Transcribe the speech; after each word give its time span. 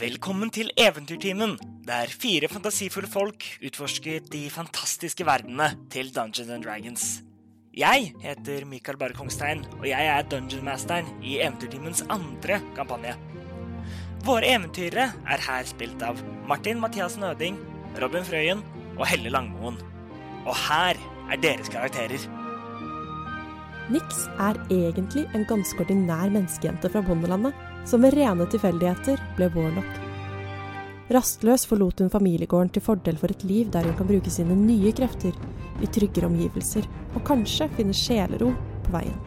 Velkommen 0.00 0.48
til 0.48 0.70
Eventyrtimen, 0.80 1.58
der 1.84 2.08
fire 2.08 2.48
fantasifulle 2.48 3.08
folk 3.12 3.44
utforsker 3.60 4.22
de 4.32 4.40
fantastiske 4.50 5.24
verdenene 5.28 5.66
til 5.92 6.08
Dungeons 6.14 6.48
and 6.48 6.64
Dragons. 6.64 7.02
Jeg 7.76 8.14
heter 8.22 8.64
Mikael 8.64 8.96
Bare 8.96 9.12
Kongstein, 9.12 9.60
og 9.80 9.84
jeg 9.88 10.06
er 10.08 10.24
dungeonmasteren 10.24 11.10
i 11.20 11.36
Eventyrtimens 11.42 12.00
andre 12.08 12.62
kampanje. 12.76 13.12
Våre 14.24 14.54
eventyrere 14.54 15.10
er 15.28 15.44
her 15.44 15.68
spilt 15.68 16.00
av 16.02 16.22
Martin 16.48 16.80
Mathiassen 16.80 17.26
Øding, 17.28 17.58
Robin 18.00 18.24
Frøyen 18.24 18.62
og 18.96 19.04
Helle 19.10 19.32
Langmoen. 19.34 19.76
Og 20.46 20.56
her 20.70 20.96
er 21.28 21.42
deres 21.42 21.68
karakterer. 21.68 22.24
Nix 23.92 24.24
er 24.40 24.56
egentlig 24.70 25.26
en 25.36 25.44
ganske 25.44 25.84
ordinær 25.84 26.32
menneskejente 26.32 26.88
fra 26.88 27.04
bondelandet, 27.04 27.52
som 27.88 28.02
ved 28.04 28.16
rene 28.16 28.46
tilfeldigheter 28.50 29.20
ble 29.36 29.50
warlock. 29.56 29.98
Rastløs 31.12 31.66
forlot 31.68 32.00
hun 32.00 32.12
familiegården 32.12 32.70
til 32.72 32.84
fordel 32.84 33.18
for 33.20 33.32
et 33.34 33.42
liv 33.44 33.68
der 33.72 33.84
hun 33.88 33.96
kan 33.98 34.08
bruke 34.08 34.30
sine 34.32 34.56
nye 34.56 34.92
krefter 34.96 35.36
i 35.82 35.88
tryggere 35.90 36.30
omgivelser, 36.30 36.86
og 37.16 37.24
kanskje 37.26 37.68
finne 37.76 37.96
sjelero 37.96 38.52
på 38.86 38.94
veien. 38.94 39.18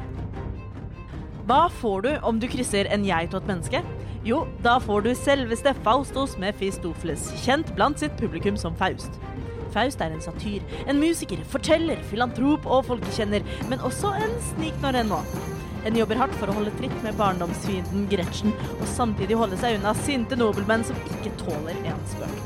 Hva 1.45 1.67
får 1.69 2.01
du 2.01 2.11
om 2.25 2.39
du 2.41 2.47
krysser 2.49 2.89
en 2.89 3.05
geit 3.05 3.35
og 3.35 3.43
et 3.43 3.51
menneske? 3.51 3.83
Jo, 4.25 4.45
da 4.65 4.79
får 4.81 5.05
du 5.05 5.11
selveste 5.13 5.75
Faustos 5.85 6.33
Mephistopheles, 6.41 7.27
kjent 7.43 7.69
blant 7.77 8.01
sitt 8.01 8.15
publikum 8.17 8.57
som 8.57 8.73
Faust. 8.79 9.19
Faust 9.75 10.01
er 10.01 10.15
en 10.15 10.23
satyr, 10.23 10.63
en 10.87 10.97
musiker, 10.97 11.43
forteller, 11.51 12.01
filantrop 12.09 12.65
og 12.65 12.87
folkekjenner, 12.87 13.45
men 13.69 13.83
også 13.85 14.15
en 14.23 14.33
sniknår 14.53 15.03
ennå. 15.03 15.21
En 15.85 15.97
jobber 15.97 16.17
hardt 16.17 16.33
for 16.39 16.49
å 16.49 16.55
holde 16.57 16.73
tritt 16.79 16.95
med 17.05 17.17
barndomsfienden 17.19 18.07
Gretchen, 18.09 18.53
og 18.79 18.87
samtidig 18.89 19.37
holde 19.37 19.57
seg 19.61 19.77
unna 19.77 19.93
sinte 20.01 20.37
nobelmenn 20.39 20.85
som 20.87 20.97
ikke 21.13 21.33
tåler 21.43 21.77
en 21.85 21.99
spøk. 22.09 22.39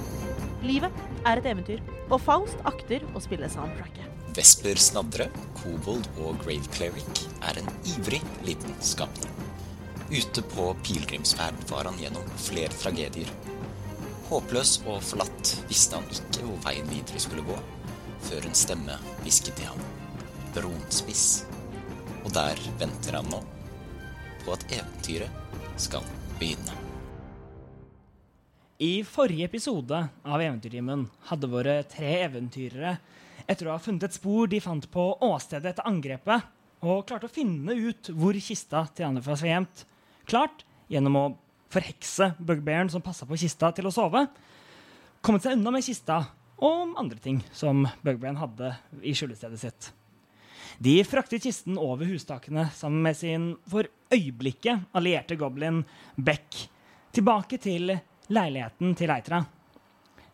Livet 0.65 1.03
er 1.23 1.39
et 1.39 1.47
eventyr, 1.47 1.79
og 2.09 2.19
Faust 2.19 2.59
akter 2.67 3.05
å 3.15 3.21
spille 3.23 3.47
soundtracket. 3.51 4.09
Vesper 4.35 4.79
Snadre, 4.79 5.29
kobold 5.61 6.05
og 6.19 6.35
grave 6.43 6.67
cleric 6.75 7.21
er 7.47 7.61
en 7.61 7.71
ivrig 7.93 8.19
liten 8.45 8.75
skapning. 8.83 9.31
Ute 10.11 10.43
på 10.51 10.67
pilegrimsferd 10.83 11.63
var 11.71 11.87
han 11.87 11.99
gjennom 12.01 12.27
flere 12.41 12.75
tragedier. 12.75 13.31
Håpløs 14.29 14.81
og 14.83 14.99
forlatt 15.05 15.53
visste 15.69 15.95
han 15.95 16.11
ikke 16.11 16.43
hvor 16.43 16.59
veien 16.67 16.91
videre 16.91 17.23
skulle 17.23 17.45
gå, 17.47 17.55
før 18.27 18.49
en 18.49 18.57
stemme 18.57 18.99
hvisket 19.23 19.55
til 19.61 19.71
ham. 19.71 19.87
Bronspiss. 20.57 21.45
Og 22.23 22.31
der 22.35 22.59
venter 22.79 23.19
han 23.19 23.29
nå 23.31 23.39
på 24.43 24.53
at 24.55 24.65
eventyret 24.71 25.79
skal 25.79 26.05
begynne. 26.39 26.75
I 28.79 29.01
forrige 29.03 29.49
episode 29.49 29.97
av 30.23 30.39
Eventyrtimen 30.39 31.03
hadde 31.27 31.49
våre 31.51 31.81
tre 31.91 32.13
eventyrere, 32.23 32.93
etter 33.43 33.67
å 33.67 33.73
ha 33.73 33.81
funnet 33.83 34.05
et 34.07 34.15
spor 34.15 34.47
de 34.47 34.61
fant 34.63 34.85
på 34.93 35.03
åstedet 35.27 35.73
etter 35.73 35.87
angrepet, 35.89 36.45
og 36.79 37.03
klarte 37.09 37.27
å 37.27 37.33
finne 37.33 37.75
ut 37.75 38.11
hvor 38.15 38.37
kista 38.39 38.85
til 38.95 39.09
Anifas 39.09 39.43
var 39.43 39.51
gjemt, 39.51 39.83
klart 40.29 40.63
gjennom 40.87 41.19
å 41.19 41.25
forhekse 41.73 42.31
bugbearen 42.39 42.87
som 42.93 43.03
passa 43.03 43.27
på 43.27 43.37
kista, 43.41 43.73
til 43.75 43.89
å 43.89 43.93
sove, 43.93 44.23
kommet 45.19 45.43
seg 45.43 45.59
unna 45.59 45.75
med 45.75 45.83
kista 45.83 46.21
og 46.63 46.95
andre 46.99 47.19
ting 47.19 47.43
som 47.51 47.83
bugbearen 47.99 48.39
hadde 48.39 48.73
i 49.03 49.11
skjulestedet 49.11 49.59
sitt. 49.59 49.91
De 50.79 51.03
fraktet 51.03 51.43
kisten 51.43 51.75
over 51.75 52.07
hustakene 52.07 52.69
sammen 52.71 53.01
med 53.03 53.17
sin 53.19 53.47
for 53.67 53.89
øyeblikket 54.15 54.85
allierte 54.95 55.35
goblin 55.35 55.81
Beck 56.15 56.55
tilbake 57.11 57.59
til 57.59 57.91
leiligheten 58.31 58.93
til 58.95 59.11
Eitra. 59.11 59.41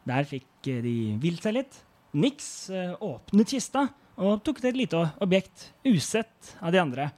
Der 0.06 0.28
fikk 0.30 0.70
de 0.86 1.16
hvilt 1.18 1.42
seg 1.42 1.56
litt. 1.58 1.80
Nix 2.14 2.70
eh, 2.70 2.94
åpnet 2.94 3.56
kista 3.56 3.88
og 4.22 4.44
tok 4.46 4.62
til 4.62 4.70
et 4.70 4.80
lite 4.84 5.02
objekt 5.26 5.72
usett 5.82 6.54
av 6.62 6.76
de 6.76 6.84
andre. 6.84 7.10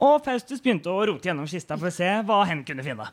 Og 0.00 0.24
Faustus 0.24 0.64
begynte 0.64 0.88
å 0.88 1.04
rote 1.10 1.28
gjennom 1.28 1.50
kista 1.50 1.76
for 1.76 1.90
å 1.90 1.94
se 1.94 2.08
hva 2.24 2.40
hen 2.48 2.64
kunne 2.64 2.84
finne. 2.86 3.10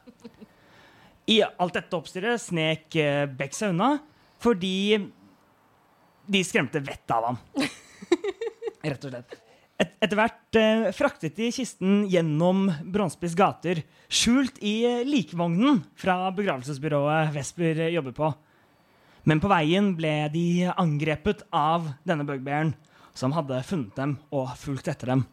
I 1.27 1.41
alt 1.43 1.75
dette 1.75 1.99
oppstyret 1.99 2.39
snek 2.47 2.95
eh, 2.95 3.25
Beck 3.27 3.59
seg 3.59 3.75
unna 3.75 3.97
fordi 4.43 5.03
de 6.31 6.45
skremte 6.47 6.79
vettet 6.79 7.11
av 7.11 7.33
ham. 7.33 7.43
Rett 8.83 9.05
og 9.07 9.13
slett. 9.13 9.35
Et, 9.81 9.91
etter 10.03 10.19
hvert 10.19 10.57
eh, 10.59 10.89
fraktet 10.95 11.37
de 11.39 11.47
kisten 11.55 12.03
gjennom 12.11 12.67
Brånspiss 12.93 13.35
gater, 13.39 13.81
skjult 14.11 14.59
i 14.61 15.03
likvognen 15.07 15.81
fra 15.99 16.17
begravelsesbyrået 16.35 17.31
Vesper 17.33 17.85
jobber 17.93 18.15
på. 18.17 18.33
Men 19.23 19.39
på 19.39 19.49
veien 19.51 19.93
ble 19.95 20.13
de 20.33 20.67
angrepet 20.75 21.45
av 21.55 21.87
denne 22.03 22.27
bugbearen, 22.27 22.73
som 23.15 23.33
hadde 23.37 23.63
funnet 23.63 23.95
dem 23.95 24.17
og 24.35 24.51
fulgt 24.59 24.89
etter 24.91 25.13
dem. 25.13 25.25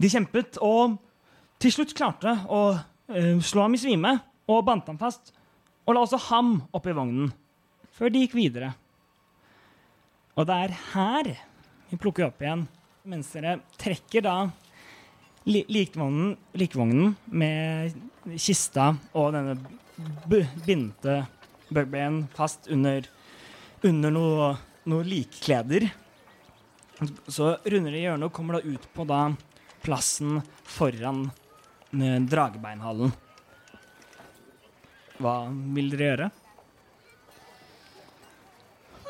De 0.00 0.10
kjempet 0.10 0.58
og 0.64 0.96
til 1.60 1.72
slutt 1.74 1.94
klarte 1.96 2.32
å 2.48 2.64
eh, 3.12 3.36
slå 3.44 3.68
ham 3.68 3.76
i 3.76 3.80
svime 3.80 4.16
og 4.50 4.64
bandt 4.66 4.88
ham 4.88 5.00
fast. 5.00 5.34
Og 5.84 5.92
la 5.92 6.02
også 6.06 6.20
ham 6.30 6.56
opp 6.72 6.86
i 6.88 6.96
vognen, 6.96 7.28
før 7.92 8.08
de 8.08 8.24
gikk 8.24 8.38
videre. 8.40 8.72
Og 10.34 10.48
det 10.48 10.62
er 10.64 10.78
her 10.94 11.36
vi 11.94 11.98
plukker 12.02 12.24
opp 12.26 12.40
igjen, 12.42 12.64
mens 13.06 13.28
dere 13.30 13.60
trekker 13.78 14.24
da 14.26 14.34
likvognen, 15.46 16.32
likvognen 16.58 17.12
med 17.30 17.92
kista 18.34 18.88
og 19.12 19.28
denne 19.36 19.54
b 20.26 20.40
bindte 20.64 21.20
bugbearen 21.68 22.24
fast 22.34 22.66
under, 22.72 23.06
under 23.86 24.14
noe, 24.14 24.48
noe 24.90 25.06
likkleder. 25.06 25.86
Så 27.30 27.52
runder 27.62 27.94
de 27.94 28.02
hjørnet 28.02 28.26
og 28.26 28.34
kommer 28.34 28.58
da 28.58 28.74
ut 28.74 28.88
på 28.96 29.06
da 29.06 29.20
plassen 29.84 30.40
foran 30.66 31.28
eh, 31.94 32.18
dragebeinhallen. 32.26 33.14
Hva 35.22 35.36
vil 35.76 35.94
dere 35.94 36.10
gjøre? 36.10 36.30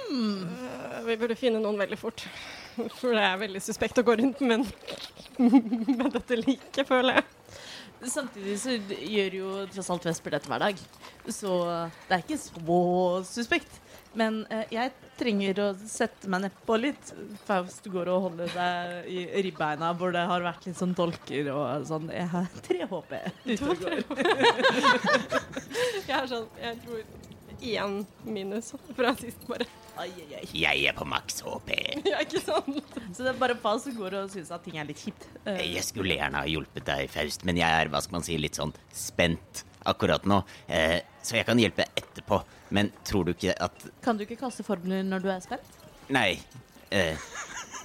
Hmm. 0.05 0.85
Vi 1.05 1.17
burde 1.21 1.37
finne 1.37 1.61
noen 1.61 1.81
veldig 1.81 1.99
fort. 2.01 2.23
For 3.01 3.15
det 3.15 3.23
er 3.25 3.41
veldig 3.41 3.63
suspekt 3.63 4.01
å 4.01 4.07
gå 4.07 4.17
rundt 4.21 4.43
med, 4.45 4.67
med 5.99 6.11
dette 6.15 6.41
liket, 6.41 6.85
føler 6.89 7.21
jeg. 7.21 7.31
Samtidig 8.05 8.59
så 8.61 8.75
gjør 8.77 9.39
jo 9.39 9.51
tross 9.73 9.89
alt 9.95 10.05
Vesper 10.11 10.35
dette 10.35 10.51
hver 10.51 10.61
dag, 10.61 10.81
så 11.33 11.55
det 12.09 12.19
er 12.19 12.25
ikke 12.25 12.41
så 12.43 12.83
suspekt. 13.25 13.81
Men 14.15 14.45
eh, 14.53 14.67
jeg 14.71 14.93
trenger 15.19 15.61
å 15.63 15.67
sette 15.91 16.29
meg 16.31 16.45
nedpå 16.45 16.77
litt. 16.79 17.13
Faust 17.49 17.87
går 17.91 18.11
og 18.13 18.29
holder 18.29 18.53
deg 18.55 19.09
i 19.11 19.43
ribbeina 19.47 19.91
hvor 19.99 20.15
det 20.15 20.23
har 20.31 20.45
vært 20.45 20.69
litt 20.69 20.79
sånn 20.79 20.95
dolker 20.95 21.51
og 21.55 21.87
sånn. 21.89 22.11
Jeg 22.15 22.31
har 22.31 22.47
tre 22.69 22.87
HP 22.91 23.15
ute 23.49 23.71
og 23.73 23.83
går. 23.83 24.05
Jeg 26.05 26.15
er 26.21 26.31
sånn, 26.31 26.47
jeg 26.63 26.83
tror 26.85 27.01
én 27.65 27.99
minus 28.29 28.75
fra 28.95 29.15
sist, 29.19 29.43
bare. 29.51 29.67
Ai, 29.97 30.09
ai, 30.11 30.25
ai. 30.41 30.47
Jeg 30.59 30.87
er 30.91 30.97
på 30.99 31.05
maks 31.07 31.41
HP. 31.47 31.71
Ja, 32.11 32.19
ikke 32.25 32.41
sant? 32.43 32.81
Så 33.15 33.23
det 33.23 33.31
er 33.35 33.39
bare 33.39 33.55
Faust 33.63 33.87
som 33.89 33.95
går 34.01 34.17
og 34.23 34.33
syns 34.33 34.51
at 34.55 34.65
ting 34.67 34.79
er 34.81 34.89
litt 34.89 34.99
kjipt. 35.05 35.29
Eh, 35.47 35.61
Jeg 35.77 35.85
skulle 35.87 36.17
gjerne 36.19 36.41
ha 36.43 36.49
hjulpet 36.51 36.85
deg, 36.89 37.07
Faust, 37.15 37.45
men 37.47 37.61
jeg 37.61 37.71
er 37.85 37.93
hva 37.93 38.01
skal 38.03 38.19
man 38.19 38.27
si, 38.27 38.37
litt 38.43 38.59
sånn 38.59 38.75
spent 38.95 39.63
akkurat 39.87 40.25
nå. 40.27 40.41
Eh, 40.67 40.99
så 41.23 41.37
jeg 41.39 41.47
kan 41.47 41.61
hjelpe 41.61 41.87
etterpå. 41.95 42.41
Men 42.75 42.91
tror 43.07 43.29
du 43.29 43.35
ikke 43.37 43.55
at 43.63 43.85
Kan 44.03 44.17
du 44.19 44.25
ikke 44.27 44.41
kaste 44.41 44.65
formler 44.67 45.05
når 45.07 45.23
du 45.23 45.29
er 45.31 45.43
spent? 45.45 45.79
Nei. 46.13 46.41
Eh, 46.91 47.15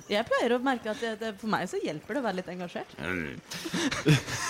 Jeg 0.10 0.26
pleier 0.26 0.56
å 0.56 0.62
merke 0.66 0.90
at 0.90 1.02
det, 1.04 1.12
det, 1.22 1.34
for 1.38 1.52
meg 1.52 1.68
så 1.70 1.78
hjelper 1.84 2.16
det 2.18 2.22
å 2.24 2.26
være 2.26 2.40
litt 2.40 2.48
engasjert. 2.56 2.96
mm, 2.98 3.36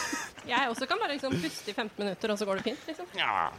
Jeg 0.49 0.69
også 0.73 0.87
kan 0.89 0.99
bare 1.01 1.13
liksom 1.15 1.35
puste 1.41 1.71
i 1.71 1.73
15 1.77 1.93
minutter, 2.03 2.33
og 2.33 2.37
så 2.41 2.45
går 2.49 2.59
det 2.59 2.63
fint, 2.71 2.85
liksom. 2.89 3.05
ja. 3.17 3.49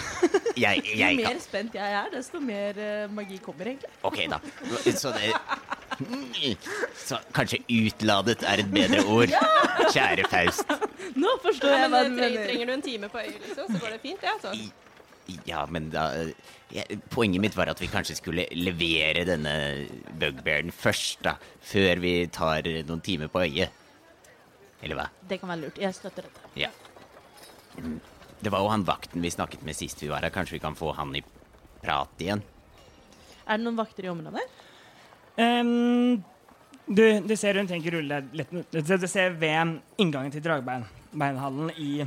Jeg, 0.64 0.82
Jo 0.96 1.06
mer 1.18 1.26
kan 1.32 1.40
spent 1.42 1.74
jeg 1.74 1.92
er, 1.98 2.06
desto 2.14 2.38
mer 2.40 2.78
eh, 2.80 3.10
magi 3.12 3.36
kommer, 3.42 3.66
egentlig. 3.72 3.90
OK, 4.06 4.20
da. 4.30 4.38
Så 4.96 5.10
det 5.16 5.32
Så 6.96 7.18
kanskje 7.36 7.58
utladet 7.68 8.44
er 8.46 8.62
et 8.62 8.70
bedre 8.72 9.02
ord. 9.10 9.32
Kjære 9.92 10.24
Faust. 10.30 10.70
Nå 11.18 11.32
forstår 11.42 11.74
Ja, 11.74 11.82
jeg 11.84 11.90
men 11.90 11.96
hva 11.96 12.04
eh, 12.04 12.10
du 12.10 12.16
tre, 12.16 12.28
mener. 12.30 12.46
trenger 12.46 12.70
du 12.70 12.72
en 12.76 12.84
time 12.86 13.10
på 13.12 13.18
øyet, 13.24 13.40
liksom, 13.48 13.66
så 13.74 13.82
går 13.82 13.96
det 13.96 14.00
fint, 14.06 14.22
Ja, 14.24 14.36
altså. 14.38 14.54
Ja, 15.46 15.60
men 15.70 15.90
da 15.92 16.04
jeg, 16.74 16.96
Poenget 17.12 17.42
mitt 17.44 17.54
var 17.58 17.70
at 17.70 17.78
vi 17.82 17.86
kanskje 17.90 18.16
skulle 18.18 18.46
levere 18.56 19.22
denne 19.28 19.52
bugbearen 20.18 20.72
først, 20.74 21.20
da. 21.26 21.36
Før 21.62 22.00
vi 22.02 22.14
tar 22.34 22.66
noen 22.88 23.02
timer 23.04 23.30
på 23.30 23.44
øyet. 23.44 23.76
Eller 24.82 24.96
hva? 24.98 25.06
Det 25.28 25.38
kan 25.40 25.50
være 25.52 25.62
lurt. 25.66 25.78
Jeg 25.80 25.94
støtter 25.96 26.26
dette. 26.28 26.50
Ja. 26.58 26.70
Mm. 27.78 27.98
Det 28.40 28.52
var 28.52 28.62
jo 28.64 28.70
han 28.72 28.84
vakten 28.88 29.20
vi 29.20 29.30
snakket 29.32 29.62
med 29.66 29.76
sist 29.76 30.00
vi 30.02 30.08
var 30.08 30.24
her. 30.24 30.32
Kanskje 30.32 30.56
vi 30.56 30.62
kan 30.64 30.76
få 30.78 30.94
han 30.96 31.12
i 31.16 31.22
prat 31.82 32.22
igjen? 32.24 32.40
Er 33.46 33.58
det 33.58 33.64
noen 33.66 33.76
vakter 33.80 34.06
i 34.06 34.12
området? 34.12 34.46
Um, 35.40 36.22
du, 36.86 37.04
du 37.24 37.34
ser 37.38 37.56
hun 37.60 37.68
tenker 37.70 37.94
rulle 37.94 38.22
litt 38.36 38.50
Du 38.72 39.06
ser 39.08 39.36
ved 39.40 39.76
inngangen 40.00 40.32
til 40.34 40.42
dragbeinhallen 40.44 41.70
i, 41.80 42.06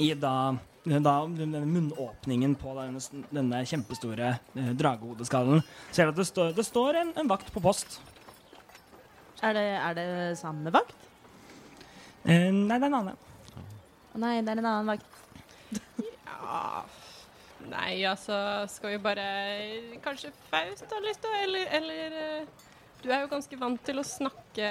i 0.00 0.12
da 0.14 0.34
da, 0.82 1.12
denne 1.30 1.60
munnåpningen 1.62 2.56
på 2.58 2.72
denne, 2.74 2.98
denne 3.30 3.60
kjempestore 3.70 4.32
eh, 4.58 4.70
dragehodeskallen, 4.74 5.60
ser 5.94 6.08
du 6.08 6.10
at 6.10 6.16
det, 6.18 6.24
står- 6.26 6.56
det 6.56 6.64
står 6.66 6.98
en, 6.98 7.12
en 7.22 7.28
vakt 7.30 7.52
på 7.54 7.62
post. 7.62 8.00
Er 9.46 9.54
det, 9.54 9.62
er 9.78 9.94
det 9.94 10.06
samme 10.40 10.72
vakt? 10.74 10.96
Eh, 12.24 12.50
nei, 12.54 12.78
det 12.78 12.86
er 12.86 12.90
en 12.90 12.98
annen. 13.00 13.16
Å 14.12 14.20
Nei, 14.22 14.34
det 14.44 14.52
er 14.52 14.60
en 14.60 14.68
annen 14.68 14.92
vakt. 14.92 15.22
Ja 16.26 16.84
Nei, 17.70 18.02
altså 18.08 18.34
Skal 18.70 18.96
vi 18.96 18.98
bare 19.02 19.24
Kanskje 20.02 20.32
Faust 20.50 20.90
har 20.90 21.04
lyst 21.04 21.22
til 21.22 21.30
å 21.30 21.38
Eller, 21.44 21.68
eller 21.78 22.16
eh, 22.18 22.66
Du 23.02 23.06
er 23.08 23.22
jo 23.22 23.30
ganske 23.30 23.58
vant 23.60 23.80
til 23.86 24.02
å 24.02 24.04
snakke 24.06 24.68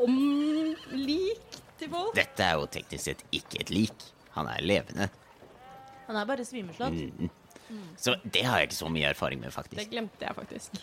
om 0.00 0.16
lik 0.90 1.60
til 1.78 1.90
folk. 1.92 2.12
Dette 2.16 2.42
er 2.44 2.58
jo 2.58 2.66
teknisk 2.70 3.04
sett 3.06 3.22
ikke 3.34 3.60
et 3.62 3.70
lik. 3.72 4.04
Han 4.34 4.50
er 4.50 4.64
levende. 4.66 5.06
Han 6.08 6.18
er 6.18 6.26
bare 6.28 6.44
svimeslått. 6.46 6.98
Mm. 6.98 7.30
Så 7.96 8.16
det 8.22 8.42
har 8.44 8.60
jeg 8.60 8.68
ikke 8.68 8.76
så 8.76 8.90
mye 8.92 9.08
erfaring 9.14 9.40
med, 9.40 9.54
faktisk. 9.54 9.78
Det 9.80 9.88
glemte 9.90 10.26
jeg 10.26 10.36
faktisk. 10.36 10.76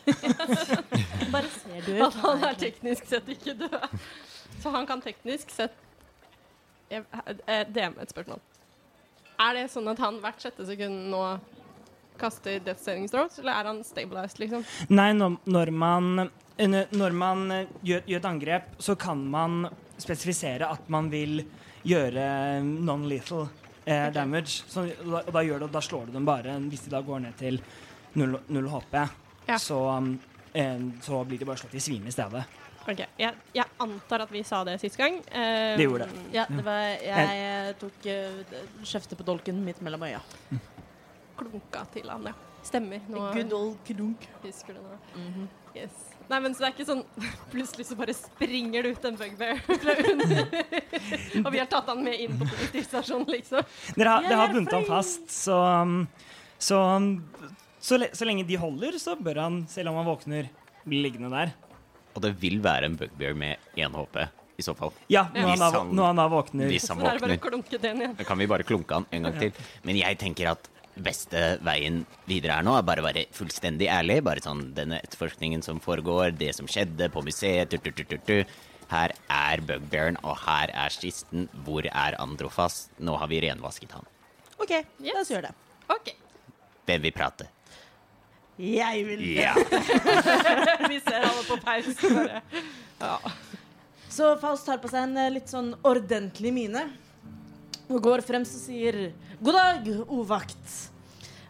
Bare 1.35 1.51
ser 1.53 1.85
du 1.85 1.91
At 2.07 2.17
han 2.23 2.45
er 2.47 2.57
teknisk 2.59 3.07
sett 3.11 3.29
ikke 3.31 3.53
død. 3.59 3.85
Så 4.61 4.73
han 4.73 4.87
kan 4.89 5.01
teknisk 5.01 5.49
sett 5.53 5.77
jeg, 6.91 7.05
eh, 7.47 7.63
er 7.65 7.65
et 7.71 8.11
spørsmål. 8.11 8.41
Er 9.41 9.57
det 9.57 9.69
sånn 9.73 9.87
at 9.89 10.01
han 10.03 10.19
hvert 10.21 10.43
sjette 10.43 10.65
sekund 10.67 11.09
nå 11.13 11.23
kaster 12.21 12.59
death 12.61 12.83
saving 12.83 13.07
throws, 13.09 13.39
eller 13.39 13.57
er 13.57 13.69
han 13.71 13.79
stabilized, 13.85 14.41
liksom? 14.43 14.65
Nei, 14.93 15.11
når, 15.17 15.39
når 15.49 15.71
man, 15.73 16.27
eh, 16.57 16.75
når 16.91 17.15
man 17.17 17.45
eh, 17.55 17.71
gjør, 17.81 18.03
gjør 18.05 18.21
et 18.21 18.29
angrep, 18.29 18.69
så 18.77 18.95
kan 18.99 19.23
man 19.33 19.65
spesifisere 20.01 20.69
at 20.69 20.89
man 20.93 21.09
vil 21.11 21.41
gjøre 21.87 22.25
non-lethal 22.61 23.47
eh, 23.47 23.49
okay. 23.85 24.13
damage. 24.13 24.61
Så, 24.69 24.85
da, 25.01 25.23
da, 25.31 25.43
gjør 25.47 25.65
det, 25.65 25.71
da 25.73 25.81
slår 25.81 26.09
du 26.09 26.17
dem 26.19 26.27
bare 26.27 26.59
hvis 26.67 26.85
de 26.85 26.93
da 26.93 27.01
går 27.05 27.25
ned 27.25 27.37
til 27.39 27.61
null, 28.19 28.37
null 28.53 28.69
HP. 28.69 28.97
Ja. 29.47 29.57
Så, 29.57 29.79
eh, 30.53 30.89
så 31.01 31.23
blir 31.25 31.41
de 31.41 31.49
bare 31.49 31.63
slått 31.63 31.79
i 31.79 31.83
svime 31.83 32.11
i 32.11 32.15
stedet. 32.15 32.45
Ok, 32.81 33.01
jeg, 33.21 33.37
jeg 33.53 33.65
antar 33.83 34.23
at 34.25 34.31
vi 34.33 34.41
sa 34.47 34.63
det 34.65 34.77
sist 34.81 34.97
gang. 34.97 35.19
Uh, 35.29 35.77
Det 35.77 35.85
gjorde 35.85 36.07
det. 36.09 36.23
Ja, 36.33 36.45
det 36.49 36.63
var 36.65 36.79
Jeg 37.05 37.41
eh, 37.45 37.73
tok 37.81 38.07
uh, 38.09 38.55
skjeftet 38.87 39.19
på 39.19 39.25
dolken 39.27 39.59
midt 39.65 39.83
mellom 39.85 40.07
øya. 40.07 40.21
Klunka 41.37 41.85
til 41.93 42.09
han, 42.09 42.31
ja. 42.31 42.33
Stemmer. 42.65 43.03
Nå 43.09 43.27
Good 43.35 43.53
old 43.57 43.77
klunk. 43.85 44.25
husker 44.43 44.77
du 44.77 44.81
det. 44.85 45.21
Yes. 45.75 46.07
Nei, 46.29 46.39
men 46.43 46.53
så 46.53 46.63
det 46.63 46.67
er 46.69 46.73
ikke 46.75 46.85
sånn 46.87 47.01
Plutselig 47.53 47.85
så 47.87 47.95
bare 47.99 48.13
springer 48.15 48.85
det 48.85 48.91
ut 48.95 49.07
en 49.07 49.17
bugbear 49.19 49.61
fra 49.67 49.95
under. 50.11 50.43
Og 51.45 51.49
vi 51.53 51.61
har 51.61 51.69
tatt 51.71 51.89
han 51.91 52.03
med 52.05 52.21
inn 52.23 52.37
på 52.39 52.47
politistasjonen, 52.49 53.29
liksom. 53.33 53.65
Dere 53.97 54.15
har, 54.15 54.27
dere 54.27 54.39
har 54.43 54.53
bundet 54.53 54.77
han 54.77 54.87
fast, 54.89 55.27
så 55.33 55.57
så, 56.61 56.77
så, 57.81 57.97
så 58.13 58.27
lenge 58.27 58.45
de 58.45 58.57
holder, 58.61 58.97
så 59.01 59.15
bør 59.17 59.41
han, 59.41 59.61
selv 59.69 59.89
om 59.89 59.97
han 59.97 60.05
våkner, 60.11 60.49
bli 60.85 61.01
liggende 61.01 61.31
der. 61.33 61.55
Og 62.15 62.21
det 62.25 62.33
vil 62.41 62.59
være 62.63 62.85
en 62.89 62.97
bugbear 62.99 63.33
med 63.37 63.57
én 63.77 63.93
HP, 63.95 64.17
i 64.59 64.65
så 64.65 64.73
fall. 64.75 64.91
Ja, 65.09 65.23
når, 65.33 65.47
han, 65.53 65.59
da, 65.59 65.69
han- 65.79 65.93
når 65.95 66.05
han 66.11 66.15
da 66.21 66.27
våkner. 66.27 66.67
Hvis 66.67 66.87
han 66.91 66.99
er 66.99 67.19
bare 67.19 67.37
våkner. 67.37 67.79
den 67.81 68.01
igjen. 68.01 68.15
Da 68.17 68.23
kan 68.27 68.37
vi 68.37 68.47
bare 68.47 68.63
klunke 68.67 68.93
han 68.93 69.05
en 69.11 69.23
gang 69.23 69.39
til. 69.39 69.51
Men 69.83 69.95
jeg 69.97 70.17
tenker 70.19 70.51
at 70.51 70.67
beste 71.01 71.57
veien 71.63 72.01
videre 72.27 72.57
her 72.57 72.63
nå 72.67 72.73
er 72.77 72.83
bare 72.83 72.99
å 73.01 73.05
være 73.07 73.23
fullstendig 73.31 73.87
ærlig. 73.87 74.19
Bare 74.23 74.41
sånn 74.43 74.73
denne 74.75 74.99
etterforskningen 75.01 75.63
som 75.63 75.79
foregår, 75.79 76.35
det 76.37 76.53
som 76.55 76.67
skjedde 76.67 77.07
på 77.13 77.23
museet, 77.23 77.69
tu, 77.71 77.77
tu, 77.77 77.91
tu, 77.95 78.03
tu, 78.03 78.17
tu. 78.27 78.43
Her 78.91 79.13
er 79.31 79.61
bugbearen, 79.63 80.17
og 80.27 80.35
her 80.43 80.67
er 80.75 80.89
kisten. 80.89 81.47
Hvor 81.63 81.85
er 81.87 82.17
Androfas? 82.19 82.89
Nå 82.99 83.15
har 83.17 83.27
vi 83.31 83.39
renvasket 83.45 83.91
han. 83.95 84.03
OK, 84.59 84.69
la 84.69 84.83
Yes. 85.07 85.21
oss 85.21 85.29
gjøre 85.31 85.47
det. 85.47 85.53
Okay. 85.89 86.13
Hvem 86.85 87.01
vil 87.07 87.11
prate? 87.15 87.47
Jeg 88.59 89.05
vil 89.07 89.23
Ja. 89.37 89.53
Vi 90.91 90.99
ser 90.99 91.23
alle 91.23 91.43
på 91.47 91.57
pause. 91.63 92.41
Ja. 92.99 93.17
Så 94.11 94.35
Faust 94.41 94.67
tar 94.67 94.81
på 94.83 94.91
seg 94.91 95.07
en 95.07 95.17
eh, 95.17 95.31
litt 95.37 95.47
sånn 95.49 95.71
ordentlig 95.87 96.51
mine 96.53 96.83
og 97.91 98.01
går 98.03 98.23
frem 98.27 98.43
og 98.43 98.51
sier 98.51 99.11
God 99.41 99.55
dag, 99.55 99.87
o 100.11 100.21
vakt. 100.27 100.57
Eh, 100.59 100.90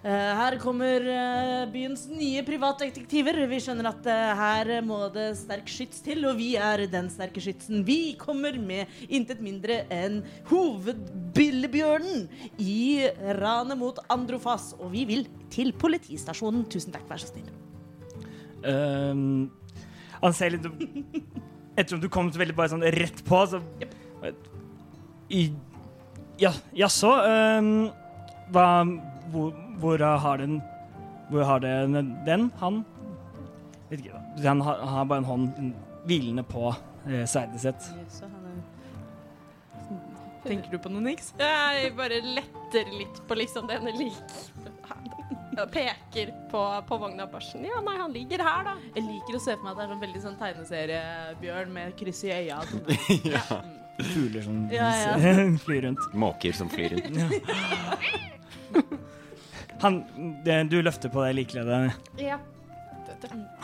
her 0.02 0.56
kommer 0.58 1.04
eh, 1.06 1.68
byens 1.70 2.08
nye 2.10 2.42
privatdetektiver. 2.46 3.38
Vi 3.52 3.60
skjønner 3.62 3.92
at 3.92 4.08
eh, 4.10 4.32
her 4.40 4.72
må 4.86 4.98
det 5.14 5.28
sterk 5.38 5.70
skyts 5.70 6.02
til, 6.02 6.26
og 6.26 6.40
vi 6.40 6.56
er 6.58 6.88
den 6.90 7.10
sterke 7.14 7.44
skytsen. 7.44 7.84
Vi 7.86 8.16
kommer 8.18 8.58
med 8.58 8.90
intet 9.14 9.44
mindre 9.46 9.84
enn 9.94 10.24
hovedbillebjørnen 10.50 12.26
i 12.58 13.06
ranet 13.38 13.78
mot 13.78 14.02
Androfas. 14.10 14.72
Og 14.82 14.90
vi 14.96 15.06
vil 15.06 15.28
til 15.54 15.70
politistasjonen. 15.78 16.66
Tusen 16.72 16.98
takk, 16.98 17.06
vær 17.10 17.22
så 17.22 17.30
snill. 17.30 17.54
Um, 18.66 19.52
Anseli, 20.22 20.58
ser 20.62 20.74
Ettersom 21.78 22.02
du 22.02 22.10
kom 22.14 22.34
veldig 22.34 22.58
bare 22.58 22.74
sånn 22.74 22.90
rett 22.94 23.22
på, 23.26 23.38
så 23.50 23.62
I, 25.30 25.48
Ja, 26.42 26.52
jaså 26.78 27.10
um, 27.22 27.72
Hva 28.54 28.68
Hvor, 29.32 29.52
hvor 29.80 30.04
har 30.24 30.38
den 30.42 30.60
Hvor 31.32 31.44
har 31.48 31.60
det 31.64 31.74
den? 32.28 32.50
Han? 32.60 32.82
Vet 33.90 34.00
ikke. 34.06 34.22
Han 34.46 34.62
har, 34.62 34.80
han 34.84 34.96
har 34.98 35.06
bare 35.06 35.24
en 35.24 35.30
hånd 35.30 35.74
hvilende 36.08 36.44
på 36.48 36.70
eh, 37.08 37.26
sverdet 37.30 37.62
sitt. 37.64 37.90
Tenker 40.48 40.72
du 40.74 40.80
på 40.82 40.90
noe, 40.90 41.04
Nix? 41.06 41.34
Jeg 41.38 41.92
bare 41.98 42.18
letter 42.26 42.88
litt 42.98 43.20
på 43.30 43.38
liksom 43.38 43.68
denne 43.70 43.94
lik... 43.94 44.16
Jeg 45.52 45.68
peker 45.68 46.30
på, 46.50 46.60
på 46.88 46.98
vogna 46.98 47.26
og 47.28 47.34
barsen. 47.36 47.60
sånn 47.60 47.68
Ja, 47.68 47.82
nei, 47.84 47.98
han 48.00 48.14
ligger 48.16 48.40
her, 48.42 48.64
da. 48.70 48.74
Jeg 48.96 49.04
liker 49.04 49.36
å 49.36 49.42
se 49.44 49.58
for 49.58 49.66
meg 49.68 49.74
at 49.74 49.78
det 49.78 49.84
er 49.84 49.92
sånn 49.92 50.04
veldig 50.06 50.22
sånn 50.24 50.38
tegneseriebjørn 50.40 51.74
med 51.76 51.92
kryss 52.00 52.22
i 52.24 52.32
øya. 52.38 52.62
Fugler 54.14 54.46
som 54.46 54.62
Ja, 54.72 54.88
ja. 54.96 55.44
flyr 55.66 55.84
rundt. 55.90 56.08
Måker 56.18 56.56
som 56.56 56.72
flyr 56.72 56.96
rundt. 56.96 57.20
Han, 59.82 60.02
du 60.70 60.82
løfter 60.86 61.10
på 61.14 61.24
deg 61.26 61.40
likeledet. 61.42 61.94
Ja. 62.22 62.40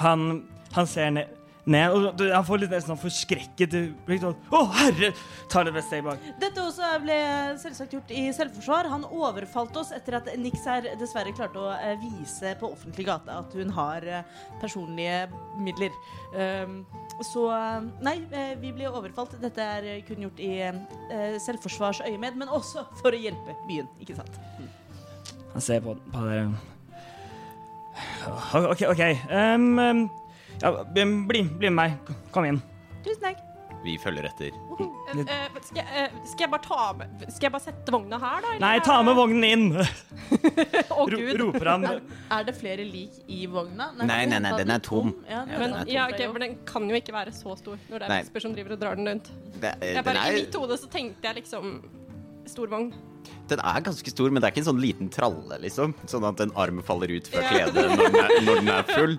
Han, 0.02 0.48
han 0.74 0.88
ser 0.90 1.12
ned, 1.14 1.34
ned 1.68 1.94
og 1.94 2.06
du, 2.18 2.24
han 2.32 2.46
får 2.48 2.62
litt 2.62 2.74
sånn 2.86 3.00
forskrekket 3.00 3.76
sånn, 4.22 4.36
Å, 4.56 4.62
herre! 4.78 5.10
Tar 5.52 5.68
det 5.68 5.74
beste 5.76 6.00
i 6.00 6.06
bak. 6.06 6.24
Dette 6.42 6.64
også 6.64 6.90
ble 7.04 7.18
selvsagt 7.62 7.96
gjort 7.98 8.14
i 8.16 8.28
selvforsvar. 8.36 8.90
Han 8.94 9.06
overfalt 9.08 9.78
oss 9.80 9.92
etter 9.96 10.20
at 10.20 10.30
Nix 10.40 10.64
her 10.70 10.88
dessverre 11.00 11.34
klarte 11.36 11.60
å 11.62 11.74
eh, 11.76 11.98
vise 12.02 12.56
på 12.60 12.72
offentlig 12.72 13.08
gate 13.10 13.36
at 13.36 13.58
hun 13.58 13.74
har 13.76 14.08
eh, 14.08 14.40
personlige 14.62 15.28
midler. 15.64 15.94
Um, 16.34 16.82
så 17.26 17.48
nei, 18.06 18.20
eh, 18.32 18.56
vi 18.62 18.74
ble 18.76 18.90
overfalt. 18.92 19.38
Dette 19.42 19.70
er 19.78 20.02
kun 20.08 20.28
gjort 20.28 20.42
i 20.44 20.52
selvforsvarsøyemed, 21.44 22.38
men 22.40 22.52
også 22.54 22.88
for 23.02 23.16
å 23.16 23.22
hjelpe 23.22 23.58
byen, 23.68 23.90
ikke 24.04 24.20
sant? 24.20 24.38
Han 25.58 25.62
ser 25.66 25.82
på, 25.82 25.96
på 26.14 26.20
dere. 26.22 26.52
OK, 28.54 28.82
OK. 28.92 29.00
Um, 29.32 29.80
um, 29.80 30.10
ja, 30.62 30.70
bli, 30.94 31.06
bli 31.26 31.42
med 31.72 31.74
meg. 31.74 32.12
Kom 32.30 32.46
inn. 32.46 32.60
Tusen 33.02 33.24
takk. 33.24 33.40
Vi 33.82 33.96
følger 33.98 34.28
etter. 34.30 34.54
Uh, 34.78 34.84
uh, 35.18 35.58
skal, 35.66 35.80
jeg, 35.80 35.88
eh, 36.04 36.14
skal 36.30 36.46
jeg 36.46 36.52
bare 36.52 36.62
ta 36.68 36.86
med 37.00 37.24
Skal 37.32 37.48
jeg 37.48 37.54
bare 37.56 37.64
sette 37.64 37.94
vogna 37.96 38.20
her, 38.22 38.38
da? 38.44 38.52
eller 38.52 38.62
Nei, 38.62 38.76
ta 38.86 39.00
med 39.02 39.18
vognen 39.18 39.48
inn! 39.48 39.66
oh, 40.94 41.08
Ro, 41.10 41.18
gud. 41.18 41.34
roper 41.42 41.72
han. 41.72 41.90
Er, 41.90 42.00
er 42.38 42.48
det 42.52 42.58
flere 42.62 42.86
lik 42.86 43.18
i 43.26 43.50
vogna? 43.50 43.90
Nei, 43.98 44.22
nei, 44.30 44.38
nei, 44.46 44.54
den 44.62 44.78
er 44.78 44.86
tom. 44.86 45.16
Ja, 45.26 45.40
Ja, 45.42 45.46
Men, 45.50 45.58
den 45.58 45.78
er 45.80 45.86
tom. 45.88 45.94
ja, 45.98 46.08
ok, 46.12 46.26
for 46.36 46.46
den 46.46 46.58
kan 46.70 46.90
jo 46.94 47.02
ikke 47.02 47.18
være 47.18 47.34
så 47.34 47.58
stor 47.58 47.82
når 47.90 47.96
det 47.98 48.04
er 48.04 48.14
Nei. 48.14 48.24
Vesper 48.28 48.46
som 48.46 48.54
driver 48.54 48.78
og 48.78 48.86
drar 48.86 49.02
den 49.02 49.10
rundt. 49.16 49.34
Det, 49.58 49.74
Jeg 49.82 50.06
den, 50.06 50.22
er... 50.22 50.26
I 50.30 50.42
mitt 50.44 50.62
hode 50.62 50.78
så 50.86 50.94
tenkte 51.00 51.32
jeg 51.32 51.42
liksom 51.42 51.80
stor 52.46 52.70
vogn. 52.78 52.92
Den 53.52 53.60
er 53.64 53.84
ganske 53.86 54.12
stor, 54.14 54.30
men 54.32 54.42
det 54.42 54.48
er 54.50 54.56
ikke 54.56 54.64
en 54.66 54.70
sånn 54.72 54.82
liten 54.82 55.10
tralle, 55.14 55.60
liksom. 55.64 55.94
Sånn 56.10 56.26
at 56.28 56.42
en 56.46 56.52
arm 56.60 56.82
faller 56.86 57.14
ut 57.18 57.28
fra 57.32 57.44
kledet 57.50 57.76
når, 57.76 58.04
den 58.04 58.20
er- 58.24 58.42
når 58.48 58.60
den 58.62 58.74
er 58.74 58.84
full. 58.90 59.18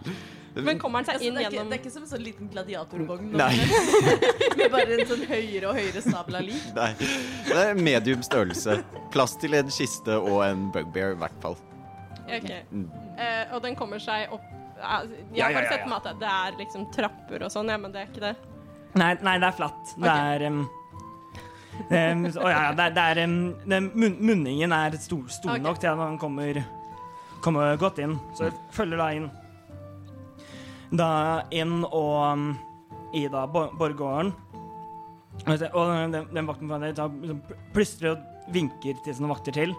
Men 0.59 0.79
kommer 0.81 1.05
den 1.05 1.11
Altså, 1.13 1.21
seg 1.23 1.29
inn 1.29 1.35
det, 1.37 1.43
er 1.43 1.47
ikke, 1.47 1.55
gjennom 1.55 1.71
det 1.71 1.77
er 1.77 1.83
ikke 1.85 1.93
som 1.95 2.03
en 2.03 2.09
sånn 2.11 2.23
liten 2.25 2.49
gladiatorvogn 2.51 3.29
med 4.59 4.73
bare 4.73 4.97
en 4.97 5.07
sånn 5.07 5.23
høyere 5.29 5.69
og 5.71 5.77
høyere 5.79 6.03
stabel 6.03 6.39
av 6.41 6.43
lik. 6.49 6.65
Nei. 6.75 6.89
Det 7.47 7.59
er 7.63 7.79
medium 7.79 8.25
størrelse. 8.27 8.79
Plass 9.15 9.37
til 9.39 9.55
en 9.55 9.71
kiste 9.71 10.17
og 10.19 10.41
en 10.49 10.65
bugbear, 10.75 11.15
i 11.15 11.21
hvert 11.21 11.37
fall. 11.45 11.55
Ok. 12.27 12.51
Mm. 12.73 12.89
Uh, 13.19 13.55
Og 13.55 13.63
den 13.65 13.77
kommer 13.79 14.03
seg 14.03 14.33
opp 14.35 14.43
eh, 14.49 15.07
Jeg 15.37 15.45
har 15.47 15.55
bare 15.57 15.71
sett 15.71 15.85
for 15.87 15.93
meg 15.95 16.09
at 16.11 16.19
det 16.21 16.33
er 16.33 16.59
liksom 16.59 16.89
trapper 16.97 17.47
og 17.47 17.55
sånn, 17.55 17.71
ja, 17.73 17.79
men 17.81 17.95
det 17.95 18.03
er 18.03 18.11
ikke 18.11 18.25
det. 18.27 18.35
Nei, 18.99 19.13
nei, 19.23 19.37
det 19.39 19.49
er 19.53 19.57
flatt. 19.63 19.95
Det 20.01 20.11
er 20.11 20.45
um, 20.49 20.65
um, 21.87 22.25
så- 22.33 22.43
Å 22.45 22.51
ja, 22.51 22.63
det 22.75 22.89
det 22.97 23.05
er 23.13 23.21
um, 23.25 23.37
den 23.69 23.91
mun 23.95 24.17
Munningen 24.21 24.73
er 24.73 24.97
stor, 24.99 25.25
stor 25.29 25.51
okay. 25.55 25.63
nok 25.63 25.79
til 25.81 25.91
at 25.93 25.99
han 26.03 26.19
kommer, 26.19 26.63
kommer 27.45 27.77
godt 27.81 27.99
inn. 28.05 28.19
Så 28.35 28.49
jeg 28.49 28.57
følger 28.75 28.99
da 28.99 29.11
inn. 29.17 29.31
Da 30.91 31.09
inn 31.53 31.85
og 31.85 32.33
um, 32.33 32.49
i 33.15 33.27
da 33.29 33.47
bor- 33.47 33.73
borggården. 33.79 34.33
Og 35.47 35.63
og 35.73 36.13
den, 36.13 36.27
den 36.35 36.47
vakten 36.49 36.69
foran 36.69 36.83
deg 36.83 37.55
plystrer 37.73 38.17
og 38.17 38.53
vinker 38.53 38.99
til 39.05 39.15
sine 39.15 39.29
vakter 39.31 39.55
til. 39.55 39.75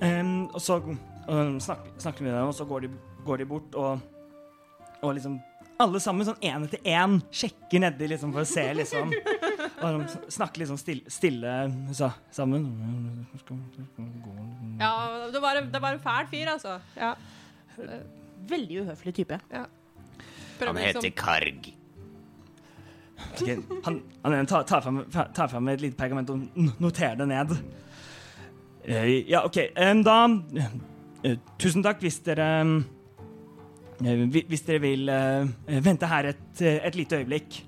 Og 0.00 0.60
så 0.62 0.76
um, 0.84 1.56
snakker, 1.60 1.90
snakker 1.98 2.22
vi 2.24 2.30
med 2.30 2.36
dem, 2.38 2.48
og 2.52 2.54
så 2.54 2.64
går 2.68 2.80
de, 2.86 2.90
går 3.26 3.36
de 3.42 3.46
bort 3.48 3.74
og, 3.74 3.98
og 5.02 5.14
liksom 5.16 5.40
alle 5.78 6.00
sammen 6.00 6.24
sånn 6.26 6.38
én 6.40 6.64
etter 6.64 6.80
én 6.88 7.18
sjekker 7.30 7.82
nedi 7.82 8.08
liksom, 8.08 8.32
for 8.32 8.44
å 8.44 8.48
se, 8.48 8.64
liksom. 8.78 9.10
Og 9.84 9.98
de 10.00 10.32
snakker 10.32 10.62
liksom 10.62 10.78
stille, 10.80 11.10
stille 11.12 11.54
så, 11.96 12.08
sammen. 12.32 12.64
Ja, 14.80 15.28
det 15.32 15.40
var, 15.40 15.56
en- 15.60 15.70
det 15.72 15.80
var 15.82 15.92
en 15.92 16.00
fæl 16.00 16.26
fyr, 16.30 16.48
altså. 16.54 16.78
Ja. 16.96 17.14
Veldig 18.48 18.80
uhøflig 18.84 19.14
type. 19.14 19.38
Prøver 20.58 20.66
Han 20.72 20.76
heter 20.76 21.00
liksom- 21.02 21.24
Karg. 21.24 21.72
Ok, 23.16 23.82
Han, 23.84 24.02
han 24.24 24.46
tar, 24.46 24.62
tar, 24.68 24.80
frem, 24.84 25.04
tar 25.10 25.48
frem 25.48 25.68
et 25.68 25.80
lite 25.80 25.96
pergament 25.96 26.30
og 26.30 26.38
noterer 26.80 27.16
det 27.16 27.28
ned. 27.28 27.56
Eh, 28.84 29.28
ja, 29.30 29.42
OK. 29.44 29.56
da 30.04 30.16
eh, 31.24 31.36
Tusen 31.58 31.82
takk 31.82 32.00
hvis 32.00 32.20
dere 32.22 32.60
eh, 32.60 32.64
hvi- 32.64 32.84
Hvis 33.98 34.64
dere 34.66 34.82
vil 34.82 35.08
eh, 35.08 35.46
vente 35.84 36.08
her 36.10 36.32
et, 36.32 36.44
eh, 36.60 36.80
et 36.84 36.96
lite 36.98 37.16
øyeblikk. 37.22 37.62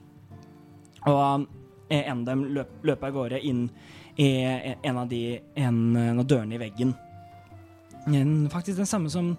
Og 1.08 1.46
eh, 1.88 2.02
en 2.04 2.20
av 2.20 2.24
dem 2.28 2.42
løp, 2.56 2.74
løper 2.84 3.08
av 3.08 3.16
gårde 3.16 3.40
inn 3.48 3.68
i 4.18 4.26
en 4.44 4.96
av, 4.98 5.06
de, 5.08 5.38
en, 5.56 5.78
en 5.96 6.18
av 6.20 6.26
dørene 6.26 6.56
i 6.56 6.60
veggen. 6.60 6.90
En, 8.08 8.48
faktisk 8.50 8.80
den 8.80 8.88
samme 8.88 9.10
som 9.12 9.30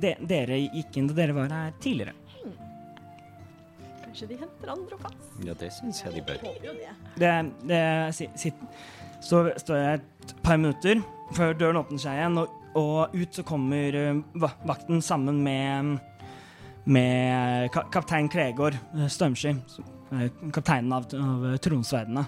de, 0.00 0.14
dere 0.30 0.56
gikk 0.62 0.96
inn 0.96 1.10
da 1.10 1.16
dere 1.18 1.34
var 1.36 1.52
her 1.52 1.74
tidligere. 1.82 2.14
Kanskje 4.06 4.28
de 4.30 4.38
henter 4.40 4.72
andre 4.72 4.98
fast. 5.02 5.26
Ja, 5.44 5.54
det 5.60 5.68
syns 5.76 6.00
jeg 6.04 6.14
de 6.16 6.22
bør. 6.26 6.40
Det. 6.42 6.94
Det, 7.20 7.32
det 7.68 7.82
si- 8.16 8.30
sitt, 8.40 8.62
står, 9.20 9.52
står 9.60 9.82
jeg 9.82 10.00
et 10.00 10.34
par 10.42 10.56
minutter 10.58 11.02
før 11.36 11.52
døren 11.60 11.82
åpner 11.82 12.00
seg 12.02 12.18
igjen, 12.22 12.40
og, 12.40 12.54
og 12.76 13.14
ut 13.14 13.34
så 13.34 13.44
kommer 13.46 13.96
eh, 13.96 14.20
vakten 14.68 15.02
sammen 15.04 15.40
med, 15.44 15.98
med 16.84 17.72
kaptein 17.92 18.28
Kregård 18.32 18.76
eh, 18.76 19.08
er 19.08 20.52
kapteinen 20.54 20.92
av, 20.92 21.08
av 21.12 21.48
Tronsverdene, 21.62 22.24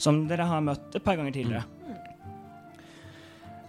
som 0.00 0.24
dere 0.28 0.48
har 0.48 0.64
møtt 0.64 0.96
et 0.96 1.04
par 1.04 1.16
ganger 1.16 1.32
tidligere. 1.32 1.64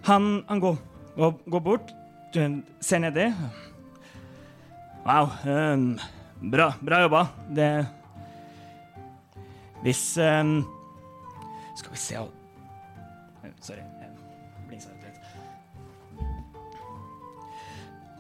Han, 0.03 0.44
han 0.50 0.60
går, 0.60 0.80
går, 1.15 1.38
går 1.48 1.63
bort, 1.63 1.94
ser 2.34 3.00
nedi. 3.00 3.30
Wow. 5.03 5.30
Um, 5.48 6.00
bra, 6.51 6.74
bra 6.82 7.01
jobba. 7.06 7.27
Det 7.50 7.86
Hvis 9.84 10.18
um, 10.18 10.63
Skal 11.75 11.92
vi 11.92 11.98
se 12.00 12.18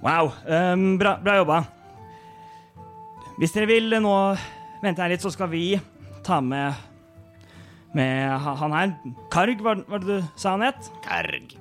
Wow. 0.03 0.33
Um, 0.45 0.97
bra, 0.99 1.15
bra 1.23 1.37
jobba. 1.39 1.61
Hvis 3.39 3.55
dere 3.55 3.69
vil 3.69 3.95
nå 4.03 4.13
vente 4.83 5.01
her 5.01 5.13
litt, 5.13 5.23
så 5.23 5.31
skal 5.33 5.49
vi 5.53 5.77
ta 6.25 6.41
med 6.43 6.89
med 7.93 8.39
han 8.41 8.73
her. 8.73 8.93
Karg, 9.31 9.59
var, 9.61 9.83
var 9.87 10.01
det 10.01 10.07
du 10.09 10.29
sa 10.35 10.55
han 10.55 10.65
het? 10.65 10.89
Karg. 11.05 11.53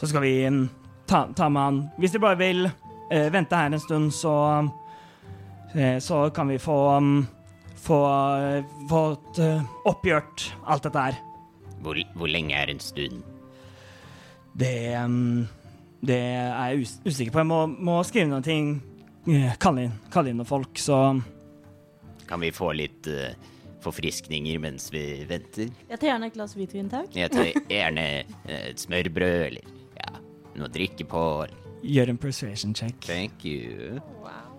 Så 0.00 0.08
skal 0.10 0.24
vi 0.24 0.32
mm, 0.50 0.64
ta, 1.06 1.28
ta 1.36 1.46
med 1.48 1.62
han. 1.62 1.82
Hvis 1.96 2.14
dere 2.14 2.26
bare 2.26 2.40
vil 2.42 2.66
uh, 2.66 3.28
vente 3.32 3.58
her 3.58 3.70
en 3.70 3.80
stund, 3.80 4.10
så 4.12 4.34
uh, 5.72 5.98
Så 6.02 6.24
kan 6.34 6.50
vi 6.50 6.58
få 6.58 6.78
um, 6.98 7.22
få, 7.82 8.06
eh, 8.38 8.64
fått 8.88 9.38
eh, 9.38 9.62
oppgjort 9.84 10.54
alt 10.64 10.86
dette 10.86 11.06
her. 11.06 11.18
Hvor, 11.82 11.98
hvor 12.14 12.30
lenge 12.30 12.54
er 12.54 12.70
en 12.70 12.82
stund? 12.82 13.22
Det 14.54 14.94
mm, 14.94 15.48
Det 16.02 16.16
er 16.18 16.72
jeg 16.74 16.86
usikker 17.06 17.30
på. 17.34 17.38
Jeg 17.44 17.46
må, 17.50 17.60
må 17.90 18.00
skrive 18.06 18.26
noen 18.30 18.42
ting. 18.46 18.72
eh, 19.30 19.52
Kalle 19.62 19.84
inn, 19.86 19.92
kalle 20.10 20.32
inn 20.32 20.40
noen 20.42 20.48
folk, 20.48 20.74
så 20.82 20.98
Kan 22.26 22.40
vi 22.42 22.50
få 22.54 22.72
litt 22.74 23.06
uh, 23.12 23.34
forfriskninger 23.84 24.58
mens 24.62 24.88
vi 24.94 25.02
venter? 25.28 25.68
Jeg 25.90 25.98
tar 26.00 26.08
gjerne 26.12 26.26
et 26.30 26.34
glass 26.36 26.54
hvitvin, 26.58 26.88
takk. 26.90 27.10
Jeg 27.14 27.30
tar 27.34 27.50
gjerne 27.70 28.06
eh, 28.48 28.70
et 28.72 28.80
smørbrød 28.82 29.38
eller 29.50 29.72
ja, 30.00 30.14
noe 30.56 30.66
å 30.70 30.72
drikke 30.74 31.04
på. 31.10 31.22
gjør 31.82 32.12
en 32.14 32.18
persuasion 32.22 32.74
check. 32.74 32.98
Thank 33.06 33.44
you. 33.44 34.00
Wow. 34.22 34.50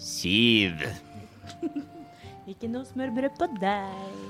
Syv. 0.00 0.80
Ikke 2.50 2.68
noe 2.70 2.86
smørbrød 2.88 3.36
på 3.38 3.48
deg. 3.60 4.20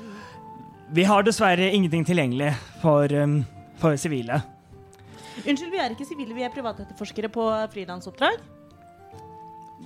Vi 0.91 1.05
har 1.07 1.23
dessverre 1.23 1.71
ingenting 1.71 2.03
tilgjengelig 2.07 2.51
for 2.83 3.13
um, 3.15 3.41
for 3.81 3.97
sivile. 3.97 4.41
Unnskyld, 5.41 5.71
vi 5.73 5.81
er 5.81 5.95
ikke 5.95 6.07
sivile, 6.09 6.37
vi 6.37 6.45
er 6.45 6.53
privatetterforskere 6.53 7.31
på 7.33 7.47
frilansoppdrag. 7.73 8.43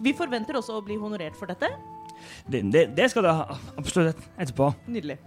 Vi 0.03 0.15
forventer 0.17 0.59
også 0.59 0.79
å 0.79 0.85
bli 0.85 0.97
honorert 0.99 1.37
for 1.39 1.51
dette. 1.51 1.71
Det, 2.49 2.65
det, 2.73 2.89
det 2.97 3.07
skal 3.13 3.27
du 3.27 3.31
ha 3.31 3.59
absolutt 3.79 4.19
etterpå. 4.41 4.73
Nydelig. 4.91 5.19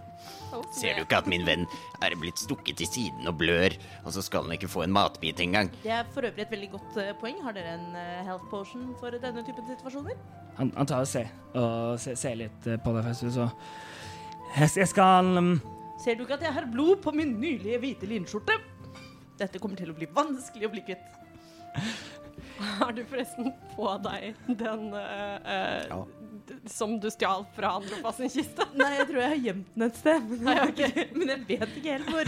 Ser 0.74 0.96
du 0.96 1.04
ikke 1.04 1.20
at 1.20 1.28
min 1.30 1.44
venn 1.46 1.64
er 2.04 2.16
blitt 2.18 2.40
stukket 2.42 2.80
i 2.82 2.88
siden 2.88 3.28
og 3.30 3.38
blør, 3.40 3.74
og 4.02 4.12
så 4.12 4.24
skal 4.24 4.44
han 4.44 4.56
ikke 4.56 4.70
få 4.70 4.82
en 4.84 4.92
matbit 4.92 5.40
engang? 5.44 5.70
Det 5.84 5.92
er 5.94 6.08
for 6.12 6.26
øvrig 6.26 6.44
et 6.44 6.52
veldig 6.52 6.70
godt 6.74 6.98
eh, 7.00 7.12
poeng. 7.20 7.38
Har 7.44 7.54
dere 7.56 7.76
en 7.78 7.94
eh, 7.96 8.24
health 8.26 8.48
potion 8.50 8.90
for 9.00 9.14
denne 9.14 9.44
typen 9.46 9.68
situasjoner? 9.70 10.18
Han, 10.58 10.72
han 10.74 10.90
tar 10.90 11.06
og 11.06 11.08
ser, 11.08 11.30
og 11.54 12.00
ser, 12.02 12.18
ser 12.18 12.40
litt 12.42 12.66
eh, 12.66 12.80
på 12.82 12.96
deg 12.96 13.06
først, 13.06 13.28
så 13.38 13.48
Jeg, 14.56 14.70
jeg 14.76 14.88
skal 14.88 15.38
um, 15.38 15.54
Ser 16.00 16.16
du 16.16 16.24
ikke 16.24 16.38
at 16.38 16.46
jeg 16.46 16.54
har 16.54 16.66
blod 16.72 17.00
på 17.02 17.12
min 17.14 17.34
nylige 17.40 17.78
hvite 17.82 18.08
linskjorte? 18.08 18.54
Dette 19.38 19.60
kommer 19.62 19.78
til 19.78 19.90
å 19.92 19.96
bli 19.96 20.08
vanskelig 20.14 20.66
å 20.66 20.70
bli 20.72 20.82
kvitt. 20.86 21.08
Har 22.78 22.94
du 22.94 23.04
forresten 23.06 23.52
på 23.74 23.90
deg 24.06 24.38
den 24.48 24.88
uh, 24.94 25.36
uh, 25.42 25.82
Ja. 25.90 26.00
Som 26.70 26.94
du 27.00 27.06
stjal 27.12 27.44
fra 27.56 27.70
Andropas 27.78 28.16
sin 28.20 28.30
kiste? 28.32 28.66
Nei, 28.80 28.88
jeg 28.98 29.06
tror 29.10 29.20
jeg 29.22 29.30
har 29.32 29.40
gjemt 29.48 29.68
den 29.74 29.84
et 29.88 29.96
sted. 30.00 30.28
Men 30.30 30.44
Nei, 30.48 30.56
jeg, 30.80 31.06
men 31.18 31.32
jeg 31.34 31.40
vet 31.48 31.76
ikke 31.80 31.94
helt 31.96 32.08
hvor. 32.12 32.24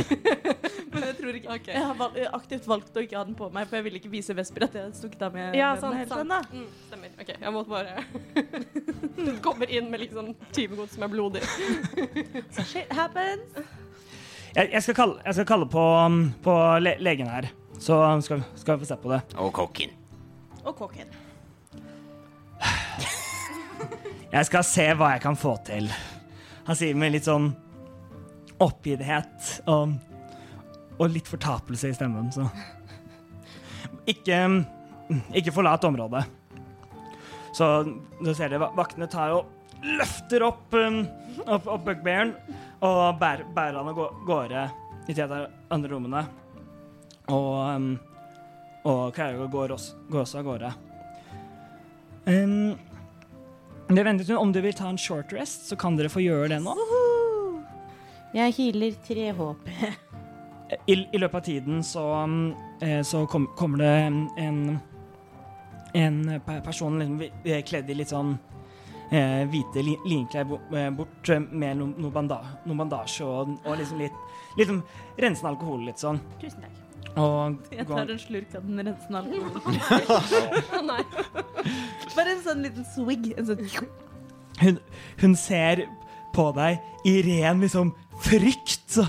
Men 0.90 1.06
jeg 1.08 1.16
tror 1.20 1.38
ikke 1.40 1.52
okay. 1.56 1.74
Jeg 1.76 1.84
har 1.86 1.98
valg, 2.00 2.18
aktivt 2.40 2.66
valgt 2.70 2.96
å 2.96 3.04
ikke 3.06 3.18
ha 3.20 3.24
den 3.28 3.36
på 3.38 3.50
meg, 3.54 3.68
for 3.70 3.78
jeg 3.80 3.86
ville 3.88 4.00
ikke 4.02 4.12
vise 4.12 4.34
Vesper 4.36 4.66
at 4.66 4.74
jeg 4.78 4.86
hadde 4.88 4.98
stukket 5.00 5.22
av 5.28 5.36
med 5.36 5.54
Ja, 5.58 5.70
den 5.74 5.82
sant, 5.84 5.94
den. 5.98 6.08
sant. 6.10 6.20
ennå. 6.24 6.40
Mm, 6.50 6.68
stemmer. 6.88 7.08
OK, 7.22 7.30
jeg 7.36 7.54
måtte 7.54 7.70
bare 7.70 7.92
Du 9.20 9.30
kommer 9.44 9.70
inn 9.70 9.90
med 9.92 10.02
liksom 10.04 10.32
tyvegods 10.56 10.96
som 10.96 11.06
er 11.06 11.12
blodig. 11.12 11.42
so 12.50 12.62
shit 12.66 12.90
happens. 12.96 13.54
jeg, 14.56 14.66
jeg, 14.72 14.82
skal 14.82 14.96
kalle, 14.98 15.16
jeg 15.26 15.34
skal 15.38 15.48
kalle 15.52 15.66
på, 15.70 15.84
um, 16.06 16.20
på 16.44 16.56
le 16.82 16.96
legen 17.04 17.28
her, 17.30 17.50
så 17.80 18.00
skal, 18.24 18.42
skal 18.58 18.76
vi 18.78 18.84
få 18.84 18.90
se 18.90 18.96
på 19.00 19.12
det. 19.14 19.20
Og 19.40 19.52
kokken. 19.56 19.90
Og 20.64 20.74
kokken. 20.76 21.08
Jeg 24.30 24.46
skal 24.46 24.66
se 24.66 24.84
hva 24.94 25.12
jeg 25.14 25.22
kan 25.24 25.38
få 25.38 25.56
til. 25.66 25.88
Han 26.68 26.76
sier 26.78 26.94
med 26.98 27.12
litt 27.16 27.26
sånn 27.26 27.48
oppgitthet 28.62 29.48
og, 29.70 29.94
og 31.00 31.08
litt 31.10 31.28
fortapelse 31.30 31.90
i 31.90 31.96
stemmen, 31.96 32.28
så 32.34 32.44
Ikke, 34.10 34.36
ikke 35.38 35.52
forlat 35.54 35.84
området. 35.86 36.22
Så 37.56 37.66
du 38.20 38.30
ser 38.34 38.52
det, 38.52 38.60
vaktene 38.76 39.08
tar 39.10 39.34
og 39.34 39.82
løfter 39.98 40.44
opp, 40.46 40.74
um, 40.76 41.00
opp, 41.46 41.66
opp 41.66 41.84
bugbearen 41.86 42.34
og 42.84 43.18
bærer, 43.20 43.46
bærer 43.54 43.78
han 43.80 43.90
av 43.90 43.98
gårde 44.28 44.62
i 45.10 45.16
de 45.16 45.26
andre 45.26 45.90
rommene. 45.90 46.22
Og, 47.30 47.50
um, 47.74 47.90
og 48.84 49.14
går, 49.52 49.74
også- 49.76 49.96
går 50.10 50.22
også 50.24 50.38
av 50.40 50.46
gårde. 50.48 50.72
Um, 52.26 52.78
det 53.96 54.04
ventet 54.06 54.28
hun. 54.28 54.36
om 54.36 54.52
du 54.52 54.60
vil 54.60 54.74
ta 54.74 54.88
en 54.88 54.98
short 54.98 55.32
rest, 55.32 55.66
så 55.68 55.76
kan 55.76 55.96
dere 55.98 56.12
få 56.12 56.22
gjøre 56.22 56.52
det 56.54 56.60
nå. 56.62 56.76
Jeg 58.34 58.54
healer 58.58 58.94
tre 59.06 59.30
håp. 59.34 59.70
I, 60.86 60.94
i 60.94 61.18
løpet 61.18 61.34
av 61.34 61.42
tiden 61.42 61.82
så, 61.82 62.04
um, 62.22 62.54
eh, 62.80 63.00
så 63.02 63.24
kom, 63.26 63.48
kommer 63.58 63.82
det 63.82 63.88
en, 64.38 64.78
en 65.98 66.40
person 66.46 66.98
liksom, 67.00 67.64
kledd 67.66 67.90
i 67.90 67.96
litt 67.98 68.12
sånn 68.12 68.36
eh, 69.10 69.42
hvite 69.50 69.82
li, 69.82 69.96
linklær 70.06 70.46
eh, 70.76 70.90
bort 70.94 71.28
eh, 71.28 71.40
med 71.40 71.80
noe 71.80 71.94
no 71.98 72.76
bandasje 72.78 73.26
og, 73.26 73.56
og 73.64 73.80
liksom 73.80 74.02
litt, 74.02 74.22
litt 74.58 74.70
sånn 74.70 74.84
rensende 75.18 75.54
alkohol 75.54 75.84
litt 75.88 76.02
sånn. 76.02 76.22
Tusen 76.42 76.64
takk. 76.66 76.79
Og 77.18 77.56
Jeg 77.74 77.86
tar 77.88 78.10
en 78.12 78.20
slurk 78.22 78.52
av 78.54 78.66
den 78.68 78.84
rensende 78.86 79.18
alkoholen. 79.18 80.86
Nei. 80.90 81.02
Bare 82.14 82.36
en 82.36 82.44
sånn 82.44 82.62
liten 82.66 82.86
swig. 82.94 83.32
En 83.40 83.48
sånn 83.48 83.64
hun, 84.60 84.78
hun 85.22 85.34
ser 85.40 85.86
på 86.36 86.44
deg 86.54 86.78
i 87.08 87.16
ren 87.26 87.62
liksom 87.64 87.94
frykt. 88.22 89.00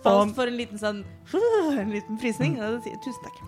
Falt 0.00 0.30
Og- 0.30 0.34
for 0.38 0.48
en 0.48 0.56
liten 0.56 0.80
sånn 0.80 1.02
En 1.82 1.92
liten 1.92 2.18
frysning. 2.18 2.56
Jeg 2.56 2.98
tusen 3.04 3.22
takk. 3.26 3.40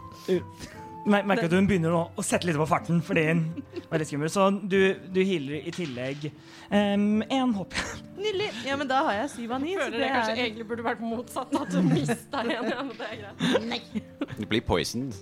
Mer- 1.06 1.24
merker 1.26 1.48
at 1.48 1.54
hun 1.56 1.66
begynner 1.70 1.94
å, 1.96 2.02
å 2.18 2.22
sette 2.24 2.46
litt 2.48 2.56
på 2.60 2.66
farten 2.70 3.00
fordi 3.04 3.24
hun 3.30 3.42
var 3.90 3.98
litt 4.02 4.08
skummel. 4.10 4.30
Så 4.32 4.48
du, 4.68 4.78
du 5.12 5.20
healer 5.24 5.66
i 5.66 5.72
tillegg 5.74 6.28
én 6.72 7.52
hopp. 7.56 7.74
Nydelig. 8.16 8.48
Ja, 8.68 8.76
men 8.80 8.88
da 8.88 9.02
har 9.08 9.18
jeg 9.22 9.30
syv 9.34 9.52
av 9.56 9.62
ni. 9.64 9.74
så 9.76 9.84
Føler 9.84 9.98
det 9.98 10.06
det 10.06 10.10
kanskje 10.14 10.32
er- 10.36 10.42
egentlig 10.46 10.66
burde 10.70 10.86
vært 10.86 11.02
motsatt, 11.04 11.54
at 11.60 11.70
du 11.74 11.82
mista 11.84 12.40
en. 12.44 12.50
Ja, 12.54 12.82
men 12.82 12.96
det 12.96 13.10
er 13.10 13.22
greit. 13.22 14.36
Du 14.38 14.46
blir 14.46 14.62
poisoned. 14.64 15.16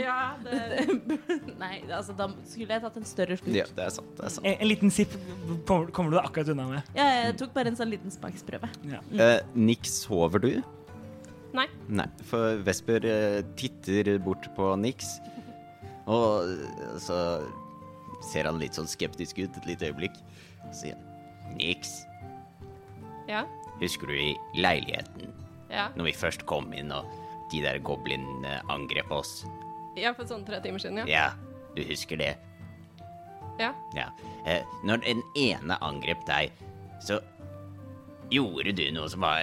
Ja, 0.00 0.32
det, 0.44 0.54
Nei, 1.60 1.80
altså 1.92 2.14
da 2.16 2.28
skulle 2.48 2.72
jeg 2.72 2.80
tatt 2.84 2.94
en 3.00 3.04
større 3.08 3.36
slurk. 3.36 3.56
Ja, 3.58 3.64
det 3.76 3.84
er 3.84 3.90
sant. 3.92 4.12
det 4.16 4.24
er 4.28 4.32
sant. 4.36 4.46
En, 4.46 4.54
en 4.62 4.68
liten 4.70 4.92
sipp 4.94 5.16
kommer, 5.68 5.90
kommer 5.96 6.14
du 6.14 6.20
akkurat 6.22 6.48
unna 6.54 6.68
med. 6.70 6.92
Ja, 6.96 7.08
jeg 7.26 7.34
tok 7.42 7.52
bare 7.56 7.72
en 7.72 7.76
sånn 7.76 7.90
liten 7.92 8.14
smaksprøve. 8.14 8.70
Ja. 8.88 9.00
Mm. 9.10 9.18
Uh, 9.20 9.58
Nick, 9.66 9.90
sover 9.90 10.40
du? 10.46 10.52
Nei. 11.56 11.66
Nei, 11.90 12.06
for 12.28 12.60
Vesper 12.66 13.06
eh, 13.08 13.40
titter 13.58 14.12
bort 14.22 14.46
på 14.56 14.68
Nix, 14.78 15.16
og 16.06 16.46
eh, 16.46 16.98
så 17.02 17.16
ser 18.30 18.46
han 18.46 18.60
litt 18.60 18.76
sånn 18.78 18.90
skeptisk 18.90 19.40
ut 19.40 19.58
et 19.58 19.66
lite 19.66 19.90
øyeblikk. 19.90 20.18
Så 20.68 20.84
sier 20.84 20.98
han 20.98 21.56
Nix, 21.58 22.02
ja, 23.30 23.44
husker 23.80 24.10
du 24.10 24.14
i 24.14 24.30
leiligheten 24.58 25.32
ja. 25.70 25.88
når 25.96 26.10
vi 26.10 26.14
først 26.18 26.44
kom 26.50 26.70
inn 26.76 26.92
og 26.94 27.08
de 27.50 27.62
der 27.64 27.80
goblinene 27.82 28.60
angrep 28.70 29.10
oss? 29.14 29.40
ja, 29.98 30.12
for 30.14 30.28
sånn 30.28 30.46
tre 30.46 30.60
timer 30.62 30.82
siden, 30.82 31.02
ja. 31.02 31.06
Ja, 31.10 31.58
du 31.74 31.82
husker 31.88 32.20
det? 32.20 32.34
ja. 33.60 33.74
Ja. 33.96 34.08
Eh, 34.46 34.62
når 34.86 35.02
den 35.04 35.22
ene 35.36 35.76
angrep 35.84 36.22
deg, 36.28 36.54
så 37.04 37.18
gjorde 38.32 38.72
du 38.76 38.86
noe 38.94 39.08
som 39.10 39.24
var, 39.24 39.42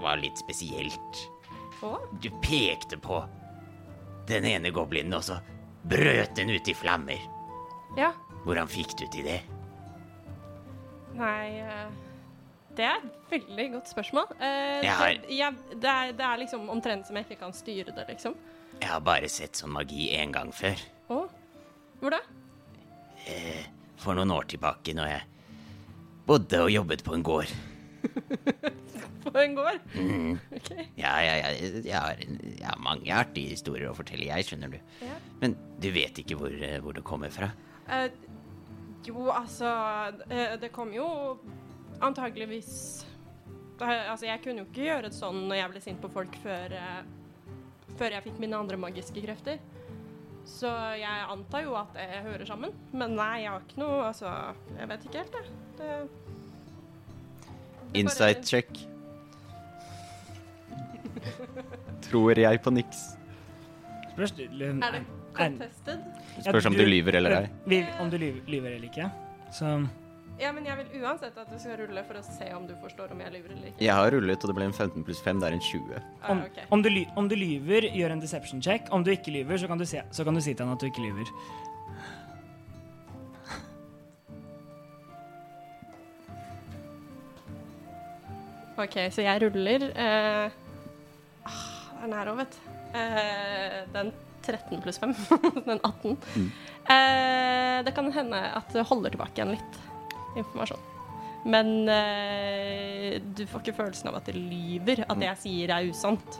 var 0.00 0.20
litt 0.22 0.38
spesielt. 0.40 1.24
Du 2.22 2.30
pekte 2.42 2.98
på 2.98 3.20
den 4.28 4.44
ene 4.44 4.70
goblinen, 4.74 5.14
og 5.14 5.22
så 5.24 5.38
brøt 5.88 6.34
den 6.36 6.50
ut 6.50 6.68
i 6.68 6.74
flammer. 6.74 7.18
ja. 7.96 8.12
Hvordan 8.44 8.68
fikk 8.70 8.92
du 8.96 9.06
til 9.12 9.24
det? 9.26 9.40
Nei 11.18 11.58
eh, 11.60 11.88
Det 12.76 12.84
er 12.86 13.00
et 13.02 13.16
veldig 13.32 13.64
godt 13.72 13.88
spørsmål. 13.90 14.28
Eh, 14.38 14.84
Jeg 14.84 14.92
har- 14.94 15.08
det, 15.18 15.30
jeg, 15.36 15.54
det, 15.74 15.90
er, 15.90 16.12
det 16.12 16.24
er 16.24 16.36
liksom 16.38 16.68
omtrent 16.70 17.06
som 17.06 17.16
jeg 17.16 17.26
ikke 17.26 17.40
kan 17.40 17.52
styre 17.52 17.92
det, 17.96 18.04
liksom. 18.08 18.36
Jeg 18.80 18.88
har 18.88 19.00
bare 19.00 19.28
sett 19.28 19.56
sånn 19.58 19.72
magi 19.74 20.08
én 20.14 20.30
gang 20.32 20.52
før. 20.54 20.78
Å, 21.10 21.24
hvor 22.00 22.10
da? 22.14 22.20
For 23.98 24.14
noen 24.14 24.30
år 24.30 24.46
tilbake, 24.48 24.94
når 24.94 25.08
jeg 25.10 25.22
bodde 26.28 26.60
og 26.62 26.70
jobbet 26.70 27.02
på 27.04 27.14
en 27.18 27.22
gård. 27.26 27.50
På 29.28 29.32
en 29.38 29.54
gård? 29.58 29.82
Ok. 30.56 30.70
Ja, 30.96 31.14
ja, 31.20 31.34
ja, 31.42 31.50
jeg, 31.58 31.94
har, 31.94 32.22
jeg 32.22 32.64
har 32.64 32.80
mange 32.82 33.12
artige 33.12 33.52
historier 33.52 33.90
å 33.90 33.96
fortelle, 33.96 34.28
jeg, 34.30 34.46
skjønner 34.48 34.72
du. 34.72 34.78
Ja. 35.04 35.18
Men 35.42 35.56
du 35.82 35.90
vet 35.94 36.22
ikke 36.22 36.38
hvor, 36.40 36.54
eh, 36.54 36.78
hvor 36.84 36.96
det 36.96 37.04
kommer 37.06 37.32
fra? 37.34 37.50
Eh, 37.88 38.08
jo, 39.06 39.28
altså 39.32 39.68
Det 40.60 40.68
kom 40.74 40.90
jo 40.92 41.06
antageligvis 42.04 43.06
Altså, 43.78 44.26
jeg 44.26 44.40
kunne 44.42 44.64
jo 44.64 44.66
ikke 44.68 44.88
gjøre 44.88 45.06
det 45.06 45.14
sånn 45.16 45.44
når 45.46 45.60
jeg 45.60 45.72
ble 45.72 45.82
sint 45.84 46.00
på 46.02 46.10
folk 46.12 46.34
før 46.42 46.74
eh, 46.74 47.02
Før 47.98 48.16
jeg 48.16 48.24
fikk 48.26 48.40
mine 48.42 48.58
andre 48.58 48.78
magiske 48.78 49.22
krefter. 49.24 49.60
Så 50.48 50.70
jeg 50.98 51.24
antar 51.28 51.64
jo 51.64 51.74
at 51.78 51.96
det 51.96 52.20
hører 52.24 52.46
sammen. 52.46 52.70
Men 52.92 53.16
nei, 53.18 53.42
jeg 53.42 53.50
har 53.50 53.64
ikke 53.64 53.80
noe 53.82 53.96
Altså, 54.06 54.30
jeg 54.76 54.90
vet 54.92 55.06
ikke 55.08 55.22
helt, 55.24 55.38
jeg. 55.38 55.56
Det, 55.80 55.88
det 56.26 56.27
Insight 57.94 58.46
check. 58.46 58.68
Tror 62.08 62.38
jeg 62.38 62.60
på 62.62 62.70
niks. 62.74 62.98
Spørs, 64.12 64.32
Er 64.38 64.92
det 64.92 65.04
contested? 65.32 66.02
Spørs 66.42 66.66
om 66.66 66.74
du 66.74 66.84
lyver 66.84 67.16
eller 67.20 67.40
ei. 67.40 67.86
Om 68.00 68.10
du 68.10 68.18
lyver, 68.18 68.40
lyver 68.50 68.76
eller 68.76 68.88
ikke. 68.90 69.10
Så 69.52 69.78
Ja, 70.38 70.52
men 70.54 70.66
jeg 70.66 70.76
vil 70.78 71.02
uansett 71.02 71.34
at 71.34 71.48
du 71.50 71.58
skal 71.58 71.80
rulle 71.80 72.02
for 72.06 72.14
å 72.14 72.22
se 72.22 72.46
om 72.54 72.66
du 72.68 72.74
forstår 72.78 73.10
om 73.10 73.22
jeg 73.24 73.32
lyver 73.34 73.54
eller 73.56 73.70
ikke. 73.72 73.82
Jeg 73.82 73.94
har 73.98 74.12
rullet, 74.14 74.38
og 74.38 74.50
det 74.50 74.54
ble 74.54 74.68
en 74.68 74.74
15 74.76 75.02
pluss 75.06 75.22
5. 75.24 75.40
Det 75.42 75.48
er 75.48 75.56
en 75.56 75.64
20. 75.66 75.96
Ah, 75.98 76.30
om, 76.30 76.42
om, 76.76 76.82
du, 76.84 76.90
om 77.18 77.30
du 77.30 77.34
lyver, 77.34 77.88
gjør 77.90 78.14
en 78.14 78.22
deception 78.22 78.62
check. 78.62 78.86
Om 78.94 79.02
du 79.02 79.10
ikke 79.10 79.34
lyver, 79.34 79.58
så 79.58 79.66
kan 79.66 79.82
du, 79.82 79.86
se, 79.88 80.04
så 80.14 80.24
kan 80.24 80.38
du 80.38 80.40
si 80.44 80.54
til 80.54 80.66
han 80.66 80.76
at 80.76 80.84
du 80.84 80.86
ikke 80.86 81.02
lyver. 81.02 81.32
OK, 88.78 88.96
så 89.10 89.24
jeg 89.24 89.42
ruller 89.42 89.88
eh, 89.90 90.56
Den 91.44 91.52
Det 91.98 92.06
er 92.06 92.12
nær 92.12 92.30
òg, 92.30 92.40
vet 92.44 92.56
du. 92.56 92.74
Eh, 92.98 93.78
den 93.94 94.12
13 94.46 94.82
pluss 94.84 95.00
5. 95.02 95.14
den 95.68 95.80
18. 95.82 96.14
Eh, 96.88 97.78
det 97.84 97.94
kan 97.96 98.12
hende 98.14 98.38
at 98.60 98.70
det 98.72 98.86
holder 98.88 99.12
tilbake 99.12 99.36
igjen 99.36 99.56
litt 99.56 99.80
informasjon. 100.38 100.84
Men 101.48 101.72
eh, 101.90 103.18
du 103.22 103.44
får 103.48 103.64
ikke 103.64 103.78
følelsen 103.80 104.10
av 104.10 104.20
at 104.20 104.30
det 104.30 104.38
lyver. 104.38 105.04
At 105.08 105.18
det 105.20 105.28
jeg 105.32 105.42
sier, 105.44 105.74
er 105.74 105.90
usant. 105.90 106.38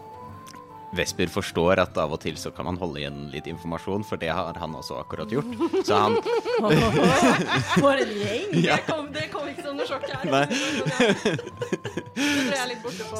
Vesper 0.96 1.28
forstår 1.28 1.82
at 1.82 1.98
av 2.00 2.14
og 2.16 2.20
til 2.22 2.36
så 2.40 2.50
kan 2.54 2.64
man 2.68 2.78
holde 2.80 3.02
igjen 3.02 3.26
litt 3.32 3.48
informasjon, 3.50 4.04
for 4.08 4.20
det 4.20 4.30
har 4.32 4.56
han 4.56 4.76
også 4.78 4.96
akkurat 5.02 5.30
gjort. 5.32 5.50
Så 5.84 5.98
han 5.98 6.16
For 7.82 7.92
en 7.92 8.12
gjeng! 8.16 8.52
Det, 9.18 9.24
kom, 9.32 9.48
ikke 9.50 9.64
som 9.66 9.76
noe 9.76 9.86
sjokk 9.88 10.06
her. 10.08 10.24
Nei. 10.32 10.46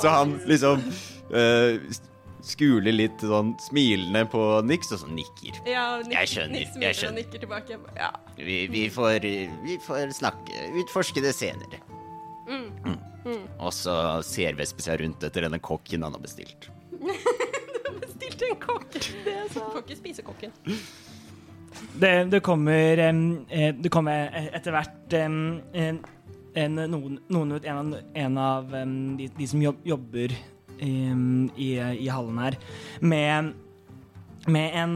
Så 0.00 0.08
han 0.12 0.36
liksom 0.48 0.82
uh, 1.32 1.76
skuler 2.48 2.94
litt 2.94 3.20
sånn 3.24 3.52
smilende 3.62 4.24
på 4.32 4.42
Nix, 4.66 4.92
og 4.94 5.02
så 5.02 5.10
nikker. 5.12 5.60
ja, 5.68 5.84
Nick, 6.04 6.14
Jeg 6.14 6.32
skjønner, 6.32 6.56
Nick 6.56 6.82
jeg 6.86 6.98
skjønner. 7.00 7.12
og 7.12 7.20
nikker 7.20 7.44
tilbake. 7.44 7.78
Ja. 7.98 8.10
Vi, 8.38 8.58
vi, 8.72 8.86
får, 8.94 9.28
vi 9.66 9.78
får 9.84 10.14
snakke, 10.16 10.68
utforske 10.82 11.24
det 11.24 11.34
senere. 11.36 11.82
Mm. 12.48 12.96
Og 13.60 13.72
så 13.76 13.94
ser 14.24 14.56
Vesper 14.56 14.86
seg 14.86 15.02
rundt 15.02 15.24
etter 15.26 15.44
denne 15.44 15.60
kokken 15.60 16.06
han 16.06 16.16
har 16.16 16.22
bestilt. 16.24 16.70
Stilte 18.48 18.56
en 18.56 18.62
kokk. 18.64 18.98
Det 19.24 19.34
er 19.34 19.48
så. 19.52 19.64
Får 19.72 19.82
ikke 19.84 19.96
spise 19.98 20.24
kokken. 20.26 20.52
Det, 22.00 22.12
det 22.32 22.40
kommer 22.42 22.98
eh, 23.04 23.74
Det 23.76 23.90
kommer 23.92 24.32
etter 24.56 24.72
hvert 24.74 25.12
en, 25.18 25.36
en, 25.76 26.78
noen, 26.90 27.18
noen 27.30 27.52
ut, 27.54 27.64
en, 27.68 27.76
av- 27.82 28.14
en 28.18 28.38
av 28.40 28.72
de, 28.72 29.28
de 29.36 29.46
som 29.46 29.60
jobber 29.62 30.32
i, 30.78 31.68
i 31.68 32.08
hallen 32.10 32.38
her, 32.38 32.56
med, 33.02 33.52
med, 34.46 34.74
en, 34.78 34.92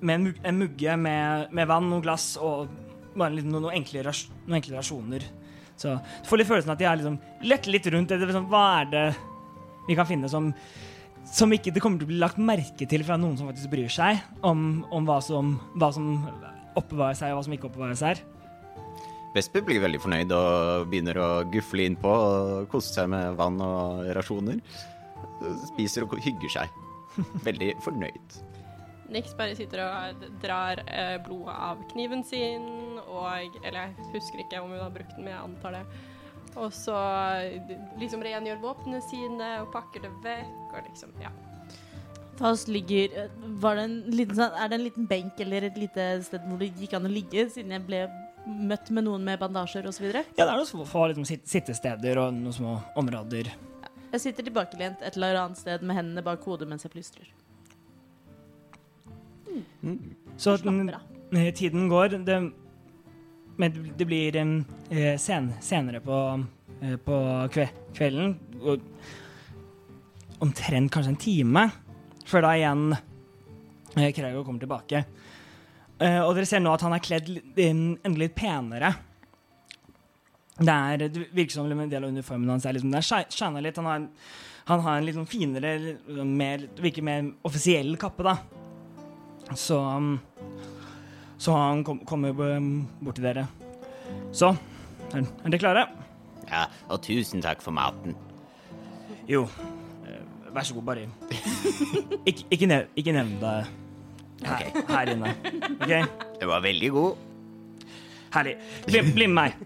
med 0.00 0.14
en, 0.14 0.26
en 0.46 0.58
mugge 0.60 0.96
med, 1.02 1.52
med 1.54 1.66
vann 1.70 1.92
og 1.96 2.04
glass 2.06 2.32
og 2.38 2.68
bare 3.16 3.34
litt, 3.34 3.46
noen, 3.48 3.64
noen, 3.66 3.76
enkle 3.80 4.04
ras, 4.06 4.24
noen 4.46 4.58
enkle 4.60 4.78
rasjoner. 4.78 5.26
Så 5.76 5.96
du 5.98 6.28
får 6.30 6.40
litt 6.40 6.48
følelsen 6.48 6.72
at 6.72 6.80
de 6.80 6.86
har 6.88 6.98
liksom 7.00 7.18
lett 7.44 7.66
litt 7.68 7.86
rundt 7.92 8.08
det. 8.12 8.20
det 8.22 8.30
liksom, 8.30 8.46
hva 8.52 8.64
er 8.80 8.90
det 8.94 9.06
vi 9.86 9.94
kan 9.98 10.08
finne 10.08 10.30
som 10.32 10.50
som 11.26 11.52
ikke 11.52 11.72
det 11.74 11.82
kommer 11.82 12.00
til 12.00 12.08
å 12.08 12.12
bli 12.12 12.20
lagt 12.22 12.38
merke 12.40 12.86
til 12.88 13.04
fra 13.06 13.18
noen 13.20 13.36
som 13.38 13.48
faktisk 13.50 13.72
bryr 13.72 13.92
seg 13.92 14.22
om, 14.46 14.84
om 14.94 15.06
hva, 15.08 15.18
som, 15.24 15.56
hva 15.76 15.90
som 15.94 16.08
oppbevares 16.78 17.22
her, 17.24 17.34
og 17.34 17.40
hva 17.40 17.46
som 17.46 17.56
ikke 17.56 17.70
oppbevares 17.70 18.04
her. 18.06 18.22
Vesper 19.36 19.64
blir 19.66 19.82
veldig 19.82 20.00
fornøyd 20.00 20.32
og 20.32 20.86
begynner 20.88 21.18
å 21.20 21.30
gufle 21.52 21.90
innpå 21.90 22.08
og 22.08 22.68
kose 22.72 22.94
seg 22.94 23.10
med 23.12 23.36
vann 23.36 23.60
og 23.60 24.06
rasjoner. 24.16 24.62
Spiser 25.74 26.06
og 26.06 26.16
hygger 26.24 26.54
seg. 26.54 26.82
Veldig 27.44 27.74
fornøyd. 27.84 28.38
Nix 29.12 29.36
bare 29.38 29.54
sitter 29.54 29.84
og 29.84 30.24
drar 30.42 30.80
eh, 30.88 31.16
blodet 31.22 31.54
av 31.68 31.82
kniven 31.92 32.24
sin, 32.26 32.96
og 33.06 33.54
Eller 33.62 33.92
jeg 33.92 34.08
husker 34.16 34.42
ikke 34.42 34.62
om 34.62 34.72
hun 34.72 34.82
har 34.82 34.94
brukt 34.94 35.14
den, 35.14 35.26
men 35.26 35.34
jeg 35.34 35.44
antar 35.44 35.76
det. 35.76 35.84
Og 36.56 36.72
så 36.72 36.94
liksom 38.00 38.22
rengjør 38.24 38.60
våpnene 38.62 39.02
sine 39.04 39.48
og 39.62 39.72
pakker 39.74 40.06
det 40.06 40.12
vekk, 40.24 40.72
og 40.72 40.86
liksom 40.90 41.12
Ja. 41.20 41.30
Fast 42.36 42.68
ligger 42.68 43.30
var 43.60 43.76
det 43.76 43.84
en 43.84 44.02
liten, 44.12 44.36
sånn- 44.36 44.52
Er 44.60 44.68
det 44.68 44.74
en 44.78 44.84
liten 44.84 45.06
benk 45.08 45.40
eller 45.40 45.64
et 45.64 45.76
lite 45.78 46.22
sted 46.22 46.40
hvor 46.46 46.58
det 46.58 46.74
gikk 46.76 46.92
an 46.94 47.06
å 47.06 47.12
ligge, 47.12 47.48
siden 47.50 47.70
jeg 47.70 47.86
ble 47.86 48.02
møtt 48.46 48.90
med 48.90 49.04
noen 49.04 49.24
med 49.24 49.38
bandasjer 49.40 49.86
osv.? 49.88 50.04
Ja, 50.12 50.44
det 50.44 50.48
er 50.48 50.56
noen 50.56 50.86
få 50.86 51.06
liksom, 51.14 51.24
sittesteder 51.24 52.18
og 52.18 52.34
noen 52.34 52.52
små 52.52 52.82
områder. 52.96 53.48
Jeg 54.12 54.20
sitter 54.20 54.44
tilbakelent 54.44 55.00
et 55.02 55.16
eller 55.16 55.34
annet 55.36 55.56
sted 55.56 55.82
med 55.82 55.96
hendene 55.96 56.22
bak 56.22 56.44
hodet 56.44 56.68
mens 56.68 56.82
jeg 56.84 56.92
plystrer. 56.92 57.26
Så 60.36 60.56
Slapper 60.58 60.94
av. 60.94 61.00
eh, 61.32 61.50
tiden 61.52 61.88
går. 61.88 62.24
Det, 62.24 62.52
men 63.56 63.76
det 63.96 64.06
blir 64.08 64.36
eh, 64.36 65.16
sen, 65.20 65.50
senere 65.64 66.00
på, 66.04 66.18
eh, 66.82 66.96
på 67.00 67.18
kve, 67.54 67.68
kvelden, 67.96 68.34
omtrent 70.44 70.92
kanskje 70.92 71.12
en 71.14 71.20
time, 71.20 71.62
før 72.28 72.44
da 72.44 72.54
igjen 72.58 72.86
eh, 72.92 74.10
Kraugo 74.16 74.42
kommer 74.44 74.60
tilbake. 74.62 75.04
Eh, 75.96 76.20
og 76.20 76.34
dere 76.36 76.48
ser 76.48 76.60
nå 76.60 76.74
at 76.76 76.84
han 76.84 76.92
er 76.96 77.04
kledd 77.04 77.30
enda 77.56 78.12
litt 78.20 78.34
penere. 78.36 78.90
Det, 80.56 80.72
er, 80.72 81.06
det 81.08 81.28
virker 81.36 81.56
som 81.56 81.70
en 81.72 81.88
del 81.92 82.04
av 82.04 82.12
uniformen 82.12 82.52
hans 82.54 82.64
er 82.68 82.76
liksom, 82.76 82.92
det 82.92 83.00
er 83.00 83.08
shi- 83.08 83.32
shina 83.32 83.60
litt. 83.64 83.76
Han 83.80 83.88
har, 83.88 84.04
han 84.68 84.84
har 84.84 84.98
en 84.98 85.08
litt 85.08 85.16
sånn 85.16 85.28
finere, 85.28 85.72
mer, 86.24 86.68
virker 86.80 87.04
mer 87.04 87.30
offisiell 87.48 87.96
kappe, 88.00 88.24
da. 88.24 88.36
Så 89.56 89.76
Så 91.38 91.52
han 91.52 91.84
kom, 91.84 92.00
kommer 92.08 92.32
um, 92.56 92.86
bort 93.04 93.18
til 93.18 93.26
dere. 93.28 93.46
Så, 94.32 94.54
er, 95.12 95.24
er 95.24 95.52
dere 95.52 95.60
klare? 95.60 95.86
Ja, 96.46 96.66
og 96.88 97.02
tusen 97.04 97.42
takk 97.44 97.62
for 97.64 97.74
maten. 97.76 98.14
Jo. 99.28 99.44
eh, 100.06 100.22
Vær 100.54 100.64
så 100.64 100.76
god, 100.76 100.86
bare 100.86 101.08
Ikke, 102.26 102.44
ikke, 102.50 102.66
nev, 102.70 102.86
ikke 102.96 103.12
nevn 103.12 103.34
det 103.42 103.54
her, 104.46 104.68
her 104.88 105.12
inne. 105.12 105.32
OK? 105.80 105.92
Det 106.40 106.48
var 106.48 106.62
veldig 106.64 106.90
god. 106.94 107.16
Herlig. 108.36 108.56
Bli, 108.86 109.02
bli 109.16 109.26
med 109.26 109.34
meg. 109.34 109.58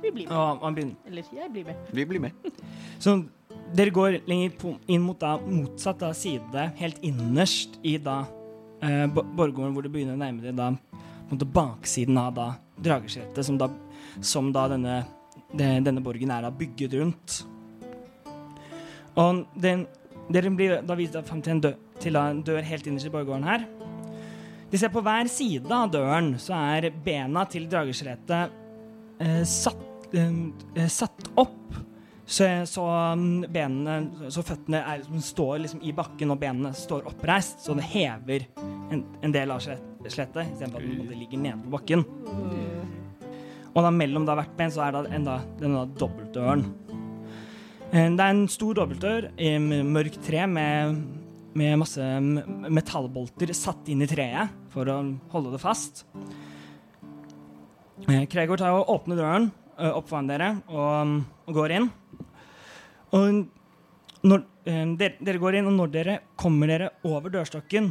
Vi 0.00 0.10
blir 0.14 0.26
med. 0.28 0.36
Og 0.36 0.64
han 0.64 0.74
begynner 0.76 1.10
Eller 1.10 1.30
jeg 1.36 1.52
blir 1.52 1.64
med. 1.68 1.86
Vi 1.92 2.04
blir 2.08 2.22
med. 2.24 2.50
Så 3.02 3.16
dere 3.76 3.92
går 3.94 4.20
lenger 4.26 4.54
på, 4.58 4.74
inn 4.90 5.02
mot 5.04 5.18
da, 5.20 5.36
motsatt 5.38 6.00
da, 6.00 6.12
side, 6.16 6.70
helt 6.80 6.98
innerst 7.06 7.76
i 7.86 7.96
da 8.02 8.22
eh, 8.82 9.06
borggården, 9.10 9.74
hvor 9.74 9.86
det 9.86 9.92
begynner 9.94 10.18
å 10.18 10.20
nærme 10.20 10.44
deg 10.44 10.58
da 10.58 10.72
måte 11.30 11.46
baksiden 11.46 12.18
av 12.18 12.34
da 12.34 12.50
Drageslettet, 12.80 13.44
som 13.44 13.58
da, 13.60 13.66
som 14.24 14.46
da 14.54 14.62
denne, 14.72 15.02
de, 15.52 15.66
denne 15.84 16.00
borgen 16.00 16.30
er 16.32 16.46
da 16.46 16.50
bygget 16.54 16.94
rundt. 16.96 17.34
Og 19.20 19.42
den, 19.60 19.82
dere 20.32 20.52
blir 20.56 20.78
da 20.86 20.96
vist 20.96 21.18
fram 21.28 21.42
til 21.44 21.58
en, 21.58 21.60
dø, 21.66 21.74
til 22.00 22.16
en 22.16 22.40
dør 22.46 22.64
helt 22.64 22.88
innerst 22.88 23.10
i 23.10 23.12
borggården 23.12 23.44
her. 23.44 23.66
De 24.70 24.80
ser 24.80 24.92
på 24.94 25.02
hver 25.04 25.28
side 25.28 25.68
av 25.74 25.92
døren, 25.92 26.32
så 26.40 26.56
er 26.56 26.88
bena 27.04 27.44
til 27.50 27.68
drageskjelettet 27.68 28.56
eh, 29.20 29.42
satt, 29.44 30.08
eh, 30.16 30.86
satt 30.88 31.32
opp 31.36 31.76
så, 32.30 32.46
så 32.70 32.82
um, 33.16 33.40
benene, 33.50 34.28
så 34.30 34.42
føttene 34.46 34.78
er, 34.86 35.00
liksom- 35.02 35.22
står 35.26 35.54
liksom 35.64 35.80
i 35.82 35.92
bakken, 35.96 36.30
og 36.30 36.38
benene 36.42 36.70
står 36.78 37.08
oppreist, 37.10 37.64
så 37.64 37.74
det 37.74 37.88
hever 37.90 38.44
en, 38.94 39.02
en 39.26 39.34
del 39.34 39.50
av 39.50 39.58
skjelet- 39.64 40.06
skjelettet, 40.06 40.52
istedenfor 40.54 40.78
at 40.78 40.86
den 40.86 41.00
måte 41.02 41.18
ligger 41.18 41.42
nede 41.42 41.58
på 41.64 41.72
bakken. 41.74 42.04
Og 43.70 43.84
da 43.86 43.90
mellom 43.94 44.24
da 44.26 44.34
hvert 44.38 44.54
ben 44.58 44.70
så 44.74 44.82
er 44.86 44.94
det 44.96 45.12
en 45.18 45.26
da, 45.28 45.36
denne 45.60 45.82
da 45.84 45.98
dobbeltdøren. 46.04 46.64
Eh, 47.92 48.08
Det 48.14 48.20
er 48.24 48.30
en 48.36 48.46
stor 48.50 48.74
dobbeltdør 48.78 49.28
i 49.38 49.50
mørkt 49.58 50.20
tre 50.26 50.46
med, 50.50 51.02
med 51.58 51.78
masse 51.82 52.06
metallbolter 52.70 53.50
satt 53.54 53.88
inn 53.90 54.02
i 54.02 54.10
treet 54.10 54.50
for 54.70 54.86
å 54.90 55.00
holde 55.34 55.50
det 55.54 55.62
fast. 55.62 56.04
Eh, 58.08 58.24
Kregor 58.30 58.58
tar 58.58 58.74
og 58.78 58.88
åpner 58.94 59.18
døren 59.18 59.50
eh, 59.80 59.94
opp 59.96 60.10
foran 60.10 60.28
dere 60.30 60.52
og, 60.68 61.16
og 61.48 61.56
går 61.56 61.76
inn. 61.78 61.88
Og 63.16 63.40
når 64.26 64.44
eh, 64.68 64.84
dere, 65.00 65.16
dere 65.18 65.40
går 65.42 65.58
inn, 65.58 65.70
og 65.70 65.76
når 65.78 65.92
dere 65.94 66.16
kommer 66.38 66.70
dere 66.70 66.92
over 67.08 67.32
dørstokken, 67.32 67.90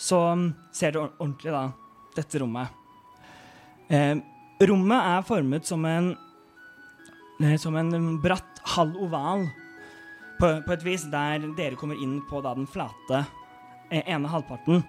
så 0.00 0.20
mm, 0.34 0.46
ser 0.74 0.96
dere 0.96 1.12
ordentlig 1.18 1.54
da 1.54 1.64
dette 2.16 2.40
rommet. 2.42 2.76
Eh, 3.90 4.14
rommet 4.66 5.10
er 5.14 5.26
formet 5.26 5.68
som 5.68 5.84
en 5.88 6.12
eh, 7.42 7.56
som 7.60 7.76
en 7.76 7.92
mm, 7.92 8.14
bratt 8.22 8.62
halv 8.76 8.96
oval 9.04 9.46
på, 10.40 10.54
på 10.64 10.72
et 10.74 10.86
vis, 10.86 11.04
der 11.12 11.44
dere 11.56 11.76
kommer 11.76 12.00
inn 12.00 12.20
på 12.28 12.40
da 12.44 12.54
den 12.56 12.68
flate 12.70 13.26
ene 13.90 14.30
halvparten. 14.30 14.84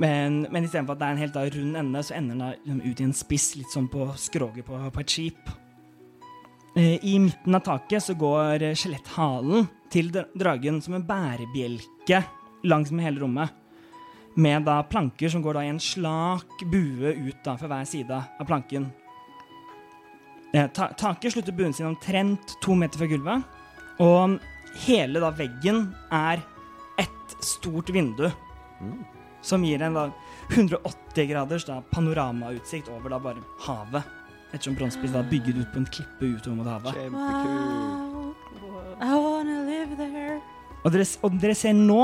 Men, 0.00 0.46
men 0.50 0.64
istedenfor 0.64 0.96
at 0.96 1.02
det 1.02 1.08
er 1.08 1.16
en 1.16 1.22
helt 1.22 1.34
da 1.36 1.42
rund 1.52 1.76
ende, 1.76 2.02
så 2.04 2.16
ender 2.16 2.34
den 2.34 2.44
da 2.44 2.52
liksom 2.54 2.80
ut 2.84 3.00
i 3.02 3.06
en 3.08 3.16
spiss, 3.16 3.48
litt 3.58 3.74
sånn 3.74 3.90
på 3.92 4.06
skroget 4.20 4.66
på, 4.66 4.78
på 4.94 5.02
et 5.02 5.16
skip. 5.16 5.52
Eh, 6.76 6.96
I 7.04 7.18
midten 7.20 7.58
av 7.58 7.64
taket 7.66 8.06
så 8.06 8.16
går 8.16 8.70
skjeletthalen 8.78 9.68
til 9.92 10.08
dragen 10.12 10.80
som 10.84 10.96
en 10.96 11.04
bærebjelke 11.04 12.22
langs 12.64 12.92
med 12.94 13.04
hele 13.04 13.20
rommet. 13.20 13.52
Med 14.34 14.64
da 14.64 14.78
planker 14.88 15.28
som 15.28 15.42
går 15.44 15.58
da 15.58 15.66
i 15.66 15.72
en 15.74 15.82
slak 15.82 16.62
bue 16.72 17.12
ut 17.12 17.42
da 17.44 17.58
fra 17.60 17.68
hver 17.68 17.88
side 17.88 18.16
av 18.16 18.48
planken. 18.48 18.88
Eh, 20.52 20.68
ta 20.72 20.88
taket 20.96 21.34
slutter 21.34 21.52
buen 21.56 21.72
sin 21.76 21.90
omtrent 21.90 22.56
to 22.64 22.76
meter 22.76 23.00
fra 23.00 23.10
gulvet. 23.10 23.44
Og 24.00 24.38
hele 24.86 25.20
da 25.20 25.28
veggen 25.36 25.90
er 26.08 26.40
ett 27.00 27.36
stort 27.44 27.92
vindu. 27.92 28.30
Som 29.42 29.64
gir 29.66 29.82
en 29.82 29.98
da 29.98 30.08
180 30.52 31.26
graders 31.30 31.66
da 31.66 31.80
panoramautsikt 31.90 32.90
over 32.92 33.10
da 33.10 33.18
bare 33.22 33.42
havet. 33.66 34.18
Ettersom 34.52 34.76
Bronsespiss 34.76 35.14
er 35.16 35.28
bygget 35.30 35.62
ut 35.62 35.70
på 35.72 35.80
en 35.80 35.88
klippe 35.88 36.28
utover 36.36 36.56
mot 36.58 36.68
havet. 36.68 36.98
Wow. 37.10 38.34
I 39.02 39.14
wanna 39.14 39.62
live 39.66 39.96
there. 39.96 40.40
Og 40.84 40.92
dere, 40.92 41.06
og 41.22 41.38
dere 41.42 41.54
ser 41.56 41.74
nå 41.78 42.00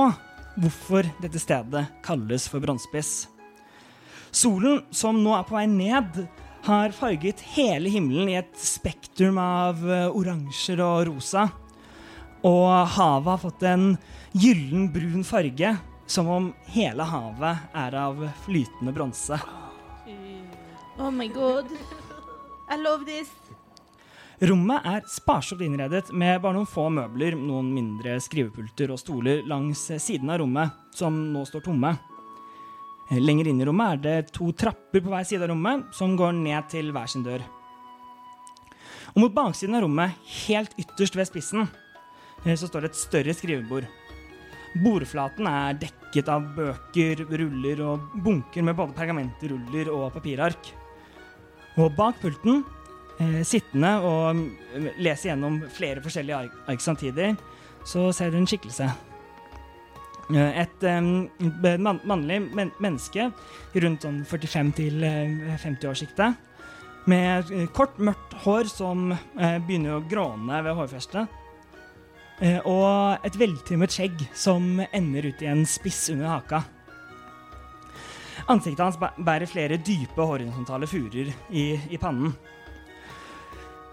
hvorfor 0.58 1.06
dette 1.22 1.40
stedet 1.42 1.84
kalles 2.02 2.48
for 2.50 2.62
Bronsespiss. 2.62 3.28
Solen, 4.34 4.82
som 4.90 5.18
nå 5.22 5.32
er 5.36 5.46
på 5.46 5.56
vei 5.56 5.66
ned, 5.70 6.24
har 6.66 6.94
farget 6.96 7.40
hele 7.54 7.90
himmelen 7.92 8.28
i 8.32 8.38
et 8.40 8.58
spektrum 8.60 9.38
av 9.40 9.80
eh, 9.86 10.08
oransjer 10.10 10.82
og 10.84 11.06
rosa. 11.08 11.46
Og 12.46 12.68
havet 12.94 13.30
har 13.32 13.40
fått 13.42 13.64
en 13.66 13.86
gyllen 14.36 14.88
brun 14.94 15.24
farge, 15.26 15.76
som 16.08 16.28
om 16.32 16.52
hele 16.72 17.04
havet 17.04 17.72
er 17.76 17.94
av 18.00 18.22
flytende 18.44 18.92
bronse. 18.96 19.36
Oh 20.98 21.10
my 21.10 21.28
god. 21.28 21.66
I 22.70 22.76
love 22.80 23.04
this. 23.04 23.28
Rommet 24.40 24.86
er 24.86 25.02
sparsomt 25.10 25.62
innredet 25.66 26.12
med 26.14 26.40
bare 26.42 26.54
noen 26.54 26.68
få 26.68 26.86
møbler, 26.94 27.34
noen 27.34 27.72
mindre 27.74 28.16
skrivepulter 28.22 28.92
og 28.94 29.00
stoler 29.02 29.42
langs 29.50 29.82
siden 29.98 30.30
av 30.30 30.40
rommet, 30.42 30.74
som 30.94 31.16
nå 31.32 31.42
står 31.48 31.66
tomme. 31.66 31.92
Lenger 33.10 33.50
inn 33.50 33.60
i 33.60 33.66
rommet 33.66 33.96
er 33.96 34.02
det 34.04 34.32
to 34.36 34.52
trapper 34.52 35.02
på 35.02 35.10
hver 35.10 35.26
side 35.26 35.42
av 35.42 35.52
rommet, 35.52 35.88
som 35.96 36.16
går 36.16 36.36
ned 36.38 36.70
til 36.70 36.92
hver 36.94 37.10
sin 37.10 37.26
dør. 37.26 37.42
Og 39.16 39.22
mot 39.24 39.34
baksiden 39.34 39.74
av 39.74 39.84
rommet, 39.84 40.14
helt 40.46 40.76
ytterst 40.78 41.18
ved 41.18 41.28
spissen, 41.28 41.66
eh, 42.44 42.54
så 42.54 42.68
står 42.68 42.86
det 42.86 42.92
et 42.92 43.02
større 43.02 43.34
skrivebord. 43.34 43.88
Bordflaten 44.76 45.48
er 45.48 45.78
dekket 45.80 46.28
av 46.32 46.44
bøker, 46.56 47.24
ruller 47.40 47.80
og 47.86 48.10
bunker 48.24 48.64
med 48.66 48.76
både 48.78 48.96
pergamentruller 48.96 49.90
og 49.92 50.10
papirark. 50.16 50.72
Og 51.78 51.92
bak 51.96 52.18
pulten 52.22 52.64
eh, 53.20 53.42
sittende 53.46 53.94
og 54.04 54.38
mm, 54.38 54.88
lese 55.02 55.30
gjennom 55.30 55.60
flere 55.74 56.02
forskjellige 56.04 56.40
ark, 56.68 56.82
samtidig, 56.82 57.34
så 57.86 58.08
ser 58.12 58.32
du 58.32 58.40
en 58.40 58.48
skikkelse. 58.48 58.88
Eh, 60.34 60.60
Et 60.64 60.84
eh, 60.84 61.00
man, 61.78 62.00
mannlig 62.04 62.42
men, 62.52 62.72
menneske 62.82 63.30
rundt 63.74 64.04
sånn 64.04 64.22
45 64.28 64.74
til 64.76 65.04
eh, 65.06 65.56
50-årssjiktet, 65.64 66.44
med 67.08 67.52
eh, 67.54 67.68
kort, 67.72 67.96
mørkt 67.98 68.36
hår 68.44 68.68
som 68.70 69.12
eh, 69.14 69.58
begynner 69.64 69.96
å 69.96 70.04
gråne 70.08 70.62
ved 70.66 70.76
hårfestet, 70.76 71.24
eh, 71.24 71.44
og 72.38 73.24
et 73.26 73.34
veltrimmet 73.34 73.90
skjegg 73.90 74.20
som 74.36 74.78
ender 74.94 75.26
ut 75.26 75.40
i 75.42 75.48
en 75.50 75.64
spiss 75.66 76.04
under 76.12 76.28
haka. 76.36 76.60
Ansiktet 78.48 78.84
hans 78.84 78.98
bærer 78.98 79.50
flere 79.50 79.76
dype 79.82 80.24
horisontale 80.24 80.86
furer 80.88 81.32
i, 81.50 81.64
i 81.90 81.98
pannen. 82.00 82.32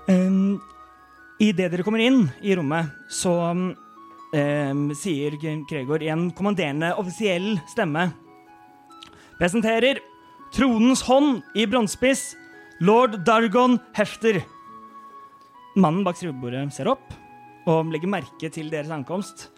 Um, 0.07 0.61
Idet 1.41 1.67
dere 1.73 1.83
kommer 1.83 1.99
inn 1.99 2.29
i 2.47 2.53
rommet, 2.55 2.93
så 3.11 3.33
um, 3.51 4.85
sier 4.95 5.35
Gregor 5.41 6.05
i 6.05 6.11
en 6.13 6.29
kommanderende 6.31 6.93
offisiell 6.95 7.57
stemme 7.67 8.05
Presenterer 9.35 9.99
tronens 10.55 11.01
hånd 11.03 11.41
i 11.59 11.65
bronsespiss, 11.67 12.37
lord 12.79 13.17
Dargon 13.27 13.75
Hefter. 13.97 14.39
Mannen 15.75 16.05
bak 16.07 16.15
skrivebordet 16.15 16.69
ser 16.71 16.87
opp 16.93 17.24
og 17.65 17.91
legger 17.93 18.11
merke 18.11 18.49
til 18.53 18.71
deres 18.73 18.93
ankomst. 18.93 19.49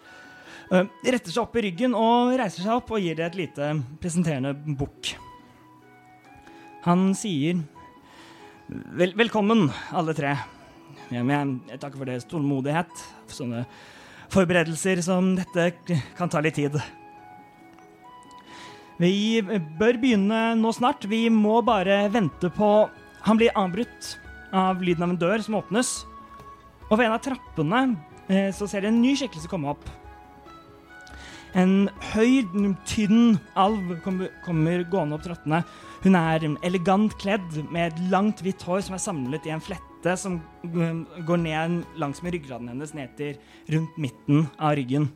De 0.68 1.12
retter 1.12 1.32
seg 1.32 1.42
opp 1.42 1.56
i 1.56 1.64
ryggen 1.64 1.94
og 1.96 2.34
reiser 2.36 2.64
seg 2.64 2.74
opp 2.76 2.92
og 2.92 3.00
gir 3.00 3.16
det 3.16 3.26
et 3.30 3.38
lite 3.38 3.70
presenterende 4.02 4.52
bukk. 4.78 5.14
Han 6.84 7.10
sier 7.16 7.64
Vel, 8.68 9.14
velkommen, 9.16 9.70
alle 9.96 10.12
tre. 10.12 10.34
Jeg, 11.08 11.24
jeg, 11.24 11.52
jeg 11.70 11.78
takker 11.80 11.96
for 11.96 12.10
deres 12.10 12.26
tålmodighet. 12.28 12.90
For 13.24 13.38
sånne 13.38 13.62
forberedelser 14.28 15.00
som 15.06 15.30
dette 15.38 15.96
kan 16.18 16.28
ta 16.28 16.42
litt 16.44 16.58
tid. 16.58 16.76
Vi 19.00 19.40
bør 19.78 19.96
begynne 20.02 20.52
nå 20.60 20.72
snart. 20.76 21.06
Vi 21.08 21.28
må 21.32 21.62
bare 21.64 22.08
vente 22.12 22.52
på 22.52 22.90
Han 23.24 23.40
blir 23.40 23.56
avbrutt 23.56 24.14
av 24.54 24.84
lyden 24.84 25.04
av 25.04 25.10
en 25.14 25.20
dør 25.20 25.42
som 25.44 25.56
åpnes. 25.58 25.96
Og 26.88 26.96
ved 26.96 27.08
en 27.08 27.16
av 27.16 27.24
trappene 27.24 27.80
eh, 28.28 28.50
så 28.56 28.68
ser 28.68 28.84
de 28.84 28.92
en 28.92 29.02
ny 29.02 29.14
skikkelse 29.18 29.50
komme 29.50 29.72
opp. 29.74 29.84
En 31.56 31.88
høy, 32.12 32.44
tynn 32.88 33.38
alv 33.58 33.94
kommer, 34.04 34.32
kommer 34.44 34.84
gående 34.90 35.16
opp 35.16 35.24
trappene. 35.24 35.62
Hun 36.04 36.16
er 36.18 36.44
elegant 36.66 37.14
kledd 37.20 37.56
med 37.72 37.88
et 37.88 38.02
langt, 38.12 38.42
hvitt 38.44 38.62
hår 38.64 38.84
som 38.86 38.96
er 38.96 39.02
samlet 39.02 39.48
i 39.48 39.54
en 39.54 39.64
flette 39.64 40.14
som 40.20 40.38
går 40.62 41.40
ned 41.42 41.80
langs 41.98 42.20
med 42.22 42.36
ryggraden 42.36 42.70
hennes 42.70 42.92
ned 42.94 43.16
til 43.18 43.40
rundt 43.74 43.96
midten 43.98 44.46
av 44.56 44.76
ryggen. 44.78 45.08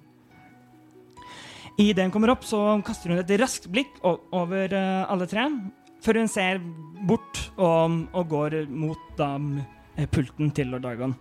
Idet 1.80 2.04
hun 2.04 2.12
kommer 2.12 2.34
opp, 2.34 2.42
så 2.44 2.58
kaster 2.84 3.12
hun 3.12 3.22
et 3.22 3.36
raskt 3.40 3.70
blikk 3.72 4.00
over 4.04 4.74
eh, 4.76 5.04
alle 5.08 5.28
tre, 5.30 5.46
før 6.04 6.20
hun 6.20 6.28
ser 6.28 6.60
bort 7.08 7.46
og, 7.56 8.02
og 8.12 8.24
går 8.28 8.62
mot 8.68 9.12
da, 9.16 9.36
pulten 10.12 10.52
til 10.52 10.74
lord 10.74 10.84
Dargon. 10.84 11.16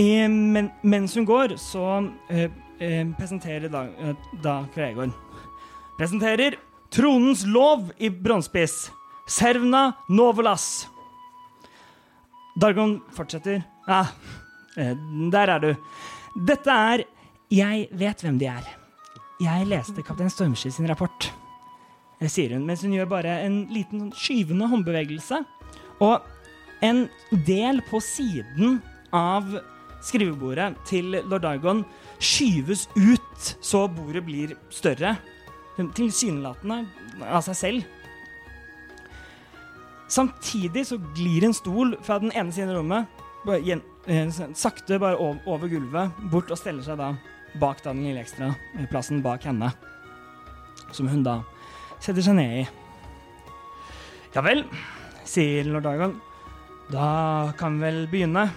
I, 0.00 0.28
men, 0.28 0.70
mens 0.82 1.14
hun 1.18 1.26
går, 1.28 1.56
så 1.60 1.84
eh, 2.32 2.48
eh, 2.80 3.04
presenterer 3.18 3.68
da, 3.68 3.84
eh, 4.00 4.28
da 4.40 4.62
Gregor 4.74 5.10
Presenterer 5.98 6.56
tronens 6.88 7.44
lov 7.44 7.90
i 8.00 8.08
bronsespiss. 8.10 8.90
Servna 9.28 9.92
Novolas. 10.08 10.88
Dargon 12.56 13.00
fortsetter. 13.12 13.62
Ja, 13.86 14.06
eh, 14.76 14.96
der 15.32 15.52
er 15.56 15.60
du. 15.60 15.74
Dette 16.46 16.70
er 16.70 17.04
Jeg 17.50 17.88
vet 17.98 18.20
hvem 18.22 18.38
de 18.38 18.46
er. 18.46 18.66
Jeg 19.42 19.66
leste 19.66 20.04
kaptein 20.06 20.30
Stormsky 20.30 20.70
sin 20.70 20.86
rapport, 20.86 21.32
eh, 22.20 22.28
sier 22.28 22.54
hun, 22.54 22.64
mens 22.64 22.84
hun 22.86 22.92
gjør 22.94 23.08
bare 23.10 23.40
en 23.42 23.66
liten 23.74 24.04
sånn 24.04 24.12
skyvende 24.14 24.68
håndbevegelse. 24.70 25.40
Og 26.00 26.22
en 26.80 27.08
del 27.46 27.82
på 27.90 27.98
siden 28.00 28.78
av 29.12 29.50
skrivebordet 30.04 30.74
til 30.88 31.18
lord 31.28 31.44
Digon 31.44 31.84
skyves 32.20 32.86
ut, 32.96 33.54
så 33.60 33.86
bordet 33.88 34.24
blir 34.26 34.56
større. 34.72 35.16
Tilsynelatende 35.96 36.82
av 37.24 37.44
seg 37.46 37.56
selv. 37.56 37.96
Samtidig 40.10 40.84
så 40.88 40.98
glir 41.14 41.46
en 41.46 41.54
stol 41.54 41.94
fra 42.04 42.18
den 42.20 42.32
ene 42.34 42.52
siden 42.52 42.72
av 42.72 42.80
rommet 42.80 43.20
bare 43.46 43.78
eh, 44.06 44.40
sakte 44.54 44.98
bare 45.00 45.16
over, 45.16 45.40
over 45.46 45.70
gulvet 45.70 46.18
bort 46.32 46.50
og 46.50 46.58
steller 46.58 46.84
seg 46.84 46.98
da 47.00 47.14
bak 47.60 47.80
da 47.82 47.94
den 47.94 48.04
lille 48.04 48.20
ekstra 48.20 48.50
eh, 48.76 49.22
bak 49.22 49.46
henne. 49.46 49.70
Som 50.92 51.08
hun 51.08 51.22
da 51.22 51.40
setter 52.00 52.22
seg 52.22 52.36
ned 52.36 52.56
i. 52.62 52.64
Ja 54.34 54.42
vel, 54.46 54.64
sier 55.26 55.64
lord 55.70 55.86
Dagon. 55.86 56.18
Da 56.90 57.52
kan 57.58 57.78
vi 57.78 57.86
vel 57.86 58.06
begynne. 58.10 58.48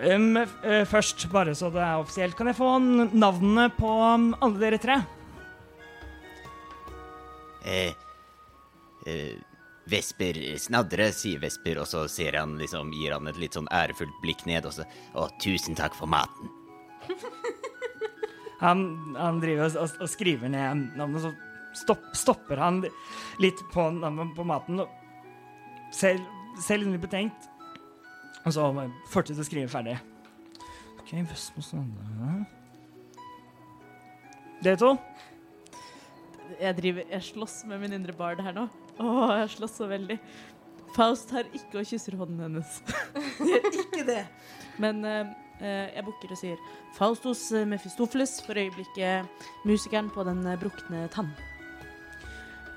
Um, 0.00 0.36
eh, 0.36 0.84
først, 0.88 1.26
bare 1.32 1.54
så 1.54 1.68
det 1.72 1.82
er 1.84 2.00
offisielt, 2.00 2.36
kan 2.36 2.48
jeg 2.48 2.56
få 2.56 2.70
navnene 3.12 3.68
på 3.76 3.90
um, 3.90 4.30
alle 4.40 4.62
dere 4.62 4.80
tre? 4.80 4.96
Eh, 7.68 7.92
eh, 9.06 9.36
Vesper 9.92 10.38
snadre, 10.62 11.10
sier 11.14 11.42
Vesper, 11.42 11.82
og 11.82 11.90
så 11.90 12.06
ser 12.10 12.38
han 12.40 12.56
liksom, 12.60 12.94
gir 12.96 13.14
han 13.16 13.28
et 13.28 13.38
litt 13.42 13.58
sånn 13.58 13.68
ærefullt 13.74 14.16
blikk 14.24 14.46
ned, 14.48 14.66
og 14.66 14.78
så 14.78 14.86
Å, 15.18 15.28
tusen 15.42 15.76
takk 15.78 15.96
for 15.98 16.10
maten. 16.10 16.50
Han, 18.62 18.84
han 19.18 19.40
driver 19.42 19.64
og, 19.66 19.74
og, 19.82 19.94
og 20.04 20.06
skriver 20.06 20.46
ned 20.52 20.92
navnet, 20.94 21.24
så 21.24 21.32
stopp, 21.74 22.04
stopper 22.14 22.60
han 22.62 22.76
litt 23.42 23.58
på 23.72 23.88
på 24.36 24.44
maten 24.46 24.84
og 24.84 24.92
ser, 25.90 26.20
ser 26.62 26.78
litt 26.78 27.02
betenkt. 27.02 27.48
Og 28.42 28.54
så 28.54 28.66
fortsette 29.10 29.44
å 29.44 29.46
skrive 29.46 29.70
ferdig. 29.70 29.98
OK, 30.98 31.14
Vestmo 31.30 31.62
sånn 31.64 31.90
Dere 34.62 34.78
to? 34.78 34.92
Jeg 36.60 36.76
driver, 36.78 37.06
jeg 37.10 37.26
slåss 37.26 37.62
med 37.66 37.80
min 37.82 37.94
indre 37.96 38.14
bard 38.14 38.42
her 38.44 38.54
nå. 38.54 38.68
Åh, 39.02 39.32
jeg 39.40 39.54
slåss 39.56 39.78
så 39.80 39.88
veldig. 39.90 40.18
Faust 40.92 41.30
tar 41.32 41.48
ikke 41.56 41.80
og 41.80 41.88
kysser 41.88 42.18
hånden 42.20 42.42
hennes. 42.44 42.76
Gjør 43.48 43.70
ikke 43.70 44.04
det. 44.06 44.20
Men 44.82 45.00
eh, 45.08 45.32
eh, 45.62 45.88
jeg 45.96 46.04
bukker 46.06 46.34
og 46.34 46.40
sier 46.40 46.60
Faustos 46.98 47.46
eh, 47.56 47.66
Mephistopheles, 47.68 48.36
for 48.44 48.60
øyeblikket 48.60 49.48
musikeren 49.68 50.12
på 50.12 50.26
den 50.28 50.44
brukne 50.60 51.06
tann. 51.14 51.32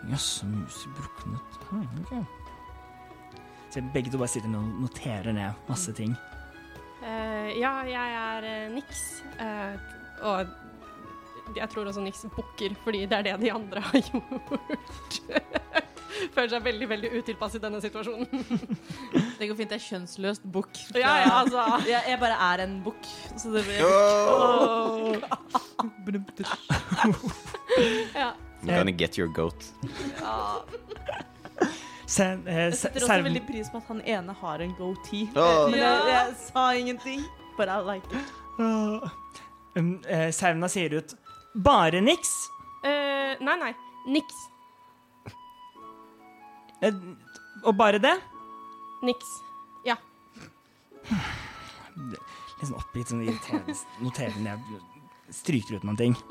Jaså, 0.10 0.48
mus 0.50 0.86
i 0.86 0.96
brukne 0.96 1.44
Hm, 1.66 1.86
ok. 2.06 2.45
Så 3.76 3.82
begge 3.92 4.08
to 4.12 4.18
bare 4.22 4.32
sitter 4.32 4.54
og 4.56 4.68
noterer 4.86 5.34
ned 5.36 5.66
masse 5.68 5.92
ting. 5.98 6.14
Uh, 7.04 7.50
ja, 7.60 7.74
jeg 7.84 8.14
er 8.22 8.46
uh, 8.48 8.72
Nix. 8.74 9.02
uh, 9.36 9.76
og 10.24 11.58
jeg 11.58 11.68
tror 11.74 11.90
også 11.92 12.02
Nix 12.02 12.24
bukker, 12.34 12.72
fordi 12.86 13.04
det 13.06 13.18
er 13.20 13.26
det 13.28 13.36
de 13.44 13.52
andre 13.52 13.84
har 13.84 14.00
gjort. 14.08 15.20
Føler 16.32 16.50
seg 16.56 16.64
veldig 16.64 16.88
veldig 16.90 17.10
utilpass 17.20 17.58
i 17.60 17.62
denne 17.62 17.82
situasjonen. 17.84 18.28
Det 19.36 19.50
går 19.50 19.58
fint, 19.60 19.68
det 19.68 19.76
er 19.76 19.84
kjønnsløst 19.84 20.46
bukk. 20.48 20.78
Ja, 20.96 21.12
ja, 21.20 21.32
altså. 21.42 21.60
Jeg, 21.90 22.00
jeg 22.08 22.20
bare 22.22 22.38
er 22.54 22.62
en 22.64 22.78
bukk. 22.86 23.04
Så 23.36 23.52
det 23.52 23.66
blir 23.68 23.84
Ja. 28.16 28.30
I'm 28.64 28.72
gonna 28.72 28.96
get 28.96 29.18
your 29.20 29.28
goat. 29.28 29.68
Se, 32.08 32.24
eh, 32.24 32.56
Jeg 32.56 32.74
se, 32.74 32.80
setter 32.86 33.02
også 33.02 33.08
serv- 33.10 33.24
veldig 33.26 33.42
pris 33.48 33.70
på 33.74 33.78
at 33.82 33.88
han 33.90 34.02
ene 34.06 34.34
har 34.42 34.62
en 34.62 34.74
goatee. 34.78 35.30
Åh. 35.36 35.70
Men 35.72 35.80
jeg, 35.80 36.02
jeg 36.12 36.36
sa 36.46 36.66
ingenting. 36.78 37.24
But 37.58 37.70
I 37.70 37.80
like 37.82 38.06
it. 38.14 38.34
Åh. 38.60 39.10
Um, 39.76 39.90
eh, 40.08 40.30
Sauna 40.32 40.68
sier 40.72 40.94
ut 41.02 41.16
Bare 41.64 42.00
niks? 42.04 42.30
Eh, 42.86 43.36
nei, 43.44 43.56
nei. 43.60 43.74
Niks. 44.08 44.36
Eh, 46.84 46.94
og 47.64 47.76
bare 47.80 48.00
det? 48.00 48.14
Niks. 49.04 49.26
Ja. 49.88 49.96
Litt 51.96 52.70
sånn 52.70 52.78
oppgitt, 52.80 53.10
sånn 53.12 53.24
irriterende 53.26 53.76
noterer 54.04 54.38
ned 54.44 54.60
Stryker 55.34 55.80
ut 55.80 55.84
noen 55.88 55.98
ting. 56.00 56.16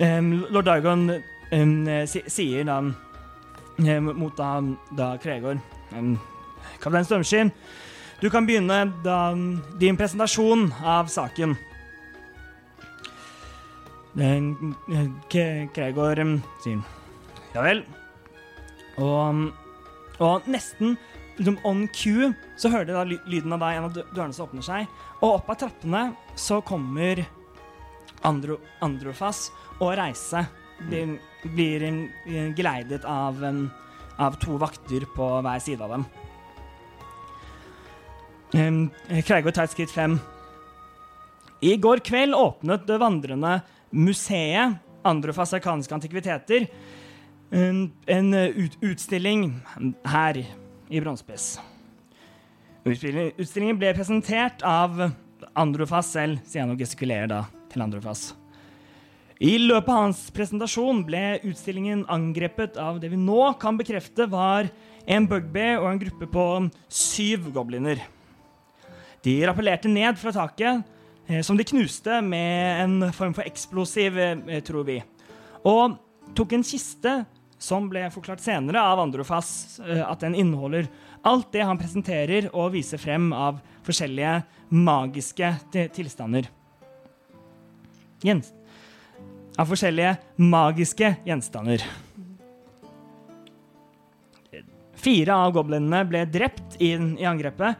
Um, 0.00 0.46
Lord 0.48 0.64
Dargon 0.64 1.02
um, 1.52 1.88
eh, 1.88 2.04
sier 2.06 2.66
da 2.68 2.78
um, 2.80 4.10
mot 4.18 4.36
da, 4.36 4.50
da 4.96 5.12
Kregor 5.22 5.58
um, 5.96 6.14
Kaptein 6.80 7.06
Strømskinn, 7.06 7.52
du 8.20 8.28
kan 8.30 8.46
begynne 8.46 8.82
da 9.04 9.32
din 9.80 9.96
presentasjon 9.96 10.68
av 10.84 11.08
saken. 11.12 11.56
Kregor 15.30 16.24
um, 16.24 16.38
sier 16.64 16.82
ja 17.54 17.64
vel. 17.64 17.82
Og, 19.00 19.48
og 20.20 20.50
nesten 20.50 20.98
liksom 21.40 21.58
on 21.64 21.86
cue 21.88 22.32
så 22.60 22.70
hører 22.72 22.88
du 22.88 22.94
da 22.94 23.04
lyden 23.08 23.54
av 23.56 23.62
da 23.62 23.72
en 23.74 23.88
av 23.88 23.94
dørene 23.96 24.36
som 24.36 24.48
åpner 24.48 24.66
seg, 24.66 24.88
og 25.20 25.38
opp 25.38 25.52
av 25.52 25.60
trappene 25.62 26.02
så 26.38 26.60
kommer 26.64 27.24
Andro, 28.26 28.58
Androfas 28.84 29.48
og 29.78 29.94
Reise. 29.96 30.44
Blir, 30.88 31.18
blir 31.54 31.84
geleidet 32.56 33.04
av, 33.04 33.42
av 34.16 34.38
to 34.40 34.56
vakter 34.60 35.04
på 35.16 35.30
hver 35.44 35.60
side 35.62 35.84
av 35.84 35.96
dem. 35.96 36.06
Um, 38.50 38.78
Kreigård 39.22 39.54
tar 39.54 39.68
et 39.68 39.74
skritt 39.74 39.92
frem. 39.92 40.16
I 41.60 41.76
går 41.76 42.00
kveld 42.02 42.34
åpnet 42.34 42.86
det 42.88 42.96
vandrende 42.98 43.60
museet 43.90 44.80
Androfas 45.04 45.54
arkanske 45.56 45.94
antikviteter 45.94 46.66
en, 47.50 47.92
en 48.06 48.34
ut, 48.34 48.76
utstilling 48.80 49.60
her 50.04 50.42
i 50.88 51.00
Bronsepiss. 51.00 51.58
Utstillingen 52.84 53.78
ble 53.80 53.92
presentert 53.96 54.62
av 54.66 55.10
Androfas 55.58 56.12
selv, 56.14 56.40
sier 56.48 56.64
han 56.64 56.74
og 56.74 56.80
gestikulerer 56.80 57.28
da 57.30 57.44
til 57.72 57.84
Androfas. 57.84 58.30
I 59.40 59.54
løpet 59.56 59.88
av 59.88 60.02
hans 60.02 60.18
presentasjon 60.36 60.98
ble 61.08 61.38
utstillingen 61.48 62.02
angrepet 62.12 62.74
av 62.76 62.98
det 63.00 63.08
vi 63.08 63.16
nå 63.16 63.54
kan 63.60 63.78
bekrefte 63.78 64.26
var 64.28 64.68
en 65.08 65.28
bugby 65.30 65.78
og 65.78 65.86
en 65.88 66.00
gruppe 66.02 66.28
på 66.28 66.44
syv 66.92 67.46
gobliner. 67.54 68.02
De 69.24 69.38
rappellerte 69.48 69.88
ned 69.88 70.20
fra 70.20 70.34
taket, 70.36 70.84
eh, 71.26 71.40
som 71.40 71.56
de 71.56 71.64
knuste 71.64 72.20
med 72.20 72.84
en 72.84 73.12
form 73.16 73.32
for 73.32 73.48
eksplosiv, 73.48 74.20
eh, 74.20 74.60
tror 74.60 74.84
vi. 74.84 75.02
Og 75.64 75.96
tok 76.36 76.52
en 76.52 76.62
kiste 76.62 77.24
som 77.58 77.88
ble 77.88 78.10
forklart 78.12 78.44
senere 78.44 78.76
av 78.76 79.00
Androfas 79.00 79.80
eh, 79.80 80.04
at 80.04 80.20
den 80.20 80.34
inneholder 80.34 80.84
alt 81.24 81.50
det 81.52 81.64
han 81.64 81.80
presenterer 81.80 82.52
og 82.52 82.72
viser 82.76 83.00
frem 83.00 83.32
av 83.32 83.64
forskjellige 83.88 84.44
magiske 84.68 85.56
tilstander. 85.96 86.44
Gjens 88.20 88.52
av 89.58 89.66
forskjellige 89.70 90.16
magiske 90.40 91.14
gjenstander. 91.26 91.82
Fire 95.00 95.32
av 95.46 95.52
goblinene 95.56 96.02
ble 96.08 96.24
drept 96.28 96.76
i, 96.82 96.90
i 96.92 97.24
angrepet, 97.28 97.78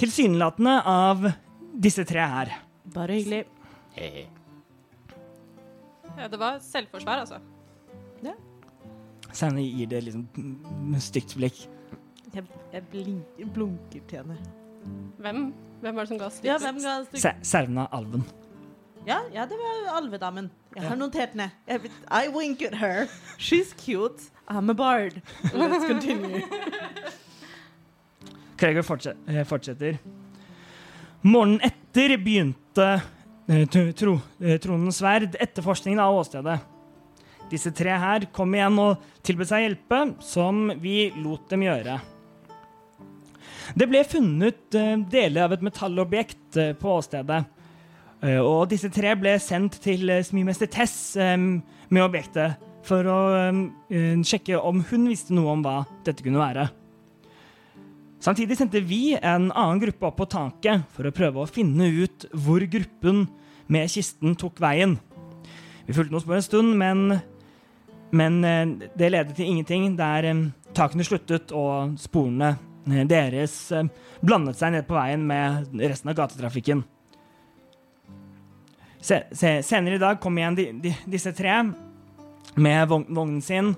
tilsynelatende 0.00 0.74
av 0.88 1.24
disse 1.80 2.04
tre 2.08 2.26
her. 2.34 2.50
Bare 2.92 3.16
hyggelig. 3.16 3.46
Ja, 6.18 6.28
det 6.28 6.40
var 6.40 6.58
selvforsvar, 6.64 7.24
altså. 7.24 7.40
Sanne 9.30 9.62
gir 9.62 9.86
det 9.86 10.00
liksom 10.08 10.24
et 10.96 11.04
stygt 11.06 11.36
blikk. 11.38 11.60
Jeg, 12.34 12.42
jeg 12.74 12.82
blink, 12.90 13.38
blunker 13.54 14.02
til 14.10 14.18
henne. 14.24 14.36
Hvem? 15.22 15.44
Hvem 15.80 15.94
var 15.96 16.02
det 16.02 16.10
som 16.10 16.18
ga 16.18 16.26
Ja, 16.26 16.56
stygt? 16.58 16.64
hvem 16.66 17.76
ga 17.78 17.84
alven. 17.94 18.24
Ja, 19.06 19.20
ja, 19.32 19.46
det 19.46 19.56
var 19.56 19.96
alvedamen. 19.96 20.50
Jeg 20.76 20.84
har 20.84 20.96
notert 20.96 21.34
ned. 21.34 21.48
I 22.12 22.28
wink 22.28 22.62
at 22.62 22.74
her. 22.74 23.06
She's 23.38 23.72
cute. 23.72 24.30
I'm 24.48 24.70
a 24.70 24.74
bard. 24.74 25.20
Let's 25.54 25.86
continue. 25.86 26.42
Fortset, 28.82 29.16
eh, 29.26 29.44
fortsetter. 29.44 29.98
Morgenen 31.22 31.62
etter 31.64 32.16
begynte 32.20 33.00
eh, 33.48 33.64
tro, 33.96 34.18
eh, 34.40 34.58
Tronens 34.60 34.98
sverd 35.00 35.36
etterforskningen 35.40 36.00
av 36.00 36.18
åstedet. 36.18 36.58
Disse 37.50 37.72
tre 37.72 37.96
her 37.96 38.26
kom 38.32 38.52
igjen 38.54 38.76
og 38.78 39.00
tilbød 39.24 39.48
seg 39.48 39.64
hjelpe, 39.64 40.02
som 40.20 40.68
vi 40.82 41.08
lot 41.16 41.48
dem 41.48 41.64
gjøre. 41.64 41.96
Det 43.74 43.88
ble 43.88 44.04
funnet 44.04 44.76
deler 45.10 45.46
av 45.46 45.56
et 45.56 45.64
metallobjekt 45.64 46.60
på 46.78 46.92
åstedet. 46.98 47.40
Eh, 48.20 48.40
og 48.40 48.68
disse 48.68 48.90
tre 48.92 49.14
ble 49.16 49.36
sendt 49.40 49.78
til 49.80 50.10
eh, 50.12 50.24
smimester 50.24 50.68
Tess 50.70 51.16
eh, 51.16 51.36
med 51.40 52.04
objektet 52.04 52.60
for 52.84 53.04
å 53.04 53.16
sjekke 54.24 54.56
om 54.56 54.78
hun 54.88 55.02
visste 55.10 55.34
noe 55.36 55.52
om 55.52 55.60
hva 55.60 55.82
dette 56.06 56.24
kunne 56.24 56.40
være. 56.40 56.62
Samtidig 58.24 58.56
sendte 58.56 58.80
vi 58.80 59.12
en 59.18 59.50
annen 59.50 59.82
gruppe 59.82 60.08
opp 60.08 60.16
på 60.16 60.26
taket 60.32 60.86
for 60.96 61.04
å 61.04 61.12
prøve 61.12 61.42
å 61.42 61.50
finne 61.50 61.90
ut 61.92 62.24
hvor 62.32 62.64
gruppen 62.72 63.26
med 63.68 63.92
kisten 63.92 64.32
tok 64.40 64.62
veien. 64.64 64.96
Vi 65.84 65.92
fulgte 65.92 66.16
oss 66.16 66.24
på 66.24 66.38
en 66.38 66.46
stund, 66.46 66.72
men, 66.80 67.18
men 68.16 68.40
det 68.40 69.12
ledet 69.12 69.36
til 69.36 69.52
ingenting 69.52 69.92
der 70.00 70.30
takene 70.72 71.04
sluttet 71.04 71.52
og 71.52 72.00
sporene 72.00 72.54
deres 73.12 73.58
blandet 74.24 74.56
seg 74.56 74.72
ned 74.72 74.88
på 74.88 74.96
veien 74.96 75.28
med 75.28 75.68
resten 75.84 76.14
av 76.14 76.16
gatetrafikken. 76.22 76.80
Se, 79.00 79.22
se, 79.32 79.62
senere 79.62 79.94
i 79.96 79.98
dag 79.98 80.20
kom 80.20 80.38
igjen 80.38 80.56
de, 80.58 80.66
de, 80.82 80.92
disse 81.08 81.32
tre 81.32 81.62
med 82.54 82.88
vogn, 82.88 83.06
vognen 83.08 83.42
sin, 83.42 83.72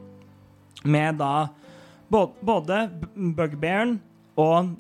med 0.83 1.21
da 1.21 1.49
både, 2.11 2.33
både 2.41 2.79
Bugbearen 3.15 4.01
og 4.37 4.73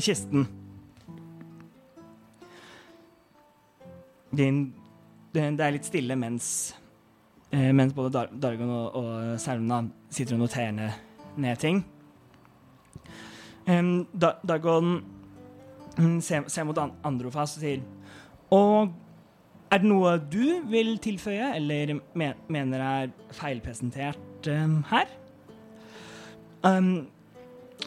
kisten. 0.00 0.46
Det, 4.30 4.46
det, 5.34 5.42
er 5.60 5.74
litt 5.74 5.88
stille 5.90 6.16
mens, 6.16 6.48
eh, 7.50 7.68
mens 7.74 7.92
både 7.94 8.14
Dar 8.14 8.32
Dargon 8.32 8.70
og, 8.70 8.96
og 8.96 9.40
Selma 9.42 9.82
sitter 10.08 10.38
og 10.38 10.44
noterer 10.46 10.72
ned, 10.76 10.96
ned 11.36 11.60
ting. 11.60 11.82
Um, 13.66 14.06
da 14.12 14.32
Dargon 14.46 15.02
mm, 15.98 16.18
ser, 16.24 16.48
ser 16.48 16.64
mot 16.64 16.78
An 16.80 16.94
Androfas 17.04 17.58
og 17.58 17.62
sier 17.62 17.82
Og 18.50 18.88
er 19.70 19.82
det 19.82 19.88
noe 19.88 20.16
du 20.30 20.60
vil 20.70 20.96
tilføye, 21.02 21.52
eller 21.56 21.96
me 22.18 22.32
mener 22.50 22.82
er 22.82 23.14
feilpresentert 23.38 24.50
em, 24.50 24.80
her? 24.90 25.08
Um, 26.66 27.08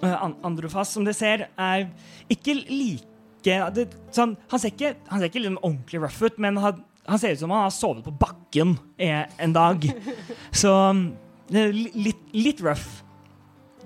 Uh, 0.02 0.32
Androfas, 0.44 0.90
som 0.90 1.06
dere 1.06 1.16
ser, 1.16 1.44
er 1.60 1.86
ikke 2.32 2.56
like 2.66 3.60
det, 3.76 3.86
sånn, 4.16 4.34
han, 4.50 4.60
ser 4.60 4.72
ikke, 4.74 4.94
han 5.08 5.22
ser 5.22 5.30
ikke 5.30 5.44
liksom 5.44 5.60
ordentlig 5.62 6.02
rough 6.02 6.26
ut, 6.26 6.40
men 6.42 6.58
han, 6.64 6.82
han 7.06 7.22
ser 7.22 7.36
ut 7.36 7.44
som 7.44 7.54
han 7.54 7.66
har 7.68 7.76
sovet 7.76 8.06
på 8.08 8.16
bakken 8.20 8.74
eh, 8.98 9.22
en 9.44 9.54
dag. 9.56 9.86
Så 10.64 10.72
um, 10.74 11.06
litt, 11.52 12.24
litt 12.36 12.64
rough. 12.64 13.04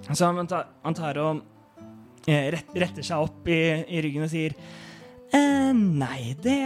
Så 0.07 0.29
han 0.29 0.49
tar, 0.49 0.69
han 0.85 0.97
tar 0.97 1.19
og 1.21 1.41
eh, 2.29 2.55
retter 2.55 3.05
seg 3.05 3.27
opp 3.27 3.49
i, 3.51 3.59
i 3.89 4.01
ryggen 4.05 4.27
og 4.27 4.31
sier 4.31 4.55
eh, 4.55 5.73
Nei, 5.75 6.37
det 6.43 6.59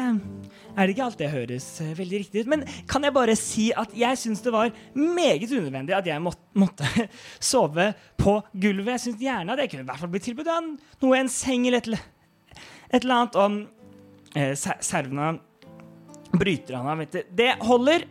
er 0.72 0.88
det 0.88 0.94
ikke 0.96 1.04
alt 1.06 1.18
det 1.20 1.30
høres 1.34 1.66
eh, 1.84 1.90
veldig 1.98 2.20
riktig 2.24 2.44
ut. 2.46 2.50
Men 2.54 2.64
kan 2.88 3.04
jeg 3.04 3.14
bare 3.16 3.36
si 3.40 3.70
at 3.76 3.92
jeg 3.98 4.18
syns 4.22 4.42
det 4.46 4.54
var 4.56 4.72
meget 4.96 5.52
unødvendig 5.52 5.96
at 5.98 6.08
jeg 6.08 6.24
måtte, 6.24 6.88
sove 7.52 7.90
på 8.22 8.38
gulvet. 8.54 8.94
Jeg 8.96 9.04
syns 9.08 9.22
gjerne 9.26 9.52
at 9.56 9.64
jeg 9.66 9.72
kunne 9.74 9.84
i 9.86 9.90
hvert 9.92 10.00
fall 10.04 10.14
blitt 10.14 10.28
tilbudt 10.30 10.52
noe, 11.02 11.18
en 11.20 11.30
seng 11.32 11.68
eller 11.68 11.84
et, 11.84 11.92
eller- 11.92 12.08
et 12.92 13.04
eller 13.04 13.16
annet. 13.20 13.36
Og 13.36 14.38
eh, 14.40 14.54
ser- 14.56 14.80
servene 14.86 15.34
bryter 16.32 16.78
han 16.80 16.88
av. 16.88 17.06
Det 17.36 17.52
holder, 17.68 18.08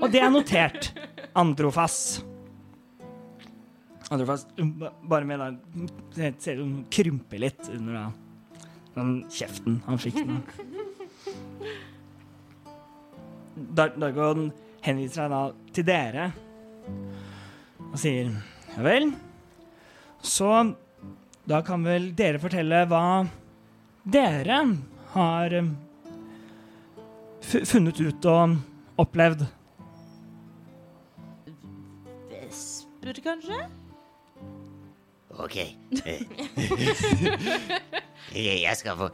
og 0.00 0.08
det 0.12 0.20
er 0.24 0.30
notert. 0.32 0.90
Androfas. 1.36 1.98
Androfas 4.10 4.46
bare 5.06 5.24
med 5.28 5.38
da 5.38 5.50
Ser 6.42 6.56
hun 6.58 6.80
krymper 6.90 7.38
litt 7.44 7.68
under 7.70 7.94
da 8.00 8.06
den 8.96 9.12
kjeften 9.30 9.76
han 9.86 10.00
fikk. 10.02 10.16
nå. 10.26 10.40
Dar 13.60 13.92
Dargon 13.96 14.50
henviser 14.84 15.22
seg 15.22 15.30
da 15.32 15.40
til 15.76 15.84
dere 15.86 16.30
og 17.90 17.98
sier 18.00 18.30
ja 18.70 18.84
vel. 18.86 19.10
Så 20.22 20.48
da 21.48 21.60
kan 21.66 21.84
vel 21.84 22.10
dere 22.16 22.40
fortelle 22.42 22.84
hva 22.88 23.26
dere 24.04 24.60
har 25.14 25.54
eh, 25.58 25.70
funnet 27.42 28.00
ut 28.00 28.24
og 28.30 28.56
opplevd. 29.00 29.46
Vesper, 32.30 33.20
kanskje? 33.24 33.58
Ok. 35.40 35.56
Jeg 38.34 38.76
skal 38.76 38.96
få 39.00 39.08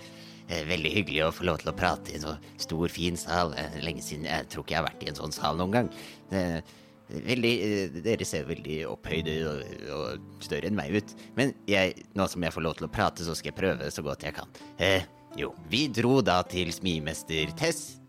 Veldig 0.47 0.93
hyggelig 0.95 1.23
å 1.27 1.35
få 1.35 1.47
lov 1.49 1.59
til 1.63 1.73
å 1.73 1.77
prate 1.77 2.13
i 2.13 2.19
en 2.19 2.23
så 2.23 2.37
stor, 2.63 2.89
fin 2.93 3.17
sal. 3.19 3.55
Eh, 3.59 3.81
Lenge 3.83 4.05
siden 4.05 4.29
jeg 4.29 4.47
tror 4.53 4.63
ikke 4.63 4.77
jeg 4.77 4.83
har 4.83 4.89
vært 4.89 5.03
i 5.03 5.09
en 5.11 5.19
sånn 5.19 5.35
sal 5.35 5.59
noen 5.59 5.75
gang. 5.75 5.89
Eh, 6.31 6.61
Veldig, 7.07 7.53
eh, 7.63 7.99
dere 8.03 8.27
ser 8.27 8.49
veldig 8.49 8.81
opphøyde 8.91 9.35
og, 9.47 9.61
og 9.95 10.41
større 10.43 10.67
enn 10.67 10.75
meg 10.79 10.97
ut. 10.97 11.13
Men 11.37 11.53
jeg, 11.71 11.95
nå 12.19 12.27
som 12.27 12.43
jeg 12.43 12.55
får 12.55 12.65
lov 12.67 12.75
til 12.81 12.89
å 12.89 12.91
prate, 12.91 13.23
så 13.23 13.37
skal 13.39 13.53
jeg 13.53 13.59
prøve 13.61 13.91
så 13.95 14.03
godt 14.03 14.27
jeg 14.27 14.35
kan. 14.35 14.51
Eh, 14.83 15.07
jo, 15.39 15.53
vi 15.71 15.85
dro 15.93 16.19
da 16.25 16.41
til 16.51 16.73
smimester 16.75 17.53
Tess. 17.59 18.01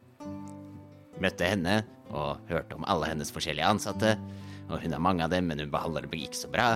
Møtte 1.22 1.46
henne 1.46 1.84
og 2.10 2.42
hørte 2.50 2.78
om 2.78 2.88
alle 2.90 3.12
hennes 3.12 3.30
forskjellige 3.34 3.70
ansatte. 3.70 4.16
Og 4.68 4.82
hun 4.82 4.96
har 4.96 5.04
mange 5.04 5.26
av 5.26 5.30
dem, 5.34 5.46
men 5.52 5.62
hun 5.62 5.72
behandler 5.74 6.08
dem 6.08 6.18
ikke 6.18 6.42
så 6.42 6.50
bra. 6.50 6.72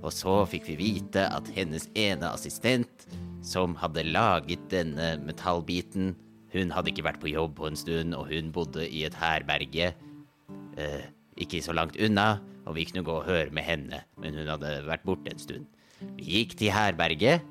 Og 0.00 0.14
så 0.14 0.40
fikk 0.48 0.70
vi 0.70 0.78
vite 0.80 1.26
at 1.28 1.52
hennes 1.52 1.88
ene 1.98 2.32
assistent, 2.32 3.08
som 3.44 3.76
hadde 3.78 4.06
laget 4.08 4.64
denne 4.72 5.16
metallbiten, 5.24 6.14
hun 6.54 6.72
hadde 6.72 6.92
ikke 6.92 7.04
vært 7.04 7.20
på 7.22 7.30
jobb 7.30 7.58
på 7.58 7.68
en 7.68 7.76
stund, 7.76 8.16
og 8.16 8.30
hun 8.32 8.52
bodde 8.54 8.86
i 8.88 9.04
et 9.04 9.16
herberge 9.20 9.90
eh, 10.80 11.04
ikke 11.38 11.60
så 11.64 11.74
langt 11.76 11.98
unna, 12.00 12.38
og 12.68 12.76
vi 12.76 12.86
kunne 12.88 13.04
gå 13.04 13.18
og 13.20 13.28
høre 13.28 13.52
med 13.54 13.64
henne, 13.64 14.00
men 14.20 14.36
hun 14.36 14.48
hadde 14.48 14.72
vært 14.88 15.04
borte 15.08 15.32
en 15.32 15.42
stund. 15.42 15.68
Vi 16.16 16.26
gikk 16.38 16.56
til 16.58 16.72
herberget 16.72 17.44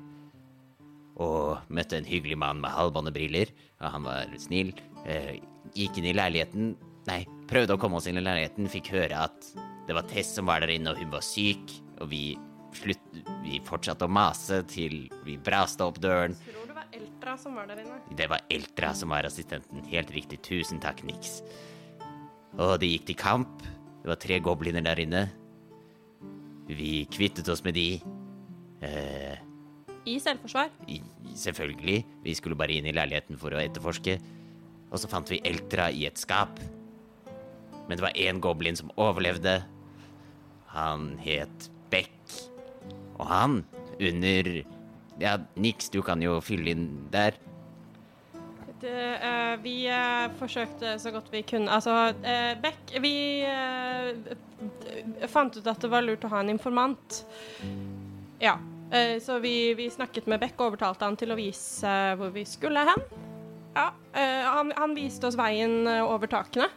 og 1.18 1.64
møtte 1.74 1.98
en 1.98 2.06
hyggelig 2.06 2.38
mann 2.38 2.60
med 2.62 2.74
halvbåndebriller, 2.74 3.50
og 3.82 3.94
han 3.94 4.06
var 4.06 4.36
snill. 4.42 4.74
Eh, 5.06 5.38
gikk 5.74 5.98
inn 5.98 6.10
i 6.10 6.16
leiligheten 6.16 6.76
Nei, 7.08 7.22
prøvde 7.48 7.76
å 7.76 7.80
komme 7.80 7.96
oss 7.96 8.08
inn 8.10 8.18
i 8.20 8.24
leiligheten, 8.24 8.68
fikk 8.68 8.90
høre 8.92 9.22
at 9.28 9.46
det 9.88 9.94
var 9.96 10.04
Tess 10.10 10.34
som 10.36 10.48
var 10.48 10.60
der 10.60 10.74
inne, 10.74 10.92
og 10.92 11.00
hun 11.00 11.12
var 11.14 11.24
syk, 11.24 11.72
og 12.02 12.10
vi 12.10 12.36
slutt, 12.78 13.02
vi 13.44 13.60
fortsatte 13.66 14.06
å 14.06 14.12
mase 14.12 14.62
til 14.70 15.08
vi 15.26 15.36
braste 15.40 15.84
opp 15.86 16.00
døren. 16.02 16.36
Tror 16.46 16.68
det 16.70 16.76
var 16.76 16.94
Eltra 16.98 17.34
som 17.40 17.58
var 17.58 17.68
der 17.70 17.82
inne. 17.82 17.98
Det 18.16 18.28
var 18.30 18.44
Eltra 18.52 18.92
som 18.96 19.12
var 19.14 19.28
assistenten. 19.28 19.84
Helt 19.90 20.12
riktig. 20.14 20.40
Tusen 20.46 20.80
takk, 20.82 21.02
Nix. 21.08 21.40
Og 22.58 22.78
det 22.82 22.90
gikk 22.92 23.10
til 23.10 23.18
kamp. 23.20 23.66
Det 24.02 24.10
var 24.10 24.20
tre 24.22 24.38
gobliner 24.42 24.84
der 24.86 25.02
inne. 25.02 25.26
Vi 26.68 27.04
kvittet 27.12 27.48
oss 27.48 27.64
med 27.64 27.76
de. 27.78 28.00
Eh, 28.84 29.38
I 30.06 30.18
selvforsvar. 30.20 30.70
i, 30.88 31.00
selvfølgelig. 31.34 32.04
Vi 32.24 32.34
skulle 32.34 32.56
bare 32.56 32.76
inn 32.76 32.86
i 32.86 32.94
leiligheten 32.94 33.38
for 33.40 33.52
å 33.52 33.62
etterforske. 33.62 34.18
Og 34.88 35.00
så 35.00 35.08
fant 35.10 35.28
vi 35.30 35.42
Eltra 35.44 35.90
i 35.90 36.06
et 36.08 36.20
skap. 36.20 36.60
Men 37.88 37.96
det 37.96 38.04
var 38.04 38.16
én 38.16 38.40
goblin 38.40 38.76
som 38.76 38.92
overlevde. 38.96 39.62
Han 40.74 41.16
het. 41.24 41.70
Og 43.18 43.26
han, 43.26 43.60
under 43.98 44.50
Ja, 45.18 45.34
Nix, 45.58 45.90
du 45.90 46.00
kan 46.06 46.22
jo 46.22 46.38
fylle 46.44 46.70
inn 46.76 46.88
der. 47.10 47.34
Det, 48.78 49.18
uh, 49.18 49.56
vi 49.62 49.88
uh, 49.90 50.30
forsøkte 50.38 50.94
så 51.02 51.10
godt 51.10 51.32
vi 51.32 51.42
kunne. 51.42 51.70
Altså, 51.74 52.12
uh, 52.14 52.52
Beck 52.62 52.92
Vi 53.02 53.14
eh, 53.42 55.26
fant 55.30 55.56
ut 55.56 55.66
at 55.66 55.82
det 55.82 55.90
var 55.90 56.04
lurt 56.06 56.26
å 56.26 56.30
ha 56.30 56.42
en 56.44 56.52
informant. 56.54 57.24
Ja. 58.42 58.58
så 59.20 59.36
vi, 59.42 59.74
vi 59.76 59.90
snakket 59.92 60.26
med 60.30 60.40
Beck 60.40 60.54
og 60.62 60.70
overtalte 60.70 61.04
han 61.04 61.16
til 61.18 61.34
å 61.34 61.36
vise 61.36 61.90
hvor 62.16 62.30
vi 62.32 62.46
skulle 62.48 62.86
hen. 62.88 63.02
Ja. 63.74 63.90
han, 64.54 64.72
han 64.78 64.94
viste 64.96 65.28
oss 65.28 65.36
veien 65.36 65.84
over 66.00 66.30
takene, 66.30 66.70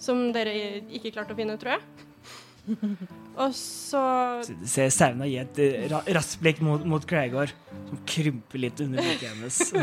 som 0.00 0.30
dere 0.32 0.54
ikke 0.88 1.12
klarte 1.12 1.36
å 1.36 1.38
finne, 1.38 1.58
tror 1.60 1.76
jeg. 1.76 3.20
Og 3.34 3.54
så 3.58 4.02
Så 4.46 4.54
ser 4.70 4.92
Sauna 4.94 5.26
gi 5.26 5.38
et 5.42 5.58
eh, 5.62 5.94
raskt 6.14 6.40
blikk 6.42 6.60
mot, 6.62 6.84
mot 6.86 7.06
Gregor, 7.08 7.50
som 7.88 8.02
krymper 8.06 8.62
litt 8.62 8.82
under 8.84 9.02
blikket 9.02 9.32
hennes. 9.34 9.62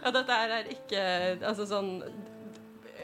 Ja, 0.00 0.10
dette 0.14 0.32
her 0.32 0.52
er 0.54 0.68
ikke 0.72 1.00
Altså 1.44 1.66
sånn 1.68 1.90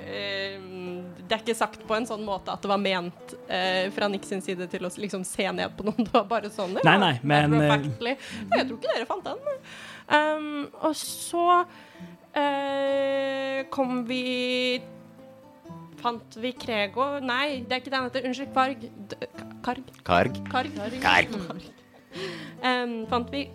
eh, 0.01 0.57
Det 0.57 1.29
er 1.29 1.43
ikke 1.43 1.57
sagt 1.57 1.85
på 1.87 1.97
en 1.97 2.07
sånn 2.09 2.25
måte 2.27 2.55
at 2.55 2.65
det 2.65 2.71
var 2.71 2.81
ment 2.81 3.35
eh, 3.53 3.89
fra 3.95 4.09
Nick 4.11 4.25
sin 4.29 4.43
side 4.45 4.69
til 4.73 4.89
å 4.89 4.91
liksom 4.97 5.25
se 5.29 5.47
ned 5.53 5.77
på 5.77 5.87
noen. 5.87 6.05
Det 6.07 6.15
var 6.15 6.27
bare 6.31 6.51
sånn. 6.53 6.79
Nei, 6.81 6.97
nei, 7.03 7.13
men, 7.23 7.57
eh. 7.61 7.87
Jeg 8.07 8.69
tror 8.69 8.77
ikke 8.79 8.93
dere 8.95 9.09
fant 9.09 9.29
den. 9.29 9.61
Um, 10.07 10.67
og 10.87 10.95
så 10.99 11.47
eh, 12.37 13.65
kom 13.75 14.05
vi 14.09 14.81
Fant 16.01 16.37
vi 16.41 16.53
Krego 16.53 17.07
Nei, 17.25 17.63
det 17.65 17.73
er 17.73 17.83
ikke 17.83 17.93
den 17.95 18.09
heter. 18.09 18.27
Unnskyld, 18.29 18.53
Kvarg. 18.53 18.89
D 19.11 19.21
Karg? 19.67 19.93
Karg. 20.07 20.43
Karg. 20.51 20.75
Karg. 21.03 21.71
Em, 22.63 22.99
fant 23.11 23.33
vi 23.33 23.47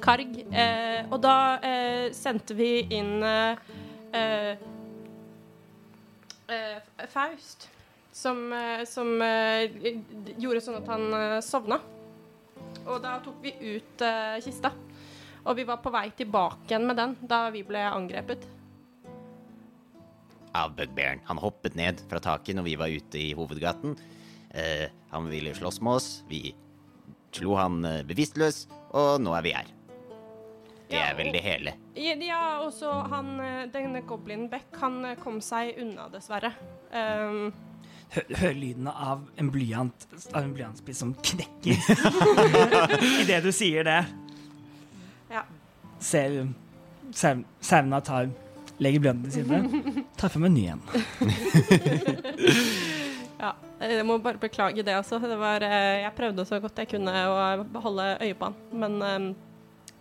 Karg, 0.00 0.38
Uh, 0.50 1.12
og 1.12 1.20
da 1.22 1.36
uh, 1.60 2.06
sendte 2.16 2.56
vi 2.56 2.70
inn 2.96 3.20
uh, 3.22 3.54
Faust, 7.12 7.68
som, 8.10 8.40
som 8.90 9.12
gjorde 9.22 10.62
sånn 10.64 10.80
at 10.80 10.88
han 10.90 11.04
sovna. 11.46 11.78
Og 12.88 12.98
da 13.04 13.12
tok 13.22 13.38
vi 13.44 13.52
ut 13.76 14.02
kista. 14.42 14.72
Og 15.44 15.54
vi 15.60 15.66
var 15.68 15.78
på 15.84 15.92
vei 15.94 16.08
tilbake 16.18 16.72
igjen 16.72 16.88
med 16.90 16.98
den 16.98 17.14
da 17.22 17.44
vi 17.54 17.62
ble 17.68 17.84
angrepet. 17.86 18.42
Av 20.56 20.72
bugbearen. 20.74 21.20
Han 21.28 21.38
hoppet 21.38 21.76
ned 21.78 22.00
fra 22.10 22.18
taket 22.22 22.58
når 22.58 22.66
vi 22.66 22.78
var 22.80 22.90
ute 22.90 23.20
i 23.20 23.28
hovedgaten. 23.38 23.94
Eh, 24.50 24.88
han 25.10 25.28
ville 25.30 25.54
slåss 25.54 25.80
med 25.80 26.00
oss. 26.00 26.08
Vi 26.28 26.54
slo 27.34 27.54
han 27.54 27.84
eh, 27.86 28.02
bevisstløs, 28.06 28.64
og 28.90 29.20
nå 29.22 29.34
er 29.38 29.46
vi 29.46 29.54
her. 29.54 29.70
Det 30.90 30.98
er 30.98 31.14
vel 31.14 31.30
det 31.30 31.42
hele. 31.44 31.74
Ja, 31.94 32.16
ja 32.18 32.44
og 32.64 32.72
så 32.74 32.90
han 33.12 33.36
eh, 33.44 33.66
denne 33.70 34.02
goblinen 34.06 34.48
Beck, 34.50 34.72
han 34.82 35.04
eh, 35.06 35.18
kom 35.20 35.38
seg 35.44 35.76
unna, 35.78 36.08
dessverre. 36.10 36.50
Um, 36.90 37.52
Hø 38.10 38.24
hør 38.40 38.56
lyden 38.58 38.88
av 38.90 39.20
en 39.38 39.52
blyant 39.54 40.06
Av 40.32 40.40
en 40.40 40.50
blyantspiss 40.50 40.98
som 40.98 41.12
knekker 41.14 41.78
idet 43.22 43.36
du 43.44 43.52
sier 43.54 43.86
det. 43.86 44.00
ja. 45.30 45.44
Selv 46.02 46.50
Sauna 47.14 48.00
tar 48.02 48.32
Legger 48.80 49.02
blyanten 49.04 49.28
til 49.28 49.44
side. 49.44 50.04
Tar 50.20 50.32
frem 50.32 50.48
en 50.48 50.56
ny 50.56 50.64
en. 50.72 50.80
Ja, 53.40 53.54
jeg 53.80 54.04
må 54.04 54.18
bare 54.20 54.36
beklage 54.36 54.82
det 54.84 54.92
også. 54.98 55.16
Det 55.24 55.36
var, 55.40 55.64
eh, 55.64 56.02
jeg 56.02 56.12
prøvde 56.12 56.44
så 56.44 56.58
godt 56.60 56.76
jeg 56.82 56.90
kunne 56.90 57.12
å 57.24 57.80
holde 57.80 58.08
øye 58.20 58.36
på 58.36 58.50
han. 58.50 58.56
Men 58.82 58.98
eh, 59.06 59.28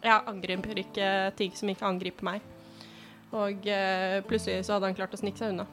jeg 0.04 0.28
angriper 0.28 0.82
ikke 0.84 1.12
ting 1.40 1.56
som 1.56 1.72
ikke 1.72 1.88
angriper 1.88 2.28
meg. 2.28 2.44
Og 3.32 3.68
eh, 3.70 4.20
plutselig 4.28 4.66
så 4.68 4.76
hadde 4.76 4.90
han 4.90 4.98
klart 4.98 5.16
å 5.16 5.22
snike 5.22 5.40
seg 5.40 5.54
unna. 5.54 5.68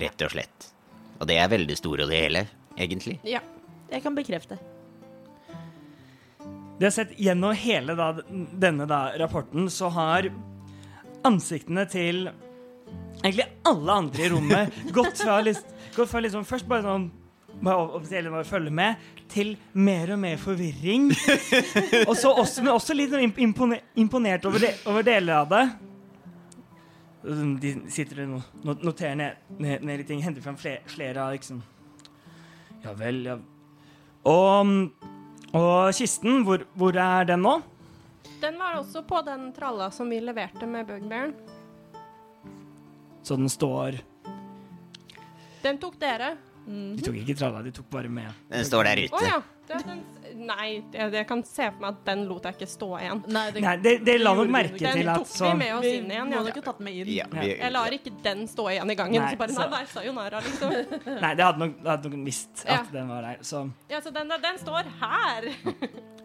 Rett 0.00 0.24
og 0.24 0.32
slett. 0.32 0.70
Og 1.20 1.28
det 1.28 1.36
er 1.36 1.52
veldig 1.52 1.76
store 1.76 2.06
og 2.06 2.12
det 2.12 2.22
hele, 2.24 2.46
egentlig. 2.80 3.18
Ja. 3.28 3.42
Jeg 3.92 4.00
kan 4.00 4.16
bekrefte. 4.16 4.56
De 6.78 6.86
har 6.86 6.94
sett 6.94 7.12
gjennom 7.20 7.52
hele 7.52 7.92
da, 7.98 8.06
denne 8.56 8.86
da, 8.88 9.02
rapporten, 9.20 9.68
så 9.70 9.90
har 9.92 10.30
ansiktene 11.28 11.84
til 11.90 12.26
egentlig 13.22 13.46
alle 13.68 13.92
andre 14.02 14.24
i 14.26 14.30
rommet 14.32 14.78
gått 14.96 15.20
fra, 15.22 15.40
liksom, 15.44 15.68
gått 15.96 16.10
fra 16.10 16.22
liksom 16.24 16.46
først 16.48 16.66
bare 16.70 16.82
sånn 16.86 17.10
bare 17.62 17.92
offisielt 17.98 18.30
bare 18.32 18.48
følge 18.48 18.72
med, 18.74 18.96
til 19.30 19.52
mer 19.78 20.10
og 20.14 20.18
mer 20.18 20.38
forvirring. 20.40 21.10
og 22.08 22.16
så 22.18 22.32
også, 22.32 22.64
men 22.64 22.72
også 22.72 22.96
litt 22.96 23.12
sånn 23.12 23.28
impone- 23.44 23.82
imponert 24.02 24.46
over, 24.48 24.58
de, 24.64 24.70
over 24.90 25.04
deler 25.06 25.36
av 25.44 25.50
det. 25.52 25.62
De 27.62 27.74
sitter 27.92 28.24
og 28.24 28.32
no- 28.32 28.42
no- 28.66 28.78
noterer 28.82 29.14
ned, 29.20 29.36
ned, 29.62 29.84
ned 29.86 30.00
litt 30.00 30.08
ting, 30.10 30.22
henter 30.24 30.42
frem 30.42 30.56
flere, 30.58 30.80
flere 30.90 31.22
av 31.22 31.36
liksom 31.36 31.60
Ja 32.82 32.96
vel, 32.98 33.20
ja 33.28 33.36
Og, 34.26 34.72
og 35.54 35.92
kisten, 35.94 36.40
hvor, 36.48 36.64
hvor 36.74 36.98
er 36.98 37.28
den 37.30 37.44
nå? 37.46 37.60
Den 38.42 38.58
var 38.58 38.74
også 38.80 39.04
på 39.06 39.20
den 39.26 39.52
tralla 39.54 39.90
som 39.94 40.08
vi 40.10 40.18
leverte 40.20 40.66
med 40.66 40.86
bugbearen. 40.88 41.34
Så 43.22 43.36
den 43.38 43.48
står 43.52 44.00
Den 45.62 45.78
tok 45.78 45.94
dere. 46.02 46.32
De 46.66 47.02
tok 47.02 47.16
ikke 47.22 47.36
tralla, 47.38 47.60
de 47.62 47.70
tok 47.74 47.86
bare 47.90 48.10
med. 48.10 48.30
Den 48.50 48.64
står 48.66 48.84
der 48.90 49.04
ute. 49.04 49.14
ute. 49.14 49.26
ja. 49.30 49.40
Den, 49.72 50.00
nei, 50.42 50.82
jeg, 50.92 51.12
jeg 51.14 51.26
kan 51.30 51.40
se 51.46 51.68
for 51.70 51.78
meg 51.84 51.94
at 51.94 52.00
den 52.08 52.24
lot 52.28 52.44
jeg 52.48 52.56
ikke 52.58 52.66
stå 52.68 52.88
igjen. 52.98 53.20
Nei, 53.32 53.44
det, 53.54 53.62
Nei, 53.62 53.74
det, 53.80 53.92
det 54.04 54.16
la 54.20 54.32
nok 54.36 54.50
merke 54.52 54.74
vi 54.74 54.82
Den 54.84 54.98
til 54.98 55.10
at 55.12 55.22
tok 55.22 55.38
vi 55.46 55.52
med 55.62 55.70
oss 55.78 55.86
inn 55.88 56.10
igjen. 56.12 56.32
Ja. 56.34 56.42
Ikke 56.50 56.64
tatt 56.66 56.82
med 56.82 56.98
inn. 56.98 57.12
Ja, 57.14 57.26
vi, 57.32 57.46
Jeg 57.54 57.72
lar 57.72 57.96
ikke 57.96 58.12
den 58.26 58.42
stå 58.50 58.66
igjen 58.74 58.90
i 58.94 58.98
gangen. 58.98 59.22
Nei, 59.22 59.30
så 59.32 59.40
bare, 59.40 59.54
så- 59.54 59.68
nei, 59.70 59.78
nei, 59.78 59.90
sayonara, 59.94 60.42
liksom. 60.48 60.74
Nei, 61.24 61.32
det 61.38 61.46
hadde 61.46 61.62
nok, 61.62 61.76
det 61.78 61.90
hadde 61.94 62.12
nok 62.16 62.26
visst 62.26 62.64
at 62.66 62.74
Ja. 62.74 62.82
den 62.98 63.14
var 63.14 63.22
der. 63.30 63.38
Så 63.52 63.62
Ja, 63.94 64.02
så 64.02 64.14
den, 64.18 64.34
den 64.50 64.58
står 64.66 64.90
her. 65.00 65.48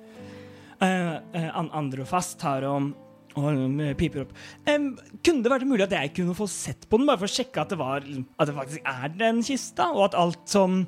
uh, 0.81 1.17
uh, 1.35 1.49
Androfast 1.77 2.37
tar 2.41 2.65
og, 2.69 2.91
og 3.37 3.59
eh, 3.83 3.93
piper 3.97 4.23
opp. 4.25 4.33
Um, 4.67 4.89
kunne 5.25 5.43
det 5.45 5.51
vært 5.53 5.67
mulig 5.69 5.85
at 5.85 5.95
jeg 5.97 6.13
kunne 6.17 6.35
få 6.37 6.47
sett 6.49 6.87
på 6.89 6.99
den, 6.99 7.07
bare 7.09 7.21
for 7.21 7.29
å 7.29 7.35
sjekke 7.35 7.61
at 7.63 7.73
det, 7.73 7.77
var, 7.79 8.07
at 8.07 8.49
det 8.49 8.55
faktisk 8.57 8.89
er 8.93 9.13
den 9.19 9.43
kista, 9.45 9.91
og 9.93 10.07
at 10.09 10.17
alt 10.17 10.43
som, 10.49 10.81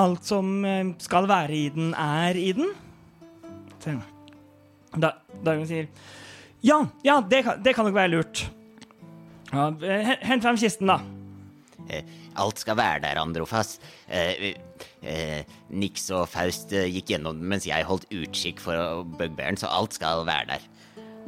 alt 0.00 0.28
som 0.28 0.52
eh, 0.68 0.92
skal 1.04 1.28
være 1.30 1.56
i 1.56 1.66
den, 1.74 1.94
er 1.96 2.38
i 2.38 2.52
den? 2.56 2.72
Da, 4.98 5.14
Dagen 5.44 5.66
sier 5.68 5.86
Ja, 6.64 6.82
ja, 7.06 7.20
det 7.22 7.44
kan, 7.46 7.60
det 7.62 7.72
kan 7.76 7.86
nok 7.86 7.96
være 7.96 8.12
lurt. 8.16 8.46
Ja, 9.52 9.70
eh, 9.80 10.14
Hent 10.28 10.44
frem 10.44 10.58
kisten, 10.60 10.90
da. 10.90 10.98
eh, 11.88 12.04
alt 12.38 12.60
skal 12.60 12.76
være 12.78 13.04
der, 13.06 13.20
Androfas. 13.22 13.78
Eh, 15.02 15.38
eh, 15.38 15.56
Nix 15.70 16.08
og 16.14 16.26
Faust 16.30 16.72
eh, 16.76 16.88
gikk 16.90 17.14
gjennom 17.14 17.38
den 17.38 17.48
mens 17.50 17.66
jeg 17.68 17.86
holdt 17.86 18.08
utkikk 18.14 18.62
for 18.62 19.04
bugbearen, 19.18 19.58
så 19.60 19.70
alt 19.70 19.96
skal 19.98 20.24
være 20.28 20.54
der. 20.54 20.66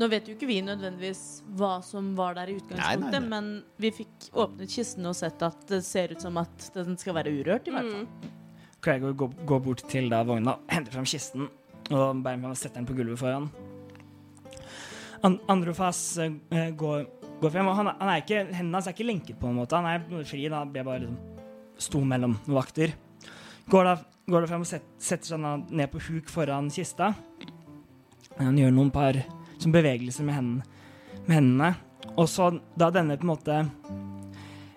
Nå 0.00 0.08
vet 0.08 0.28
jo 0.28 0.34
ikke 0.36 0.48
vi 0.48 0.60
nødvendigvis 0.64 1.42
hva 1.58 1.76
som 1.84 2.14
var 2.16 2.38
der 2.38 2.52
i 2.52 2.56
utgangspunktet, 2.56 3.02
Nei, 3.04 3.10
nei, 3.10 3.20
nei. 3.20 3.28
men 3.28 3.80
vi 3.82 3.90
fikk 4.00 4.30
åpnet 4.32 4.72
kisten 4.72 5.08
og 5.10 5.16
sett 5.18 5.42
at 5.44 5.66
det 5.68 5.82
ser 5.84 6.14
ut 6.14 6.24
som 6.24 6.38
at 6.40 6.70
den 6.76 6.96
skal 7.00 7.18
være 7.18 7.32
urørt, 7.34 7.68
i 7.68 7.74
hvert 7.74 7.90
fall. 7.90 8.06
Gregor 8.80 9.16
går, 9.24 9.34
går 9.50 9.64
bort 9.66 9.82
til 9.92 10.08
da 10.08 10.22
vogna, 10.24 10.56
henter 10.72 10.94
frem 10.94 11.08
kisten 11.08 11.50
og 11.90 12.22
bare 12.22 12.54
setter 12.54 12.78
den 12.78 12.88
på 12.88 12.96
gulvet 12.96 13.18
foran. 13.20 13.50
And 15.26 15.42
Androfas 15.52 16.00
uh, 16.22 16.30
går, 16.80 17.04
går 17.42 17.52
frem, 17.52 17.68
og 17.68 17.76
han, 17.76 17.90
han 17.98 18.08
er 18.08 18.22
ikke, 18.22 18.44
hendene 18.54 18.78
hans 18.78 18.88
er 18.88 18.94
ikke 18.96 19.08
lenket 19.10 19.40
på 19.40 19.50
en 19.50 19.58
måte. 19.58 19.76
Han 19.76 19.90
er 19.90 20.24
fri, 20.24 20.46
da 20.48 20.62
blir 20.64 20.86
bare 20.86 21.02
liksom 21.02 21.18
sto 21.80 22.00
mellom 22.04 22.38
vakter. 22.48 22.94
Går 23.68 23.84
da, 23.84 23.96
går 24.30 24.44
da 24.44 24.50
frem 24.50 24.64
og 24.64 24.70
set, 24.70 24.86
setter 25.02 25.34
seg 25.34 25.68
ned 25.68 25.90
på 25.92 26.00
huk 26.08 26.30
foran 26.32 26.70
kista. 26.72 27.12
Han 28.38 28.58
gjør 28.58 28.72
noen 28.72 28.92
par 28.94 29.18
som 29.60 29.74
bevegelser 29.74 30.24
med 30.24 30.38
hendene, 30.38 30.84
med 31.26 31.36
hendene. 31.36 31.72
Og 32.16 32.28
så 32.30 32.48
da 32.78 32.88
denne 32.94 33.18
på 33.20 33.26
en 33.26 33.34
måte 33.34 33.58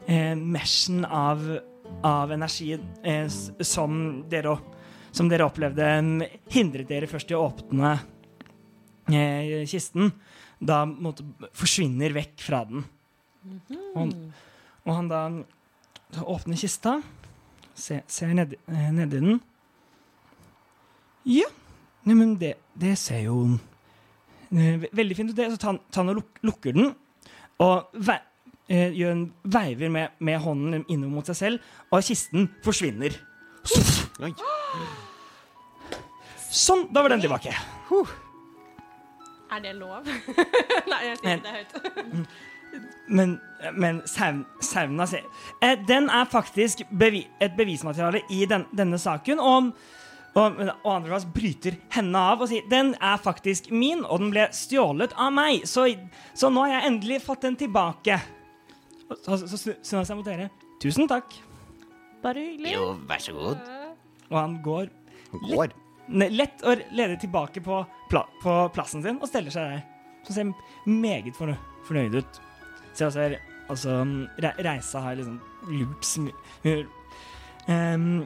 eh, 0.07 0.35
meshen 0.35 1.05
av 1.07 1.45
av 2.01 2.31
energi 2.31 2.79
eh, 3.03 3.27
som, 3.59 4.23
dere, 4.29 4.57
som 5.11 5.29
dere 5.29 5.47
opplevde 5.47 5.87
hindret 6.51 6.89
dere 6.89 7.09
først 7.09 7.31
i 7.31 7.37
å 7.37 7.45
åpne 7.47 7.93
eh, 9.11 9.63
kisten, 9.69 10.11
da 10.59 10.83
måtte, 10.87 11.25
forsvinner 11.55 12.15
vekk 12.15 12.43
fra 12.43 12.63
den. 12.69 12.85
Og, 13.99 14.13
og 14.85 14.93
han 14.95 15.11
da 15.11 15.25
åpner 16.23 16.59
kista, 16.59 16.99
se, 17.75 18.01
ser 18.07 18.33
nedi 18.37 18.59
ned 18.67 18.97
nedi 18.99 19.21
den. 19.21 19.39
Ja, 21.29 21.47
nei, 22.03 22.15
men 22.19 22.35
det, 22.41 22.55
det 22.79 22.97
ser 22.99 23.23
jo 23.25 23.37
eh, 24.51 24.85
veldig 24.91 25.17
fint 25.17 25.31
ut. 25.31 25.37
det. 25.37 25.49
Så 25.53 25.61
ta 25.61 25.73
den 26.01 26.13
og 26.13 26.21
luk, 26.21 26.41
lukker 26.43 26.75
den, 26.75 26.91
og 27.63 27.93
ve 27.93 28.17
eh, 28.67 28.91
gjør 28.91 29.15
en 29.15 29.25
veiver 29.43 29.93
med, 29.93 30.17
med 30.19 30.41
hånden 30.43 30.85
innover 30.87 31.13
mot 31.19 31.31
seg 31.31 31.39
selv, 31.39 31.71
og 31.91 32.03
kisten 32.03 32.49
forsvinner. 32.65 33.15
Sånn, 36.53 36.87
da 36.93 37.01
var 37.01 37.15
den 37.15 37.23
tilbake. 37.23 37.53
Er 39.53 39.61
det 39.63 39.75
lov? 39.77 40.05
Nei, 40.91 41.01
jeg 41.07 41.19
sier 41.21 41.41
det 41.43 41.53
høyt. 41.55 41.71
Men, 43.07 43.35
men 43.75 43.99
sauna 44.07 45.05
eh, 45.13 45.75
Den 45.87 46.09
er 46.09 46.25
faktisk 46.31 46.85
bevi, 46.89 47.25
et 47.39 47.55
bevismateriale 47.57 48.23
i 48.33 48.45
den, 48.49 48.65
denne 48.75 48.97
saken. 49.01 49.39
Og, 49.39 49.69
og, 50.33 50.61
og 50.83 50.89
Andreas 50.95 51.27
bryter 51.29 51.77
henne 51.93 52.23
av 52.33 52.41
og 52.41 52.49
sier 52.49 52.65
den 52.71 52.93
er 52.99 53.21
faktisk 53.21 53.69
min, 53.71 54.05
og 54.05 54.23
den 54.23 54.33
ble 54.33 54.47
stjålet 54.55 55.13
av 55.19 55.33
meg. 55.35 55.67
Så, 55.69 55.87
så 56.33 56.49
nå 56.49 56.65
har 56.65 56.79
jeg 56.79 56.91
endelig 56.91 57.21
fått 57.27 57.45
den 57.47 57.59
tilbake. 57.59 58.19
Og 59.09 59.17
Så, 59.19 59.37
så, 59.43 59.57
så 59.57 59.77
snur 59.83 60.01
han 60.01 60.09
seg 60.09 60.19
mot 60.19 60.27
dere. 60.27 60.49
Tusen 60.81 61.07
takk. 61.11 61.35
Bare 62.23 62.39
hyggelig. 62.39 62.73
Jo, 62.73 62.93
vær 63.07 63.21
så 63.21 63.35
god. 63.35 63.59
Og 63.61 63.83
og 64.33 64.39
han 64.39 64.61
går 64.65 64.89
Går. 65.33 65.71
Lett, 66.13 66.33
lett 66.33 66.63
og 66.67 66.81
leder 66.93 67.17
tilbake 67.17 67.61
på, 67.63 67.79
pla 68.11 68.21
på 68.43 68.55
plassen 68.75 69.01
sin 69.01 69.17
og 69.17 69.29
steller 69.29 69.53
seg 69.53 69.71
der. 69.71 69.79
Så 70.27 70.35
ser 70.35 70.51
meget 70.85 71.33
fornøyd 71.37 72.19
ut. 72.19 72.41
Ser 72.93 73.05
jeg 73.09 73.13
ser 73.15 73.37
altså 73.73 73.99
re 74.43 74.51
Reisa 74.65 75.01
har 75.01 75.15
liksom 75.17 75.39
lurt 75.71 76.05
sm- 76.05 76.33
Ehm, 77.67 78.25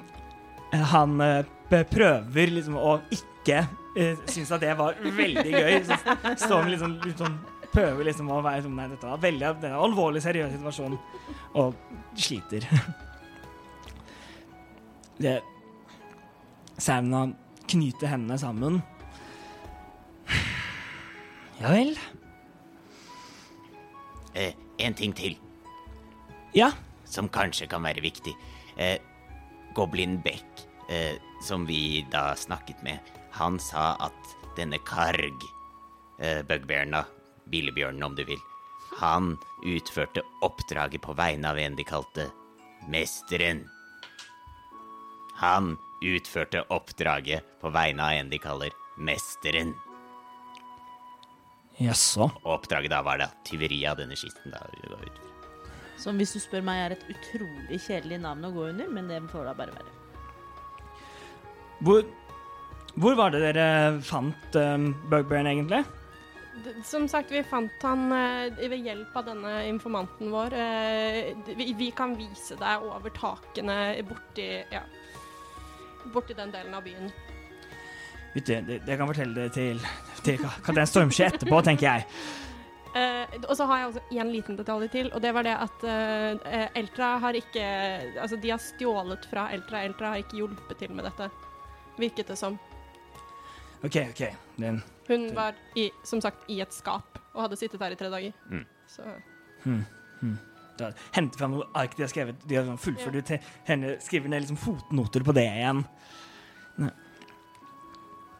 Han 0.74 1.22
eh, 1.22 1.45
prøver 1.70 2.49
liksom 2.51 2.78
å 2.80 2.95
ikke 3.13 3.59
uh, 3.68 4.18
synes 4.28 4.51
at 4.51 4.63
det 4.63 4.74
var 4.80 4.95
veldig 5.03 5.51
gøy. 5.51 5.76
Så 5.86 5.97
står 6.47 6.63
han 6.63 6.72
liksom, 6.74 6.97
sånn 7.20 7.38
Prøver 7.68 8.07
liksom 8.07 8.30
å 8.32 8.39
være 8.41 8.63
sånn 8.65 8.76
Nei, 8.80 8.88
dette 8.89 9.07
var 9.09 9.20
veldig 9.22 9.51
det 9.61 9.70
er 9.70 9.76
en 9.76 9.84
alvorlig, 9.86 10.22
seriøs 10.24 10.53
situasjon. 10.55 10.97
Og 11.59 11.76
sliter. 12.18 12.65
Det 15.18 15.39
Sauna 16.78 17.24
knyter 17.68 18.11
hendene 18.13 18.38
sammen. 18.41 18.82
Ja 21.61 21.72
vel. 21.74 21.95
Eh, 24.38 24.53
en 24.77 24.93
ting 24.93 25.13
til 25.17 25.38
Ja. 26.53 26.71
som 27.05 27.29
kanskje 27.29 27.67
kan 27.67 27.83
være 27.83 28.01
viktig. 28.01 28.35
Eh, 28.77 28.97
Goblin 29.73 30.21
Beck, 30.21 30.45
eh, 30.89 31.17
som 31.41 31.65
vi 31.65 32.05
da 32.11 32.35
snakket 32.35 32.83
med, 32.83 32.99
han 33.31 33.59
sa 33.59 33.95
at 33.99 34.35
denne 34.57 34.77
Karg, 34.85 35.41
eh, 36.19 36.41
bugbearen 36.43 36.91
da, 36.91 37.05
bilebjørnen 37.49 38.03
om 38.03 38.15
du 38.15 38.23
vil, 38.25 38.39
han 38.99 39.38
utførte 39.63 40.21
oppdraget 40.41 41.01
på 41.01 41.15
vegne 41.15 41.49
av 41.49 41.57
en 41.57 41.75
de 41.75 41.83
kalte 41.83 42.31
Mesteren. 42.88 43.65
Han 45.35 45.77
utførte 46.01 46.63
oppdraget 46.69 47.43
på 47.61 47.69
vegne 47.69 48.03
av 48.03 48.11
en 48.11 48.29
de 48.29 48.38
kaller 48.38 48.71
Mesteren. 48.97 49.75
Jaså. 51.82 52.30
Og 52.43 52.53
oppdraget 52.57 52.91
da 52.93 53.03
var 53.05 53.21
det 53.21 53.30
tyveri 53.47 53.84
av 53.89 53.99
denne 53.99 54.17
skitten. 54.17 54.53
da. 54.53 54.63
Som 56.01 56.17
hvis 56.21 56.34
du 56.34 56.39
spør 56.41 56.65
meg 56.65 56.82
er 56.82 56.95
et 56.95 57.05
utrolig 57.13 57.80
kjedelig 57.82 58.21
navn 58.23 58.47
å 58.47 58.53
gå 58.53 58.69
under, 58.71 58.89
men 58.89 59.09
det 59.09 59.21
får 59.32 59.49
da 59.49 59.53
bare 59.57 59.75
være. 59.75 59.93
Hvor, 61.86 62.03
hvor 62.97 63.17
var 63.17 63.34
det 63.34 63.43
dere 63.43 63.67
fant 64.05 64.57
um, 64.57 64.91
Bugbearen, 65.11 65.49
egentlig? 65.51 65.84
Som 66.86 67.05
sagt, 67.05 67.30
vi 67.30 67.43
fant 67.45 67.84
han 67.86 68.07
eh, 68.15 68.69
ved 68.69 68.82
hjelp 68.82 69.17
av 69.19 69.28
denne 69.30 69.51
informanten 69.69 70.32
vår. 70.34 70.55
Eh, 70.57 71.36
vi, 71.53 71.69
vi 71.78 71.91
kan 71.93 72.15
vise 72.17 72.57
deg 72.57 72.86
over 72.88 73.13
takene 73.13 73.78
borti 74.07 74.47
Ja. 74.73 74.82
Borti 76.13 76.34
den 76.34 76.53
delen 76.53 76.73
av 76.73 76.86
byen. 76.86 77.11
Vet 78.34 78.45
du, 78.47 78.53
det, 78.65 78.80
det 78.88 78.97
kan 78.97 79.09
fortelle 79.09 79.45
det 79.45 79.53
til, 79.53 79.82
til 80.26 80.41
Kaptein 80.65 80.89
Stormskje 80.89 81.32
etterpå, 81.32 81.61
tenker 81.65 81.88
jeg. 81.88 82.05
Uh, 82.97 83.36
og 83.43 83.53
så 83.59 83.68
har 83.70 83.82
jeg 83.82 83.89
også 83.91 84.22
en 84.24 84.32
liten 84.34 84.57
detalj 84.57 84.88
til, 84.89 85.11
og 85.13 85.22
det 85.22 85.34
var 85.36 85.45
det 85.45 85.53
at 85.59 85.84
uh, 85.86 86.80
Eltra 86.80 87.11
har 87.22 87.38
ikke 87.38 87.65
Altså, 88.24 88.39
de 88.41 88.49
har 88.49 88.61
stjålet 88.63 89.28
fra 89.30 89.49
Eltra. 89.53 89.84
Eltra 89.86 90.13
har 90.13 90.24
ikke 90.24 90.39
hjulpet 90.39 90.80
til 90.80 90.95
med 90.97 91.05
dette, 91.05 91.30
virket 91.99 92.32
det 92.32 92.39
som. 92.39 92.57
OK, 93.84 93.99
OK. 94.09 94.24
Den, 94.57 94.82
Hun 95.07 95.30
var, 95.36 95.53
i, 95.76 95.91
som 96.03 96.22
sagt, 96.22 96.47
i 96.49 96.61
et 96.61 96.74
skap 96.74 97.20
og 97.36 97.43
hadde 97.45 97.59
sittet 97.59 97.82
her 97.82 97.93
i 97.93 97.99
tre 97.99 98.09
dager. 98.09 98.34
Mm. 98.49 98.65
Så 98.89 99.05
da, 100.78 100.91
hente 101.15 101.39
fram 101.39 101.55
noe 101.55 101.68
ark 101.78 101.95
de 101.97 102.05
har 102.05 102.11
skrevet. 102.11 102.41
De 102.49 102.57
har 102.57 102.70
fullført 102.82 103.20
til 103.30 103.51
henne, 103.68 103.97
skriver 104.03 104.32
ned 104.32 104.45
liksom 104.45 104.59
fotnoter 104.61 105.26
på 105.26 105.36
det 105.38 105.45
igjen. 105.49 105.84
Nei. 106.82 106.93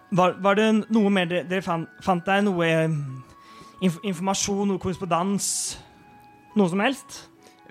Var, 0.10 0.38
var 0.40 0.56
det 0.56 0.68
noe 0.88 1.12
mer 1.12 1.28
dere, 1.28 1.44
dere 1.50 1.66
fant, 1.66 1.90
fant 2.04 2.24
der? 2.28 2.44
Noe 2.46 2.68
eh, 2.68 2.94
inf 3.84 3.98
informasjon, 4.08 4.64
noe 4.70 4.82
korrespondans? 4.82 5.50
Noe 6.58 6.72
som 6.72 6.82
helst? 6.84 7.26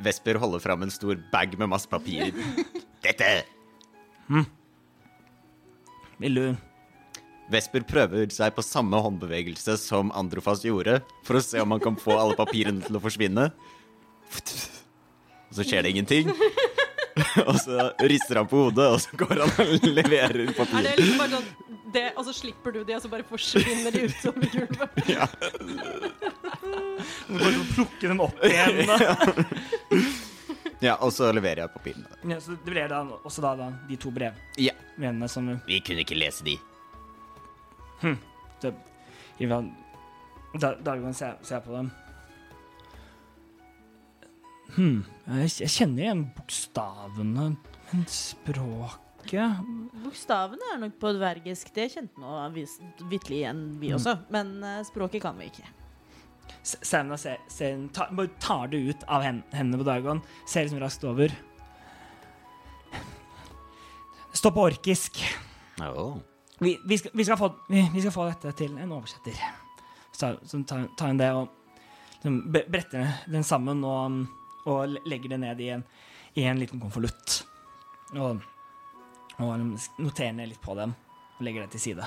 Vesper 0.05 0.37
holder 0.41 0.61
fram 0.61 0.85
en 0.85 0.93
stor 0.93 1.17
bag 1.33 1.57
med 1.59 1.71
masse 1.73 1.89
papir. 1.89 2.35
Dette! 3.07 3.31
Vil 6.21 6.41
du 6.41 6.47
Vesper 7.47 7.85
prøver 7.87 8.27
seg 8.35 8.57
på 8.57 8.63
samme 8.67 8.99
håndbevegelse 8.99 9.77
som 9.79 10.09
Androfas 10.19 10.65
gjorde, 10.67 10.99
for 11.23 11.39
å 11.39 11.43
se 11.45 11.61
om 11.63 11.77
han 11.77 11.83
kan 11.83 11.95
få 12.01 12.17
alle 12.19 12.35
papirene 12.35 12.83
til 12.83 12.99
å 12.99 13.03
forsvinne. 13.05 13.45
Og 15.47 15.55
så 15.55 15.63
skjer 15.63 15.87
det 15.87 15.93
ingenting. 15.95 16.33
Og 17.47 17.55
så 17.63 17.87
rister 18.03 18.43
han 18.43 18.49
på 18.51 18.67
hodet, 18.67 18.91
og 18.93 18.99
så 19.01 19.17
går 19.17 19.39
han 19.41 19.53
og 19.63 19.87
leverer 19.89 20.43
er 20.43 20.51
papir. 20.53 20.83
det 20.85 20.91
liksom 20.99 21.23
bare 21.23 21.39
sånn 21.39 21.47
det, 21.93 22.13
Og 22.17 22.25
så 22.27 22.33
slipper 22.35 22.73
du 22.75 22.81
de, 22.85 22.95
og 22.97 23.03
så 23.05 23.09
bare 23.13 23.25
forsvinner 23.29 23.95
de 23.95 24.07
ut 24.09 24.17
som 24.23 24.35
gulvet. 24.41 25.03
Ja. 25.15 25.27
Må 27.29 27.39
bare 27.39 27.67
plukke 27.75 28.09
dem 28.11 28.21
opp 28.25 28.43
igjen? 28.47 28.87
Da. 28.91 28.97
Ja, 30.85 30.99
og 31.01 31.09
så 31.17 31.31
leverer 31.33 31.63
jeg 31.65 31.73
papirene. 31.73 32.19
Ja, 32.29 32.37
så 32.43 32.53
det 32.53 32.69
leverer 32.69 32.91
da 32.93 32.99
også 33.25 33.41
da, 33.41 33.55
da 33.57 33.69
de 33.89 33.97
to 33.97 34.11
brev, 34.13 34.37
Ja. 34.61 34.75
som 35.33 35.49
Vi 35.67 35.79
kunne 35.81 36.05
ikke 36.05 36.19
lese 36.19 36.45
de. 36.45 36.59
det, 38.61 38.75
Ivan, 39.41 39.71
da, 40.61 40.75
Dagon 40.85 41.15
ser, 41.17 41.39
ser 41.43 41.65
på 41.65 41.73
dem. 41.73 41.89
Hm, 44.77 45.01
jeg, 45.41 45.51
jeg 45.63 45.73
kjenner 45.79 46.03
igjen 46.05 46.25
bokstavene, 46.37 47.49
men 47.93 48.05
språket 49.27 50.03
Bokstavene 50.07 50.69
er 50.75 50.79
nok 50.79 50.99
på 51.01 51.11
dvergisk. 51.17 51.73
Det 51.75 51.89
kjente 51.91 52.21
nå 52.21 52.47
vitterlig 53.11 53.41
igjen, 53.41 53.63
vi 53.81 53.93
også. 53.95 54.15
Men 54.31 54.63
eh, 54.63 54.85
språket 54.87 55.23
kan 55.23 55.37
vi 55.39 55.49
ikke. 55.51 55.67
Sauna 56.63 57.17
ser, 57.19 57.41
ser, 57.51 57.81
tar, 57.95 58.13
bare 58.15 58.31
tar 58.39 58.69
det 58.71 58.79
ut 58.87 59.05
av 59.09 59.25
hendene 59.25 59.81
på 59.81 59.87
Dagon, 59.87 60.23
ser 60.47 60.67
liksom 60.67 60.81
raskt 60.83 61.05
over. 61.05 61.35
Stå 64.33 64.53
på 64.55 64.67
orkisk. 64.69 65.19
Oh. 65.83 66.19
Vi, 66.61 66.77
vi, 66.87 66.99
skal, 66.99 67.11
vi, 67.15 67.25
skal 67.25 67.39
få, 67.41 67.51
vi, 67.69 67.83
vi 67.93 68.03
skal 68.05 68.15
få 68.15 68.29
dette 68.31 68.53
til 68.59 68.77
en 68.79 68.95
oversetter. 68.95 69.39
Så, 70.13 70.37
som 70.47 70.65
tar, 70.65 70.87
tar 70.97 71.11
inn 71.13 71.21
det 71.21 71.33
og 71.35 71.49
liksom, 72.21 72.43
bretter 72.53 73.25
den 73.27 73.45
sammen 73.45 73.83
og, 73.85 74.23
og 74.69 75.01
legger 75.09 75.35
det 75.35 75.43
ned 75.43 75.65
i 75.65 75.73
en, 75.75 75.87
i 76.37 76.47
en 76.47 76.63
liten 76.63 76.83
konvolutt. 76.83 77.41
Og, 78.15 78.45
og 79.39 79.59
noterer 80.01 80.33
ned 80.37 80.49
litt 80.53 80.63
på 80.65 80.75
dem 80.79 80.95
og 81.37 81.43
legger 81.45 81.61
det 81.67 81.71
til 81.77 81.83
side. 81.91 82.05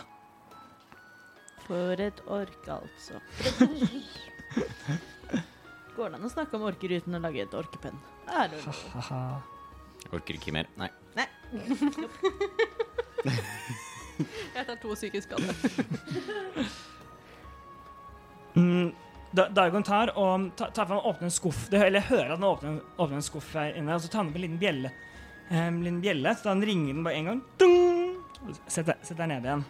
For 1.68 1.94
et 2.02 2.20
ork, 2.26 2.64
altså. 2.74 3.16
Går 5.96 6.10
det 6.10 6.16
an 6.18 6.26
å 6.26 6.32
snakke 6.32 6.56
om 6.58 6.64
orker 6.70 6.90
uten 6.98 7.16
å 7.18 7.22
lage 7.22 7.44
et 7.44 7.54
orkepenn? 7.54 7.98
Er 8.34 8.48
det? 8.50 8.60
Orker 10.16 10.34
ikke 10.40 10.54
mer. 10.56 10.66
Nei. 10.80 10.90
Jeg 14.56 14.66
tar 14.66 14.78
to 14.82 14.96
psykisk 14.96 15.30
skade. 15.30 15.54
Mm, 18.58 18.90
Da- 19.32 19.46
Dagon 19.54 19.84
tar 19.86 20.10
og 20.18 20.48
tar, 20.58 20.72
tar 20.74 20.88
fram 20.90 20.98
og 20.98 21.06
åpner 21.12 21.28
en 21.30 21.32
skuff. 21.32 21.68
Det, 21.70 21.78
eller 21.86 22.02
hører 22.08 22.32
at 22.34 22.40
han 22.40 22.44
åpner, 22.48 22.80
åpner 22.98 23.20
en 23.20 23.24
skuff 23.24 23.52
her 23.56 23.76
inne, 23.78 23.94
og 23.94 24.02
så 24.02 24.10
tar 24.10 24.24
han 24.24 24.32
opp 24.32 24.36
en 24.40 24.42
liten 24.42 24.58
bjelle. 24.60 24.90
En 25.50 25.82
liten 25.82 26.02
bjelle, 26.04 26.36
så 26.38 26.52
han 26.52 26.62
ringer 26.66 26.94
den 26.94 27.06
bare 27.06 27.18
en 27.18 27.30
gang. 27.32 27.44
Dung! 27.58 28.18
Setter, 28.68 28.98
setter 29.02 29.24
den 29.24 29.34
ned 29.34 29.48
igjen. 29.48 29.64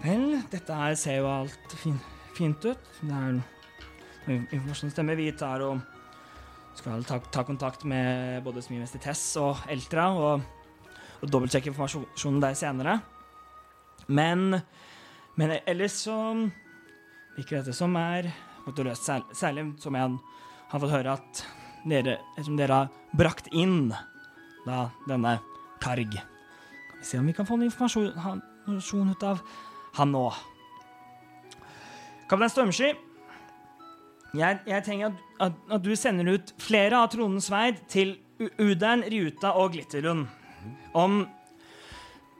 Vel, 0.00 0.26
dette 0.52 0.76
her 0.78 0.94
ser 0.96 1.18
jo 1.20 1.28
alt 1.28 1.74
fin, 1.82 1.96
fint 2.36 2.64
ut. 2.64 2.92
Det 3.02 3.16
er 3.16 3.40
informasjon 4.30 4.92
stemmer. 4.94 5.18
Vi 5.18 5.28
tar 5.36 5.64
og 5.66 5.82
skal 6.78 7.04
ta, 7.04 7.18
ta 7.34 7.44
kontakt 7.44 7.84
med 7.88 8.40
både 8.46 8.62
smimester 8.64 9.02
Tess 9.02 9.24
og 9.40 9.64
Eltra 9.70 10.06
og, 10.16 10.46
og 11.20 11.32
dobbeltsjekke 11.32 11.72
informasjonen 11.72 12.40
der 12.42 12.56
senere. 12.58 13.00
Men, 14.06 14.60
men 15.36 15.56
ellers 15.66 15.98
så 16.06 16.16
virker 17.36 17.60
dette 17.60 17.74
som 17.76 17.96
er 17.98 18.30
løst, 18.70 19.10
særlig 19.34 19.66
som 19.82 19.96
jeg 19.98 20.16
har 20.70 20.82
fått 20.82 20.92
høre 20.94 21.16
at 21.18 21.42
dere, 21.90 22.20
som 22.44 22.56
dere 22.58 22.84
har 22.84 23.16
brakt 23.18 23.50
inn 23.50 23.90
da, 24.70 24.84
denne 25.08 25.36
Karg. 25.82 26.16
Kan 26.16 27.00
vi 27.00 27.08
se 27.08 27.18
om 27.20 27.28
vi 27.28 27.34
kan 27.36 27.48
få 27.48 27.58
noe 27.58 27.68
informasjon, 27.70 28.12
han- 28.18 28.42
ut 29.10 29.22
av 29.26 29.40
han 29.96 30.12
nå. 30.12 30.26
Kaptein 32.30 32.50
Stormsky, 32.52 32.92
jeg, 34.38 34.60
jeg 34.66 34.84
trenger 34.86 35.06
at, 35.10 35.24
at, 35.40 35.52
at 35.74 35.82
du 35.82 35.90
sender 35.96 36.36
ut 36.36 36.52
flere 36.62 37.00
av 37.00 37.08
tronens 37.10 37.48
sverd 37.50 37.80
til 37.90 38.18
Udern, 38.60 39.02
Riuta 39.02 39.56
og 39.58 39.72
Glitterlund. 39.74 40.28
Om 40.94 41.26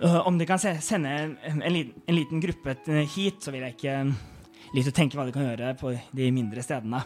Øh, 0.01 0.27
om 0.27 0.39
de 0.39 0.47
kan 0.49 0.59
se, 0.59 0.79
sende 0.81 1.11
en, 1.11 1.63
en, 1.63 1.73
liten, 1.73 2.03
en 2.09 2.15
liten 2.15 2.41
gruppe 2.41 2.77
hit, 3.17 3.43
så 3.45 3.53
vil 3.53 3.67
jeg 3.67 3.75
ikke 3.77 3.97
litt 4.73 4.89
å 4.89 4.95
tenke 4.97 5.19
hva 5.19 5.27
de 5.29 5.35
kan 5.35 5.45
gjøre 5.45 5.75
på 5.77 5.93
de 6.17 6.31
mindre 6.33 6.65
stedene. 6.65 7.03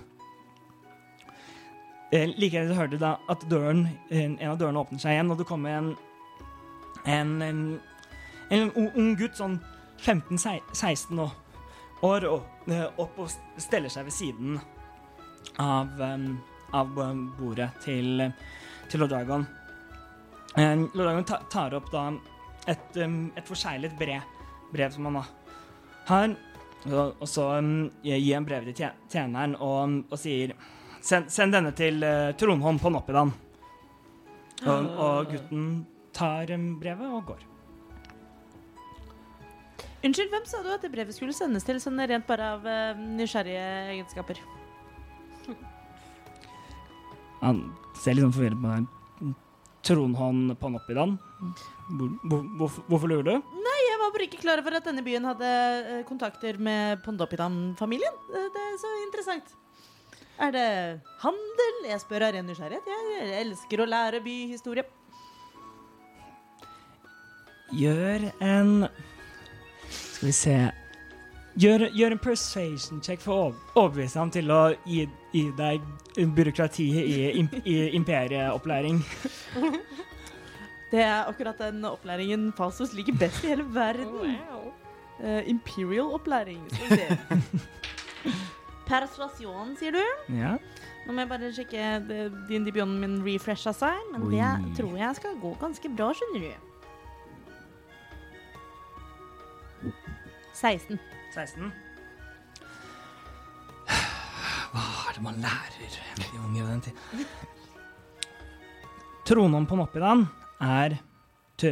Eh, 2.14 2.28
etter 2.30 2.74
hørte 2.76 2.94
du 2.94 3.00
da 3.02 3.16
at 3.28 3.42
døren, 3.50 3.88
en 4.10 4.36
en 4.38 4.52
av 4.52 4.58
dørene 4.60 4.78
åpner 4.84 5.00
seg 5.02 5.16
igjen, 5.16 5.32
og 5.34 5.40
det 5.40 5.46
kommer 5.48 5.74
en, 5.74 5.88
en, 7.10 7.32
en, 7.42 7.62
en 8.54 8.70
ung, 8.78 9.16
gutt, 9.18 9.34
sånn 9.34 9.56
15-16 9.98 11.18
år, 12.06 12.26
eh, 12.70 12.84
opp 13.02 13.18
og 13.18 13.32
steller 13.58 13.90
seg 13.90 14.06
ved 14.06 14.14
siden 14.14 14.60
av, 15.58 15.90
av 16.70 16.94
bordet 17.40 17.72
til, 17.82 18.22
til 18.92 19.02
Lodragon. 19.02 19.42
Dragon. 19.42 19.64
Eh, 20.54 20.86
Lord 20.94 21.08
Dragon 21.08 21.26
ta, 21.26 21.40
tar 21.50 21.74
opp 21.74 21.90
da 21.90 22.04
et, 22.70 22.94
et 22.94 23.48
forseglet 23.48 23.98
brev, 23.98 24.22
brev 24.70 24.94
som 24.94 25.10
han 25.10 25.18
har, 26.06 26.38
og 26.94 27.26
så 27.26 27.48
gir 28.04 28.34
han 28.36 28.46
brevet 28.46 28.76
til 28.76 28.94
tjeneren 29.10 29.58
og, 29.58 30.04
og 30.12 30.18
sier 30.20 30.54
Send, 31.04 31.28
send 31.32 31.52
denne 31.52 31.72
til 31.76 32.00
uh, 32.00 32.32
Trondholm 32.40 32.78
på 32.80 32.92
Noppidan. 32.92 33.32
Og, 34.64 34.86
og 35.04 35.32
gutten 35.34 35.64
tar 36.16 36.48
em, 36.54 36.70
brevet 36.80 37.10
og 37.12 37.26
går. 37.28 37.42
Unnskyld, 40.04 40.30
hvem 40.32 40.46
sa 40.48 40.62
du 40.64 40.70
at 40.72 40.84
det 40.84 40.92
brevet 40.92 41.16
skulle 41.16 41.34
sendes 41.36 41.64
til, 41.64 41.80
sånn 41.80 42.00
rent 42.08 42.26
bare 42.28 42.50
av 42.56 42.64
uh, 42.64 43.02
nysgjerrige 43.18 43.64
egenskaper? 43.94 44.40
Han 47.44 47.66
ser 48.00 48.16
litt 48.16 48.24
sånn 48.24 48.36
forvirret 48.36 48.60
på 48.60 48.70
meg. 48.70 49.34
Trondholm 49.84 50.54
på 50.56 50.70
Noppidan? 50.72 51.18
Hvor, 51.90 52.12
hvor, 52.24 52.46
hvorfor, 52.60 52.86
hvorfor 52.88 53.10
lurer 53.10 53.26
du? 53.28 53.50
Nei, 53.66 53.80
Jeg 53.90 54.00
var 54.00 54.14
bare 54.14 54.26
ikke 54.28 54.40
klar 54.40 54.62
over 54.62 54.78
at 54.78 54.88
denne 54.88 55.04
byen 55.04 55.28
hadde 55.28 55.50
eh, 55.50 56.00
kontakter 56.08 56.56
med 56.56 57.02
Pondopidan-familien. 57.04 58.16
Eh, 58.32 58.46
Det 58.54 58.62
er 58.70 58.78
så 58.80 58.92
interessant. 59.02 59.52
Er 60.42 60.50
det 60.50 60.68
handel? 61.22 61.76
Jeg 61.86 62.00
spør 62.02 62.26
av 62.26 62.34
ren 62.34 62.46
nysgjerrighet. 62.48 62.86
Jeg 63.14 63.34
elsker 63.44 63.82
å 63.84 63.86
lære 63.86 64.22
byhistorie. 64.24 64.86
Gjør 67.74 68.30
en 68.44 68.86
Skal 69.90 70.26
vi 70.28 70.32
se 70.36 70.56
Gjør, 71.54 71.84
gjør 71.94 72.16
en 72.16 72.18
persuasion 72.18 73.00
check 73.02 73.20
for 73.22 73.34
å 73.34 73.50
overbevise 73.78 74.18
ham 74.18 74.30
til 74.34 74.50
å 74.50 74.72
gi, 74.90 75.04
gi 75.30 75.44
deg 75.54 75.84
byråkratiet 76.34 76.98
i, 76.98 77.18
imp, 77.38 77.54
i 77.62 77.76
imperieopplæring. 77.94 78.98
Det 80.90 81.04
er 81.04 81.28
akkurat 81.30 81.62
den 81.62 81.86
opplæringen 81.86 82.48
Fasos 82.58 82.92
liker 82.94 83.14
best 83.18 83.46
i 83.46 83.52
hele 83.52 83.68
verden. 83.70 84.34
Wow. 84.50 84.66
uh, 85.22 85.42
imperial 85.50 86.10
opplæring. 86.18 86.60
Skal 86.74 86.90
vi 86.90 86.98
se. 86.98 88.34
Persuasjon, 88.88 89.76
sier 89.80 89.94
du? 89.96 90.02
Ja. 90.36 90.56
Nå 91.04 91.12
må 91.12 91.24
jeg 91.24 91.30
bare 91.30 91.50
sjekke 91.56 91.88
din 92.48 92.64
debuten 92.66 92.98
min 93.00 93.16
refresha 93.24 93.72
seg, 93.76 93.96
men 94.12 94.26
Oi. 94.28 94.36
det 94.36 94.76
tror 94.78 94.94
jeg 94.98 95.18
skal 95.20 95.38
gå 95.40 95.54
ganske 95.60 95.90
bra, 95.96 96.10
skjønner 96.16 96.40
du. 96.44 96.52
16. 100.54 101.00
16. 101.34 101.72
Hva 104.74 104.84
er 105.08 105.16
det 105.16 105.22
man 105.22 105.40
lærer 105.42 105.98
de 106.18 106.38
unge 106.40 106.60
i 106.60 106.68
den 106.68 106.80
tid? 106.88 106.94
Tronen 109.24 109.66
på 109.68 109.76
Noppidan 109.78 110.26
er 110.60 110.98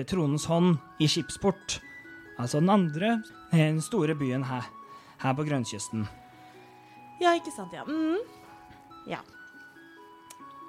tronens 0.09 0.47
hånd 0.49 0.77
i 1.03 1.09
skipsport. 1.11 1.81
Altså 2.41 2.61
den 2.63 2.71
andre, 2.73 3.23
den 3.53 3.81
store 3.85 4.15
byen 4.19 4.45
her, 4.49 4.69
her 5.23 5.35
på 5.37 5.45
grønnkysten. 5.49 6.07
Ja, 7.23 7.33
ikke 7.39 7.53
sant, 7.55 7.73
ja. 7.77 7.85
Mm. 7.87 8.19
Ja. 9.07 9.21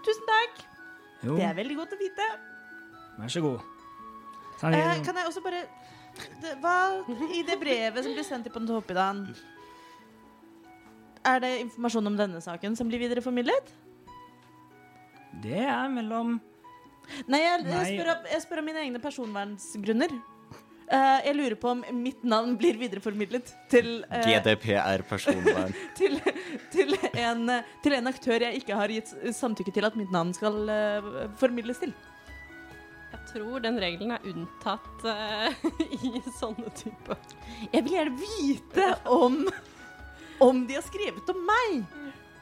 Tusen 0.05 0.25
takk. 0.29 0.63
Jo, 1.23 1.37
Det 1.39 1.45
er 1.47 1.55
veldig 1.57 1.77
godt 1.79 1.93
å 1.95 1.99
vite. 1.99 2.25
vær 3.17 3.31
så 3.31 3.41
god. 3.41 3.61
Sånn, 4.59 4.73
Eh, 4.75 4.99
kan 5.03 5.15
jeg 5.17 5.25
også 5.27 5.41
bare 5.43 5.63
det, 6.41 6.51
Hva 6.61 6.75
i 7.33 7.41
det 7.43 7.55
brevet 7.59 8.03
som 8.05 8.13
blir 8.13 8.23
sendt 8.23 8.45
til 8.45 8.53
Pontoppidan 8.53 9.23
Er 11.25 11.39
det 11.41 11.49
informasjon 11.63 12.07
om 12.07 12.17
denne 12.19 12.41
saken 12.43 12.75
som 12.77 12.87
blir 12.87 12.99
videreformidlet? 13.01 13.71
det 15.41 15.57
er 15.65 15.89
mellom 15.89 16.35
Nei, 17.27 17.39
jeg, 17.41 17.65
jeg, 17.65 17.97
spør, 17.97 18.11
jeg 18.29 18.41
spør 18.45 18.59
om 18.61 18.65
mine 18.69 18.79
egne 18.79 18.99
personvernsgrunner. 19.01 20.13
Eh, 20.93 21.19
jeg 21.25 21.37
lurer 21.37 21.55
på 21.57 21.71
om 21.73 21.81
mitt 22.03 22.21
navn 22.27 22.53
blir 22.59 22.77
videreformidlet 22.77 23.49
til, 23.71 24.03
eh, 24.13 24.27
GDPR-personvern. 24.29 25.73
til, 25.99 26.19
til, 26.73 26.93
en, 27.17 27.49
til 27.81 27.95
en 27.97 28.09
aktør 28.11 28.45
jeg 28.45 28.61
ikke 28.61 28.77
har 28.77 28.93
gitt 28.93 29.13
samtykke 29.33 29.73
til 29.73 29.89
at 29.89 29.97
mitt 29.97 30.13
navn 30.13 30.33
skal 30.37 30.69
eh, 30.69 31.07
formidles 31.41 31.81
til. 31.81 31.95
Jeg 33.13 33.25
tror 33.31 33.63
den 33.63 33.79
regelen 33.81 34.13
er 34.13 34.25
unntatt 34.29 35.05
uh, 35.05 35.65
i 36.05 36.21
sånne 36.37 36.69
typer. 36.77 37.17
Jeg 37.71 37.85
vil 37.85 37.93
gjerne 37.97 38.15
vite 38.19 38.87
om 39.09 39.43
Om 40.41 40.63
de 40.67 40.75
har 40.75 40.83
skrevet 40.85 41.29
om 41.29 41.43
meg. 41.47 41.83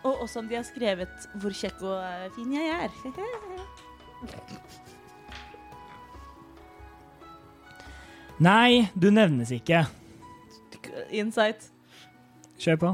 Og 0.02 0.24
også 0.26 0.42
om 0.42 0.48
de 0.50 0.58
har 0.58 0.66
skrevet 0.66 1.28
hvor 1.44 1.54
kjekk 1.54 1.84
og 1.86 2.38
fin 2.38 2.56
jeg 2.56 2.72
er. 2.88 2.90
Nei, 8.42 8.88
du 8.98 9.12
nevnes 9.14 9.52
ikke. 9.54 9.84
Insight. 11.14 11.68
Kjør 12.62 12.80
på. 12.82 12.92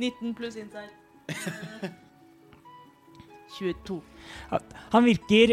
19 0.00 0.32
pluss 0.38 0.56
insight. 0.56 0.94
22. 3.58 3.98
Han 4.94 5.04
virker 5.04 5.52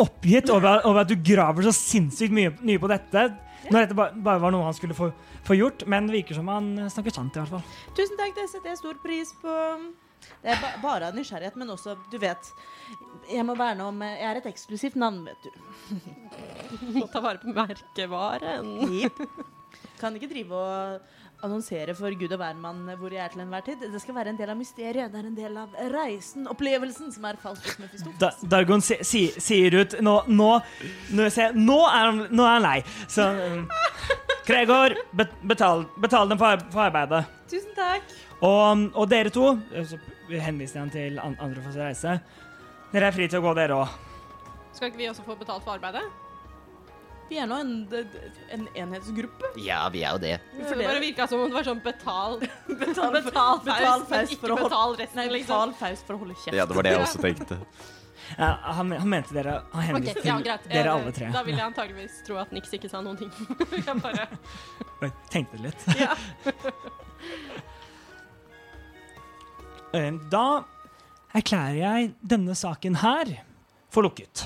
oppgitt 0.00 0.50
over, 0.52 0.82
over 0.88 1.00
at 1.02 1.08
du 1.08 1.16
graver 1.24 1.64
så 1.64 1.72
sinnssykt 1.76 2.34
mye, 2.36 2.52
mye 2.60 2.80
på 2.82 2.88
dette. 2.92 3.24
Når 3.70 3.78
dette 3.86 3.96
ba- 3.96 4.12
bare 4.16 4.40
var 4.42 4.52
noe 4.52 4.64
han 4.68 4.76
skulle 4.76 4.96
få, 4.96 5.10
få 5.44 5.56
gjort, 5.56 5.86
men 5.88 6.08
det 6.08 6.18
virker 6.18 6.36
som 6.36 6.48
han 6.52 6.70
snakker 6.92 7.12
sant. 7.16 7.36
i 7.36 7.40
hvert 7.42 7.52
fall. 7.56 7.64
Tusen 7.96 8.16
takk, 8.20 8.36
det 8.36 8.46
setter 8.52 8.72
jeg 8.74 8.80
stor 8.80 9.00
pris 9.04 9.32
på. 9.40 9.56
Det 10.40 10.52
er 10.54 10.60
ba 10.62 10.72
bare 10.82 11.10
av 11.10 11.16
nysgjerrighet, 11.16 11.56
men 11.60 11.72
også, 11.74 11.96
du 12.10 12.18
vet 12.20 12.52
Jeg 13.30 13.44
må 13.46 13.54
verne 13.58 13.86
om 13.90 14.02
Jeg 14.04 14.26
er 14.30 14.40
et 14.40 14.50
eksklusivt 14.50 14.98
navn, 15.00 15.22
vet 15.28 15.46
du. 15.46 15.50
Må 16.98 17.06
ta 17.10 17.22
vare 17.24 17.40
på 17.42 17.52
merkevaren. 17.54 18.70
Jepp. 19.00 19.20
Kan 20.00 20.16
ikke 20.16 20.30
drive 20.30 20.56
og 20.56 21.18
annonsere 21.44 21.94
for 21.96 22.12
gud 22.18 22.32
og 22.34 22.40
hvermann 22.40 22.82
hvor 23.00 23.12
jeg 23.14 23.22
er 23.24 23.32
til 23.32 23.42
enhver 23.44 23.64
tid. 23.64 23.84
Det 23.92 24.00
skal 24.02 24.16
være 24.16 24.32
en 24.34 24.40
del 24.40 24.52
av 24.52 24.58
mysteriet. 24.58 25.12
Det 25.12 25.20
er 25.20 25.28
en 25.28 25.36
del 25.36 25.58
av 25.60 25.76
reisen, 25.94 26.48
opplevelsen, 26.50 27.12
som 27.14 27.26
er 27.28 27.38
hos. 27.44 27.62
Da, 28.20 28.32
Dargon 28.52 28.84
si, 28.84 28.98
si, 29.06 29.26
sier 29.40 29.80
ut 29.80 29.98
Nå, 30.04 30.16
nå, 30.28 30.50
nå, 31.16 31.28
ser 31.32 31.56
nå, 31.56 31.78
er, 31.88 32.10
han, 32.10 32.24
nå 32.30 32.46
er 32.46 32.56
han 32.58 32.66
lei. 32.66 32.78
Så 33.08 33.28
um, 33.36 33.62
Gregor, 34.48 34.96
betal, 35.46 35.86
betal 36.00 36.32
dem 36.32 36.40
for, 36.40 36.66
for 36.72 36.88
arbeidet. 36.88 37.24
Tusen 37.50 37.72
takk. 37.76 38.16
Og, 38.40 38.86
og 38.96 39.08
dere 39.10 39.28
to 39.34 39.50
Så 39.84 39.98
henviser 40.40 40.80
han 40.80 40.90
til 40.94 41.18
andre 41.20 41.60
for 41.60 41.74
å 41.74 41.84
reise. 41.90 42.14
Dere 42.92 43.10
er 43.10 43.14
fri 43.14 43.26
til 43.28 43.40
å 43.42 43.44
gå, 43.44 43.52
dere 43.58 43.76
òg. 43.82 43.92
Skal 44.72 44.88
ikke 44.90 45.00
vi 45.02 45.08
også 45.10 45.24
få 45.26 45.36
betalt 45.38 45.64
for 45.66 45.76
arbeidet? 45.76 46.02
Vi 47.30 47.38
er 47.38 47.46
nå 47.46 47.60
en, 47.62 47.74
en 48.50 48.64
enhetsgruppe. 48.74 49.52
Ja, 49.62 49.84
vi 49.94 50.00
er 50.02 50.16
jo 50.16 50.22
det. 50.24 50.32
Det 50.56 50.64
For 50.66 50.74
det- 50.80 50.88
bare 50.88 51.02
virka 51.04 51.28
som 51.30 51.44
om 51.44 51.52
det 51.52 51.54
var 51.60 51.66
sånn 51.68 51.82
betal 51.84 52.40
Betal, 52.40 53.12
Betal 53.20 53.60
betal 53.68 54.02
faust, 54.02 54.10
men 54.10 54.34
ikke 54.34 54.56
betal 54.64 54.96
resten, 54.98 55.20
Nei, 55.20 55.26
liksom. 55.36 55.52
betal 55.70 55.74
faust 55.78 56.06
for 56.08 56.16
å 56.16 56.22
holde 56.24 56.34
kjeft. 56.40 56.56
Ja, 56.58 56.66
det 56.66 56.74
var 56.80 56.88
det 56.88 56.94
jeg 56.96 57.04
også 57.04 57.22
tenkte. 57.28 57.60
Ja, 58.38 58.48
han, 58.78 58.90
han 58.94 59.08
mente 59.10 59.34
dere 59.34 59.56
Han 59.72 59.82
henviste 59.92 60.22
ja, 60.26 60.36
til 60.40 60.44
greit. 60.48 60.66
dere 60.70 60.88
Eh, 60.90 60.94
alle 60.96 61.12
tre. 61.14 61.30
Da 61.34 61.42
vil 61.46 61.54
jeg 61.58 61.66
antageligvis 61.68 62.18
tro 62.26 62.40
at 62.42 62.50
Nix 62.54 62.74
ikke 62.78 62.90
sa 62.90 63.00
noen 63.02 63.18
ting. 63.18 63.30
jeg 63.86 64.02
bare 64.02 65.12
tenkte 65.30 65.62
litt. 65.62 65.86
Ja. 65.98 66.14
Da 69.92 70.64
erklærer 71.34 71.74
jeg 71.80 72.12
denne 72.22 72.54
saken 72.58 72.94
her 73.02 73.26
for 73.90 74.02
lukket. 74.06 74.44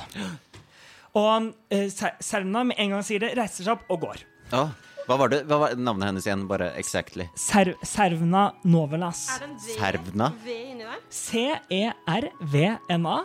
Og 1.14 1.51
eh, 1.70 1.88
Ser- 1.92 2.16
Servna 2.24 2.62
med 2.64 2.76
en 2.80 2.90
gang 2.97 3.05
sier 3.07 3.20
det, 3.22 3.34
reiser 3.38 3.64
seg 3.66 3.72
opp 3.76 3.84
og 3.92 4.01
går. 4.07 4.18
Ja. 4.53 4.64
hva 5.07 5.16
var 5.20 5.28
det? 5.32 5.42
Hva 5.49 5.57
var 5.61 5.68
navnet 5.76 6.07
hennes 6.09 6.26
igjen? 6.26 6.47
Bare 6.49 6.70
exactly. 6.80 7.24
Serv, 7.38 7.74
Servna 7.86 8.47
Novelas. 8.64 9.26
Er 9.36 9.40
det 9.45 9.49
en 9.51 9.57
V, 9.61 9.62
Servna? 9.78 10.26
v 10.45 10.47
inni 10.72 10.84
der? 10.88 11.01
C-E-R-V-N-A. 11.20 13.18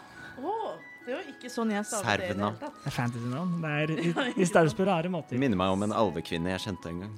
Oh, 0.44 0.72
det 1.08 1.14
var 1.16 1.24
ikke 1.34 1.50
sånn 1.52 1.72
jeg 1.74 1.86
sa 1.90 1.98
det 2.04 2.08
Servna. 2.30 2.48
Det 2.60 2.68
er 2.92 2.96
fantasy-navn. 3.00 3.52
Det 3.64 3.72
er 3.72 3.86
de- 3.96 4.34
De 4.38 4.46
staves 4.52 4.74
på 4.78 4.84
rare 4.88 5.10
måter. 5.12 5.34
Minner 5.40 5.58
meg 5.60 5.70
om 5.74 5.84
en 5.88 5.96
alvekvinne 6.04 6.50
jeg 6.54 6.62
kjente 6.68 6.86
en 6.92 7.00
gang. 7.08 7.16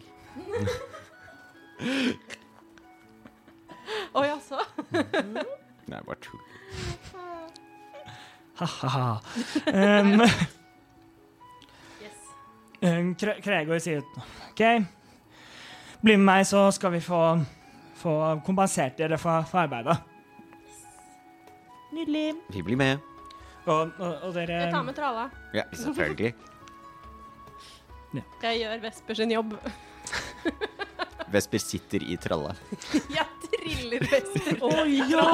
Å 4.17 4.23
jaså? 4.25 4.59
Nei, 5.91 5.99
bare 6.05 6.17
tull. 6.23 6.39
Ha-ha-ha. 8.61 9.21
Um, 9.73 10.21
um, 12.81 13.15
Kre- 13.17 13.39
Kregor 13.41 13.79
sier 13.81 14.03
OK, 14.51 14.61
bli 16.03 16.17
med 16.17 16.25
meg, 16.27 16.45
så 16.49 16.67
skal 16.75 16.93
vi 16.93 17.01
få, 17.03 17.21
få 18.01 18.15
kompensert 18.45 18.99
dere 19.01 19.17
for, 19.21 19.47
for 19.49 19.63
arbeidet. 19.63 19.97
Nydelig. 21.91 22.27
Vi 22.53 22.61
blir 22.63 22.79
med. 22.79 23.01
Og, 23.65 23.91
og, 23.99 24.13
og 24.27 24.31
dere 24.37 24.63
Jeg 24.63 24.73
tar 24.73 24.85
med 24.87 24.95
tralla. 24.97 25.27
Ja, 25.53 25.65
selvfølgelig. 25.75 26.33
Jeg 28.45 28.61
gjør 28.61 28.81
Vesper 28.83 29.19
sin 29.21 29.31
jobb. 29.31 29.53
Vesper 31.31 31.61
sitter 31.63 32.03
i 32.03 32.17
tralla. 32.19 32.55
Jeg 32.91 33.27
triller 33.51 34.07
Vesper. 34.11 34.57
Å 34.61 34.85
ja! 34.89 35.27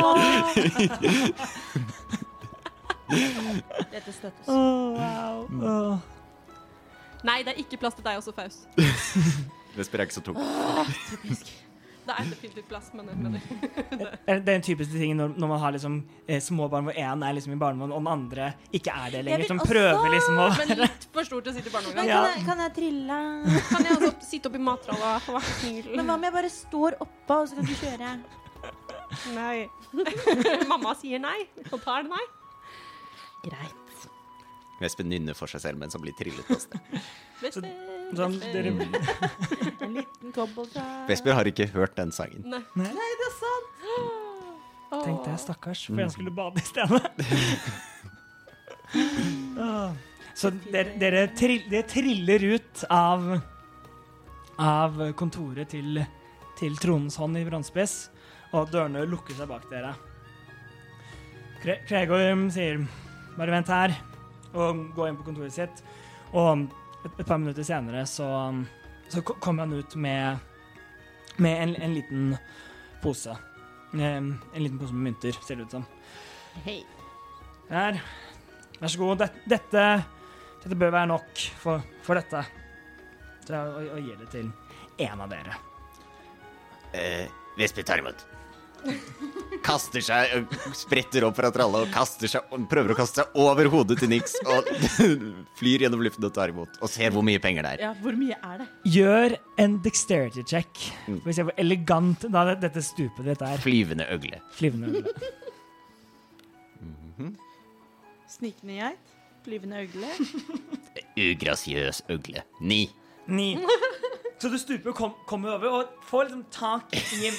Dette 3.91 4.11
støttes. 4.11 4.47
Oh, 4.47 4.97
wow. 4.97 5.47
Oh. 5.61 5.97
Nei, 7.27 7.41
det 7.43 7.55
er 7.55 7.61
ikke 7.63 7.79
plass 7.81 7.95
til 7.97 8.05
deg 8.05 8.19
også, 8.19 8.33
Faust. 8.35 8.67
Vesper 9.77 10.01
er 10.01 10.09
ikke 10.09 10.17
så 10.19 10.25
tung. 10.25 10.37
Det 12.07 12.15
er 12.15 12.29
definitivt 12.31 12.67
plass, 12.69 12.89
men 12.95 13.09
jeg 13.11 13.17
Det 13.91 14.07
er 14.07 14.15
det 14.23 14.35
er 14.37 14.39
den 14.47 14.63
typiske 14.63 14.95
tingen 14.95 15.17
når, 15.19 15.33
når 15.37 15.49
man 15.51 15.59
har 15.59 15.73
liksom, 15.75 15.97
eh, 16.27 16.39
små 16.43 16.69
barn 16.71 16.87
hvor 16.87 16.95
én 16.95 17.25
er 17.27 17.33
liksom 17.35 17.53
i 17.53 17.59
barnevogn, 17.59 17.91
og 17.91 17.99
den 18.03 18.07
andre 18.13 18.53
ikke 18.71 18.93
er 18.95 19.11
det 19.11 19.23
lenger. 19.27 19.47
Som 19.49 19.59
også- 19.59 19.73
prøver 19.73 20.07
liksom 20.15 20.39
å 20.39 20.47
Men 20.57 20.77
litt 20.85 21.07
for 21.13 21.23
stor 21.27 21.41
til 21.41 21.51
å 21.51 21.55
sitte 21.57 21.67
i 21.67 21.75
barnevogn. 21.75 22.07
Ja. 22.07 22.21
kan, 22.33 22.45
kan 22.45 22.63
jeg 22.65 22.73
trille? 22.79 23.19
Kan 23.69 23.85
jeg 23.89 23.97
også 23.97 24.13
sitte 24.29 24.51
oppi 24.51 24.59
mattralla? 24.63 25.19
Vær 25.19 25.41
så 25.41 25.41
snill. 25.59 25.95
Men 25.95 26.05
hva 26.05 26.13
om 26.15 26.23
jeg 26.23 26.33
bare 26.33 26.49
står 26.49 26.97
oppå, 27.03 27.41
og 27.41 27.49
så 27.49 27.55
kan 27.55 27.65
du 27.65 27.75
kjøre? 27.75 28.13
Nei. 29.35 29.67
Mamma 30.71 30.95
sier 30.99 31.19
nei, 31.19 31.39
og 31.71 31.79
da 31.83 31.99
er 31.99 32.07
det 32.07 32.11
nei. 32.11 32.25
Greit. 33.47 34.07
Vespen 34.79 35.09
nynner 35.09 35.35
for 35.35 35.47
seg 35.49 35.61
selv 35.63 35.79
mens 35.81 35.93
han 35.97 36.01
blir 36.03 36.13
trillet 36.17 36.45
på 36.45 36.59
sted. 36.61 37.96
Sånn, 38.15 38.37
dere, 38.39 38.71
En 39.83 39.91
liten 39.97 40.31
fra 40.35 40.45
Vesper 41.09 41.33
har 41.37 41.45
ikke 41.49 41.67
hørt 41.73 41.95
den 41.99 42.11
sangen. 42.15 42.41
Nei. 42.47 42.61
Nei, 42.79 42.93
det 42.93 43.27
er 43.27 43.33
sant! 43.39 43.67
Oh. 44.87 45.01
Tenkte 45.03 45.27
jeg, 45.33 45.39
stakkars, 45.43 45.81
for 45.89 45.99
jeg 45.99 46.11
skulle 46.15 46.31
bade 46.31 46.61
i 46.61 46.63
stedet. 46.67 47.03
Så 50.37 50.51
dere, 50.69 50.91
dere, 51.01 51.23
dere 51.33 51.81
triller 51.89 52.43
ut 52.53 52.83
av, 52.93 53.23
av 54.61 54.99
kontoret 55.17 55.67
til, 55.73 55.97
til 56.59 56.77
tronens 56.79 57.17
hånd 57.19 57.39
i 57.39 57.45
bronsespiss, 57.47 57.95
og 58.55 58.69
dørene 58.71 59.01
lukker 59.09 59.33
seg 59.35 59.49
bak 59.49 59.65
dere. 59.71 59.95
Kre- 61.63 61.81
Kregor 61.89 62.21
sier 62.53 62.75
bare 63.37 63.55
vent 63.57 63.69
her, 63.73 63.95
og 64.53 64.85
gå 64.95 65.07
inn 65.09 65.17
på 65.19 65.25
kontoret 65.27 65.53
sitt. 65.57 65.75
Og 66.37 66.67
et, 67.05 67.11
et 67.19 67.25
par 67.27 67.37
minutter 67.41 67.63
senere 67.67 68.05
så, 68.09 68.27
så 69.09 69.21
kom 69.25 69.39
kommer 69.43 69.65
han 69.67 69.73
ut 69.77 69.95
med, 69.95 70.37
med 71.37 71.63
en, 71.63 71.75
en 71.75 71.93
liten 71.95 72.37
pose. 73.03 73.35
Eh, 73.93 74.17
En 74.19 74.63
liten 74.63 74.79
pose 74.79 74.93
med 74.93 75.11
mynter, 75.11 75.37
ser 75.45 75.55
det 75.59 75.67
ut 75.67 75.77
som. 75.77 75.85
Hei. 76.65 76.79
Her. 77.69 77.99
Vær 78.79 78.91
så 78.93 78.99
god. 79.01 79.17
Dette, 79.23 79.43
dette, 79.49 79.85
dette 80.63 80.77
bør 80.79 80.93
være 80.95 81.11
nok 81.13 81.43
for, 81.61 81.83
for 82.05 82.19
dette. 82.19 82.43
Så 83.47 83.53
jeg, 83.55 83.75
og, 83.75 83.91
og 83.95 84.01
gir 84.03 84.17
det 84.21 84.29
til 84.33 84.49
en 85.07 85.21
av 85.23 85.29
dere. 85.31 85.55
Eh, 86.97 87.27
Vespe 87.57 87.83
tar 87.85 88.01
imot. 88.03 88.25
Kaster 89.67 90.03
seg, 90.05 90.45
spretter 90.77 91.25
opp 91.27 91.35
fra 91.35 91.49
tralla 91.51 91.81
og 91.83 91.89
kaster 91.91 92.29
seg, 92.31 92.53
prøver 92.71 92.93
å 92.93 92.97
kaste 92.99 93.23
seg 93.23 93.39
over 93.41 93.67
hodet 93.73 93.97
til 93.99 94.11
Nix 94.11 94.37
og 94.45 94.69
flyr 95.59 95.83
gjennom 95.83 96.03
luften 96.05 96.27
og 96.27 96.33
tar 96.35 96.53
imot. 96.53 96.77
Og 96.79 96.91
ser 96.91 97.11
hvor 97.15 97.25
mye 97.25 97.41
penger 97.43 97.65
det 97.65 97.73
er. 97.75 97.83
Ja, 97.89 97.91
hvor 98.03 98.15
mye 98.19 98.37
er 98.37 98.61
det? 98.61 98.69
Gjør 98.93 99.35
en 99.63 99.79
dexterity 99.83 100.45
check. 100.47 100.85
Mm. 101.09 101.19
Vi 101.25 101.35
se 101.35 101.47
hvor 101.47 101.57
elegant 101.59 102.27
da 102.31 102.45
dette 102.53 102.85
stupet 102.85 103.27
ditt 103.27 103.43
er. 103.43 103.59
Flyvende 103.65 104.07
øgle. 104.13 104.39
Flyvende 104.55 105.01
øgle. 105.01 105.17
Snikende 108.37 108.73
geit? 108.77 109.13
Flyvende 109.43 109.81
øgle? 109.81 110.07
Ugrasiøs 111.31 112.03
øgle. 112.09 112.43
Ni. 112.61 112.89
Ni. 113.27 113.57
Så 114.39 114.49
du 114.49 114.57
stuper, 114.57 114.91
kom, 114.91 115.15
kommer 115.27 115.55
over 115.55 115.67
og 115.79 116.03
får 116.05 116.27
liksom 116.27 116.43
tak 116.51 116.93
i, 116.93 117.31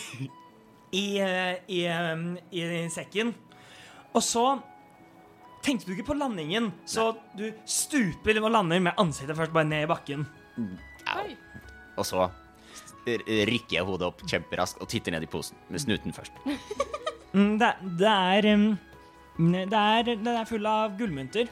i, 0.92 1.06
i, 1.20 1.78
i, 1.78 1.84
eh, 1.88 2.74
i 2.84 2.88
sekken. 2.92 3.34
Og 4.16 4.24
så 4.24 4.44
tenkte 5.64 5.88
du 5.88 5.94
ikke 5.96 6.10
på 6.12 6.18
landingen, 6.18 6.70
så 6.88 7.10
du 7.36 7.48
stuper 7.68 8.40
og 8.42 8.52
lander 8.54 8.80
med 8.82 9.00
ansiktet 9.00 9.36
først 9.36 9.54
bare 9.54 9.68
ned 9.68 9.86
i 9.86 9.90
bakken. 9.90 10.26
Au. 10.58 11.24
Oi. 11.24 11.36
Og 11.98 12.06
så 12.06 12.28
rykker 13.08 13.78
jeg 13.78 13.86
hodet 13.88 14.08
opp 14.10 14.22
kjemperaskt 14.28 14.82
og 14.82 14.90
titter 14.90 15.14
ned 15.14 15.24
i 15.24 15.30
posen. 15.30 15.56
Med 15.72 15.84
snuten 15.84 16.16
først. 16.16 16.36
Mm, 17.28 17.58
det, 17.60 17.66
det 18.00 18.08
er 18.08 18.46
det 19.38 19.76
er, 19.76 20.06
det 20.16 20.32
er 20.32 20.46
full 20.48 20.64
av 20.66 20.94
gullmynter. 20.98 21.50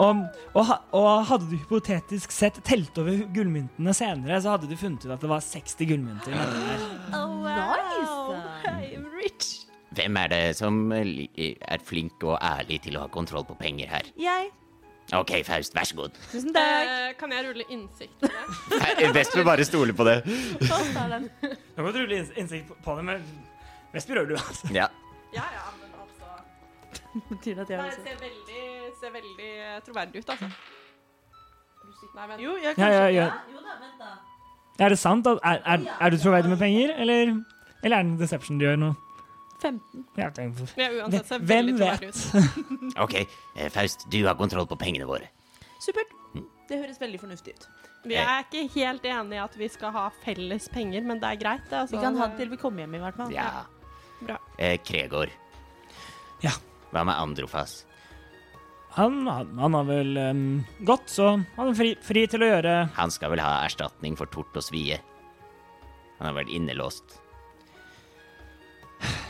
Og, 0.00 0.22
og, 0.56 0.70
og 0.96 1.08
hadde 1.28 1.48
du 1.50 1.56
hypotetisk 1.58 2.32
sett 2.32 2.60
telt 2.64 2.96
over 3.02 3.24
gullmyntene 3.34 3.92
senere, 3.98 4.38
så 4.40 4.54
hadde 4.54 4.70
du 4.70 4.76
funnet 4.78 5.04
ut 5.04 5.12
at 5.12 5.24
det 5.24 5.30
var 5.34 5.44
60 5.44 5.90
gullmynter. 5.90 6.38
Oh, 7.18 7.42
der. 7.42 7.58
Oh, 7.58 8.30
Nice. 8.38 8.47
I'm. 9.30 9.64
Hvem 9.96 10.16
er 10.20 10.28
det 10.28 10.56
som 10.58 10.92
er 10.92 11.78
flink 11.84 12.22
og 12.28 12.36
ærlig 12.44 12.82
til 12.84 12.98
å 12.98 13.06
ha 13.06 13.08
kontroll 13.08 13.44
på 13.48 13.54
penger 13.58 13.88
her? 13.88 14.08
Jeg. 14.20 14.50
OK, 15.16 15.30
Faust, 15.48 15.72
vær 15.72 15.86
så 15.88 15.96
god. 15.96 16.16
Tusen 16.28 16.52
takk. 16.52 16.84
Eh, 16.84 17.12
kan 17.16 17.32
jeg 17.32 17.46
rulle 17.46 17.64
innsikt 17.72 18.12
på 18.20 18.28
det? 18.28 19.12
Vesper 19.16 19.44
bare 19.48 19.64
stoler 19.64 19.96
på 19.96 20.04
det. 20.04 20.18
Nå 20.28 20.80
kan 21.00 21.92
du 21.94 21.98
rulle 22.02 22.18
innsikt 22.36 22.68
på- 22.84 22.96
det, 22.98 23.04
men 23.08 23.24
Vesper 23.94 24.20
gjør 24.20 24.28
du, 24.28 24.34
altså. 24.36 24.68
Ja. 24.76 24.90
Ja, 25.32 25.46
ja, 25.54 25.64
men 25.80 25.96
altså 26.02 27.24
Betyr 27.30 27.54
det 27.54 27.64
at 27.64 27.70
jeg 27.72 27.80
også 27.80 28.04
Det 28.04 28.12
ser 28.12 28.20
veldig, 28.26 28.92
ser 29.00 29.16
veldig 29.16 29.50
troverdig 29.88 30.20
ut, 30.20 30.30
altså. 30.36 30.52
Nei, 32.14 32.28
vent. 32.28 32.40
Jo, 32.44 32.56
jeg 32.60 32.76
Ja, 32.78 32.88
ja, 32.92 33.08
ja. 33.08 33.26
Jo 33.48 33.64
da, 33.64 33.80
vent 33.80 33.98
da. 34.04 34.12
Er 34.84 34.88
det 34.92 34.98
sant? 35.00 35.26
Er, 35.26 35.60
er, 35.64 35.88
er 36.00 36.10
du 36.12 36.16
troverdig 36.20 36.52
med 36.52 36.60
penger, 36.60 36.92
eller, 37.00 37.32
eller 37.82 37.96
er 37.96 38.02
det 38.02 38.12
en 38.12 38.18
deception 38.20 38.60
du 38.60 38.68
gjør 38.68 38.76
nå? 38.84 38.92
15. 39.62 40.04
Ja, 40.18 40.28
uansett 40.30 41.26
ser 41.26 41.42
Hvem 41.42 41.48
veldig 41.50 41.74
troverdig 41.78 42.10
ut. 42.12 42.62
OK, 43.04 43.16
eh, 43.18 43.68
Faust, 43.74 44.06
du 44.12 44.20
har 44.26 44.38
kontroll 44.38 44.68
på 44.70 44.78
pengene 44.80 45.08
våre. 45.08 45.30
Supert. 45.82 46.14
Det 46.68 46.78
høres 46.82 47.00
veldig 47.00 47.20
fornuftig 47.22 47.56
ut. 47.56 47.66
Vi 48.08 48.16
er 48.20 48.44
ikke 48.44 48.66
helt 48.76 49.04
enige 49.08 49.38
i 49.38 49.42
at 49.42 49.56
vi 49.58 49.68
skal 49.72 49.92
ha 49.94 50.06
felles 50.22 50.68
penger, 50.72 51.02
men 51.08 51.20
det 51.22 51.32
er 51.32 51.40
greit. 51.40 51.66
Det, 51.70 51.82
altså. 51.82 51.96
Vi 51.96 52.04
kan 52.04 52.16
ha 52.20 52.28
det 52.30 52.40
til 52.40 52.52
vi 52.52 52.60
kommer 52.60 52.84
hjem, 52.84 52.96
i 52.98 53.02
hvert 53.02 53.18
fall. 53.18 53.34
Ja. 53.34 53.50
Bra. 54.20 54.38
Eh, 54.58 54.76
Kregor. 54.84 55.32
Ja. 56.44 56.54
Hva 56.92 57.04
med 57.04 57.18
Androfas? 57.18 57.82
han, 58.98 59.26
han, 59.26 59.58
han 59.58 59.74
har 59.74 59.84
vel 59.84 60.16
um, 60.16 60.64
gått, 60.78 61.10
så 61.12 61.30
han 61.56 61.70
er 61.70 61.76
fri, 61.78 61.92
fri 62.02 62.24
til 62.30 62.42
å 62.42 62.48
gjøre 62.50 62.74
Han 62.96 63.12
skal 63.14 63.30
vel 63.34 63.42
ha 63.44 63.60
erstatning 63.62 64.16
for 64.18 64.30
tort 64.32 64.56
og 64.58 64.64
svie. 64.64 64.98
Han 66.18 66.30
har 66.30 66.38
vært 66.40 66.50
innelåst. 66.50 67.18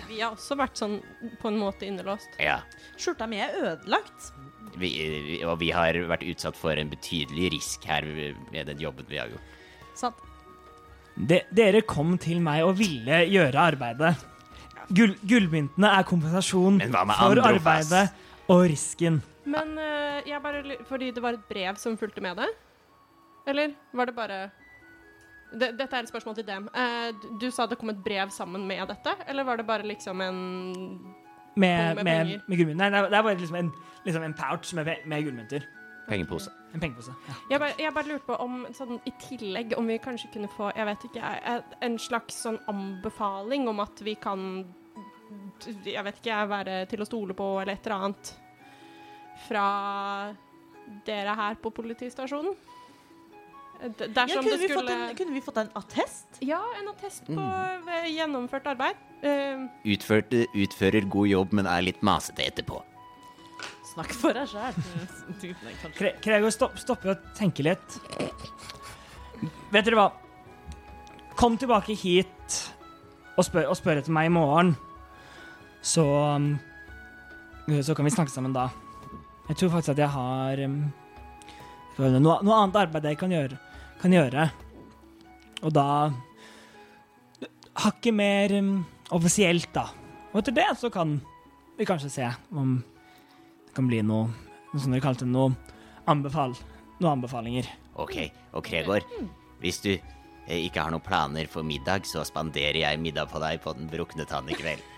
Vi 0.09 0.21
har 0.23 0.33
også 0.33 0.57
vært 0.59 0.81
sånn 0.81 0.99
på 1.41 1.51
en 1.51 1.59
måte 1.61 1.87
innelåst. 1.89 2.39
Ja. 2.41 2.61
Skjorta 2.99 3.29
mi 3.29 3.41
er 3.43 3.55
ødelagt. 3.61 4.31
Vi, 4.79 4.91
vi, 5.27 5.39
og 5.45 5.59
vi 5.61 5.71
har 5.75 5.97
vært 6.09 6.25
utsatt 6.29 6.57
for 6.59 6.79
en 6.79 6.91
betydelig 6.93 7.53
risk 7.57 7.85
her 7.89 8.07
med 8.53 8.69
den 8.71 8.81
jobben 8.83 9.09
vi 9.11 9.21
har 9.21 9.31
gjort. 9.33 9.55
Sant. 9.99 10.21
de, 11.17 11.43
Dere 11.55 11.83
kom 11.87 12.17
til 12.23 12.41
meg 12.45 12.65
og 12.67 12.77
ville 12.79 13.25
gjøre 13.29 13.69
arbeidet. 13.75 14.15
Gull, 14.89 15.13
gullmyntene 15.29 15.91
er 15.99 16.07
kompensasjon 16.09 16.79
Men 16.81 16.95
hva 16.95 17.03
med 17.05 17.19
for 17.21 17.43
arbeidet 17.45 18.07
og 18.49 18.63
risken. 18.71 19.21
Men 19.49 19.75
uh, 19.77 20.25
jeg 20.25 20.41
bare 20.45 20.79
Fordi 20.89 21.11
det 21.13 21.23
var 21.25 21.37
et 21.37 21.45
brev 21.51 21.77
som 21.81 21.99
fulgte 22.01 22.25
med 22.25 22.41
det? 22.41 22.49
Eller 23.49 23.75
var 23.97 24.09
det 24.09 24.17
bare 24.17 24.39
Dette 25.53 25.87
er 25.97 26.03
et 26.03 26.09
spørsmål 26.11 26.35
til 26.37 26.45
dem. 26.47 26.69
Eh, 26.75 27.13
du, 27.41 27.51
sa 27.51 27.67
det 27.67 27.79
kom 27.81 27.89
et 27.91 28.03
brev 28.05 28.29
sammen 28.31 28.67
med 28.69 28.87
dette, 28.89 29.15
eller 29.27 29.45
var 29.49 29.57
det 29.57 29.67
bare 29.67 29.83
liksom 29.89 30.21
en 30.21 31.15
Med, 31.57 31.95
Med 31.97 32.05
med, 32.05 32.41
med, 32.49 32.59
gullmynter. 32.59 32.77
Nei, 32.77 32.91
det 32.91 32.99
er- 32.99 33.19
er 33.19 33.23
bare 33.23 33.35
liksom 33.39 33.57
en, 33.57 33.73
liksom 34.05 34.23
en 34.23 34.35
pouch 34.35 34.75
med, 34.75 34.91
med 35.07 35.25
gullmynter. 35.25 35.65
Pengepose. 36.09 36.51
En 36.75 36.81
pengepose. 36.81 37.13
Ja. 37.29 37.35
jeg 37.51 37.61
bare, 37.61 37.73
jeg 37.79 37.95
bare 37.95 38.07
lurte 38.09 38.27
på 38.27 38.37
om 38.41 38.67
sånn 38.73 39.01
i 39.05 39.13
tillegg 39.21 39.75
om 39.77 39.87
vi 39.87 39.99
kanskje 39.99 40.31
kunne 40.33 40.49
få 40.49 40.71
Jeg 40.77 40.87
vet 40.87 41.05
ikke, 41.05 41.63
en 41.83 41.99
slags 41.99 42.39
sånn 42.47 42.59
anbefaling 42.69 43.69
om 43.69 43.81
at 43.81 44.01
vi 44.01 44.15
kan 44.15 44.65
Jeg 45.85 46.05
vet 46.05 46.17
ikke, 46.23 46.49
være 46.49 46.87
til 46.89 47.01
å 47.01 47.07
stole 47.09 47.35
på 47.35 47.61
eller 47.61 47.73
et 47.75 47.87
eller 47.87 47.97
annet 48.07 48.33
fra 49.49 49.67
dere 51.05 51.35
her 51.37 51.55
på 51.61 51.71
politistasjonen. 51.75 52.55
D- 53.79 54.09
Ja, 54.11 54.27
kunne, 54.27 54.43
det 54.43 54.59
vi 54.59 54.69
fått 54.69 54.81
skulle 54.81 54.95
en, 54.95 55.17
kunne 55.17 55.35
vi 55.37 55.41
fått 55.41 55.59
en 55.63 55.69
attest? 55.79 56.41
Ja, 56.43 56.59
en 56.81 56.89
attest 56.91 57.27
på 57.29 57.39
mm. 57.39 57.91
gjennomført 58.11 58.67
arbeid. 58.67 58.99
Uh, 59.23 59.69
Utført, 59.95 60.35
utfører 60.55 61.07
god 61.11 61.31
jobb, 61.31 61.55
men 61.55 61.69
er 61.71 61.85
litt 61.87 62.03
masete 62.07 62.43
etterpå. 62.43 62.81
Snakk 63.93 64.15
for 64.15 64.35
deg 64.37 64.51
sjæl. 64.51 64.75
Kre 65.99 66.13
Gregor 66.23 66.53
stopp, 66.55 66.77
stopper 66.79 67.15
og 67.15 67.31
tenker 67.39 67.71
litt. 67.71 67.99
Vet 69.73 69.87
dere 69.87 69.99
hva? 69.99 70.09
Kom 71.39 71.57
tilbake 71.59 71.95
hit 71.99 72.59
og 73.39 73.47
spør, 73.47 73.69
og 73.71 73.79
spør 73.79 74.01
etter 74.01 74.15
meg 74.15 74.29
i 74.29 74.35
morgen. 74.35 74.75
Så 75.83 76.03
um, 76.03 76.57
Så 77.83 77.95
kan 77.95 78.07
vi 78.07 78.15
snakke 78.15 78.35
sammen 78.35 78.55
da. 78.57 78.69
Jeg 79.49 79.57
tror 79.57 79.71
faktisk 79.77 79.95
at 79.95 80.03
jeg 80.03 80.11
har 80.13 80.65
um, 80.67 80.81
noe, 81.99 82.39
noe 82.43 82.59
annet 82.59 82.79
arbeid 82.83 83.07
jeg 83.09 83.19
kan 83.21 83.33
gjøre, 83.33 83.57
kan 84.03 84.15
gjøre. 84.15 84.49
Og 85.67 85.75
da 85.75 85.87
hakket 87.79 88.15
mer 88.15 88.55
um, 88.59 88.73
offisielt, 89.15 89.71
da. 89.75 89.89
Og 90.33 90.43
etter 90.43 90.55
det 90.57 90.69
så 90.79 90.91
kan 90.93 91.19
vi 91.79 91.87
kanskje 91.89 92.11
se 92.13 92.29
om 92.55 92.79
det 92.79 93.75
kan 93.77 93.89
bli 93.89 94.01
noe, 94.03 94.29
noe 94.73 94.83
som 94.83 94.95
dere 94.95 95.05
kalte 95.05 95.27
noe, 95.29 95.55
anbefal, 96.11 96.57
noen 96.99 97.13
anbefalinger. 97.17 97.69
Ok, 97.99 98.17
og 98.55 98.65
Kregor, 98.67 99.05
hvis 99.63 99.81
du 99.85 99.93
eh, 99.95 100.61
ikke 100.65 100.83
har 100.83 100.95
noen 100.95 101.05
planer 101.05 101.51
for 101.51 101.67
middag, 101.67 102.07
så 102.09 102.25
spanderer 102.27 102.81
jeg 102.83 103.03
middag 103.03 103.31
på 103.31 103.43
deg 103.43 103.63
på 103.63 103.75
Den 103.79 103.91
brukne 103.91 104.27
tann 104.29 104.51
i 104.51 104.59
kveld. 104.59 104.85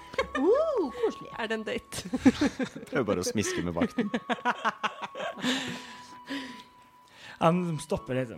Uh, 0.80 0.88
koselig. 0.96 1.28
Er 1.38 1.48
det 1.48 1.55
en 1.55 1.64
date? 1.64 2.09
Prøver 2.90 3.05
bare 3.07 3.22
å 3.22 3.26
smiske 3.26 3.62
med 3.64 3.76
vakten. 3.76 4.11
Han 7.40 7.62
stopper 7.80 8.18
litt. 8.18 8.32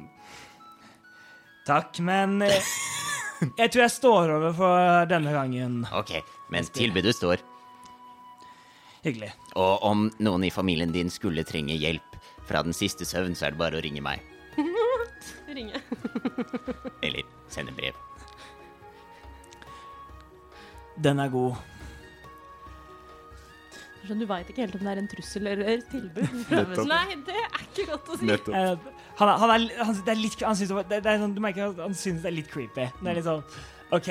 Takk, 1.66 2.00
men 2.02 2.40
eh, 2.42 2.70
jeg 3.58 3.70
tror 3.70 3.84
jeg 3.84 3.94
står 3.94 4.34
over 4.36 4.54
for 4.56 5.08
denne 5.10 5.34
gangen. 5.34 5.82
Ok, 5.94 6.16
men 6.50 6.66
tilbudet 6.74 7.14
står. 7.16 7.42
Hyggelig. 9.02 9.32
Og 9.58 9.82
om 9.86 10.06
noen 10.22 10.46
i 10.46 10.52
familien 10.54 10.92
din 10.94 11.10
skulle 11.10 11.44
trenge 11.46 11.74
hjelp 11.74 12.18
fra 12.46 12.62
den 12.66 12.74
siste 12.76 13.06
søvn, 13.06 13.34
så 13.38 13.48
er 13.48 13.54
det 13.54 13.62
bare 13.62 13.78
å 13.78 13.82
ringe 13.84 14.02
meg. 14.04 14.22
Ringe. 15.52 15.80
Eller 17.02 17.26
sende 17.52 17.74
brev. 17.76 17.98
Den 21.02 21.22
er 21.22 21.30
god. 21.32 21.58
Så 24.08 24.14
du 24.18 24.24
veit 24.26 24.48
ikke 24.50 24.62
helt 24.64 24.74
om 24.78 24.82
det 24.86 24.92
er 24.92 24.98
en 25.02 25.08
trussel 25.10 25.44
eller 25.52 25.66
et 25.76 25.86
tilbud. 25.92 26.28
Nettopp. 26.50 26.86
Nei, 26.90 27.06
det 27.26 27.36
er 27.38 27.48
ikke 27.66 27.84
godt 27.92 28.06
å 28.08 28.10
si. 28.18 28.24
Nettopp. 28.30 28.54
Eh, 28.58 28.74
han, 29.20 29.28
er, 29.28 29.36
han, 29.42 29.50
er, 29.54 29.60
han, 29.78 29.90
det 30.06 30.12
er 30.14 30.18
litt, 30.18 30.36
han 30.42 30.56
synes 30.58 30.70
det, 30.72 30.76
det, 31.04 31.10
er 31.12 31.18
sånn, 31.22 31.34
Du 31.36 31.40
merker 31.44 31.60
at 31.70 31.78
han 31.84 31.94
synes 31.98 32.20
det 32.24 32.28
er 32.32 32.36
litt 32.40 32.50
creepy. 32.50 32.86
Det 32.98 33.08
er 33.12 33.16
litt 33.20 33.28
sånn 33.28 33.44
OK, 33.92 34.08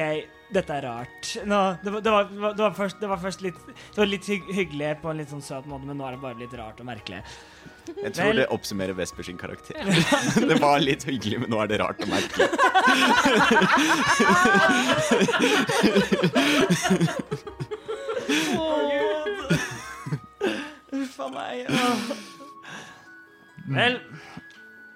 dette 0.53 0.71
er 0.77 0.83
rart. 0.85 1.25
Nå, 1.49 1.59
det, 1.81 1.89
var, 1.89 2.01
det, 2.05 2.11
var, 2.13 2.23
det, 2.53 2.61
var 2.61 2.73
først, 2.77 2.99
det 3.01 3.09
var 3.09 3.17
først 3.23 3.41
litt 3.41 3.57
Det 3.65 3.97
var 3.97 4.05
litt 4.11 4.27
hygg, 4.29 4.45
hyggelig 4.53 4.91
på 5.01 5.09
en 5.09 5.17
litt 5.23 5.31
sånn 5.33 5.41
søt 5.41 5.65
måte, 5.69 5.85
men 5.89 5.97
nå 5.97 6.05
er 6.05 6.11
det 6.15 6.21
bare 6.21 6.37
litt 6.37 6.53
rart 6.59 6.77
og 6.83 6.87
merkelig. 6.91 7.21
Jeg 7.89 8.11
tror 8.13 8.29
Vel- 8.29 8.39
det 8.43 8.47
oppsummerer 8.53 8.93
Vesper 8.95 9.23
sin 9.25 9.39
karakter. 9.41 9.73
det 10.51 10.57
var 10.61 10.77
litt 10.85 11.01
hyggelig, 11.09 11.37
men 11.41 11.49
nå 11.51 11.57
er 11.63 11.67
det 11.71 11.77
rart 11.81 11.97
og 12.05 12.09
merkelig. 12.13 12.47
Vel, 23.71 23.99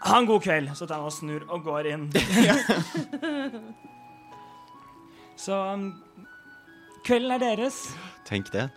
ha 0.06 0.18
en 0.20 0.30
god 0.30 0.44
kveld. 0.44 0.72
Så 0.78 0.88
tar 0.88 1.02
han 1.02 1.10
og 1.10 1.16
snur 1.16 1.46
og 1.50 1.64
går 1.66 1.92
inn. 1.94 2.10
Så 5.46 5.58
um, 5.74 5.90
kvelden 7.06 7.36
er 7.36 7.44
deres. 7.44 7.82
Tenk 8.26 8.52
det. 8.54 8.70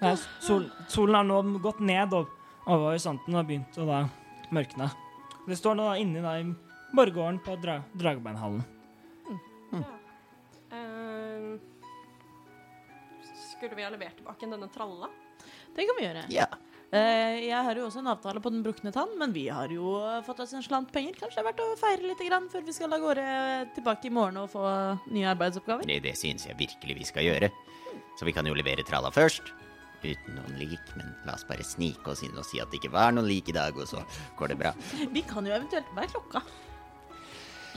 Nei, 0.00 0.14
sol, 0.40 0.70
solen 0.88 1.18
har 1.18 1.26
nå 1.28 1.58
gått 1.60 1.82
ned 1.84 2.14
og 2.16 2.30
over 2.64 2.92
horisonten 2.92 3.36
og 3.36 3.48
begynt 3.48 3.76
å 3.80 3.86
da 3.88 4.04
mørkne. 4.54 4.88
Det 5.48 5.58
står 5.58 5.76
nå 5.76 5.88
da 5.90 5.96
inni 6.00 6.22
da 6.24 6.36
i 6.40 6.46
borggården 6.96 7.40
på 7.44 7.56
dra 7.60 7.80
Dragbeinhallen. 7.98 8.62
Uh, 10.70 11.58
skulle 13.50 13.76
vi 13.76 13.84
ha 13.84 13.90
levert 13.92 14.16
tilbake 14.16 14.48
denne 14.48 14.70
tralla? 14.72 15.10
Det 15.74 15.84
kan 15.84 15.98
vi 15.98 16.06
gjøre. 16.06 16.24
Ja. 16.32 16.46
Eh, 16.48 16.69
jeg 16.90 17.62
har 17.66 17.78
jo 17.78 17.84
også 17.86 18.00
en 18.00 18.10
avtale 18.10 18.40
på 18.42 18.50
Den 18.50 18.64
brukne 18.66 18.90
tann, 18.90 19.12
men 19.18 19.30
vi 19.34 19.44
har 19.52 19.70
jo 19.70 19.94
fått 20.26 20.42
oss 20.42 20.54
en 20.58 20.64
slant 20.64 20.90
penger. 20.90 21.14
Kanskje 21.20 21.38
det 21.38 21.44
er 21.44 21.48
verdt 21.50 21.62
å 21.62 21.78
feire 21.78 22.08
litt 22.08 22.50
før 22.50 22.66
vi 22.66 22.74
skal 22.74 22.92
av 22.96 23.04
gårde 23.04 23.26
tilbake 23.76 24.08
i 24.08 24.14
morgen 24.14 24.40
og 24.42 24.50
få 24.50 24.64
nye 25.14 25.30
arbeidsoppgaver? 25.30 25.86
Det, 25.86 26.00
det 26.02 26.16
synes 26.18 26.46
jeg 26.46 26.58
virkelig 26.58 26.98
vi 26.98 27.06
skal 27.06 27.28
gjøre. 27.28 27.50
Så 28.18 28.26
vi 28.26 28.34
kan 28.34 28.46
jo 28.46 28.56
levere 28.58 28.82
tralla 28.86 29.10
først. 29.14 29.52
Uten 30.00 30.34
noen 30.34 30.56
lik, 30.56 30.94
men 30.96 31.12
la 31.28 31.34
oss 31.36 31.44
bare 31.44 31.64
snike 31.66 32.08
oss 32.10 32.24
inn 32.24 32.36
og 32.38 32.46
si 32.48 32.58
at 32.58 32.72
det 32.72 32.80
ikke 32.80 32.94
var 32.94 33.12
noen 33.12 33.28
lik 33.28 33.50
i 33.52 33.54
dag, 33.54 33.76
og 33.76 33.86
så 33.86 34.00
går 34.38 34.54
det 34.54 34.58
bra. 34.62 34.72
Vi 35.12 35.22
kan 35.28 35.46
jo 35.46 35.54
eventuelt 35.54 35.90
er 35.94 36.10
klokka? 36.10 36.42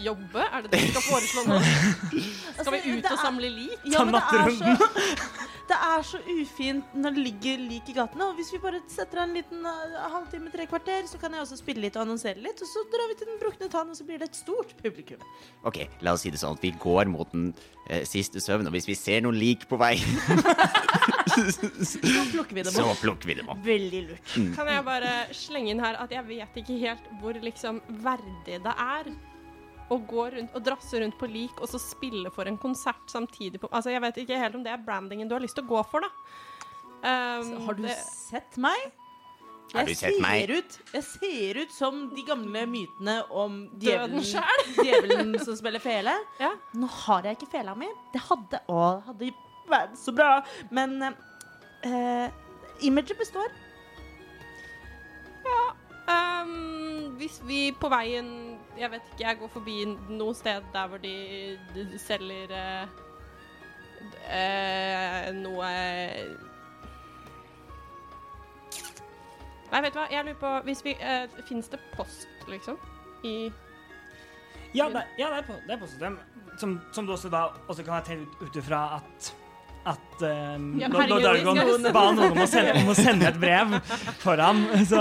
Jobbe? 0.02 0.42
Er 0.50 0.62
det 0.66 0.72
det 0.74 0.80
vi 0.82 0.92
skal 0.94 1.04
foreslå 1.06 1.44
nå? 1.48 1.58
Skal 2.64 2.74
vi 2.74 2.80
Altså, 2.80 2.94
ut 2.98 3.12
og 3.12 3.20
samle 3.22 3.50
lik? 3.50 3.80
Ja, 3.92 4.04
men 4.06 4.14
det 4.16 4.22
er, 4.22 4.48
natterunden. 4.48 4.78
så, 4.78 5.50
det 5.70 5.78
er 5.88 6.04
så 6.06 6.20
ufint 6.34 6.96
når 7.00 7.16
det 7.16 7.24
ligger 7.28 7.62
lik 7.70 7.90
i 7.90 7.96
gatene. 7.98 8.28
Og 8.30 8.38
hvis 8.38 8.52
vi 8.54 8.60
bare 8.64 8.82
setter 8.92 9.22
av 9.24 9.28
en 9.30 9.36
liten 9.38 9.66
uh, 9.66 9.98
halvtime, 10.14 10.52
tre 10.54 10.66
kvarter, 10.70 11.06
så 11.10 11.20
kan 11.22 11.34
jeg 11.38 11.44
også 11.46 11.58
spille 11.62 11.82
litt 11.86 11.98
og 11.98 12.04
annonsere 12.06 12.42
litt. 12.44 12.62
Og 12.62 12.70
så 12.70 12.84
drar 12.94 13.10
vi 13.12 13.18
til 13.22 13.30
Den 13.32 13.40
brukne 13.42 13.70
tann, 13.74 13.90
og 13.94 13.98
så 13.98 14.06
blir 14.08 14.22
det 14.22 14.30
et 14.32 14.40
stort 14.42 14.74
publikum. 14.82 15.24
Ok, 15.66 15.82
la 16.06 16.14
oss 16.18 16.26
si 16.26 16.34
det 16.34 16.42
sånn 16.42 16.58
at 16.60 16.64
vi 16.66 16.74
går 16.84 17.10
mot 17.14 17.32
den 17.34 17.50
eh, 17.90 18.04
siste 18.08 18.42
søvn, 18.44 18.68
og 18.70 18.76
hvis 18.78 18.90
vi 18.92 18.98
ser 19.00 19.24
noen 19.26 19.38
lik 19.40 19.66
på 19.72 19.80
vei, 19.82 19.96
Så 21.34 22.00
plukker 22.32 22.56
vi 22.56 22.64
dem 22.64 22.74
så 22.76 22.86
opp. 22.92 23.00
plukker 23.02 23.28
vi 23.32 23.36
dem 23.40 23.50
opp. 23.50 23.62
Veldig 23.66 24.02
lurt. 24.10 24.34
Kan 24.56 24.70
jeg 24.70 24.86
bare 24.86 25.14
slenge 25.36 25.74
inn 25.74 25.82
her 25.84 25.98
at 26.04 26.12
jeg 26.14 26.28
vet 26.30 26.60
ikke 26.64 26.78
helt 26.84 27.08
hvor 27.22 27.38
liksom 27.44 27.82
verdig 28.04 28.60
det 28.64 28.74
er 28.74 29.10
å 29.94 30.00
gå 30.10 30.26
rundt 30.34 30.56
og 30.58 30.66
drasse 30.66 31.00
rundt 31.02 31.18
på 31.20 31.30
lik 31.30 31.62
og 31.62 31.70
så 31.72 31.80
spille 31.82 32.32
for 32.34 32.50
en 32.50 32.60
konsert 32.60 33.06
samtidig 33.12 33.62
på 33.62 33.70
Altså, 33.74 33.94
jeg 33.94 34.04
vet 34.04 34.20
ikke 34.24 34.42
helt 34.42 34.58
om 34.58 34.66
det 34.66 34.74
er 34.74 34.82
brandingen 34.84 35.30
du 35.30 35.36
har 35.38 35.44
lyst 35.44 35.58
til 35.60 35.66
å 35.66 35.72
gå 35.74 35.86
for, 35.90 36.04
da. 36.04 36.12
Um, 37.04 37.56
Har 37.66 37.76
du 37.76 37.84
det, 37.84 37.96
sett 38.00 38.60
meg? 38.64 38.92
Har 39.74 39.88
du 39.90 39.96
sett 39.98 40.20
meg? 40.22 40.44
Ser 40.44 40.54
ut, 40.60 40.78
jeg 40.94 41.06
ser 41.08 41.60
ut 41.64 41.74
som 41.74 42.04
de 42.14 42.24
gamle 42.28 42.64
mytene 42.70 43.18
om 43.34 43.64
djevelen, 43.82 44.24
djevelen 44.86 45.34
som 45.42 45.58
spiller 45.60 45.84
fele. 45.84 46.14
Ja. 46.40 46.54
Nå 46.78 46.88
har 47.04 47.28
jeg 47.28 47.40
ikke 47.40 47.52
fela 47.58 47.76
mi. 47.76 47.90
Det 48.14 48.22
hadde 48.30 48.62
Å, 48.70 48.86
det 49.00 49.10
hadde 49.10 49.34
vært 49.72 50.00
så 50.00 50.14
bra. 50.16 50.32
Men 50.72 51.00
uh, 51.10 52.28
imaget 52.86 53.20
består. 53.20 53.52
Um, 56.04 57.16
hvis 57.16 57.38
vi 57.48 57.72
på 57.80 57.88
veien 57.88 58.58
Jeg 58.76 58.92
vet 58.92 59.06
ikke, 59.14 59.24
jeg 59.24 59.38
går 59.40 59.52
forbi 59.54 59.76
noe 60.12 60.34
sted 60.36 60.66
der 60.74 60.90
hvor 60.92 61.00
de, 61.00 61.14
de 61.72 62.00
selger 62.02 62.52
uh, 62.52 62.90
eh, 64.28 65.30
noe 65.38 65.70
Nei, 69.72 69.80
vet 69.80 69.94
du 69.94 70.02
hva, 70.02 70.10
jeg 70.12 70.28
lurer 70.28 70.42
på 70.42 70.52
Hvis 70.68 70.84
vi 70.84 70.98
uh, 71.00 71.40
Fins 71.48 71.72
det 71.72 71.80
post, 71.96 72.28
liksom? 72.52 72.76
I 73.24 73.48
Ja, 74.76 74.90
det, 74.92 75.06
ja, 75.18 75.30
det 75.30 75.38
er 75.38 75.48
på, 75.48 75.56
det 75.68 75.78
er 75.78 75.80
postsystem. 75.80 76.20
Som, 76.58 76.82
som 76.92 77.08
du 77.08 77.14
også 77.14 77.30
da 77.30 77.46
også 77.68 77.84
kan 77.86 77.94
ha 77.94 78.04
tenkt 78.04 78.42
ut 78.42 78.56
ifra 78.60 78.84
at 78.98 79.32
at 79.86 80.22
um, 80.24 80.68
Ja, 80.80 80.88
vi 80.88 80.96
skal- 80.96 81.92
ba 81.94 82.04
noen 82.16 82.32
om 82.32 82.40
å, 82.40 82.48
sende, 82.48 82.74
om 82.80 82.92
å 82.94 82.96
sende 82.96 83.28
et 83.28 83.40
brev 83.42 83.74
for 84.24 84.40
ham. 84.40 84.62
Så 84.88 85.00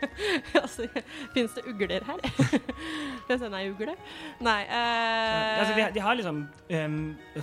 Altså, 0.62 0.88
fins 1.34 1.54
det 1.54 1.64
ugler 1.70 2.02
her? 2.08 2.22
Skal 2.26 3.34
jeg 3.36 3.40
sende 3.44 3.60
ei 3.60 3.68
ugle? 3.70 3.94
Nei 4.42 4.60
eh, 4.66 5.60
altså, 5.60 5.74
de, 5.78 5.84
de 5.94 6.02
har 6.02 6.18
liksom 6.18 6.40
um, 6.48 6.96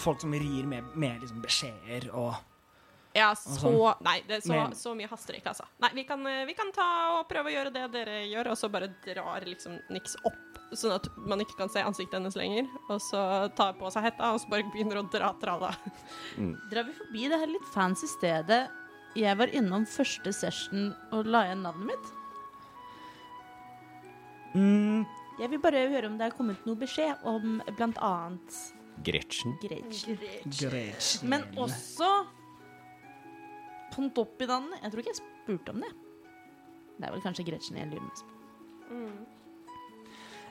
folk 0.03 0.23
som 0.25 0.33
rir 0.35 0.67
med, 0.67 0.89
med 0.95 1.21
liksom 1.23 1.39
beskjeder 1.45 2.09
og 2.11 2.33
Ja, 3.15 3.31
så 3.37 3.55
sånn. 3.61 3.77
Nei, 4.05 4.17
det, 4.27 4.41
så, 4.45 4.57
så 4.73 4.95
mye 4.97 5.07
haster 5.11 5.35
ikke, 5.37 5.51
altså. 5.53 5.67
Nei, 5.83 5.91
vi 5.99 6.03
kan, 6.09 6.23
eh, 6.25 6.43
vi 6.49 6.55
kan 6.57 6.71
ta 6.73 6.87
og 7.19 7.27
prøve 7.29 7.51
å 7.51 7.53
gjøre 7.53 7.73
det 7.75 7.83
dere 7.93 8.23
gjør, 8.25 8.49
og 8.55 8.57
så 8.57 8.69
bare 8.73 8.87
drar 9.05 9.45
liksom 9.45 9.75
niks 9.93 10.15
opp, 10.25 10.52
sånn 10.79 10.93
at 10.95 11.07
man 11.29 11.41
ikke 11.43 11.57
kan 11.59 11.69
se 11.71 11.81
ansiktet 11.83 12.17
hennes 12.19 12.35
lenger. 12.39 12.67
Og 12.89 12.99
så 13.03 13.21
tar 13.57 13.73
på 13.79 13.89
seg 13.93 14.07
hetta, 14.07 14.31
og 14.33 14.41
så 14.43 14.49
bare 14.51 14.67
begynner 14.73 15.01
å 15.01 15.07
dra 15.13 15.31
tralla. 15.41 15.71
Drar 16.71 16.87
vi 16.87 16.95
forbi 16.97 17.27
det 17.31 17.39
her 17.41 17.51
litt 17.51 17.67
fancy 17.73 18.07
stedet 18.11 18.65
jeg 19.13 19.37
var 19.37 19.51
innom 19.53 19.83
første 19.85 20.31
session 20.33 20.87
og 21.13 21.27
la 21.29 21.43
igjen 21.45 21.59
navnet 21.61 21.85
mitt? 21.91 22.07
mm, 24.55 25.03
Jeg 25.37 25.49
vil 25.51 25.61
bare 25.61 25.83
høre 25.91 26.09
om 26.09 26.15
det 26.17 26.25
er 26.31 26.33
kommet 26.37 26.63
noe 26.65 26.79
beskjed 26.81 27.21
om 27.29 27.59
blant 27.77 27.99
annet 28.01 28.57
Gretchen. 29.05 29.55
Gretchen. 29.61 30.17
Greit. 30.49 31.11
Men 31.29 31.45
også 31.57 32.09
Pontoppidanene. 33.93 34.79
Jeg 34.81 34.91
tror 34.93 35.01
ikke 35.03 35.13
jeg 35.13 35.21
spurte 35.21 35.73
om 35.73 35.81
det. 35.85 35.89
Det 36.97 37.07
er 37.07 37.13
vel 37.15 37.23
kanskje 37.25 37.45
Gretchen 37.47 37.77
jeg 37.77 37.89
lurer 37.91 38.05
mest 38.07 38.25
på. 38.25 38.97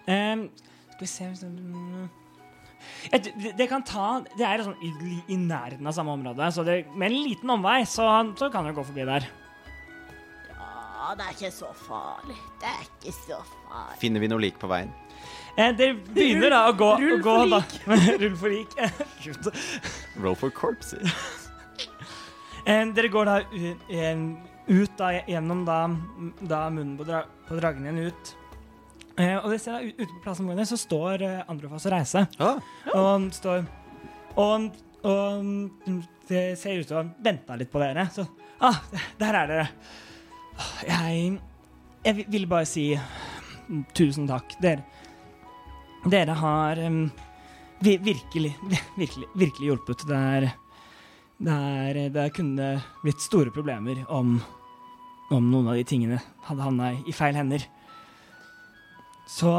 Um, 0.06 0.48
skal 0.92 1.04
vi 1.04 1.10
se 1.10 1.28
hvis 1.30 1.44
det, 3.12 3.52
det, 3.58 3.66
kan 3.70 3.84
ta 3.86 4.22
Det 4.34 4.42
er 4.46 4.58
liksom 4.58 4.74
i, 4.82 5.18
i 5.34 5.36
nærheten 5.38 5.86
av 5.86 5.94
samme 5.94 6.14
område, 6.16 6.48
så 6.54 6.64
det, 6.66 6.84
med 6.94 7.10
en 7.10 7.22
liten 7.28 7.52
omvei 7.54 7.82
så, 7.86 8.08
så 8.38 8.50
kan 8.50 8.66
du 8.66 8.74
gå 8.74 8.84
forbi 8.86 9.06
der. 9.06 9.28
Ja, 10.52 11.14
det 11.18 11.26
er 11.26 11.36
ikke 11.36 11.52
så 11.54 11.70
farlig. 11.74 12.36
Det 12.62 12.68
er 12.70 12.82
ikke 12.86 13.14
så 13.14 13.38
farlig. 13.42 13.98
Finner 14.02 14.22
vi 14.22 14.30
noe 14.30 14.42
lik 14.42 14.58
på 14.62 14.70
veien? 14.70 14.92
Eh, 15.56 15.72
dere 15.76 15.96
begynner 16.14 16.54
da 16.54 16.60
å 16.70 16.76
gå 16.78 16.90
Rull 17.00 17.24
for 17.26 17.50
da. 17.50 17.60
Rull 18.22 18.36
for 18.40 18.54
lik. 18.54 18.76
Gud. 19.24 19.50
Roll 20.22 20.38
for 20.38 20.54
corpses. 20.54 21.18
Eh, 22.64 22.86
dere 22.94 23.10
går 23.12 23.28
da 23.28 23.40
ut, 23.42 23.82
eh, 23.90 24.22
ut 24.70 24.94
da, 25.00 25.10
gjennom 25.26 25.66
da, 25.66 25.80
da 26.40 26.62
munnen 26.70 26.94
på, 27.00 27.08
dra, 27.08 27.24
på 27.48 27.58
dragen 27.58 27.88
igjen 27.88 28.12
ut. 28.12 28.32
Eh, 29.22 29.36
og 29.38 29.50
det 29.52 29.60
ser 29.62 29.78
jeg 29.78 29.94
ute 30.00 30.08
på 30.16 30.22
plassen 30.24 30.48
vår, 30.50 30.62
så 30.66 30.78
står 30.80 31.22
eh, 31.26 31.42
Androfas 31.52 31.86
og 31.86 31.92
Reise. 31.94 32.24
Ah, 32.42 32.58
Og 32.94 33.04
han 33.06 33.28
står 33.34 33.64
Og, 34.40 34.70
og 35.04 35.50
det 36.30 36.44
ser 36.58 36.80
ut 36.80 36.88
til 36.88 36.96
å 36.96 37.02
ha 37.02 37.08
venta 37.22 37.56
litt 37.60 37.70
på 37.72 37.82
dere. 37.82 38.06
Så 38.14 38.24
ah, 38.64 38.78
der 39.20 39.38
er 39.42 39.50
dere. 39.52 39.66
Jeg 40.88 41.38
Jeg 42.04 42.16
vil- 42.16 42.30
ville 42.32 42.48
bare 42.50 42.66
si 42.66 42.86
tusen 43.94 44.26
takk. 44.26 44.56
Dere 44.60 44.82
Dere 46.10 46.34
har 46.34 46.78
um, 46.82 47.04
vi- 47.80 47.98
virkelig, 48.02 48.56
virkelig, 48.98 49.28
virkelig 49.38 49.68
hjulpet. 49.68 50.02
Det 50.08 50.16
er 50.18 50.48
det, 51.42 51.52
er, 51.52 52.08
det 52.10 52.32
kunne 52.34 52.82
blitt 53.04 53.20
store 53.22 53.50
problemer 53.54 54.00
om, 54.08 54.40
om 55.30 55.46
noen 55.50 55.68
av 55.68 55.74
de 55.78 55.84
tingene 55.84 56.18
hadde 56.48 56.62
havna 56.62 56.90
i 57.06 57.12
feil 57.14 57.34
hender. 57.38 57.64
Så 59.26 59.52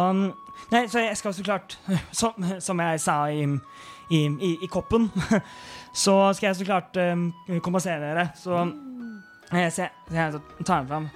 Nei, 0.72 0.86
så 0.88 1.02
jeg 1.04 1.18
skal 1.18 1.34
så 1.36 1.44
klart 1.44 1.76
Som, 2.20 2.46
som 2.64 2.80
jeg 2.80 3.02
sa 3.04 3.18
i, 3.30 3.44
i, 4.10 4.22
i, 4.26 4.52
i 4.64 4.70
koppen, 4.72 5.10
så 6.04 6.16
skal 6.34 6.48
jeg 6.48 6.56
så 6.60 6.68
klart 6.68 6.98
um, 7.00 7.28
kompensere 7.66 8.02
dere. 8.02 8.28
Så 8.38 8.58
jeg, 9.52 9.72
så 9.74 9.86
jeg, 9.86 9.92
så 10.10 10.42
jeg 10.60 10.66
tar 10.66 10.84
den 10.84 10.90
fram. 10.90 11.08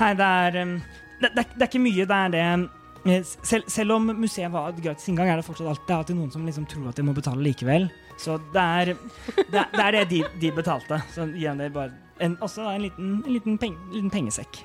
Hei, 0.00 0.12
det 0.18 0.26
er 0.26 0.60
um, 0.62 0.76
det, 1.20 1.32
det, 1.36 1.46
det 1.54 1.64
er 1.64 1.68
ikke 1.68 1.82
mye, 1.82 2.06
det 2.08 2.16
er 2.16 2.30
det 2.32 2.44
eh, 3.12 3.24
selv, 3.24 3.66
selv 3.68 3.96
om 3.96 4.12
museet 4.16 4.52
var 4.52 4.72
gratis 4.76 5.08
inngang, 5.10 5.28
er 5.28 5.40
det 5.40 5.44
fortsatt 5.44 5.68
alltid, 5.68 5.86
det 5.88 5.96
alltid 5.96 6.18
noen 6.20 6.32
som 6.32 6.46
liksom 6.48 6.68
tror 6.70 6.88
at 6.90 7.00
de 7.00 7.04
må 7.04 7.16
betale 7.16 7.44
likevel. 7.44 7.90
Så 8.20 8.36
det 8.52 8.60
er 8.60 8.84
det, 8.92 8.96
er- 9.56 9.70
det, 9.72 9.80
er 9.86 9.90
det 9.96 10.04
de, 10.10 10.22
de 10.42 10.50
betalte. 10.52 10.98
Så 11.14 11.24
gi 11.32 11.46
dere 11.48 11.70
bare 11.72 11.92
en, 12.20 12.34
også 12.44 12.66
en 12.74 12.82
liten, 12.84 13.12
en 13.24 13.32
liten, 13.32 13.54
peng, 13.58 13.76
liten 13.94 14.10
pengesekk. 14.12 14.58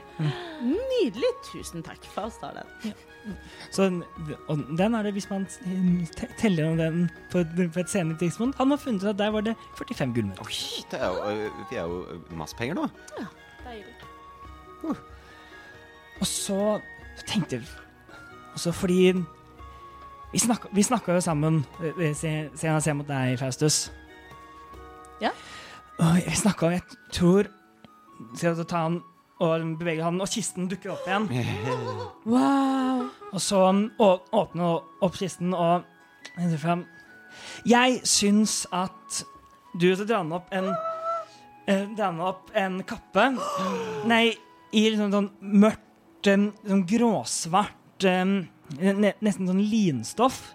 Nydelig. 0.61 1.29
Tusen 1.47 1.83
takk. 1.85 2.03
Faust 2.11 2.43
har 2.43 2.57
den. 2.59 2.93
Så 3.73 3.87
og 4.51 4.59
den 4.77 4.93
er 4.99 5.07
det, 5.07 5.13
hvis 5.15 5.29
man 5.31 5.47
teller 6.37 6.67
om 6.69 6.75
den 6.77 7.07
på, 7.31 7.41
på 7.73 7.79
et 7.81 7.89
senere 7.89 8.19
tidspunkt 8.21 8.59
Han 8.61 8.69
har 8.69 8.77
funnet 8.77 9.01
ut 9.01 9.09
at 9.09 9.17
der 9.17 9.31
var 9.33 9.41
det 9.47 9.55
45 9.79 10.11
gullmynt. 10.13 10.41
oi, 10.45 10.59
det 10.91 10.99
er 11.01 11.07
jo, 11.07 11.47
vi 11.71 11.79
er 11.79 11.87
jo 11.89 12.19
masse 12.37 12.55
penger 12.59 12.77
nå. 12.77 12.85
Deilig. 13.65 13.95
Og 16.19 16.27
så, 16.29 16.59
så 17.17 17.25
tenkte 17.27 17.57
jeg 17.57 17.65
også 18.53 18.71
fordi 18.71 18.99
Vi 20.35 20.39
snakka, 20.43 20.67
vi 20.75 20.83
snakka 20.83 21.13
jo 21.15 21.21
sammen 21.23 21.61
eh, 21.79 21.93
eh, 22.09 22.13
se- 22.17 22.49
Sen 22.59 22.73
jeg 22.73 22.83
ser 22.83 22.95
mot 22.99 23.07
deg, 23.07 23.37
Faustus. 23.39 23.77
Ja. 25.23 25.29
Og 26.03 26.17
vi 26.25 26.35
snakka, 26.35 26.67
og 26.67 26.73
jeg 26.75 26.81
tror 27.15 27.47
Se 28.35 28.47
å 28.51 28.63
ta 28.67 28.81
han 28.87 28.97
og 29.43 29.63
beveger 29.79 30.03
han, 30.05 30.19
og 30.23 30.29
kisten 30.31 30.69
dukker 30.71 30.93
opp 30.93 31.07
igjen. 31.07 31.25
Wow. 32.31 33.09
Og 33.35 33.41
så 33.43 33.59
å- 33.99 34.21
åpne 34.31 34.69
opp 35.03 35.15
kisten 35.19 35.51
og 35.53 35.83
henter 36.37 36.57
fram 36.61 36.85
Jeg 37.67 37.99
syns 38.07 38.61
at 38.71 39.21
du 39.75 39.89
skal 39.95 40.07
dra 40.07 40.21
opp 40.37 40.51
en 40.55 40.69
eh, 41.67 41.83
Dra 41.97 42.11
opp 42.29 42.51
en 42.55 42.81
kappe. 42.87 43.29
Nei, 44.11 44.33
i 44.75 44.85
liksom 44.89 45.11
sånn 45.15 45.31
mørkt, 45.63 46.27
eh, 46.31 46.47
sånn 46.67 46.85
gråsvart 46.87 48.07
eh, 48.07 48.35
ne, 48.79 49.13
Nesten 49.23 49.49
sånn 49.49 49.61
linstoff. 49.61 50.53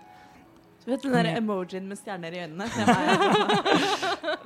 Du 0.84 0.90
vet 0.90 1.04
den 1.04 1.12
der 1.12 1.28
emojien 1.36 1.86
med 1.88 2.00
stjerner 2.00 2.34
i 2.34 2.44
øynene? 2.46 2.66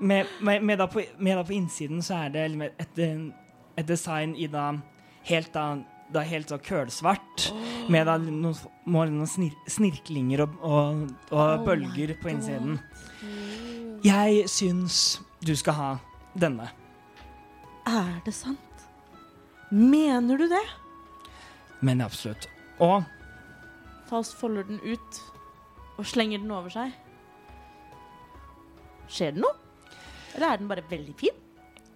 Med, 0.04 0.26
med, 0.42 0.62
med, 0.66 0.78
da 0.78 0.88
på, 0.90 1.00
med 1.22 1.36
da 1.38 1.44
på 1.46 1.54
innsiden 1.54 2.02
så 2.02 2.16
er 2.26 2.32
det 2.34 2.42
et, 2.82 2.98
et 3.78 3.86
design 3.88 4.34
i 4.36 4.48
da 4.50 4.72
helt 5.24 5.52
da 5.54 5.68
da 6.12 6.22
helt 6.26 6.48
så 6.48 6.58
kølsvart, 6.62 7.48
med 7.90 8.06
da 8.06 8.16
noen, 8.20 8.54
noen 8.86 9.28
snir, 9.28 9.54
snirklinger 9.70 10.44
og, 10.44 10.58
og, 10.60 11.00
og 11.30 11.40
Oh 11.40 11.64
bølger 11.64 12.14
på 12.20 12.30
innsiden. 12.34 12.78
Jeg 14.04 14.44
syns 14.52 15.20
du 15.44 15.54
skal 15.56 15.78
ha 15.78 15.90
denne. 16.38 16.68
Er 17.88 18.20
det 18.24 18.34
sant? 18.36 18.86
Mener 19.70 20.38
du 20.38 20.46
det? 20.48 20.64
Men 21.84 22.04
absolutt. 22.04 22.46
Og 22.78 23.02
Faust 24.14 24.36
folder 24.38 24.62
den 24.62 24.78
ut 24.86 25.16
og 25.98 26.06
slenger 26.06 26.38
den 26.38 26.52
over 26.54 26.70
seg. 26.70 26.92
Skjer 29.10 29.32
det 29.34 29.42
noe? 29.42 29.56
Eller 30.36 30.52
er 30.52 30.60
den 30.60 30.68
bare 30.70 30.84
veldig 30.86 31.14
fin? 31.18 31.40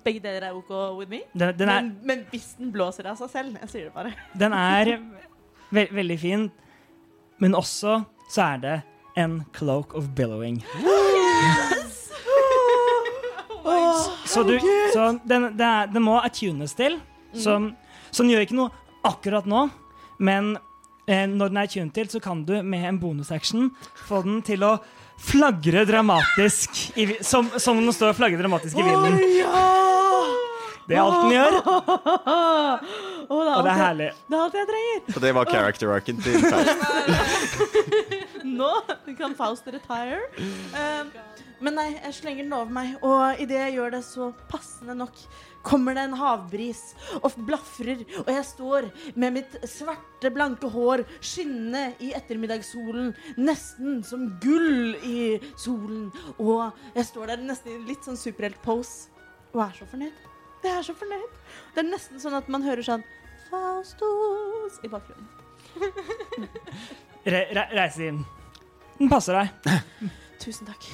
Begge 0.03 0.23
deler 0.25 0.49
er 0.49 0.57
OK 0.57 0.73
with 0.99 1.13
me? 1.13 1.21
den, 1.31 1.53
den 1.61 1.71
er, 1.71 1.85
men, 1.87 1.93
men 2.03 2.25
hvis 2.33 2.49
den 2.59 2.73
blåser 2.75 3.07
av 3.11 3.19
seg 3.21 3.31
selv 3.31 3.59
Jeg 3.61 3.71
sier 3.71 3.87
det 3.87 3.95
bare. 3.95 4.13
den 4.43 4.57
er 4.57 4.91
ve 5.71 5.87
veldig 5.95 6.19
fin, 6.19 6.49
men 7.39 7.55
også 7.55 8.01
så 8.33 8.47
er 8.49 8.63
det 8.65 8.77
en 9.19 9.45
cloak 9.55 9.95
of 9.95 10.11
billowing. 10.19 10.65
Yes! 11.39 12.11
Så, 14.29 14.43
du, 14.43 14.59
så 14.93 15.19
den, 15.25 15.53
det 15.57 15.65
er, 15.65 15.87
den 15.93 16.03
må 16.05 16.19
attunes 16.19 16.75
til. 16.77 16.99
Så, 17.33 17.55
som 18.11 18.27
den 18.27 18.33
gjør 18.33 18.45
ikke 18.45 18.57
noe 18.59 18.73
akkurat 19.07 19.47
nå, 19.49 19.69
men 20.19 20.57
når 21.09 21.49
den 21.53 21.57
er 21.61 21.69
attuned 21.69 21.95
til, 21.97 22.09
så 22.13 22.21
kan 22.21 22.45
du 22.45 22.59
med 22.63 22.85
en 22.89 22.99
bonusaction 23.01 23.71
få 24.09 24.23
den 24.27 24.43
til 24.47 24.63
å 24.67 24.75
flagre 25.19 25.83
dramatisk, 25.89 26.83
i, 27.01 27.09
som, 27.27 27.49
som 27.59 27.81
den 27.81 27.91
står 27.97 28.13
og 28.13 28.19
flagrer 28.21 28.45
dramatisk 28.45 28.79
i 28.79 28.85
vinden. 28.87 29.19
Det 30.89 30.97
er 30.97 31.03
alt 31.05 31.19
den 31.25 31.35
gjør, 31.35 31.57
Oh, 33.29 33.45
det, 33.45 33.55
og 33.59 33.65
det 33.67 33.71
er 33.71 33.75
jeg, 33.77 33.81
herlig. 33.83 34.07
det 34.25 34.37
er 34.37 34.43
alt 34.43 34.55
jeg 34.57 34.69
trenger. 34.71 35.01
Og 35.13 35.21
det 35.21 35.33
var 35.37 35.51
character-arken 35.53 36.21
til 36.25 36.39
Faust. 36.49 37.59
Nå 38.61 38.71
kan 39.19 39.35
Faust 39.37 39.69
retire. 39.69 40.23
Um, 40.73 41.11
men 41.61 41.77
nei, 41.77 41.89
jeg 42.07 42.15
slenger 42.23 42.47
den 42.47 42.55
over 42.57 42.73
meg, 42.73 42.95
og 43.05 43.43
idet 43.43 43.59
jeg 43.67 43.75
gjør 43.77 43.93
det 43.99 44.01
så 44.07 44.31
passende 44.49 44.97
nok, 44.97 45.21
kommer 45.69 45.97
det 45.97 46.07
en 46.09 46.17
havbris 46.19 46.81
og 47.21 47.37
blafrer, 47.47 48.05
og 48.25 48.31
jeg 48.33 48.47
står 48.49 48.89
med 49.21 49.37
mitt 49.37 49.59
svarte, 49.69 50.33
blanke 50.35 50.71
hår 50.73 51.05
skinnende 51.21 51.93
i 52.05 52.13
ettermiddagssolen, 52.17 53.13
nesten 53.39 54.01
som 54.07 54.27
gull 54.43 54.97
i 55.05 55.37
solen, 55.61 56.09
og 56.39 56.73
jeg 56.97 57.11
står 57.11 57.35
der 57.35 57.45
nesten 57.51 57.77
i 57.77 57.91
litt 57.91 58.09
sånn 58.09 58.19
superhelt-pose, 58.19 59.13
og 59.55 59.63
er 59.65 59.77
så 59.79 59.89
fornøyd. 59.89 60.25
Jeg 60.65 60.75
er 60.75 60.83
så 60.83 60.95
fornøyd. 60.99 61.37
Det 61.75 61.85
er 61.85 61.89
nesten 61.93 62.21
sånn 62.23 62.37
at 62.39 62.49
man 62.51 62.65
hører 62.67 62.85
sånn 62.85 63.05
Faustos 63.49 64.81
i 64.85 64.91
bakgrunnen. 64.93 65.29
Re 67.29 67.41
re 67.53 67.65
reise 67.77 68.09
inn. 68.09 68.19
Den 68.99 69.11
passer 69.11 69.37
deg. 69.39 69.79
Tusen 70.43 70.69
takk. 70.69 70.85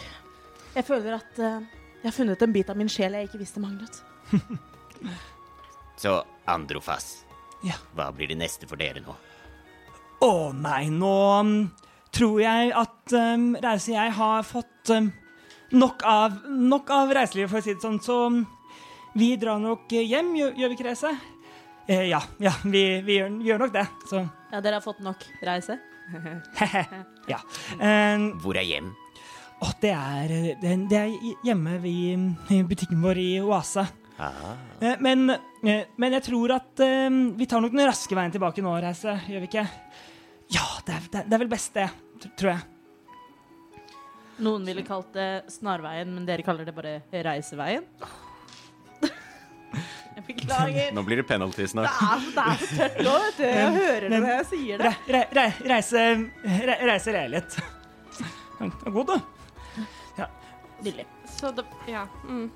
Jeg 0.75 0.87
føler 0.87 1.16
at 1.16 1.39
uh, 1.39 1.62
jeg 2.01 2.09
har 2.09 2.16
funnet 2.16 2.43
en 2.43 2.55
bit 2.55 2.70
av 2.70 2.79
min 2.79 2.91
sjel 2.91 3.14
jeg 3.16 3.29
ikke 3.29 3.41
visste 3.43 3.62
manglet. 3.62 4.01
Så 6.03 6.18
Androfas, 6.51 7.24
Ja. 7.64 7.76
hva 7.97 8.11
blir 8.12 8.28
det 8.32 8.39
neste 8.41 8.68
for 8.68 8.76
dere 8.80 9.01
nå? 9.05 9.14
Å 10.24 10.32
nei, 10.57 10.89
nå 10.93 11.12
um, 11.41 11.53
tror 12.14 12.41
jeg 12.43 12.72
at 12.76 13.14
um, 13.18 13.53
Reise 13.61 13.95
jeg 13.95 14.12
har 14.16 14.43
fått 14.47 14.93
um, 14.95 15.11
nok, 15.72 16.03
av, 16.09 16.41
nok 16.49 16.91
av 16.95 17.12
reiselivet, 17.16 17.51
for 17.53 17.61
å 17.61 17.64
si 17.64 17.74
det 17.76 17.85
sånn. 17.85 18.01
Så 18.05 18.18
um, 18.30 18.43
vi 19.18 19.35
drar 19.41 19.61
nok 19.62 19.93
hjem, 19.95 20.35
gjør, 20.39 20.53
gjør 20.61 20.72
vi 20.72 20.78
ikke 20.78 20.89
Reise? 20.91 21.14
Eh, 21.87 22.07
ja, 22.09 22.20
ja 22.41 22.53
vi, 22.64 22.85
vi, 23.05 23.18
gjør, 23.18 23.35
gjør 23.45 23.64
nok 23.66 23.72
det. 23.74 23.87
Så 24.09 24.22
Ja, 24.53 24.61
dere 24.61 24.78
har 24.78 24.85
fått 24.85 25.03
nok 25.05 25.24
reise? 25.45 25.76
ja. 27.32 27.41
Um, 27.80 28.30
Hvor 28.41 28.57
er 28.57 28.64
hjem? 28.68 28.93
å, 29.64 29.68
det, 29.80 29.93
er, 29.93 30.32
det, 30.61 30.72
det 30.91 30.99
er 31.01 31.12
hjemme 31.47 31.76
ved 31.82 32.53
i 32.53 32.62
butikken 32.68 33.01
vår 33.05 33.20
i 33.20 33.28
Oase. 33.45 33.85
Eh, 34.18 34.96
Men, 35.00 35.30
eh, 35.30 35.84
men 35.96 36.12
jeg 36.12 36.22
tror 36.28 36.52
at 36.54 36.80
eh, 36.84 37.08
vi 37.38 37.46
tar 37.50 37.60
nok 37.64 37.72
den 37.74 37.86
raske 37.88 38.14
veien 38.16 38.32
tilbake 38.34 38.62
nå, 38.62 38.74
Reise. 38.84 39.16
Gjør 39.26 39.42
vi 39.42 39.48
ikke? 39.50 39.66
Ja, 40.54 40.66
det 40.86 40.94
er, 40.94 41.08
det 41.24 41.32
er- 41.34 41.38
vel 41.42 41.48
best, 41.50 41.74
det. 41.74 41.88
Tror 42.38 42.52
jeg. 42.54 42.62
Noen 44.44 44.64
ville 44.66 44.82
kalt 44.86 45.12
det 45.14 45.44
Snarveien, 45.52 46.10
men 46.14 46.24
dere 46.26 46.42
kaller 46.42 46.64
det 46.66 46.74
bare 46.74 46.94
Reiseveien? 47.12 47.84
Jeg 50.14 50.24
beklager. 50.28 50.92
Nå 50.94 51.02
blir 51.06 51.18
det 51.18 51.26
penalty 51.26 51.62
Det 51.64 51.70
snart. 51.72 51.90
er, 51.90 52.26
det 52.34 52.42
er 52.44 52.58
så 52.62 52.76
tørt 52.78 52.98
nå, 53.02 53.14
vet 53.24 53.38
du. 53.38 53.44
Jeg 53.48 53.72
hører 53.74 54.04
det 54.12 54.18
når 54.22 54.28
jeg 54.30 54.44
sier 54.52 54.78
det. 54.78 54.90
Re, 54.90 54.94
re, 55.10 55.22
re, 55.34 55.46
reise 55.72 56.02
re, 56.70 56.76
Reise 56.86 57.14
leilighet. 57.16 57.56
Den 58.60 58.70
er 58.70 58.94
god, 58.94 59.10
du. 59.10 59.16
Nydelig. 60.84 61.06
Så 61.34 61.50
det 61.56 61.64
Ja. 61.90 62.04
Mm. 62.28 62.46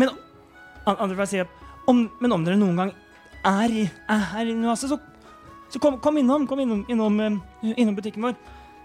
Men 0.00 0.08
andre 0.86 1.16
får 1.16 1.26
si 1.30 1.40
at 1.40 1.48
om, 1.88 2.04
men 2.20 2.32
om 2.32 2.44
dere 2.44 2.56
noen 2.60 2.76
gang 2.76 2.92
er, 3.44 3.68
i- 3.72 3.90
er 4.08 4.18
her 4.32 4.46
i 4.46 4.54
Oase, 4.64 4.88
så, 4.88 4.98
så 5.72 5.80
kom, 5.80 5.98
kom 6.00 6.16
innom. 6.20 6.46
Kom 6.48 6.60
innom, 6.60 6.84
innom, 6.88 7.20
eh, 7.20 7.72
innom 7.76 7.94
butikken 7.96 8.22
vår. 8.24 8.36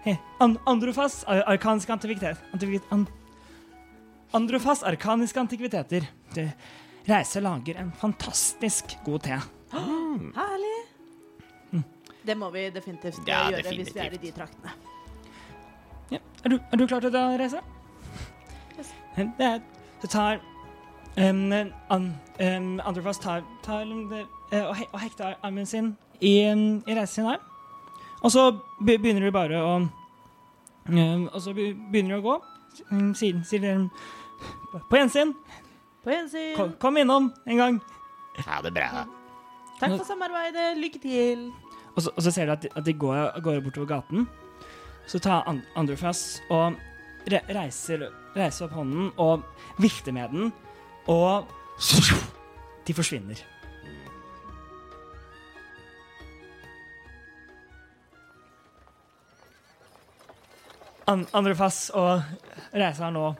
Hey, 0.04 0.16
an, 0.40 0.58
Androfas, 0.66 1.22
ar, 1.28 1.42
arkaniske 1.54 1.92
antikviteter. 1.92 2.36
Antikvit, 2.54 2.82
an, 2.92 3.06
Androfas, 4.32 4.82
arkaniske 4.86 5.40
antikviteter. 5.40 6.06
Det, 6.34 6.52
Reise 7.08 7.40
lager 7.40 7.78
en 7.80 7.90
fantastisk 7.96 8.92
god 9.04 9.22
te. 9.24 9.38
Herlig. 9.72 10.76
Det 12.24 12.34
må 12.36 12.50
vi 12.52 12.66
definitivt 12.70 13.22
Ja, 13.26 13.46
gjøre 13.48 13.72
hvis 13.78 13.94
vi 13.96 14.00
er 14.04 14.12
i 14.14 14.18
de 14.20 14.30
traktene. 14.36 14.72
Ja. 16.12 16.18
Er, 16.44 16.48
du, 16.52 16.58
er 16.60 16.76
du 16.76 16.86
klar 16.86 17.00
til 17.00 17.16
å 17.16 17.22
reise? 17.40 17.62
Det, 19.16 19.24
er, 19.40 19.62
det 20.02 20.10
tar 20.12 20.40
um, 21.16 21.52
an, 21.90 22.14
um, 22.40 22.80
Andrefoss 22.84 23.18
tar, 23.18 23.42
tar 23.62 23.82
um, 23.82 24.08
det, 24.10 24.26
eh, 24.52 24.64
og, 24.64 24.74
he, 24.76 24.86
og 24.92 25.00
hekter 25.00 25.34
armen 25.42 25.66
sin 25.66 25.96
i, 26.20 26.50
um, 26.50 26.82
i 26.86 26.94
reisen 26.94 27.14
sin 27.14 27.30
her. 27.30 27.40
Og 28.22 28.32
så 28.32 28.50
begynner 28.84 29.24
du 29.24 29.32
bare 29.32 29.62
å 29.64 29.76
um, 29.80 31.28
Og 31.32 31.40
så 31.40 31.54
begynner 31.54 32.16
du 32.16 32.18
å 32.18 32.24
gå. 32.24 32.36
Sier 33.16 33.40
sier 33.46 33.62
dere 33.62 33.88
På 34.90 34.98
gjensyn. 34.98 35.32
På 36.04 36.12
gjensyn. 36.12 36.54
Kom, 36.56 36.74
kom 36.80 36.98
innom 37.00 37.30
en 37.46 37.60
gang. 37.60 37.80
Ha 38.46 38.60
det 38.64 38.72
bra. 38.74 39.06
Takk 39.80 39.96
for 39.96 40.06
samarbeidet. 40.08 40.76
Lykke 40.78 41.00
til. 41.02 41.48
Og 41.96 42.04
så, 42.04 42.12
og 42.14 42.22
så 42.22 42.32
ser 42.32 42.46
du 42.46 42.54
at 42.54 42.62
de, 42.62 42.70
at 42.76 42.86
de 42.86 42.94
går, 42.94 43.40
går 43.42 43.60
bortover 43.64 43.88
gaten. 43.90 44.28
Så 45.10 45.18
tar 45.18 45.42
An 45.50 45.62
Andrefoss 45.76 46.40
og 46.50 46.78
re 47.30 47.40
reiser, 47.50 48.06
reiser 48.36 48.66
opp 48.66 48.76
hånden 48.78 49.10
og 49.20 49.42
vifter 49.82 50.14
med 50.14 50.32
den, 50.32 50.52
og 51.08 51.48
de 52.86 52.96
forsvinner. 52.96 53.40
An 61.10 61.24
Andrefoss 61.34 61.88
og 61.96 62.20
reiser 62.70 63.08
har 63.08 63.14
nå 63.14 63.32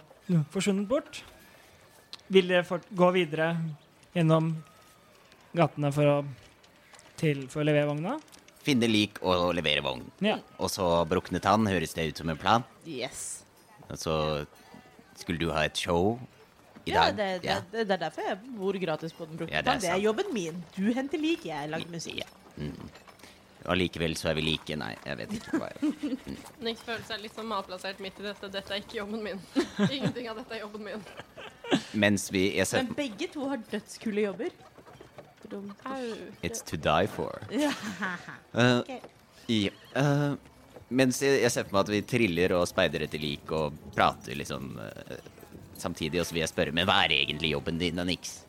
forsvunnet 0.50 0.88
bort. 0.90 1.20
Vil 2.30 2.50
dere 2.50 2.66
fort 2.66 2.86
gå 2.94 3.10
videre 3.14 3.52
gjennom 4.14 4.52
gatene 5.54 5.90
for 5.94 6.10
å, 6.10 6.16
til, 7.18 7.46
for 7.50 7.62
å 7.62 7.66
levere 7.66 7.90
vogna? 7.90 8.16
Finne 8.62 8.90
lik 8.90 9.18
og 9.22 9.52
levere 9.56 9.82
vogn. 9.84 10.02
Ja. 10.22 10.36
Og 10.58 10.70
så 10.72 10.86
brukne 11.10 11.40
tann, 11.42 11.68
høres 11.70 11.94
det 11.96 12.10
ut 12.10 12.22
som 12.22 12.30
en 12.30 12.38
plan? 12.38 12.66
Yes. 12.86 13.44
Og 13.88 13.98
så 13.98 14.16
skulle 15.18 15.40
du 15.40 15.50
ha 15.54 15.64
et 15.66 15.78
show 15.78 16.18
i 16.90 16.96
Ja, 16.96 17.06
det, 17.14 17.28
det, 17.44 17.60
det, 17.72 17.84
det 17.88 17.96
er 17.96 18.02
derfor 18.08 18.26
jeg 18.26 18.40
bor 18.58 18.80
gratis 18.82 19.14
på 19.16 19.28
den 19.30 19.40
brukne 19.40 19.54
Ja, 19.54 19.62
det 19.66 19.76
er 19.76 19.84
det 19.86 19.92
er 19.94 20.02
jobben 20.04 20.34
min. 20.34 20.64
Du 20.76 20.90
henter 20.96 21.22
lik, 21.22 21.46
jeg 21.48 21.70
lager 21.70 21.94
musikk. 21.94 22.20
Ja. 22.24 22.28
Mm. 22.60 22.90
Og 23.68 23.76
likevel 23.76 24.16
så 24.16 24.30
er 24.30 24.38
vi 24.38 24.44
like. 24.46 24.76
Nei, 24.80 24.94
jeg 25.04 25.18
vet 25.20 25.34
ikke 25.36 25.60
hva 25.60 25.68
jeg 25.74 25.90
mm. 25.92 26.38
Niks 26.64 26.84
følelse 26.86 27.16
er 27.16 27.22
litt 27.24 27.36
sånn 27.36 27.48
malplassert 27.50 28.00
midt 28.04 28.20
i 28.22 28.26
dette. 28.30 28.50
Dette 28.52 28.76
er 28.76 28.82
ikke 28.82 29.00
jobben 29.02 29.24
min. 29.24 29.42
Ingenting 29.96 30.30
av 30.32 30.40
dette 30.40 30.56
er 30.56 30.64
jobben 30.64 30.86
min. 30.88 31.06
Mens 31.92 32.28
vi 32.34 32.44
ser, 32.64 32.82
Men 32.82 32.96
begge 32.98 33.30
to 33.30 33.46
har 33.50 33.62
dødskule 33.70 34.26
jobber. 34.26 34.54
It's 36.42 36.62
to 36.62 36.76
die 36.76 37.08
for. 37.10 37.42
Uh, 37.50 38.82
ja, 39.50 39.70
uh, 39.98 40.36
mens 40.88 41.18
jeg, 41.22 41.40
jeg 41.42 41.50
ser 41.50 41.66
for 41.66 41.74
meg 41.74 41.88
at 41.88 41.92
vi 41.94 42.00
triller 42.06 42.54
og 42.58 42.68
speider 42.70 43.02
etter 43.06 43.22
lik 43.22 43.50
og 43.54 43.74
prater 43.96 44.38
liksom 44.38 44.76
uh, 44.78 45.16
samtidig, 45.82 46.20
og 46.22 46.26
så 46.28 46.36
vil 46.36 46.44
jeg 46.44 46.52
spørre, 46.52 46.74
men 46.76 46.86
hva 46.88 47.00
er 47.04 47.14
egentlig 47.16 47.52
jobben 47.54 47.78
din, 47.80 48.00
Nix? 48.06 48.40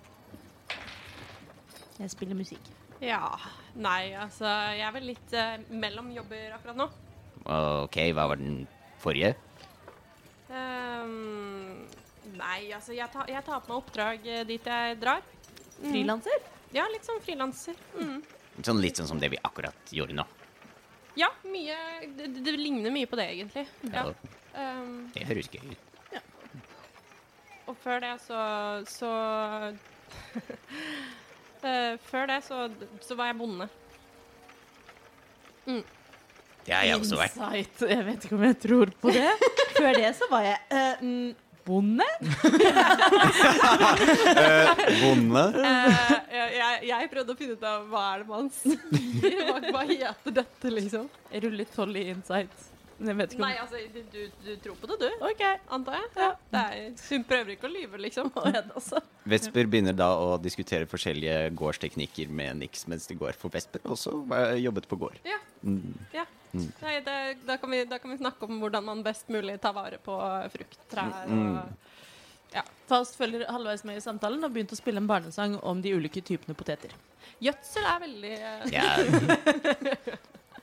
Jeg 2.02 2.10
spiller 2.14 2.38
musikk. 2.38 2.70
Ja. 3.02 3.24
Nei, 3.82 4.12
altså 4.20 4.46
Jeg 4.46 4.84
er 4.86 4.94
vel 4.94 5.08
litt 5.10 5.34
eh, 5.38 5.62
mellom 5.74 6.12
jobber 6.14 6.56
akkurat 6.58 6.78
nå. 6.78 6.88
OK, 7.42 7.98
hva 8.14 8.28
var 8.30 8.38
den 8.42 8.66
forrige? 9.02 9.32
Ehm, 10.52 11.86
nei, 12.38 12.60
altså 12.76 12.94
jeg 12.94 13.10
tar, 13.14 13.30
jeg 13.32 13.42
tar 13.48 13.64
på 13.64 13.72
meg 13.72 13.80
oppdrag 13.80 14.28
eh, 14.30 14.44
dit 14.50 14.68
jeg 14.70 15.00
drar. 15.02 15.24
Frilanser? 15.82 16.44
Ja, 16.76 16.86
litt 16.94 17.08
sånn 17.08 17.22
frilanser. 17.26 17.80
Mm. 17.98 18.20
Sånn 18.62 18.82
litt 18.84 19.00
sånn 19.00 19.10
som 19.10 19.22
det 19.22 19.32
vi 19.34 19.40
akkurat 19.42 19.96
gjorde 19.96 20.16
nå. 20.20 20.26
Ja, 21.20 21.28
mye 21.44 21.76
det, 22.16 22.30
det 22.38 22.54
ligner 22.56 22.94
mye 22.94 23.10
på 23.10 23.18
det, 23.20 23.30
egentlig. 23.34 23.66
Ja. 23.90 24.06
Ja. 24.12 24.36
Ehm, 24.62 24.94
Det 25.16 25.26
høres 25.32 25.50
gøy 25.52 25.72
ut. 25.74 25.88
Og 27.72 27.80
før 27.82 28.04
det 28.04 28.14
så 28.28 28.42
Så 28.92 29.12
Eh, 31.62 31.94
Før 32.10 32.26
det 32.26 32.40
så, 32.42 32.64
så 33.06 33.14
var 33.16 33.26
jeg 33.30 33.38
bonde. 33.38 33.68
Det 36.66 36.74
har 36.74 36.84
jeg 36.88 36.96
også 36.98 37.18
vært. 37.20 37.36
Insight. 37.38 37.82
Jeg 37.90 38.06
vet 38.08 38.26
ikke 38.26 38.36
om 38.38 38.44
jeg 38.48 38.58
tror 38.64 38.88
på 39.02 39.08
det. 39.14 39.30
Før 39.78 39.94
det 39.98 40.10
så 40.18 40.26
var 40.32 40.42
jeg 40.46 40.58
uh, 40.74 40.96
mm, 41.06 41.32
bonde. 41.66 42.08
Bonde? 45.02 45.46
Eh, 45.62 45.86
jeg, 46.34 46.48
jeg, 46.58 46.74
jeg 46.90 47.10
prøvde 47.14 47.32
å 47.34 47.38
finne 47.40 47.54
ut 47.58 47.66
av 47.72 47.78
hva 47.94 48.04
er 48.10 48.18
det 48.24 48.28
man 48.34 48.46
sier. 48.58 48.80
Hva, 49.46 49.58
hva 49.70 49.82
heter 49.86 50.32
dette, 50.42 50.68
liksom? 50.74 51.06
Jeg 51.30 51.40
ruller 51.46 51.68
tolv 51.78 51.96
i 52.02 52.04
insight. 52.14 52.56
Jeg 53.02 53.18
vet 53.18 53.34
ikke 53.34 53.42
om 53.42 53.48
Nei, 53.48 53.54
altså, 53.62 53.80
du, 54.14 54.20
du, 54.46 54.52
tror 54.64 54.76
på 54.82 54.90
det, 54.92 54.98
du? 55.02 55.24
OK. 55.28 55.44
Antar 55.78 55.98
jeg? 55.98 56.10
Ja. 56.18 56.30
Det 56.54 56.62
er, 56.62 56.92
hun 57.10 57.26
prøver 57.30 57.54
ikke 57.56 57.70
å 57.70 57.74
lyve, 57.74 58.02
liksom. 58.06 58.30
Også. 58.80 59.02
Vesper 59.32 59.70
begynner 59.72 59.98
da 59.98 60.12
å 60.18 60.36
diskutere 60.42 60.90
forskjellige 60.90 61.52
gårdsteknikker 61.58 62.30
med 62.42 62.62
Nix 62.62 62.86
mens 62.92 63.10
det 63.10 63.18
går, 63.22 63.34
for 63.38 63.54
Vesper 63.54 63.84
også 63.86 64.16
jobbet 64.62 64.88
på 64.90 65.00
gård. 65.02 65.20
Ja. 65.28 65.40
Mm. 65.62 65.98
ja. 66.16 66.26
Nei, 66.52 66.98
det, 67.06 67.18
da, 67.48 67.56
kan 67.58 67.72
vi, 67.72 67.84
da 67.88 68.02
kan 68.02 68.12
vi 68.12 68.20
snakke 68.20 68.48
om 68.48 68.60
hvordan 68.62 68.84
man 68.86 69.06
best 69.06 69.30
mulig 69.32 69.56
tar 69.64 69.76
vare 69.78 70.02
på 70.04 70.18
frukttrær 70.52 71.30
og 71.32 71.62
Faust 72.92 73.16
følger 73.16 73.46
halvveis 73.48 73.86
med 73.88 74.02
i 74.02 74.04
samtalen 74.04 74.44
og 74.44 74.52
begynte 74.52 74.76
å 74.76 74.80
spille 74.80 75.00
en 75.00 75.08
barnesang 75.08 75.56
om 75.64 75.80
de 75.80 75.94
ulike 75.96 76.20
typene 76.28 76.56
poteter. 76.58 76.92
Gjødsel 77.42 77.88
er 77.88 78.02
veldig 78.04 78.34
eh, 78.36 78.66
Det 79.86 79.96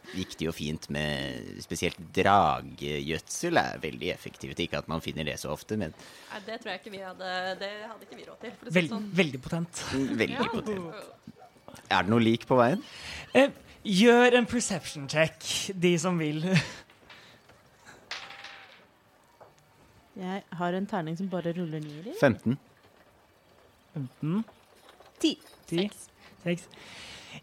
er 0.09 0.17
viktig 0.17 0.49
og 0.49 0.55
fint 0.57 0.89
med 0.95 1.61
spesielt 1.63 1.99
draggjødsel 2.17 3.57
er 3.61 3.79
veldig 3.83 4.11
effektivt. 4.15 4.59
Ikke 4.65 4.79
at 4.81 4.89
man 4.89 5.01
finner 5.05 5.25
det 5.29 5.39
så 5.41 5.51
ofte, 5.53 5.77
men 5.81 5.93
Nei, 6.33 6.41
det 6.47 6.61
tror 6.63 6.73
jeg 6.73 6.81
ikke 6.83 6.93
vi 6.97 7.03
hadde 7.05 7.31
Det 7.61 7.71
hadde 7.87 8.09
ikke 8.09 8.17
vi 8.17 8.27
råd 8.29 8.41
til. 8.43 8.51
For 8.63 8.71
Vel, 8.79 8.89
sånn. 8.89 9.07
veldig 9.23 9.41
potent. 9.45 9.85
veldig 9.93 10.39
Ja. 10.39 10.49
potent. 10.53 10.95
Er 11.91 12.03
det 12.03 12.11
noe 12.11 12.21
lik 12.25 12.47
på 12.49 12.57
veien? 12.59 12.83
Eh, 13.35 13.51
gjør 13.85 14.35
en 14.39 14.47
perception 14.47 15.09
check, 15.09 15.43
de 15.79 15.97
som 15.99 16.19
vil. 16.19 16.43
Jeg 20.19 20.43
har 20.59 20.75
en 20.75 20.87
terning 20.91 21.17
som 21.19 21.29
bare 21.31 21.53
ruller 21.55 21.81
nier 21.85 22.09
i. 22.11 22.15
15. 22.19 22.57
15, 23.95 24.45
10. 25.23 25.37
10, 25.69 25.89
6 25.89 26.09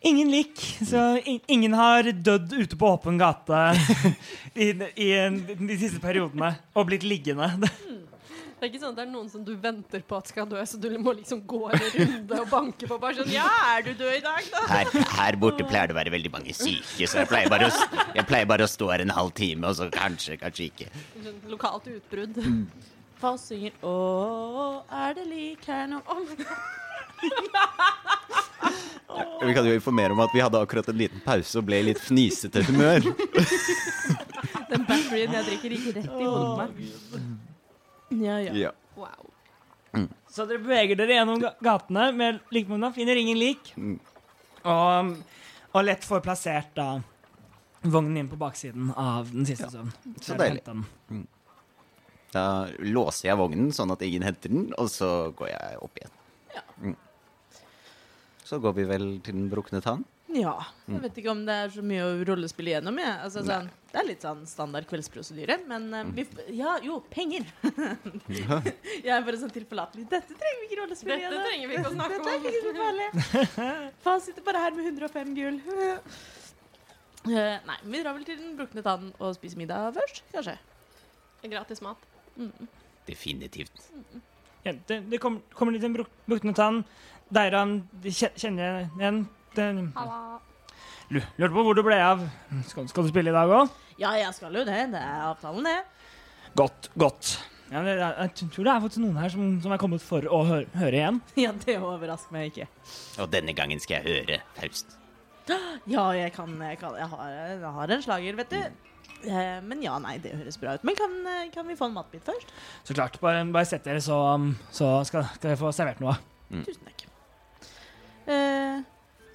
Ingen 0.06 0.32
lik, 0.32 0.60
så 0.86 1.18
in 1.26 1.39
ingen 1.48 1.74
har 1.78 2.04
dødd 2.12 2.54
ute 2.54 2.78
på 2.78 2.88
åpen 2.89 3.18
gate 3.22 3.60
i, 4.54 4.72
i 5.02 5.10
de 5.60 5.78
siste 5.80 6.02
periodene 6.04 6.56
og 6.76 6.90
blitt 6.90 7.06
liggende. 7.07 7.52
Det 8.56 8.64
er 8.64 8.72
ikke 8.72 8.80
sånn 8.82 8.94
at 8.95 8.98
det 8.98 9.03
er 9.03 9.10
noen 9.11 9.28
som 9.30 9.41
du 9.45 9.52
venter 9.61 10.02
på 10.07 10.18
at 10.18 10.30
skal 10.32 10.48
dø, 10.49 10.61
så 10.65 10.80
du 10.82 10.88
må 10.98 11.11
liksom 11.18 11.41
gå 11.45 11.60
en 11.69 11.84
runde 11.84 12.40
og 12.40 12.48
banke 12.49 12.88
på 12.90 12.98
bare 13.02 13.19
sånn 13.19 13.34
Ja, 13.34 13.49
er 13.76 13.84
du 13.86 13.91
død 13.99 14.14
i 14.15 14.22
dag, 14.24 14.48
da? 14.53 14.61
Her, 14.72 14.91
her 15.19 15.38
borte 15.41 15.68
pleier 15.68 15.91
det 15.91 15.95
å 15.95 15.99
være 15.99 16.14
veldig 16.15 16.32
mange 16.34 16.56
syke, 16.56 17.03
så 17.06 17.19
jeg 17.22 17.30
pleier, 17.30 17.52
bare 17.52 17.68
å, 17.68 17.99
jeg 18.15 18.26
pleier 18.30 18.48
bare 18.49 18.65
å 18.65 18.72
stå 18.72 18.90
her 18.94 19.03
en 19.03 19.14
halv 19.14 19.36
time, 19.38 19.68
og 19.68 19.78
så 19.78 19.90
kanskje, 19.94 20.40
kanskje 20.41 20.69
ikke. 20.72 20.88
Sånn 21.28 21.44
lokalt 21.52 21.91
utbrudd. 21.91 22.40
Faust 23.19 23.52
synger 23.52 23.76
Å, 23.86 23.94
er 25.03 25.19
det 25.19 25.28
lik 25.30 25.68
her 25.69 25.86
nå? 25.91 26.02
Oh 26.07 26.24
my 26.24 26.40
God. 26.40 26.56
Vi 29.46 29.54
kan 29.54 29.68
jo 29.68 29.74
informere 29.76 30.16
om 30.16 30.20
at 30.24 30.34
vi 30.34 30.42
hadde 30.42 30.60
akkurat 30.60 30.88
en 30.90 30.98
liten 30.98 31.22
pause 31.26 31.60
og 31.60 31.68
ble 31.68 31.80
i 31.80 31.86
litt 31.90 32.02
fnisete 32.02 32.64
humør. 32.66 33.06
Den 34.72 34.86
batterien 34.88 35.36
jeg 35.36 35.46
drikker, 35.52 35.76
gikk 35.76 35.88
rett 36.00 36.10
i 36.10 36.26
hodet 36.26 36.48
på 36.50 36.56
meg. 36.60 36.70
Ja, 38.26 38.40
ja. 38.42 38.56
Ja. 38.66 38.72
Wow. 38.98 39.32
Så 40.32 40.44
dere 40.50 40.60
beveger 40.60 40.98
dere 41.00 41.16
gjennom 41.20 41.44
gatene 41.64 42.10
med 42.16 42.42
likvogna, 42.52 42.90
finner 42.96 43.16
ingen 43.20 43.40
lik. 43.40 43.72
Mm. 43.80 44.00
Og, 44.68 45.14
og 45.72 45.86
lett 45.86 46.04
får 46.08 46.24
plassert 46.26 46.74
da 46.76 46.90
vognen 47.86 48.18
inn 48.24 48.32
på 48.32 48.40
baksiden 48.40 48.92
av 48.98 49.30
den 49.32 49.48
siste 49.48 49.70
søvnen. 49.72 49.94
så 50.22 50.36
deilig. 50.40 50.66
Mm. 51.14 51.24
Da 52.34 52.46
låser 52.84 53.30
jeg 53.30 53.40
vognen 53.40 53.72
sånn 53.76 53.94
at 53.96 54.04
ingen 54.04 54.26
henter 54.28 54.52
den, 54.52 54.68
og 54.82 54.90
så 54.92 55.32
går 55.38 55.54
jeg 55.54 55.82
opp 55.86 56.02
igjen. 56.02 56.16
Mm. 58.45 58.49
Så 58.49 58.59
går 58.61 58.73
vi 58.77 58.84
vel 58.85 59.05
til 59.26 59.34
den 59.34 59.47
brukne 59.49 59.80
tann. 59.81 60.03
ja. 60.35 60.51
Jeg 60.88 61.01
vet 61.01 61.15
ikke 61.17 61.31
om 61.31 61.39
det 61.47 61.53
er 61.63 61.69
så 61.73 61.81
mye 61.81 62.03
å 62.05 62.11
rollespille 62.30 62.69
igjennom. 62.76 62.97
Jeg. 63.01 63.13
Altså, 63.26 63.41
sånn, 63.47 63.69
det 63.91 63.97
er 64.01 64.05
litt 64.05 64.22
sånn 64.22 64.43
standard 64.45 64.85
kveldsprosedyre. 64.89 65.55
Men 65.69 65.88
uh, 65.95 66.03
vi, 66.13 66.22
f- 66.27 66.49
ja, 66.53 66.76
jo, 66.85 66.99
penger! 67.09 67.47
jeg 69.05 69.09
er 69.15 69.26
bare 69.26 69.39
sånn 69.41 69.53
tilforlatelig. 69.55 70.05
Dette 70.11 70.38
trenger 70.38 70.61
vi 70.61 70.67
ikke 70.69 70.80
rollespille 70.84 71.17
Dette 71.23 71.41
trenger 71.47 71.72
vi 71.72 71.80
ikke 71.80 71.89
å 71.89 71.95
snakke 71.95 72.19
om. 72.19 72.27
Dette 72.27 72.35
er 72.35 72.51
ikke 72.51 72.65
så 72.67 72.73
farlig. 72.84 73.07
Faen 74.05 74.22
sitter 74.27 74.45
bare 74.45 74.61
her 74.67 74.77
med 74.77 74.91
105 74.91 75.34
gull. 75.39 75.57
uh, 75.72 76.13
nei, 77.72 77.80
vi 77.89 78.03
drar 78.03 78.13
vel 78.19 78.27
til 78.30 78.38
den 78.43 78.53
brukne 78.59 78.85
tann 78.85 79.09
og 79.17 79.34
spiser 79.39 79.57
middag 79.63 79.95
først, 79.97 80.22
kanskje. 80.35 80.57
Gratis 81.49 81.81
mat. 81.85 82.05
Definitivt. 83.09 83.89
jente. 84.65 84.99
Det 85.01 85.09
det 85.13 85.19
kommer 85.22 85.72
litt 85.76 85.84
en 85.85 85.93
bruk- 85.97 86.13
brukne 86.30 86.53
tann. 86.57 86.84
Deiran 87.34 87.80
kjenner 88.06 88.61
jeg 88.61 88.89
igjen. 88.99 89.23
Den, 89.56 89.81
lurte 91.10 91.53
på 91.56 91.64
hvor 91.65 91.77
du 91.77 91.81
ble 91.85 91.97
av. 92.03 92.22
Skal, 92.69 92.88
skal 92.91 93.07
du 93.07 93.11
spille 93.14 93.31
i 93.31 93.35
dag 93.35 93.49
òg? 93.49 93.73
Ja, 93.97 94.14
jeg 94.19 94.34
skal 94.35 94.53
jo 94.53 94.65
det. 94.68 94.80
Det 94.93 95.02
er 95.02 95.27
avtalen, 95.31 95.65
det. 95.65 95.77
Godt. 96.60 96.89
Godt. 96.99 97.35
Ja, 97.72 97.81
jeg, 97.81 97.97
jeg 97.97 98.49
tror 98.53 98.68
det 98.68 98.73
er 98.76 98.84
faktisk 98.84 99.02
noen 99.02 99.18
her 99.18 99.31
som, 99.34 99.45
som 99.64 99.73
er 99.73 99.80
kommet 99.81 100.03
for 100.06 100.27
å 100.30 100.43
høre, 100.45 100.68
høre 100.77 100.99
igjen. 100.99 101.22
Ja, 101.47 101.53
det 101.65 101.80
overrasker 101.80 102.35
meg 102.35 102.52
ikke. 102.52 102.68
Og 103.23 103.31
denne 103.34 103.56
gangen 103.57 103.81
skal 103.81 104.03
jeg 104.03 104.22
høre 104.22 104.41
Faust. 104.60 104.97
Ja, 105.89 106.10
jeg 106.18 106.34
kan, 106.34 106.53
jeg, 106.61 106.77
kan 106.81 106.95
jeg, 106.97 107.10
har, 107.10 107.31
jeg 107.34 107.73
har 107.80 107.95
en 107.95 108.06
slager, 108.06 108.38
vet 108.39 108.53
du. 108.53 108.91
Eh, 109.26 109.57
men 109.65 109.81
ja, 109.81 109.97
nei, 110.02 110.15
det 110.22 110.34
høres 110.38 110.57
bra 110.61 110.76
ut. 110.77 110.85
Men 110.85 110.97
kan, 110.97 111.14
kan 111.53 111.69
vi 111.69 111.77
få 111.77 111.89
en 111.89 111.97
matbit 111.97 112.26
først? 112.26 112.53
Så 112.85 112.97
klart. 112.97 113.18
Bare, 113.22 113.41
bare 113.53 113.69
sett 113.69 113.85
dere, 113.85 114.02
så, 114.03 114.19
så 114.69 114.99
skal, 115.10 115.26
skal 115.34 115.49
dere 115.49 115.61
få 115.61 115.73
servert 115.73 116.02
noe. 116.06 116.18
Tusen 116.53 116.85
takk. 116.85 116.94
Eh, 118.26 118.84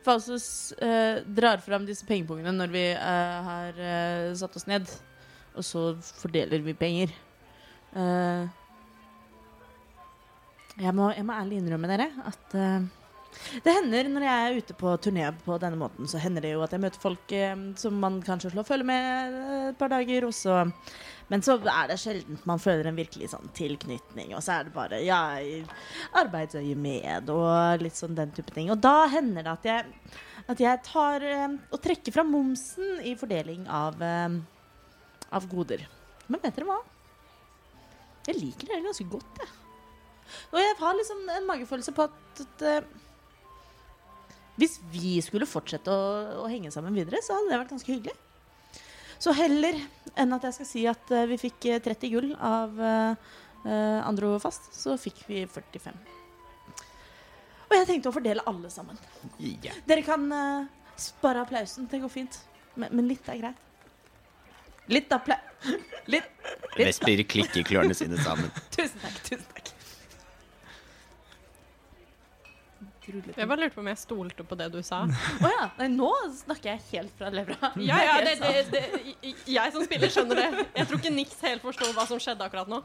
Faustus 0.05 0.73
eh, 0.73 1.21
drar 1.27 1.61
fram 1.63 1.85
disse 1.87 2.07
pengepungene 2.09 2.53
når 2.57 2.73
vi 2.73 2.85
eh, 2.93 3.51
har 3.51 3.81
eh, 3.81 4.31
satt 4.39 4.57
oss 4.57 4.67
ned. 4.71 4.89
Og 5.59 5.67
så 5.67 5.91
fordeler 6.23 6.63
vi 6.65 6.77
penger. 6.79 7.13
Eh, 7.93 8.47
jeg, 10.81 10.95
må, 10.97 11.11
jeg 11.13 11.27
må 11.27 11.37
ærlig 11.37 11.61
innrømme 11.61 11.91
dere 11.91 12.09
at 12.31 12.57
eh, 12.57 12.89
det 13.63 13.77
hender 13.77 14.09
når 14.11 14.27
jeg 14.27 14.47
er 14.47 14.59
ute 14.59 14.75
på 14.79 14.93
turné 15.05 15.29
på 15.45 15.59
denne 15.63 15.79
måten, 15.79 16.09
så 16.11 16.19
hender 16.19 16.43
det 16.43 16.55
jo 16.57 16.65
at 16.65 16.73
jeg 16.75 16.83
møter 16.83 17.03
folk 17.03 17.35
som 17.79 18.01
man 18.03 18.17
kanskje 18.27 18.51
slår 18.51 18.67
følge 18.67 18.89
med 18.89 19.37
et 19.69 19.79
par 19.79 19.93
dager, 19.93 20.27
og 20.27 20.35
så 20.35 20.65
Men 21.31 21.45
så 21.47 21.55
er 21.63 21.91
det 21.91 21.99
sjelden 22.03 22.41
man 22.49 22.59
føler 22.59 22.89
en 22.91 22.99
virkelig 22.99 23.31
sånn 23.31 23.53
tilknytning, 23.55 24.33
og 24.35 24.43
så 24.43 24.57
er 24.57 24.67
det 24.67 24.75
bare 24.75 24.99
ja, 25.05 25.21
arbeidsøyemed 26.19 27.31
og 27.31 27.85
litt 27.85 27.99
sånn 27.99 28.17
den 28.19 28.33
type 28.35 28.51
ting. 28.57 28.73
Og 28.75 28.81
da 28.83 29.07
hender 29.13 29.47
det 29.47 29.53
at 29.53 29.69
jeg, 29.71 30.15
at 30.51 30.63
jeg 30.65 30.81
tar 30.89 31.27
eh, 31.27 31.55
og 31.71 31.83
trekker 31.85 32.17
fra 32.17 32.27
momsen 32.27 32.99
i 33.07 33.15
fordeling 33.19 33.69
av, 33.71 34.03
eh, 34.03 34.41
av 35.39 35.47
goder. 35.53 35.87
Men 36.27 36.43
vet 36.43 36.59
dere 36.59 36.71
hva? 36.73 36.81
Jeg 38.27 38.41
liker 38.41 38.73
det 38.73 38.83
ganske 38.89 39.07
godt, 39.11 39.45
jeg. 39.45 39.55
Og 40.51 40.59
jeg 40.63 40.75
har 40.79 40.99
liksom 40.99 41.23
en 41.35 41.47
magefølelse 41.47 41.95
på 41.95 42.07
at, 42.07 42.43
at 42.43 42.67
eh, 42.67 42.91
hvis 44.61 44.81
vi 44.93 45.15
skulle 45.25 45.49
fortsette 45.49 45.95
å, 45.95 46.43
å 46.43 46.51
henge 46.51 46.75
sammen 46.75 46.99
videre, 46.99 47.23
så 47.25 47.39
hadde 47.39 47.55
det 47.55 47.63
vært 47.63 47.73
ganske 47.77 47.95
hyggelig. 47.95 48.19
Så 49.21 49.35
heller 49.37 49.77
enn 50.19 50.33
at 50.33 50.47
jeg 50.49 50.57
skal 50.57 50.69
si 50.69 50.87
at 50.89 51.13
eh, 51.13 51.29
vi 51.29 51.39
fikk 51.41 51.69
eh, 51.69 51.83
30 51.85 52.13
gull 52.15 52.31
av 52.37 52.79
uh, 52.81 54.01
Andro 54.09 54.33
Fast, 54.41 54.71
så 54.73 54.97
fikk 55.01 55.21
vi 55.29 55.43
45. 55.45 55.99
Og 57.71 57.77
jeg 57.77 57.87
tenkte 57.87 58.11
å 58.11 58.15
fordele 58.15 58.45
alle 58.51 58.71
sammen. 58.73 58.97
Yeah. 59.39 59.77
Dere 59.87 60.03
kan 60.07 60.25
uh, 60.33 60.65
spare 60.99 61.45
applausen, 61.45 61.87
det 61.91 62.01
går 62.03 62.13
fint. 62.13 62.41
Men, 62.75 62.97
men 62.97 63.11
litt 63.11 63.29
er 63.29 63.43
greit. 63.43 63.67
Litt 64.91 65.13
applaus 65.13 65.47
Litt. 66.11 66.25
litt. 66.75 66.89
Vesper 66.89 67.21
klikker 67.29 67.67
klørne 67.69 67.95
sine 67.95 68.19
sammen. 68.25 68.49
Tusen 68.75 68.97
takk. 69.05 69.21
tusen 69.29 69.45
takk. 69.53 69.60
Utrolig. 73.11 73.37
Jeg 73.37 73.51
bare 73.51 73.61
lurte 73.65 73.77
på 73.77 73.83
om 73.83 73.91
jeg 73.91 74.01
stolte 74.01 74.47
på 74.47 74.59
det 74.61 74.69
du 74.75 74.79
sa. 74.87 75.03
Å 75.47 75.51
ja. 75.53 75.67
Nei, 75.81 75.89
nå 75.95 76.11
snakker 76.39 76.73
jeg 76.73 76.85
helt 76.93 77.15
fra 77.19 77.33
levra. 77.35 77.73
Ja, 77.91 77.99
ja, 78.05 78.17
det, 78.25 78.37
det, 78.41 78.65
det, 78.75 79.35
jeg 79.51 79.75
som 79.75 79.85
spiller 79.87 80.13
skjønner 80.13 80.43
det. 80.43 80.49
Jeg 80.79 80.89
tror 80.91 81.03
ikke 81.03 81.15
Nix 81.15 81.37
helt 81.47 81.65
forsto 81.65 81.91
hva 81.97 82.07
som 82.09 82.23
skjedde 82.23 82.47
akkurat 82.47 82.71
nå. 82.71 82.83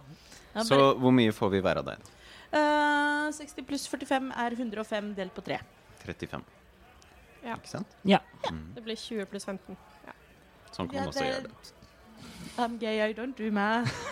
Ja, 0.55 0.63
Så 0.67 0.79
hvor 1.01 1.13
mye 1.15 1.33
får 1.35 1.55
vi 1.55 1.63
hver 1.65 1.81
av 1.81 1.89
deg? 1.89 2.11
Uh, 2.55 3.31
60 3.35 3.65
pluss 3.67 3.87
45 3.91 4.29
er 4.45 4.55
105 4.55 5.09
delt 5.17 5.33
på 5.35 5.43
3. 5.45 5.59
35. 6.05 6.45
Ja. 7.45 7.57
Ikke 7.57 7.69
sant? 7.69 7.97
Ja, 8.07 8.21
Det 8.75 8.83
blir 8.85 8.97
20 8.97 9.27
pluss 9.29 9.45
15. 9.45 9.77
Sånn 10.75 10.89
kan 10.91 11.05
man 11.05 11.11
også 11.11 11.23
gjøre 11.23 11.47
det. 11.47 11.73
I'm 12.57 12.77
gay, 12.79 13.01
I 13.01 13.13
don't 13.13 13.35
do 13.37 13.51
math. 13.51 13.91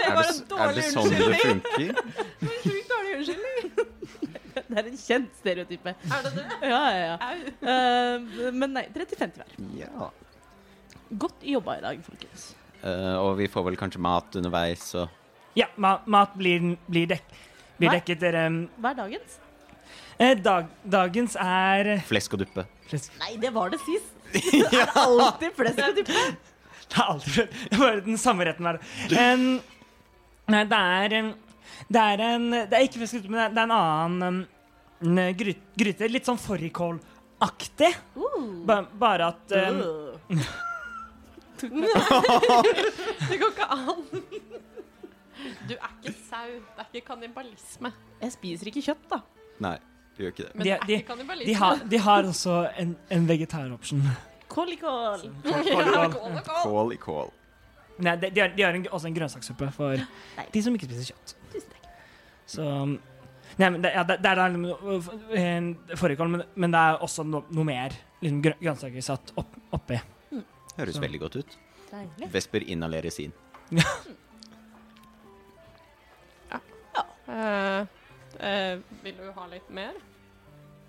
Det 0.00 0.08
var 0.14 0.24
en 0.24 0.40
dårlig 0.48 0.56
unnskyldning. 0.56 0.60
er 0.60 0.74
det 0.74 0.84
sånn 0.90 1.10
det 1.14 1.38
funker? 1.44 1.90
Sjukt 2.64 2.88
dårlig 2.90 3.12
unnskyldning. 3.18 3.69
Det 4.70 4.78
er 4.78 4.88
en 4.90 4.98
kjent 5.00 5.36
stereotype. 5.40 5.92
Er 6.06 6.24
det 6.26 6.30
det? 6.36 6.44
Ja, 6.70 6.80
ja, 6.94 7.04
ja. 7.04 7.16
Au. 7.26 7.70
Eh, 7.74 8.50
men 8.54 8.74
nei, 8.76 8.84
35 8.94 9.34
til 9.34 9.42
hver. 9.42 9.54
Ja. 9.80 10.10
Godt 11.24 11.42
jobba 11.50 11.74
i 11.80 11.82
dag, 11.84 12.02
folkens. 12.06 12.44
Uh, 12.80 13.16
og 13.20 13.34
vi 13.40 13.48
får 13.50 13.64
vel 13.66 13.76
kanskje 13.76 14.00
mat 14.00 14.36
underveis 14.40 14.86
og 14.96 15.10
Ja, 15.58 15.66
ma 15.76 15.96
mat 16.08 16.32
blir, 16.38 16.70
blir, 16.88 17.10
dek 17.10 17.26
blir 17.80 17.90
dekket. 17.92 18.20
Dere, 18.22 18.44
Hva 18.80 18.92
er 18.94 19.00
dagens? 19.02 19.34
eh, 20.20 20.36
dag 20.40 20.70
dagens 20.84 21.34
er 21.42 21.90
flesk 22.08 22.36
og 22.38 22.40
duppe. 22.44 22.64
flesk. 22.88 23.12
Nei, 23.20 23.34
det 23.42 23.50
var 23.52 23.72
det 23.74 23.80
sist. 23.84 24.14
Det 24.70 24.78
er 24.78 24.94
alltid 24.94 25.52
flesk 25.58 25.82
og 25.88 25.98
duppe. 25.98 26.22
Det 26.90 26.96
er 26.96 27.04
alltid 27.10 27.58
bare 27.82 28.00
den 28.06 28.16
samme 28.18 28.46
retten 28.48 28.64
hver 28.68 28.78
dag. 28.78 29.18
En, 29.18 29.44
nei, 30.54 30.62
det 30.70 30.80
er 30.80 31.16
Det 31.90 32.00
er 32.14 32.24
en 32.30 32.48
Det 32.54 32.78
er 32.78 32.86
ikke 32.86 33.02
flesk, 33.02 33.18
og 33.18 33.26
duppe, 33.26 33.34
men 33.36 33.54
det 33.58 33.60
er 33.60 33.68
en 33.68 33.76
annen 33.76 34.22
um, 34.22 34.40
gry, 35.00 35.54
gryte. 35.78 36.08
Litt 36.10 36.26
sånn 36.28 36.38
fårikålaktig. 36.40 37.92
Uh. 38.16 38.64
Ba, 38.68 38.82
bare 39.00 39.30
at 39.34 39.56
um, 39.56 39.80
Uh. 40.30 40.48
Det 41.60 43.36
går 43.36 43.50
ikke 43.52 43.66
an. 43.68 43.98
Du 45.68 45.74
er 45.74 45.90
ikke 46.00 46.14
sau. 46.28 46.46
Det 46.56 46.84
er 46.84 46.88
ikke 46.94 47.06
kannibalisme. 47.10 47.90
Jeg 48.22 48.32
spiser 48.32 48.70
ikke 48.70 48.82
kjøtt, 48.84 49.02
da. 49.10 49.18
Nei, 49.60 49.74
du 50.16 50.22
gjør 50.24 50.32
ikke 50.34 50.46
det. 50.46 50.54
Men 50.54 50.64
De- 50.64 50.70
det 50.70 50.72
er 50.78 50.86
de- 50.86 50.96
ikke 51.00 51.08
kannibalisme. 51.10 51.50
de, 51.50 51.54
har, 51.60 51.82
de 51.92 51.98
har 52.06 52.22
også 52.30 52.54
en, 52.80 52.94
en 53.10 53.28
vegetaroption. 53.28 54.02
Kål 54.54 54.72
i 54.72 54.76
kål. 54.80 55.20
Kål 56.64 56.92
i 56.96 56.96
kål. 56.98 57.28
Nei, 58.00 58.16
de, 58.16 58.30
de 58.32 58.40
har, 58.40 58.48
de 58.56 58.62
har 58.64 58.72
en, 58.74 58.86
også 58.88 59.06
en 59.10 59.14
grønnsakssuppe 59.20 59.68
for 59.76 60.00
Nei. 60.00 60.46
de 60.54 60.62
som 60.64 60.74
ikke 60.74 60.88
spiser 60.88 61.12
kjøtt. 61.12 61.34
Tusen 61.52 61.70
takk. 61.76 61.84
Så 62.50 62.64
um, 62.64 62.96
Nei, 63.60 63.68
men 63.74 63.82
det, 63.84 63.90
ja, 63.92 64.02
det, 64.08 64.16
det 64.24 64.30
er 64.30 64.38
da 64.40 65.96
fårikål, 66.00 66.30
men, 66.32 66.44
men 66.62 66.72
det 66.72 66.80
er 66.80 67.02
også 67.04 67.24
no, 67.28 67.42
noe 67.52 67.66
mer 67.68 67.92
liksom, 68.22 68.40
grø- 68.46 68.56
grønnsaker 68.62 69.04
satt 69.04 69.32
opp, 69.40 69.58
oppi. 69.76 69.98
Høres 70.78 70.96
Så. 70.96 71.02
veldig 71.02 71.20
godt 71.20 71.36
ut. 71.42 71.56
Deilig. 71.90 72.28
Vesper 72.32 72.64
inhalerer 72.72 73.12
sin. 73.12 73.34
Eh, 77.30 77.80
eh, 78.40 78.78
vil 79.04 79.16
du 79.16 79.28
ha 79.36 79.46
litt 79.50 79.68
mer? 79.70 79.94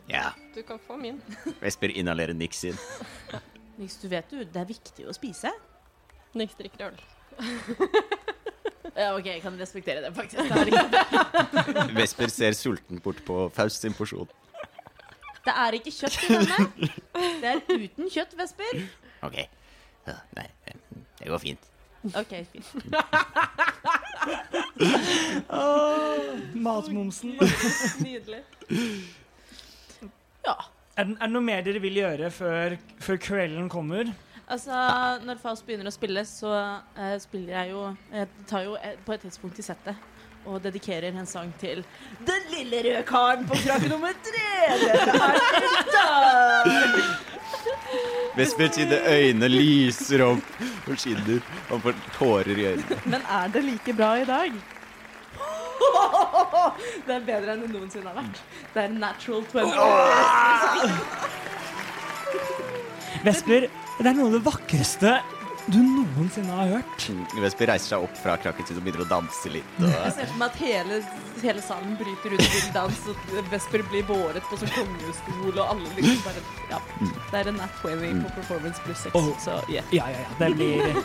Ja. 0.10 0.32
Du 0.56 0.64
kan 0.66 0.80
få 0.82 0.98
min. 0.98 1.20
Vesper 1.62 1.94
inhalerer 1.98 2.34
Nix 2.34 2.64
sin. 2.64 2.78
Nix, 3.78 3.98
du 4.02 4.08
vet 4.12 4.32
jo, 4.34 4.44
det 4.44 4.62
er 4.64 4.70
viktig 4.70 5.06
å 5.10 5.14
spise. 5.16 5.52
Nix 6.38 6.56
drikker 6.60 6.92
øl. 6.92 7.02
Ja, 8.98 9.14
OK, 9.16 9.26
jeg 9.26 9.42
kan 9.42 9.56
respektere 9.60 10.02
det, 10.04 10.12
faktisk. 10.16 10.44
Det 10.44 10.52
er, 10.52 10.66
ikke, 10.68 11.94
Vesper 12.00 12.28
ser 12.34 12.52
sulten 12.58 13.00
bort 13.04 13.22
på 13.28 13.38
Faust 13.56 13.82
sin 13.86 13.94
porsjon. 13.96 14.28
det 15.46 15.54
er 15.58 15.78
ikke 15.80 15.92
kjøtt 15.96 16.18
i 16.28 16.34
denne. 16.36 16.90
Det 17.42 17.52
er 17.54 17.62
uten 17.72 18.10
kjøtt, 18.12 18.36
Vesper. 18.38 18.84
OK. 19.26 19.38
Ja, 20.08 20.18
Nei, 20.38 20.48
det 21.22 21.30
går 21.30 21.42
fint. 21.44 21.68
OK, 22.18 22.32
fint. 22.52 22.68
Matmomsen. 26.56 27.36
Nydelig. 28.02 28.42
Ja. 30.46 30.56
Er, 30.98 31.04
det- 31.06 31.18
er 31.22 31.26
det 31.28 31.32
noe 31.32 31.42
mer 31.46 31.62
dere 31.64 31.80
vil 31.82 31.94
gjøre 32.02 32.32
før, 32.34 32.76
før 33.00 33.18
kvelden 33.22 33.70
kommer? 33.72 34.10
Altså, 34.52 34.76
når 35.24 35.38
Faust 35.40 35.64
begynner 35.66 35.88
å 35.88 35.94
spille, 35.96 36.26
så 36.28 36.52
eh, 37.00 37.16
spiller 37.24 37.54
jeg 37.56 37.70
jo 37.72 37.84
Jeg 38.12 38.28
tar 38.50 38.66
jo 38.66 38.74
eh, 38.84 38.98
på 39.06 39.14
et 39.16 39.22
tidspunkt 39.24 39.60
i 39.62 39.64
settet 39.66 39.96
og 40.42 40.58
dedikerer 40.64 41.14
en 41.14 41.28
sang 41.30 41.52
til 41.62 41.84
Den 42.26 42.48
lille 42.50 42.80
røde 42.82 43.04
karen 43.06 43.46
på 43.48 43.54
krakk 43.62 43.84
nummer 43.92 44.14
tre! 44.26 44.52
Den 44.82 44.90
er 45.22 45.36
ute! 45.78 46.06
Vesper 48.36 48.72
sine 48.74 48.98
øyne 49.12 49.48
lyser 49.52 50.24
opp 50.26 50.42
og 50.88 50.98
skinner. 50.98 51.40
Han 51.70 51.82
får 51.84 51.94
tårer 52.16 52.58
i 52.58 52.66
øynene. 52.72 52.98
Men 53.06 53.22
er 53.30 53.48
det 53.54 53.64
like 53.68 53.94
bra 53.94 54.16
i 54.18 54.26
dag? 54.26 54.52
Det 57.06 57.14
er 57.16 57.24
bedre 57.28 57.54
enn 57.54 57.62
det 57.66 57.70
noensinne 57.74 58.10
har 58.10 58.18
vært. 58.22 58.38
Det 58.74 58.82
er 58.84 58.90
natural 58.96 59.44
20. 59.52 59.62
Vesper, 63.26 63.68
det 64.00 64.08
er 64.12 64.18
noe 64.18 64.30
av 64.32 64.36
det 64.40 64.44
vakreste 64.46 65.20
du 65.72 65.78
noensinne 65.78 66.56
har 66.58 66.72
hørt. 66.72 67.04
Vesper 67.38 67.70
reiser 67.70 67.92
seg 67.94 68.04
opp 68.08 68.16
fra 68.18 68.34
krakken 68.42 68.66
sin 68.66 68.80
og 68.80 68.84
begynner 68.84 69.04
å 69.06 69.10
danse 69.12 69.52
litt. 69.54 69.76
Og 69.78 69.92
Jeg 69.94 70.14
ser 70.16 70.30
for 70.32 70.40
meg 70.42 70.48
at 70.50 70.56
hele, 70.58 70.98
hele 71.44 71.62
salen 71.62 71.94
bryter 72.00 72.34
ut 72.34 72.42
i 72.42 72.48
vill 72.56 72.72
dans, 72.74 73.02
og 73.14 73.52
Vesper 73.52 73.84
blir 73.92 74.08
båret 74.10 74.48
på 74.50 74.58
sånn 74.58 74.72
kongestol, 74.74 75.52
og 75.54 75.62
alle 75.68 75.92
liksom 76.00 76.24
bare 76.26 76.42
Ja. 76.72 76.80
Det 77.30 77.38
er 77.44 77.52
en 77.54 77.60
nat 77.62 77.78
20 77.84 78.24
på 78.24 78.34
performance 78.40 78.82
pluss 78.88 79.04
6, 79.06 79.16
Oh. 79.22 79.30
så 79.46 79.60
yeah. 79.70 79.86
Ja, 79.94 80.10
ja, 80.10 80.26
ja. 80.26 80.34
Det 80.42 80.50
blir 80.58 80.98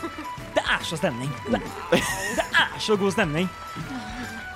Det 0.57 0.65
er 0.65 0.83
så 0.89 0.97
stemning. 0.97 1.31
Det, 1.53 1.61
det 2.41 2.47
er 2.65 2.79
så 2.81 2.97
god 2.97 3.13
stemning. 3.13 3.49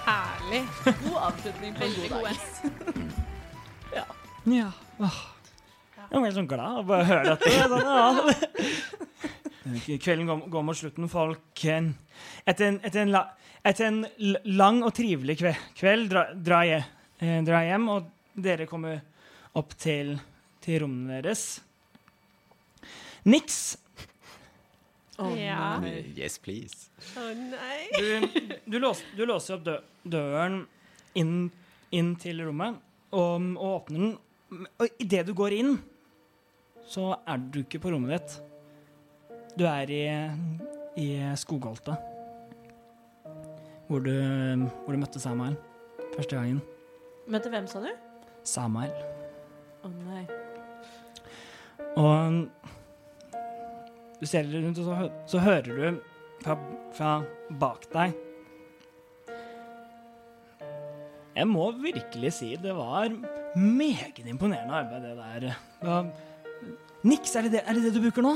Herlig. 0.06 0.62
God 1.04 1.18
avslutning 1.28 1.76
på 1.76 1.84
en 1.84 1.92
god 1.98 2.08
dag. 2.24 3.04
ja. 4.00 4.04
Ja. 4.56 4.70
Jeg 6.10 6.18
ble 6.24 6.30
sånn 6.34 6.48
glad 6.50 6.80
av 6.82 6.88
å 6.90 6.96
høre 7.06 7.36
dette. 7.36 7.50
Sånn, 7.70 7.86
ja. 7.86 8.10
Kvelden 10.02 10.26
går, 10.26 10.40
går 10.50 10.62
mot 10.66 10.74
slutten. 10.78 11.06
Folk 11.12 11.62
eh, 11.70 11.90
Etter 12.50 12.64
en, 12.72 12.78
etter 12.86 13.00
en, 13.04 13.12
la, 13.14 13.20
etter 13.66 13.84
en 13.86 13.98
lang 14.56 14.80
og 14.86 14.92
trivelig 14.96 15.36
kveld, 15.42 15.60
kveld 15.78 16.08
drar 16.10 16.26
dra, 16.34 16.60
je- 16.66 16.86
eh, 17.22 17.38
dra 17.46 17.60
hjem, 17.66 17.84
og 17.92 18.00
dere 18.40 18.66
kommer 18.70 19.00
opp 19.60 19.70
til, 19.78 20.14
til 20.64 20.80
rommene 20.84 21.20
deres. 21.22 21.42
Niks. 23.28 23.58
Ja. 25.36 25.74
Yes, 26.16 26.38
please. 26.40 26.88
Å 27.20 27.22
nei. 27.36 27.80
Du, 27.92 28.08
du, 28.72 28.78
lås, 28.80 29.02
du 29.18 29.26
låser 29.28 29.58
opp 29.58 29.64
dø, 29.66 29.74
døren 30.08 30.62
inn, 31.20 31.50
inn 31.92 32.14
til 32.22 32.40
rommet 32.46 32.78
og, 33.12 33.36
og 33.60 33.68
åpner 33.74 33.98
den. 34.06 34.14
Og 34.80 34.86
idet 35.04 35.26
du 35.28 35.34
går 35.36 35.52
inn, 35.60 35.76
så 36.90 37.12
er 37.22 37.38
du 37.38 37.60
ikke 37.62 37.78
på 37.82 37.92
rommet 37.94 38.16
ditt. 38.16 38.36
Du 39.58 39.64
er 39.68 39.90
i, 39.94 40.04
i 40.98 41.08
skogholtet. 41.38 41.94
Hvor 43.86 44.02
du, 44.02 44.14
hvor 44.84 44.94
du 44.94 44.98
møtte 44.98 45.22
Samuel 45.22 45.56
første 46.16 46.36
gangen. 46.36 46.60
Møtte 47.30 47.50
hvem, 47.52 47.66
sa 47.70 47.82
du? 47.82 47.90
Samuel. 48.46 48.94
Å 49.86 49.90
nei. 49.90 50.24
Og 51.98 52.46
du 54.20 54.26
ser 54.28 54.46
deg 54.46 54.64
rundt, 54.64 54.80
og 54.82 54.86
så, 54.86 55.10
så 55.30 55.42
hører 55.42 55.70
du 55.70 56.00
fra, 56.42 56.56
fra 56.96 57.12
bak 57.60 57.86
deg 57.92 58.18
Jeg 61.40 61.46
må 61.48 61.70
virkelig 61.78 62.34
si 62.36 62.50
det 62.60 62.72
var 62.76 63.08
meget 63.56 64.18
imponerende 64.26 64.74
arbeid, 64.76 65.06
det 65.06 65.14
der. 65.16 65.46
Ja, 65.80 66.00
Niks, 67.00 67.32
er 67.36 67.46
det 67.46 67.54
det, 67.54 67.60
er 67.64 67.76
det 67.76 67.86
det 67.86 67.94
du 67.94 68.02
bruker 68.02 68.24
nå? 68.24 68.34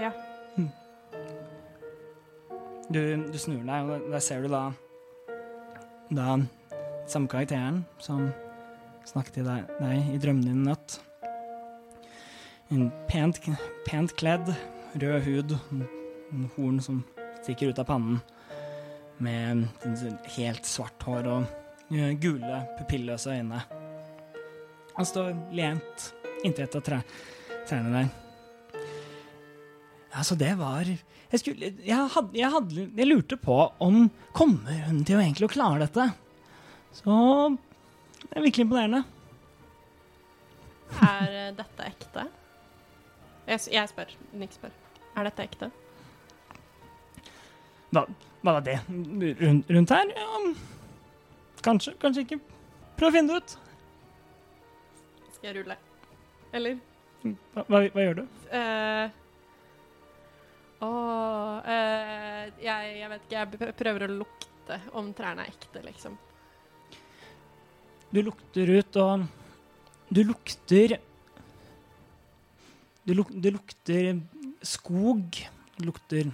Ja. 0.00 0.12
Du, 2.88 3.00
du 3.28 3.36
snur 3.36 3.60
deg, 3.68 3.90
og 3.90 4.06
der 4.08 4.22
ser 4.24 4.40
du 4.40 4.48
da 4.48 4.70
Da 6.08 6.38
samme 7.08 7.28
karakteren 7.28 7.82
som 8.00 8.30
snakket 9.08 9.38
til 9.38 9.48
deg, 9.48 9.68
deg 9.76 10.08
i 10.14 10.20
drømmene 10.20 10.48
dine 10.48 10.62
i 10.62 10.68
natt. 10.70 10.96
En 12.72 12.88
pent, 13.08 13.40
pent 13.84 14.12
kledd, 14.20 14.48
rød 15.00 15.20
hud, 15.24 15.54
en 16.32 16.48
horn 16.56 16.80
som 16.84 17.02
stikker 17.42 17.72
ut 17.72 17.80
av 17.80 17.88
pannen, 17.88 18.20
med 19.24 19.64
sånn 19.84 20.18
helt 20.36 20.68
svart 20.68 21.04
hår 21.08 21.28
og 21.32 21.48
eh, 21.92 22.12
gule, 22.20 22.60
pupilløse 22.76 23.36
øyne. 23.36 23.62
Han 24.98 25.08
står 25.08 25.32
lent 25.56 26.10
inntil 26.44 26.64
et 26.64 26.78
av 26.78 26.84
tre, 26.84 27.02
trærne 27.68 27.92
der. 27.94 28.10
Altså, 30.18 30.34
det 30.40 30.54
var 30.58 30.88
Jeg 30.88 31.40
skulle 31.40 31.68
jeg, 31.84 31.96
had, 32.14 32.30
jeg, 32.32 32.48
had, 32.50 32.72
jeg 32.72 33.06
lurte 33.06 33.36
på 33.36 33.56
om 33.84 34.06
Kommer 34.32 34.78
hun 34.86 35.02
til 35.04 35.18
å 35.18 35.20
egentlig 35.20 35.50
klare 35.52 35.84
dette? 35.84 36.06
Så 36.96 37.12
det 38.22 38.38
er 38.38 38.44
virkelig 38.44 38.64
imponerende. 38.64 39.02
Er 41.04 41.34
eh, 41.36 41.50
dette 41.56 41.84
ekte? 41.84 42.24
Jeg, 43.48 43.60
jeg 43.72 43.90
spør. 43.92 44.14
Nick 44.40 44.56
spør. 44.56 44.72
Er 45.14 45.28
dette 45.28 45.44
ekte? 45.44 45.68
Hva, 47.92 48.04
hva 48.42 48.56
var 48.58 48.64
det? 48.66 48.78
Rundt, 48.88 49.70
rundt 49.70 49.94
her? 49.94 50.12
Ja, 50.16 50.40
kanskje, 51.64 51.94
kanskje 52.02 52.26
ikke. 52.26 52.40
Prøv 52.98 53.12
å 53.12 53.16
finne 53.16 53.36
det 53.36 53.44
ut. 53.44 53.56
Skal 55.36 55.52
jeg 55.52 55.60
rulle? 55.60 55.78
Eller? 56.52 56.78
Hva, 57.22 57.64
hva, 57.66 57.80
hva 57.92 58.04
gjør 58.04 58.20
du? 58.20 58.22
Uh, 58.48 59.10
eh, 61.68 62.44
jeg, 62.62 62.94
jeg 63.00 63.10
vet 63.12 63.26
ikke. 63.26 63.42
Jeg 63.42 63.74
prøver 63.80 64.06
å 64.06 64.14
lukte 64.20 64.78
om 64.98 65.10
trærne 65.16 65.44
er 65.44 65.52
ekte, 65.52 65.82
liksom. 65.84 66.16
Du 68.08 68.22
lukter 68.24 68.70
ut, 68.72 68.96
og 69.02 69.26
du 70.08 70.22
lukter 70.24 70.96
Du, 73.04 73.14
luk, 73.16 73.30
lukter 73.32 74.20
skog. 74.64 75.36
Du 75.78 75.84
lukter 75.88 76.30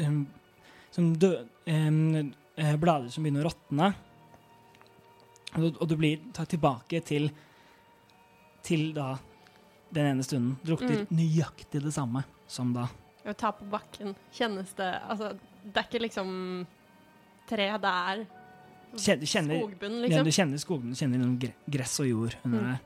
um, 0.00 0.22
som 0.92 1.10
dø, 1.16 1.32
um, 1.68 2.32
blader 2.80 3.10
som 3.12 3.24
begynner 3.24 3.44
å 3.44 3.50
råtne. 3.50 3.90
Og, 5.56 5.76
og 5.76 5.88
du 5.88 5.96
blir 6.00 6.22
tatt 6.36 6.52
tilbake 6.54 7.02
til 7.04 7.28
til 8.66 8.88
da 8.96 9.12
den 9.94 10.08
ene 10.16 10.24
stunden. 10.26 10.56
Det 10.62 10.72
lukter 10.74 11.04
Mm. 11.04 11.16
nøyaktig 11.16 11.82
det 11.84 11.92
samme 11.94 12.24
som 12.50 12.72
da. 12.74 12.88
Å 13.26 13.34
ta 13.36 13.50
på 13.54 13.64
bakken. 13.70 14.14
Kjennes 14.34 14.74
det 14.76 14.88
Altså, 15.08 15.32
det 15.64 15.76
er 15.76 15.86
ikke 15.88 16.02
liksom 16.02 16.66
tre, 17.48 17.66
det 17.78 17.84
er 17.90 18.26
kjenner, 18.96 19.58
skogbunn, 19.60 19.96
Ja, 20.02 20.06
liksom. 20.06 20.24
du 20.24 20.30
kjenner 20.30 20.58
skogen, 20.62 20.90
du 20.90 20.96
kjenner 20.96 21.18
noen 21.18 21.38
gre- 21.38 21.54
gress 21.70 21.98
og 22.00 22.06
jord 22.08 22.36
under 22.44 22.60
Mm. 22.60 22.66
der. 22.66 22.78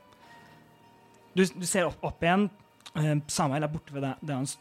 Du, 1.37 1.45
du 1.61 1.67
ser 1.67 1.87
opp, 1.87 1.99
opp 2.03 2.21
igjen. 2.23 2.51
Eh, 2.97 3.21
Samuel 3.29 3.63
er 3.63 3.69
borte 3.69 3.93
ved 3.93 4.03
der, 4.03 4.17
der 4.25 4.35
han, 4.35 4.45
s- 4.47 4.59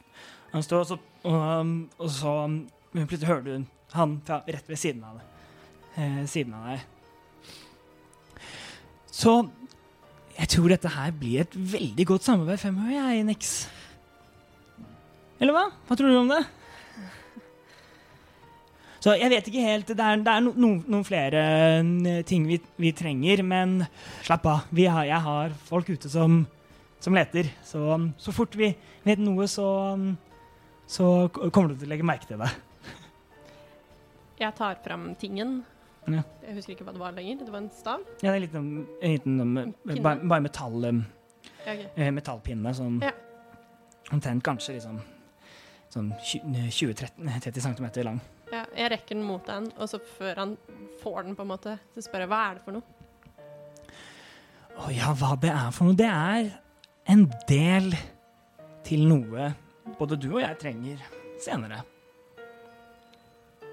han 0.54 0.62
står, 0.62 0.80
og 0.82 0.88
så, 0.88 1.00
og, 1.26 1.60
um, 1.62 1.90
og 2.00 2.10
så 2.10 2.44
um, 2.46 2.68
plutselig 2.94 3.26
hører 3.28 3.44
du 3.44 3.66
han 3.94 4.22
fra 4.26 4.44
rett 4.48 4.68
ved 4.70 4.78
siden 4.78 5.04
av, 5.04 5.18
deg, 5.18 5.24
eh, 5.98 6.26
siden 6.26 6.54
av 6.54 6.66
deg. 6.68 6.80
Så 9.12 9.50
jeg 10.40 10.52
tror 10.56 10.72
dette 10.72 10.91
her 10.94 11.11
blir 11.20 11.44
et 11.44 11.56
veldig 11.56 12.06
godt 12.07 12.28
samarbeid 12.28 12.61
fremover, 12.61 12.95
jeg, 12.95 13.26
Nix. 13.28 13.52
Eller 15.40 15.56
hva? 15.56 15.66
Hva 15.88 15.98
tror 15.99 16.11
du 16.11 16.20
om 16.20 16.32
det? 16.32 16.44
Så 18.99 19.14
jeg 19.16 19.32
vet 19.32 19.48
ikke 19.48 19.64
helt. 19.64 19.91
Det 19.95 20.03
er, 20.03 20.20
det 20.24 20.32
er 20.32 20.44
no, 20.44 20.52
no, 20.60 20.70
noen 20.84 21.06
flere 21.07 21.44
eh, 21.80 22.22
ting 22.28 22.48
vi, 22.49 22.60
vi 22.80 22.91
trenger, 22.95 23.44
men 23.48 23.78
slapp 24.28 24.48
av. 24.52 24.72
Har, 24.76 25.06
jeg 25.07 25.26
har 25.28 25.56
folk 25.70 25.91
ute 25.91 26.11
som, 26.11 26.41
som 26.99 27.16
leter. 27.16 27.52
Så, 27.64 27.84
så 28.20 28.36
fort 28.36 28.56
vi 28.60 28.74
vet 29.07 29.24
noe, 29.24 29.48
så, 29.48 29.70
så 30.88 31.30
kommer 31.32 31.72
du 31.72 31.80
til 31.80 31.88
å 31.88 31.94
legge 31.94 32.07
merke 32.07 32.28
til 32.28 32.44
det. 32.44 32.52
Jeg 34.40 34.56
tar 34.60 34.80
fram 34.84 35.14
tingen. 35.20 35.61
Ja. 36.18 36.23
Jeg 36.48 36.56
husker 36.56 36.73
ikke 36.73 36.86
hva 36.88 36.94
det 36.95 36.99
var 37.02 37.11
lenger. 37.18 37.38
Det 37.45 37.52
var 37.53 37.60
en 37.61 37.69
stav. 37.69 37.99
Ja, 38.23 38.31
det 38.31 38.34
er 38.34 38.36
en 38.36 38.41
liten, 38.41 38.88
en 39.02 39.11
liten 39.15 39.40
um, 39.41 39.73
Pinne. 39.88 40.02
bare, 40.03 40.27
bare 40.27 40.41
metall, 40.41 40.86
um, 40.90 41.06
Ja, 41.65 41.73
ok. 41.73 41.86
eh, 41.98 42.11
metallpinne 42.11 42.73
som 42.76 42.99
Ja. 43.03 43.11
omtrent 44.11 44.44
kanskje 44.44 44.73
liksom 44.80 45.02
sånn 45.90 46.11
20-30 46.22 47.61
cm 47.61 48.03
lang. 48.06 48.19
Ja, 48.52 48.64
jeg 48.76 48.91
rekker 48.91 49.15
den 49.15 49.23
mot 49.23 49.45
den, 49.45 49.72
og 49.77 49.90
så 49.90 49.99
før 50.18 50.36
han 50.36 50.57
får 51.03 51.23
den, 51.23 51.36
på 51.36 51.41
en 51.41 51.48
måte, 51.52 51.80
så 51.95 52.02
spør 52.02 52.19
jeg 52.26 52.30
hva 52.30 52.40
er 52.49 52.53
det 52.56 52.64
for 52.65 52.72
noe. 52.72 52.84
Å 54.80 54.90
ja, 54.95 55.14
hva 55.14 55.36
det 55.41 55.49
er 55.52 55.72
for 55.76 55.86
noe? 55.90 55.95
Det 55.99 56.07
er 56.07 56.49
en 57.10 57.26
del 57.49 57.94
til 58.88 59.06
noe 59.10 59.52
både 59.99 60.18
du 60.22 60.30
og 60.36 60.41
jeg 60.41 60.57
trenger 60.61 61.02
senere. 61.41 61.81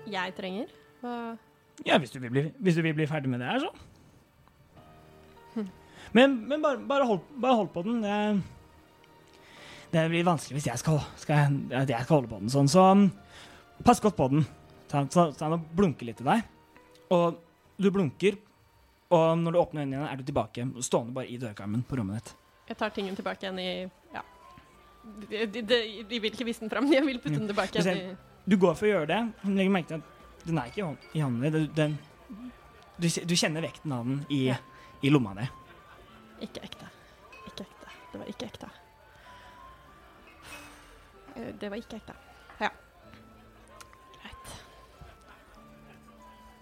Jeg 0.06 0.34
trenger. 0.36 0.68
Hva 1.02 1.36
Ja, 1.84 1.98
hvis 2.00 2.14
du 2.14 2.18
vil 2.22 2.32
bli, 2.32 2.46
hvis 2.64 2.78
du 2.78 2.82
vil 2.82 2.94
bli 2.96 3.06
ferdig 3.10 3.28
med 3.30 3.42
det 3.44 3.50
her, 3.50 3.66
så. 3.66 3.72
Men, 6.16 6.36
men 6.48 6.62
bare, 6.62 6.78
bare, 6.88 7.04
hold, 7.04 7.20
bare 7.42 7.54
hold 7.58 7.68
på 7.74 7.82
den. 7.84 7.98
Det, 8.02 8.42
det 9.92 10.04
blir 10.08 10.24
vanskelig 10.24 10.60
hvis 10.60 10.68
jeg 10.70 10.80
skal, 10.80 11.00
skal, 11.20 11.56
jeg, 11.70 11.88
jeg 11.90 12.06
skal 12.06 12.14
holde 12.14 12.30
på 12.30 12.38
den 12.40 12.52
sånn. 12.52 12.70
Så 12.72 12.84
um, 12.94 13.08
pass 13.84 14.00
godt 14.00 14.16
på 14.16 14.30
den. 14.32 14.46
Ta, 14.88 15.02
ta, 15.10 15.28
ta 15.34 15.50
den 15.50 15.58
og 15.58 15.66
blunke 15.76 16.06
litt 16.08 16.20
til 16.20 16.28
deg. 16.30 16.46
Og 17.12 17.36
du 17.82 17.90
blunker, 17.92 18.38
og 19.12 19.26
når 19.42 19.54
du 19.54 19.60
åpner 19.60 19.84
øynene 19.84 19.98
igjen, 19.98 20.08
er 20.08 20.18
du 20.18 20.26
tilbake 20.30 20.66
stående 20.86 21.14
bare 21.18 21.28
i 21.30 21.38
dørkarmen 21.42 21.84
på 21.86 21.98
rommet 22.00 22.22
ditt. 22.22 22.32
Jeg 22.70 22.80
tar 22.80 22.94
tingen 22.94 23.18
tilbake 23.18 23.44
igjen 23.44 23.60
i 23.62 23.70
Ja. 24.16 24.24
De, 25.06 25.44
de, 25.46 25.60
de, 25.62 25.76
de 26.08 26.18
vil 26.18 26.32
ikke 26.32 26.48
vise 26.48 26.64
den 26.64 26.72
fram, 26.72 26.88
jeg 26.90 27.04
vil 27.06 27.20
putte 27.22 27.38
den 27.38 27.46
tilbake 27.50 27.78
igjen 27.78 28.00
i 28.00 28.50
Du 28.50 28.56
går 28.58 28.74
for 28.78 28.88
å 28.88 28.94
gjøre 28.94 29.10
det, 29.12 29.20
legger 29.52 29.74
merke 29.74 29.92
til 29.92 30.00
at 30.00 30.15
den 30.46 30.58
er 30.58 30.66
ikke 30.70 30.80
i 30.82 30.86
hånd- 30.86 31.06
i 31.14 31.20
hånden 31.24 31.52
din. 31.52 31.70
Den, 31.74 31.98
du, 32.98 33.08
du 33.08 33.34
kjenner 33.36 33.62
vekten 33.66 33.92
av 33.92 34.04
den 34.06 34.20
i, 34.30 34.46
Ja. 34.46 34.56
i 35.02 35.10
lomma 35.10 35.34
di. 35.34 35.46
Ikke 36.46 36.62
ekte. 36.64 36.86
Ikke 37.46 37.64
ekte. 37.66 37.92
Det 38.12 38.20
var 38.20 38.26
ikke 38.32 38.46
ekte. 38.50 38.68
Eh, 41.36 41.52
Det 41.60 41.70
var 41.70 41.76
ikke 41.76 41.96
ekte. 42.00 42.14
Ja. 42.60 42.70
Greit. 44.22 44.54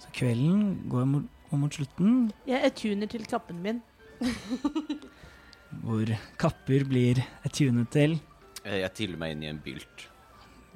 Så 0.02 0.08
kvelden 0.12 0.88
går 0.90 1.04
mot, 1.06 1.24
mot 1.52 1.72
slutten, 1.74 2.32
Jeg 2.46 2.64
attuner 2.64 3.06
til 3.06 3.26
kappen 3.30 3.60
min. 3.62 3.82
hvor 5.84 6.06
kapper 6.38 6.84
blir 6.86 7.22
tunet 7.52 7.90
til, 7.90 8.20
Jeg 8.64 8.94
tyller 8.94 9.18
meg 9.20 9.32
inn 9.34 9.42
i 9.42 9.46
en 9.52 9.58
bylt. 9.64 10.08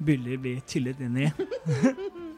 byller 0.05 0.37
blir 0.37 0.59
tyllet 0.67 0.99
inn 1.01 1.17
i. 1.17 1.31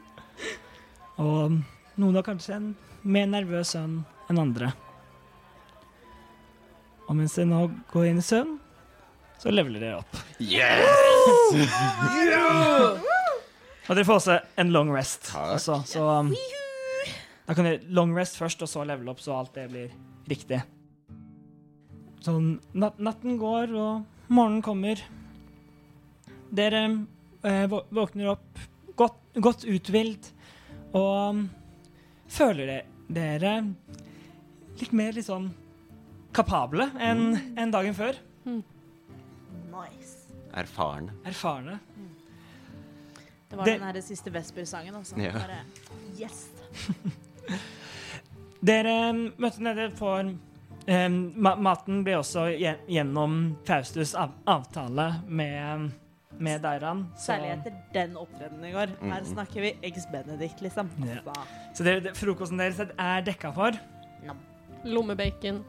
og 1.22 1.58
noen 2.00 2.16
har 2.18 2.24
kanskje 2.26 2.56
en 2.56 2.72
mer 3.02 3.26
nervøs 3.30 3.74
sønn 3.74 4.00
enn 4.30 4.40
andre. 4.40 4.72
Og 7.08 7.16
mens 7.18 7.34
jeg 7.36 7.48
nå 7.50 7.66
går 7.92 8.08
inn 8.08 8.20
i 8.22 8.24
søvn, 8.24 8.56
så 9.42 9.50
leveler 9.52 9.82
dere 9.82 9.98
opp. 10.00 10.12
yes 10.38 10.86
Og 13.88 13.96
dere 13.98 14.06
får 14.06 14.20
også 14.20 14.36
en 14.62 14.70
long 14.72 14.92
rest. 14.94 15.32
Også, 15.34 15.80
så 15.90 16.04
um, 16.22 16.30
da 17.48 17.56
kan 17.58 17.66
dere 17.66 17.82
long 17.92 18.14
rest 18.16 18.38
først, 18.38 18.62
og 18.62 18.70
så 18.70 18.84
level 18.86 19.10
opp, 19.10 19.20
så 19.20 19.34
alt 19.36 19.52
det 19.58 19.66
blir 19.72 19.90
riktig. 20.30 20.62
Sånn 22.22 22.54
nat 22.78 23.00
natten 23.02 23.36
går, 23.40 23.74
og 23.74 24.30
morgenen 24.32 24.62
kommer. 24.64 25.02
Dere 26.54 26.84
eh, 27.42 27.66
våkner 27.66 28.30
opp 28.36 28.62
godt, 29.40 29.64
uthvilt 29.64 30.32
og 30.92 31.30
um, 31.30 31.42
føler 32.28 32.82
dere 33.12 33.54
litt 34.80 34.92
mer 34.92 35.12
litt 35.16 35.26
sånn 35.28 35.50
kapable 36.36 36.86
enn 37.00 37.56
en 37.60 37.70
dagen 37.72 37.94
før. 37.96 38.16
Nice. 38.44 40.26
Erfarne. 40.52 41.12
Erfarne. 41.28 41.78
Det 43.48 43.56
var 43.58 43.64
Det- 43.64 43.78
den 43.78 43.86
her 43.88 44.00
siste 44.00 44.30
Vesper-sangen, 44.32 44.94
altså. 44.96 45.16
Ja. 45.20 45.32
Bare, 45.32 45.58
yes. 46.18 46.48
Dere 48.62 49.12
møtte 49.12 49.60
nede 49.64 49.88
for 49.98 50.22
um, 50.22 51.16
ma 51.42 51.54
Maten 51.56 52.02
ble 52.06 52.14
også 52.20 52.46
gjennom 52.88 53.56
Faustus' 53.66 54.14
av 54.18 54.30
avtale 54.46 55.08
med, 55.26 55.90
med 56.42 56.62
Deiran. 56.64 57.04
så- 57.16 57.32
Særlig 57.32 57.50
etter 57.54 57.72
den 57.94 58.16
opptredenen 58.20 58.64
i 58.68 58.72
går. 58.74 58.92
Her 59.02 59.24
snakker 59.24 59.60
vi 59.64 59.72
Eggs 59.82 60.06
Benedict, 60.12 60.60
liksom. 60.62 60.90
Ja. 61.06 61.20
Så 61.74 61.84
det, 61.86 61.96
det, 62.04 62.16
frokosten 62.18 62.58
deres 62.58 62.80
er 62.82 63.22
dekka 63.26 63.52
for. 63.54 63.78
Lommebacon. 64.84 65.62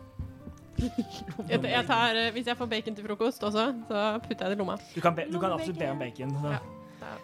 Jeg, 1.47 1.59
jeg 1.63 1.85
tar, 1.85 2.15
eh, 2.17 2.31
hvis 2.33 2.47
jeg 2.49 2.57
får 2.57 2.65
bacon 2.71 2.95
til 2.97 3.05
frokost 3.05 3.43
også, 3.45 3.65
så 3.87 3.99
putter 4.25 4.47
jeg 4.47 4.49
det 4.49 4.57
i 4.57 4.59
lomma. 4.59 4.77
Du 4.95 5.01
kan, 5.01 5.15
be, 5.15 5.25
du 5.31 5.37
kan 5.39 5.51
absolutt 5.53 5.77
be 5.79 5.89
om 5.91 5.99
bacon. 6.01 6.33
Ja. 6.49 6.57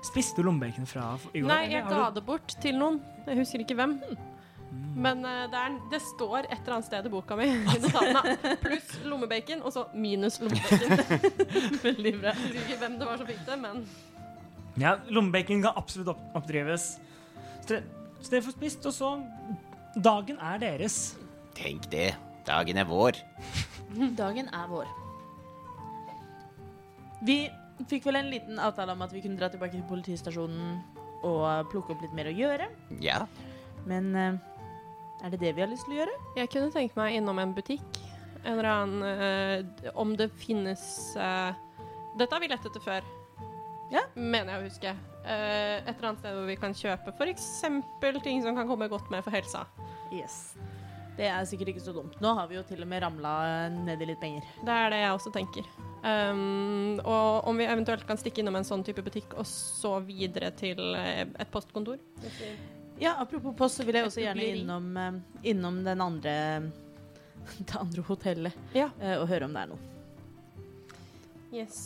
Spiste 0.06 0.38
du 0.38 0.46
lommebacon 0.46 0.86
fra 0.86 1.16
i 1.34 1.42
går? 1.42 1.48
Nei, 1.50 1.64
jeg 1.74 1.84
ga 1.90 2.10
det 2.14 2.26
bort 2.28 2.54
til 2.62 2.78
noen. 2.78 3.02
Jeg 3.26 3.38
husker 3.42 3.64
ikke 3.66 3.76
hvem. 3.80 3.96
Men 5.00 5.24
eh, 5.26 5.46
det, 5.52 5.60
er, 5.60 5.78
det 5.92 6.02
står 6.04 6.44
et 6.44 6.58
eller 6.60 6.76
annet 6.78 6.88
sted 6.90 7.08
i 7.08 7.12
boka 7.14 7.38
mi. 7.40 7.48
Pluss 8.64 8.92
lommebacon, 9.08 9.64
og 9.64 9.74
så 9.74 9.86
minus 9.94 10.40
lommebacon. 10.44 11.00
Veldig 11.88 12.14
bra. 12.20 12.34
Jeg 12.34 12.44
husker 12.44 12.66
ikke 12.66 12.80
hvem 12.84 12.98
det 13.00 13.10
var 13.10 13.22
som 13.22 13.30
fikk 13.30 13.46
det, 13.48 13.60
men 13.64 13.86
Ja, 14.80 14.98
lommebacon 15.10 15.64
kan 15.66 15.80
absolutt 15.80 16.14
opp, 16.14 16.22
oppdrives. 16.38 16.92
Så 17.66 17.80
dere, 17.80 18.44
får 18.46 18.58
spist, 18.58 18.86
og 18.90 18.96
så 18.96 19.14
Dagen 19.96 20.38
er 20.52 20.60
deres. 20.62 21.00
Tenk 21.58 21.90
det. 21.92 22.12
Dagen 22.48 22.78
er 22.78 22.88
vår. 22.88 23.18
Dagen 24.22 24.52
er 24.54 24.70
vår. 24.70 24.92
Vi 27.26 27.42
fikk 27.90 28.06
vel 28.08 28.20
en 28.20 28.30
liten 28.32 28.60
avtale 28.62 28.94
om 28.94 29.02
at 29.04 29.14
vi 29.16 29.24
kunne 29.24 29.40
dra 29.40 29.50
tilbake 29.52 29.76
til 29.76 29.88
politistasjonen 29.90 30.78
og 31.28 31.72
plukke 31.72 31.96
opp 31.96 32.04
litt 32.04 32.16
mer 32.16 32.30
å 32.30 32.36
gjøre. 32.36 32.70
Ja. 33.04 33.24
Men 33.88 34.14
eh, 34.16 34.38
er 35.24 35.34
det 35.34 35.42
det 35.42 35.54
vi 35.58 35.64
har 35.64 35.72
lyst 35.72 35.88
til 35.88 35.98
å 35.98 36.02
gjøre? 36.02 36.16
jeg 36.38 36.52
kunne 36.54 36.72
tenkt 36.74 36.98
meg 37.00 37.18
innom 37.20 37.40
en 37.42 37.56
butikk. 37.56 38.02
En 38.44 38.56
eller 38.56 38.70
annen 38.72 39.04
eh, 39.04 39.90
Om 40.00 40.14
det 40.16 40.30
finnes 40.40 40.82
eh, 41.20 41.50
Dette 42.16 42.32
har 42.32 42.40
vi 42.40 42.48
lett 42.48 42.66
etter 42.66 42.84
før. 42.84 43.08
Ja. 43.92 44.06
Mener 44.16 44.54
jeg 44.54 44.62
å 44.62 44.68
huske. 44.70 44.94
Eh, 45.26 45.76
et 45.82 45.92
eller 45.92 46.12
annet 46.12 46.24
sted 46.24 46.38
hvor 46.38 46.48
vi 46.48 46.58
kan 46.62 46.76
kjøpe 46.78 47.14
f.eks. 47.18 47.50
ting 48.24 48.44
som 48.46 48.56
kan 48.56 48.70
komme 48.70 48.88
godt 48.92 49.12
med 49.12 49.26
for 49.26 49.36
helsa. 49.36 49.66
Yes. 50.14 50.56
Det 51.20 51.28
er 51.28 51.44
sikkert 51.48 51.74
ikke 51.74 51.84
så 51.84 51.92
dumt. 51.92 52.16
Nå 52.24 52.32
har 52.38 52.48
vi 52.48 52.56
jo 52.56 52.64
til 52.64 52.80
og 52.86 52.88
med 52.88 53.04
ramla 53.04 53.34
ned 53.74 54.00
i 54.00 54.08
litt 54.08 54.22
penger. 54.22 54.46
Det 54.64 54.72
er 54.72 54.94
det 54.94 55.02
jeg 55.02 55.16
også 55.18 55.34
tenker. 55.36 55.68
Um, 56.00 57.02
og 57.04 57.50
om 57.50 57.60
vi 57.60 57.68
eventuelt 57.68 58.06
kan 58.08 58.20
stikke 58.20 58.40
innom 58.40 58.56
en 58.56 58.68
sånn 58.68 58.86
type 58.88 59.04
butikk, 59.04 59.36
og 59.36 59.44
så 59.50 59.98
videre 60.06 60.54
til 60.56 60.80
eh, 60.96 61.26
et 61.28 61.52
postkontor. 61.52 62.00
Ja, 63.00 63.14
apropos 63.22 63.56
post, 63.56 63.80
så 63.80 63.86
vil 63.88 63.96
jeg 63.96 64.08
også 64.10 64.22
gjerne 64.26 64.44
innom, 64.58 64.90
eh, 65.00 65.20
innom 65.54 65.78
den 65.86 66.02
andre 66.04 66.34
det 67.70 67.78
andre 67.80 68.04
hotellet 68.04 68.76
Ja. 68.76 68.90
eh, 69.00 69.16
og 69.22 69.28
høre 69.32 69.48
om 69.48 69.54
det 69.56 69.64
er 69.64 69.72
noe. 69.72 69.80
Yes. 71.56 71.80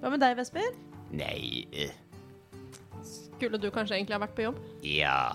Hva 0.00 0.12
med 0.14 0.22
deg, 0.22 0.36
Vesper? 0.38 0.70
Nei 1.14 1.66
eh, 1.76 1.92
Skulle 3.04 3.58
du 3.60 3.66
kanskje 3.74 3.98
egentlig 3.98 4.14
ha 4.16 4.22
vært 4.22 4.36
på 4.38 4.46
jobb? 4.46 4.60
Ja. 4.86 5.34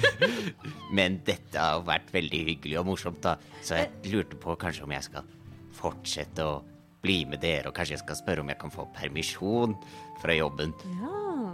Men 0.98 1.20
dette 1.24 1.60
har 1.62 1.84
vært 1.86 2.10
veldig 2.12 2.42
hyggelig 2.50 2.78
og 2.82 2.88
morsomt, 2.90 3.22
da. 3.24 3.36
Så 3.64 3.78
jeg 3.78 4.12
lurte 4.12 4.36
på 4.40 4.56
kanskje 4.60 4.84
om 4.84 4.92
jeg 4.92 5.06
skal 5.06 5.30
fortsette 5.74 6.44
å 6.44 6.58
bli 7.04 7.22
med 7.28 7.40
dere, 7.44 7.68
og 7.70 7.76
kanskje 7.76 7.94
jeg 7.98 8.02
skal 8.02 8.18
spørre 8.18 8.42
om 8.44 8.50
jeg 8.50 8.58
kan 8.60 8.72
få 8.72 8.86
permisjon 8.96 9.74
fra 10.22 10.34
jobben. 10.36 10.74
Ja. 11.00 11.52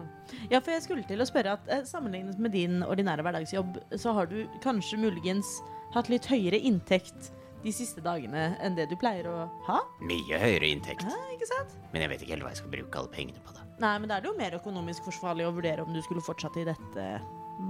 ja, 0.53 0.61
for 0.61 0.75
jeg 0.75 0.85
skulle 0.85 1.05
til 1.09 1.23
å 1.23 1.29
spørre 1.29 1.57
at 1.59 1.69
eh, 1.73 1.85
sammenlignet 1.89 2.41
med 2.43 2.55
din 2.57 2.81
ordinære 2.87 3.25
hverdagsjobb, 3.27 3.81
så 3.99 4.15
har 4.17 4.31
du 4.31 4.43
kanskje 4.65 5.01
muligens 5.01 5.59
hatt 5.95 6.11
litt 6.13 6.29
høyere 6.31 6.61
inntekt 6.61 7.33
de 7.65 7.73
siste 7.75 8.01
dagene 8.05 8.55
enn 8.65 8.77
det 8.79 8.87
du 8.89 8.97
pleier 9.01 9.29
å 9.29 9.37
ha? 9.67 9.81
Mye 10.01 10.39
høyere 10.41 10.71
inntekt. 10.71 11.05
Ja, 11.05 11.19
ikke 11.35 11.49
sant? 11.51 11.77
Men 11.93 12.05
jeg 12.05 12.13
vet 12.15 12.25
ikke 12.25 12.37
helt 12.37 12.47
hva 12.47 12.55
jeg 12.55 12.63
skal 12.63 12.73
bruke 12.73 13.03
alle 13.03 13.13
pengene 13.13 13.45
på, 13.45 13.55
da. 13.57 13.67
Nei, 13.81 13.95
men 14.01 14.11
da 14.11 14.17
er 14.19 14.25
det 14.25 14.31
jo 14.31 14.37
mer 14.37 14.57
økonomisk 14.59 15.07
forsvarlig 15.09 15.47
å 15.49 15.55
vurdere 15.57 15.85
om 15.85 15.93
du 15.93 16.01
skulle 16.05 16.25
fortsatt 16.25 16.59
i 16.61 16.67
dette 16.69 17.07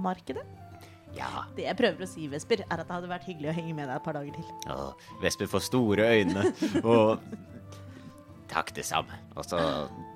markedet. 0.03 0.43
Ja. 1.15 1.45
Det 1.55 1.65
jeg 1.65 1.77
prøver 1.79 2.05
å 2.05 2.09
si, 2.09 2.27
Vesper, 2.31 2.63
er 2.67 2.81
at 2.81 2.87
det 2.87 2.95
hadde 2.95 3.11
vært 3.11 3.27
hyggelig 3.27 3.51
å 3.51 3.55
henge 3.55 3.75
med 3.75 3.89
deg 3.89 3.97
et 3.97 4.05
par 4.05 4.15
dager 4.15 4.35
til. 4.37 4.51
Ja, 4.67 4.77
Vesper 5.23 5.49
får 5.51 5.65
store 5.67 6.07
øyne, 6.15 6.45
og 6.83 7.23
takk 8.51 8.73
det 8.75 8.85
samme. 8.87 9.17
Og 9.35 9.45
så 9.47 9.59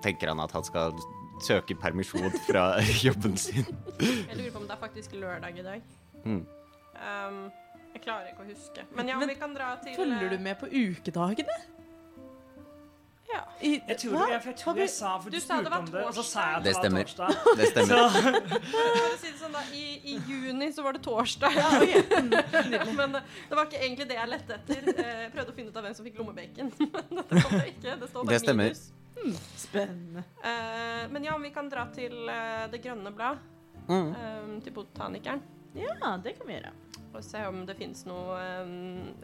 tenker 0.03 0.31
han 0.31 0.41
at 0.43 0.53
han 0.55 0.65
skal 0.67 0.95
søke 1.43 1.75
permisjon 1.75 2.31
fra 2.47 2.67
jobben 3.05 3.37
sin. 3.37 3.67
Jeg 3.99 4.37
lurer 4.37 4.51
på 4.51 4.63
om 4.63 4.67
det 4.67 4.75
er 4.77 4.81
faktisk 4.81 5.15
lørdag 5.19 5.59
i 5.59 5.65
dag. 5.65 5.93
Mm. 6.25 6.43
Um, 6.95 7.39
jeg 7.95 8.03
klarer 8.03 8.31
ikke 8.31 8.43
å 8.43 8.49
huske. 8.49 8.83
Men 8.95 9.07
ja, 9.11 9.19
Men 9.19 9.31
vi 9.31 9.37
kan 9.39 9.55
dra 9.55 9.75
til 9.83 9.95
Følger 9.95 10.35
du 10.35 10.37
med 10.43 10.59
på 10.59 10.67
ukedagene? 10.71 11.55
Ja. 13.26 13.39
I, 13.60 13.72
Jeg 13.88 13.97
tror, 13.97 14.15
jeg, 14.30 14.41
jeg, 14.45 14.56
tror 14.60 14.77
jeg 14.77 14.89
sa 14.93 15.11
for 15.18 15.34
Du 15.34 15.35
du 15.35 15.41
sa 15.41 15.56
det 15.57 15.65
spurte 15.65 15.72
var 15.73 15.80
om 15.80 15.88
det, 15.91 16.02
og 16.06 16.14
så 16.14 16.23
sa 16.23 16.43
jeg 16.45 16.57
at 16.57 16.64
Det 16.64 16.73
det, 16.76 16.91
var 16.93 17.03
torsdag. 17.03 17.30
Det 17.60 17.69
stemmer. 17.72 17.95
Si 19.18 19.31
det 19.31 19.39
sånn 19.39 19.56
da, 19.57 19.64
i, 19.73 19.85
I 20.14 20.18
juni 20.30 20.68
så 20.76 20.85
var 20.85 20.97
det 20.97 21.02
torsdag. 21.07 21.57
Men 22.99 23.18
eh, 23.18 23.31
det 23.49 23.57
var 23.57 23.65
ikke 23.65 23.81
egentlig 23.81 24.07
det 24.11 24.19
jeg 24.19 24.31
lette 24.35 24.60
etter. 24.60 24.91
Eh, 24.93 25.23
Jeg 25.26 25.34
prøvde 25.34 25.56
å 25.56 25.57
finne 25.57 25.73
ut 25.73 25.80
av 25.81 25.88
hvem 25.88 25.97
som 25.97 26.06
fikk 26.07 26.22
lommebacon. 26.22 26.72
Men 26.93 27.23
det 27.31 27.43
kom 27.47 27.57
ikke. 27.64 27.97
Det 28.03 28.11
står 28.11 28.22
bare 28.22 28.35
Det 28.35 28.43
stemmer. 28.45 28.77
minus. 28.77 28.85
Spennende. 29.57 30.22
Uh, 30.43 31.06
men 31.10 31.23
ja, 31.26 31.34
om 31.34 31.41
vi 31.41 31.49
kan 31.56 31.69
dra 31.72 31.85
til 31.95 32.14
uh, 32.27 32.65
Det 32.69 32.81
grønne 32.84 33.10
blad. 33.15 33.39
Mm. 33.88 34.10
eh, 34.11 34.64
til 34.65 34.73
botanikeren. 34.73 35.41
Ja, 35.77 36.15
det 36.23 36.38
kan 36.38 36.47
vi 36.47 36.56
gjøre. 36.57 36.72
Og 37.15 37.23
se 37.23 37.41
om 37.47 37.61
det 37.68 37.76
fins 37.80 38.06
noe 38.10 38.38
eh, 38.41 38.72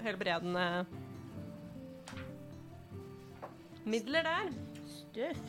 helbredende 0.06 0.66
midler 3.86 4.24
der. 4.28 4.52
Stuff. 4.88 5.42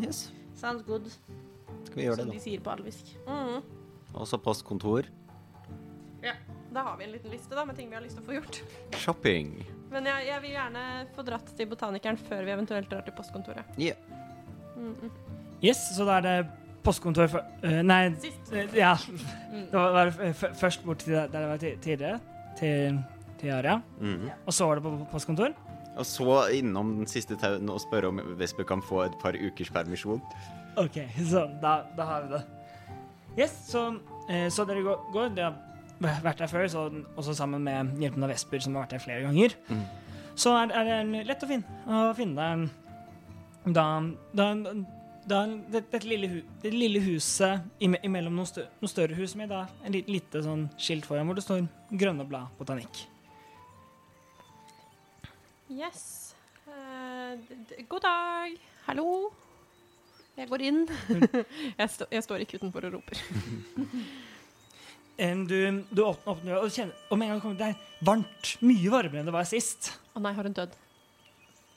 Yes, 0.00 0.32
Sounds 0.56 0.82
good, 0.86 1.08
skal 1.86 1.96
vi 1.96 2.04
gjøre 2.08 2.16
som 2.20 2.30
det, 2.30 2.36
de 2.38 2.44
sier 2.44 2.60
på 2.64 2.72
alvisk. 2.72 3.12
Mm. 3.26 3.56
da. 3.56 4.18
Også 4.22 4.38
postkontor. 4.40 5.08
Ja. 6.24 6.36
Da 6.76 6.82
har 6.82 6.96
vi 6.98 7.06
en 7.06 7.12
liten 7.14 7.32
liste 7.32 7.56
da, 7.56 7.64
med 7.64 7.76
ting 7.78 7.88
vi 7.88 7.96
har 7.96 8.04
lyst 8.04 8.18
til 8.18 8.24
å 8.24 8.26
få 8.26 8.36
gjort. 8.36 8.58
Shopping. 9.00 9.52
Men 9.92 10.08
jeg, 10.10 10.26
jeg 10.28 10.42
vil 10.42 10.54
gjerne 10.56 10.84
få 11.16 11.24
dratt 11.24 11.52
til 11.56 11.68
botanikeren 11.70 12.18
før 12.20 12.42
vi 12.44 12.52
eventuelt 12.52 12.90
drar 12.90 13.04
til 13.06 13.14
postkontoret. 13.16 13.78
Ja. 13.80 13.94
Mm, 14.76 15.12
yes, 15.64 15.80
så 15.96 16.04
da 16.04 16.18
er 16.18 16.26
det 16.26 16.34
postkontor 16.84 17.30
for, 17.32 17.46
uh, 17.64 17.78
Nei, 17.86 18.00
Sist. 18.20 18.50
Uh, 18.52 18.66
ja. 18.76 18.92
Det 19.56 19.72
var, 19.72 20.10
var 20.12 20.52
først 20.58 20.84
bort 20.84 21.04
til 21.06 21.16
der 21.16 21.30
det 21.32 21.46
var 21.48 21.62
tidligere, 21.62 22.18
til, 22.58 23.00
til 23.40 23.54
Aria. 23.56 23.78
Mhm. 24.00 24.28
Og 24.44 24.52
så 24.52 24.68
var 24.68 24.80
det 24.80 24.84
på 24.84 24.98
postkontor. 25.14 25.56
Og 25.96 26.06
så 26.08 26.36
innom 26.58 26.92
den 26.98 27.08
siste 27.10 27.38
tauen 27.40 27.70
og 27.72 27.80
spørre 27.80 28.10
om 28.12 28.20
Vesper 28.38 28.66
kan 28.68 28.84
få 28.84 29.06
et 29.06 29.16
par 29.22 29.36
ukers 29.36 29.72
permisjon. 29.72 30.20
OK, 30.76 31.00
så 31.24 31.46
da, 31.62 31.78
da 31.96 32.08
har 32.10 32.26
vi 32.26 32.34
det. 32.34 32.42
Yes, 33.36 33.54
så, 33.68 33.88
eh, 34.28 34.48
så 34.52 34.64
dere 34.68 34.84
går, 34.84 35.06
går 35.12 35.32
Dere 35.36 35.52
har 36.04 36.24
vært 36.24 36.42
der 36.42 36.50
før, 36.52 36.66
så, 36.68 36.88
også 37.16 37.34
sammen 37.36 37.64
med 37.64 37.96
hjelpen 38.00 38.24
av 38.24 38.32
Vesper, 38.32 38.60
som 38.60 38.76
har 38.76 38.84
vært 38.84 38.96
der 38.96 39.04
flere 39.04 39.24
ganger. 39.24 39.56
Mm. 39.68 39.86
Så 40.36 40.52
er, 40.52 40.72
er 40.76 40.90
det 41.08 41.24
lett 41.30 41.44
å 41.44 41.48
finne, 41.48 41.80
å 41.88 42.12
finne 42.16 42.50
da, 43.64 43.86
da, 44.36 44.46
da 45.26 45.40
det, 45.48 45.82
dette 45.90 46.04
lille, 46.06 46.28
hu, 46.30 46.38
det 46.62 46.72
lille 46.74 47.00
huset 47.02 47.64
imellom 47.80 48.36
noen 48.36 48.92
større 48.92 49.16
hus 49.18 49.34
med 49.38 49.50
da, 49.50 49.64
en 49.82 49.96
lite, 49.96 50.12
lite 50.12 50.44
sånn 50.44 50.68
skilt 50.76 51.08
foran 51.08 51.26
hvor 51.26 51.38
det 51.38 51.46
står 51.46 51.64
'Grønne 51.90 52.28
blad 52.28 52.52
botanikk'. 52.60 53.06
Yes. 55.70 56.34
Eh, 56.66 57.82
god 57.88 58.00
dag. 58.04 58.54
Hallo. 58.86 59.32
Jeg 60.36 60.48
går 60.50 60.62
inn. 60.68 60.82
jeg, 61.80 61.88
st 61.90 62.06
jeg 62.12 62.22
står 62.24 62.44
ikke 62.44 62.60
utenfor 62.60 62.86
og 62.86 62.98
roper. 62.98 63.20
um, 65.24 65.44
du, 65.48 65.56
du 65.90 66.02
åpner, 66.04 66.32
åpner 66.34 66.58
og 66.60 66.70
kjenner 66.74 67.06
Om 67.14 67.22
en 67.24 67.32
gang 67.32 67.42
kommer 67.42 67.58
det 67.60 67.70
er 67.72 68.04
varmt. 68.04 68.52
Mye 68.62 68.92
varmere 68.92 69.22
enn 69.24 69.30
det 69.30 69.34
var 69.36 69.48
sist. 69.48 69.90
Å 70.14 70.22
nei, 70.22 70.34
har 70.36 70.46
hun 70.48 70.56
dødd? 70.56 70.76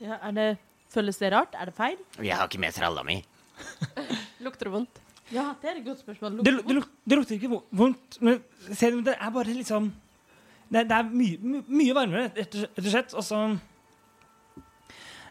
Ja, 0.03 0.19
er 0.29 0.35
det, 0.37 0.47
føles 0.93 1.17
det 1.21 1.31
rart? 1.33 1.55
Er 1.59 1.71
det 1.71 1.75
feil? 1.79 1.97
Jeg 2.19 2.35
har 2.39 2.49
ikke 2.51 2.61
med 2.61 2.75
tralla 2.75 3.03
mi. 3.07 3.21
Lukter 4.45 4.69
det 4.69 4.75
vondt? 4.75 5.01
Ja, 5.33 5.49
det 5.61 5.69
er 5.69 5.79
et 5.81 5.85
godt 5.85 5.99
spørsmål. 6.01 6.37
Det, 6.41 6.53
det, 6.65 6.75
luk- 6.77 6.93
det 7.05 7.17
lukter 7.19 7.35
ikke 7.37 7.49
vondt, 7.77 8.15
men 8.25 8.39
se, 8.73 8.87
det 9.05 9.13
er 9.13 9.33
bare 9.35 9.53
liksom 9.53 9.91
Det, 10.71 10.85
det 10.89 10.95
er 10.95 11.09
mye, 11.11 11.59
mye 11.67 11.93
varmere, 11.97 12.31
rett 12.37 12.55
og 12.57 12.87
slett. 12.87 13.13
Og 13.17 13.25
så 13.27 13.41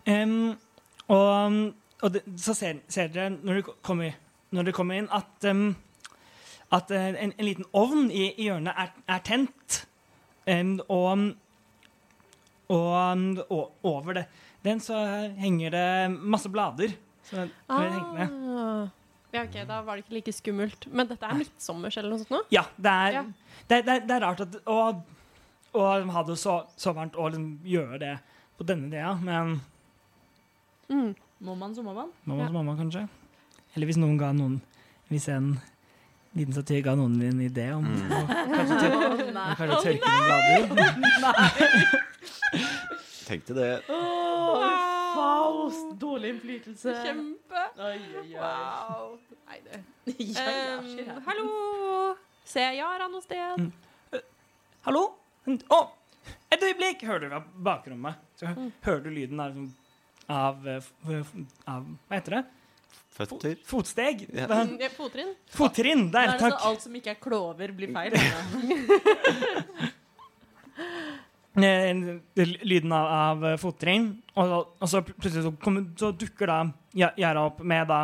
em, 0.09 0.57
Og, 1.09 1.61
og 2.03 2.11
det, 2.13 2.25
så 2.37 2.55
ser, 2.55 2.81
ser 2.89 3.13
dere 3.13 3.31
når 3.37 3.61
dere 3.61 3.77
kommer, 3.87 4.17
når 4.53 4.73
kommer 4.77 4.99
inn, 5.01 5.09
at 5.15 5.47
um, 5.49 5.71
at 6.75 6.91
eh, 6.93 7.15
en, 7.25 7.33
en 7.33 7.47
liten 7.47 7.65
ovn 7.77 8.11
i, 8.13 8.29
i 8.37 8.49
hjørnet 8.49 8.77
er, 8.77 8.93
er 9.09 9.23
tent. 9.25 9.83
Um, 10.49 10.75
og, 10.89 11.25
og, 12.69 13.41
og 13.49 13.89
over 13.89 14.19
det, 14.21 14.27
den 14.65 14.81
så 14.85 14.99
henger 15.39 15.73
det 15.73 15.89
masse 16.13 16.51
blader. 16.53 16.93
Så, 17.25 17.47
som 17.67 17.83
er 17.83 17.93
hengt 17.93 18.15
med. 18.17 18.39
Ah. 18.59 18.87
Ja, 19.33 19.43
ok, 19.45 19.59
Da 19.69 19.83
var 19.85 19.97
det 19.97 20.07
ikke 20.07 20.17
like 20.17 20.33
skummelt. 20.33 20.87
Men 20.89 21.09
dette 21.09 21.29
er 21.29 21.37
midtsommers 21.37 21.97
eller 22.01 22.15
noe 22.15 22.23
sånt 22.23 22.33
nå? 22.33 22.43
Ja, 22.53 22.65
det 22.77 22.93
er, 22.93 23.19
Ja. 23.19 23.25
Det, 23.69 23.83
det, 23.85 23.97
det 24.09 24.15
er 24.17 24.23
rart 24.25 24.41
at, 24.41 24.55
å, 24.65 24.79
å 25.77 25.89
ha 26.15 26.23
det 26.25 26.39
så, 26.41 26.63
så 26.81 26.95
varmt 26.97 27.17
og 27.21 27.35
liksom 27.35 27.51
gjøre 27.69 27.99
det 28.01 28.15
på 28.57 28.65
denne 28.69 28.89
tida, 28.89 29.13
men 29.21 29.59
Mm. 30.91 31.15
Må 31.41 31.55
man, 31.57 31.75
så 31.75 31.83
må 31.85 31.93
man. 31.95 32.09
Må 32.25 32.35
man, 32.37 32.47
Ja. 32.47 32.53
må 32.53 32.63
man 32.65 32.77
kanskje. 32.79 33.09
Eller 33.77 33.87
hvis 33.87 33.97
noen 34.01 34.19
ga 34.19 34.33
noen 34.33 34.61
Hvis 35.11 35.29
en 35.29 35.61
liten 36.37 36.53
satyr 36.55 36.83
ga 36.85 36.95
noen 36.97 37.23
en 37.23 37.41
idé 37.41 37.71
om 37.75 37.85
Mm. 37.85 38.11
å 38.11 38.27
kanskje, 38.53 38.79
tør, 38.83 39.17
kanskje 39.57 39.77
tørke 39.85 40.09
noen 40.09 40.69
blader. 40.69 42.09
Tenkte 43.29 43.53
det. 43.55 43.83
Faust! 43.89 45.87
Dårlig 46.01 46.29
innflytelse. 46.35 46.95
Kjempe. 47.05 47.63
Oi, 47.79 47.85
oi, 47.93 47.99
oi. 48.23 48.29
Wow. 48.39 49.19
Nei, 49.49 49.59
det. 49.65 49.81
Ja, 50.19 50.25
ja, 50.49 50.55
Ehm, 50.81 51.23
hallo! 51.27 51.45
Ser 52.49 52.61
jeg 52.71 52.77
Yara 52.81 53.07
noe 53.13 53.21
sted? 53.25 53.59
Mm. 53.61 53.73
Hallo? 54.87 55.03
Å! 55.49 55.81
Et 56.53 56.63
øyeblikk! 56.65 56.99
Hører 57.09 57.21
du 57.21 57.29
fra 57.35 57.43
bakrommet. 57.69 58.15
Så 58.41 58.45
Mm. 58.55 58.71
hører 58.87 59.03
du 59.05 59.11
lyden 59.11 59.41
av, 59.41 59.53
av, 60.29 60.69
eh, 60.69 60.83
av 61.67 61.85
Hva 62.09 62.19
heter 62.21 62.39
det? 62.39 62.45
Føtter. 63.19 63.57
Fotsteg? 63.67 64.27
Ja. 64.31 64.47
Mm, 64.47 64.77
ja, 64.79 64.89
Fottrinn? 64.95 65.33
Fottrinn! 65.51 66.05
Nå 66.07 66.13
Der, 66.15 66.37
takk. 66.39 66.61
alt 66.69 66.85
som 66.85 66.95
ikke 66.95 67.17
er 67.17 67.21
klover, 67.23 67.73
blir 67.75 67.91
feil. 67.95 68.15
Eh, 71.59 71.97
lyden 72.63 72.93
av, 72.95 73.07
av 73.07 73.45
eh, 73.49 73.57
fottrinn. 73.59 74.13
Og, 74.39 74.53
og 74.79 74.91
så 74.91 75.01
plutselig 75.03 75.43
så, 75.43 75.51
kommer, 75.63 75.89
så 75.99 76.13
dukker 76.15 76.47
da 76.51 76.59
gjerdet 76.95 77.41
opp 77.43 77.63
med 77.67 77.89
da 77.91 78.03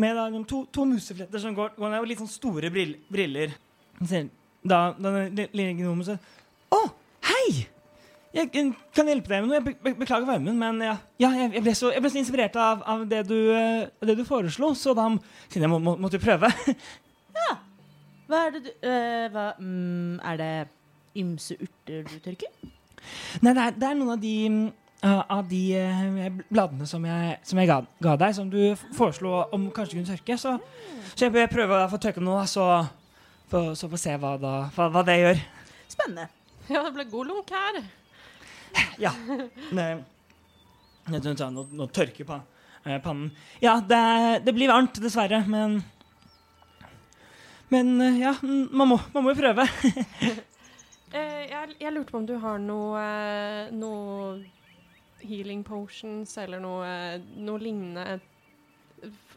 med 0.00 0.16
da 0.16 0.24
to, 0.48 0.62
to 0.72 0.86
musefletter 0.88 1.42
som 1.42 1.52
går, 1.52 1.74
går 1.76 1.90
ned, 1.92 2.00
og 2.00 2.08
litt 2.08 2.20
sånn 2.22 2.30
store 2.30 2.70
brill, 2.72 2.94
briller. 3.12 3.52
Så 4.00 4.22
Da 4.62 4.78
da 4.96 5.10
den 5.12 5.36
li- 5.36 5.50
lille 5.52 5.74
gnomen 5.76 6.06
sier 6.06 6.18
Å, 6.72 6.80
hei! 7.28 7.66
Jeg 8.30 8.50
kan 8.52 9.08
hjelpe 9.10 9.32
deg 9.32 9.42
med 9.42 9.48
noe. 9.50 9.58
Jeg 9.58 9.64
be 9.66 9.72
be 9.82 9.92
beklager 10.04 10.28
varmen, 10.28 10.54
men 10.58 10.82
ja, 10.84 10.96
ja 11.18 11.30
jeg, 11.34 11.64
ble 11.64 11.74
så, 11.74 11.90
jeg 11.90 12.02
ble 12.04 12.12
så 12.12 12.20
inspirert 12.20 12.58
av, 12.60 12.84
av 12.86 13.02
det, 13.10 13.24
du, 13.26 13.38
eh, 13.56 13.88
det 14.06 14.14
du 14.20 14.22
foreslo, 14.28 14.70
så 14.78 14.94
da 14.94 15.08
siden 15.48 15.66
jeg 15.66 15.72
må, 15.72 15.80
må, 15.82 15.96
måtte 15.98 16.22
prøve. 16.22 16.50
Hva 18.30 18.44
er 18.46 18.52
det 18.54 18.60
du 18.62 18.86
øh, 18.86 19.24
hva, 19.34 19.44
mm, 19.58 20.20
Er 20.22 20.36
det 20.38 20.52
ymse 21.18 21.56
urter 21.58 22.04
du 22.06 22.18
tørker? 22.22 22.52
Nei, 23.42 23.54
det 23.56 23.64
er, 23.64 23.74
det 23.74 23.88
er 23.88 23.96
noen 23.98 24.12
av 24.14 24.22
de, 24.22 24.34
mm, 24.46 24.68
uh, 25.02 25.22
av 25.34 25.48
de 25.50 25.62
uh, 25.74 26.28
bladene 26.52 26.86
som 26.86 27.04
jeg, 27.08 27.38
som 27.48 27.58
jeg 27.58 27.70
ga, 27.72 27.80
ga 28.06 28.14
deg, 28.20 28.36
som 28.36 28.52
du 28.52 28.60
foreslo 28.94 29.32
om 29.50 29.66
kanskje 29.74 29.98
kunne 29.98 30.12
tørke. 30.12 30.38
Så, 30.38 30.54
så 31.16 31.26
jeg 31.26 31.34
bør 31.34 31.50
prøve 31.50 31.80
å 31.80 31.90
få 31.90 31.98
tørke 32.04 32.22
noe, 32.22 32.44
så, 32.50 32.68
for, 33.50 33.72
så 33.74 33.88
får 33.88 33.96
vi 33.96 34.04
se 34.04 34.18
hva, 34.22 34.36
da, 34.38 34.52
hva, 34.76 34.90
hva 34.94 35.06
det 35.08 35.18
gjør. 35.24 35.42
Spennende. 35.90 36.28
Ja, 36.68 36.84
det 36.86 36.94
ble 37.00 37.08
god 37.10 37.32
lunk 37.32 37.50
her. 37.50 37.82
Ja. 39.00 39.12
Det, 39.70 39.88
nå, 41.54 41.64
nå 41.72 41.86
tørker 41.90 42.28
eh, 42.84 42.98
pannen. 43.02 43.30
Ja, 43.62 43.78
det, 43.80 44.02
det 44.44 44.54
blir 44.56 44.70
varmt, 44.70 45.00
dessverre, 45.02 45.42
men 45.48 45.80
Men 47.70 48.00
eh, 48.00 48.20
ja, 48.20 48.34
man 48.42 48.88
må, 48.92 49.00
man 49.14 49.24
må 49.24 49.34
jo 49.34 49.42
prøve. 49.42 49.68
Eh, 51.10 51.48
jeg, 51.50 51.72
jeg 51.82 51.90
lurte 51.90 52.12
på 52.12 52.18
om 52.20 52.26
du 52.28 52.36
har 52.38 52.60
noe, 52.62 53.00
eh, 53.02 53.70
noe 53.74 54.36
healing 55.26 55.64
potions 55.66 56.36
eller 56.38 56.62
noe, 56.62 56.86
noe 57.34 57.58
lignende 57.58 58.20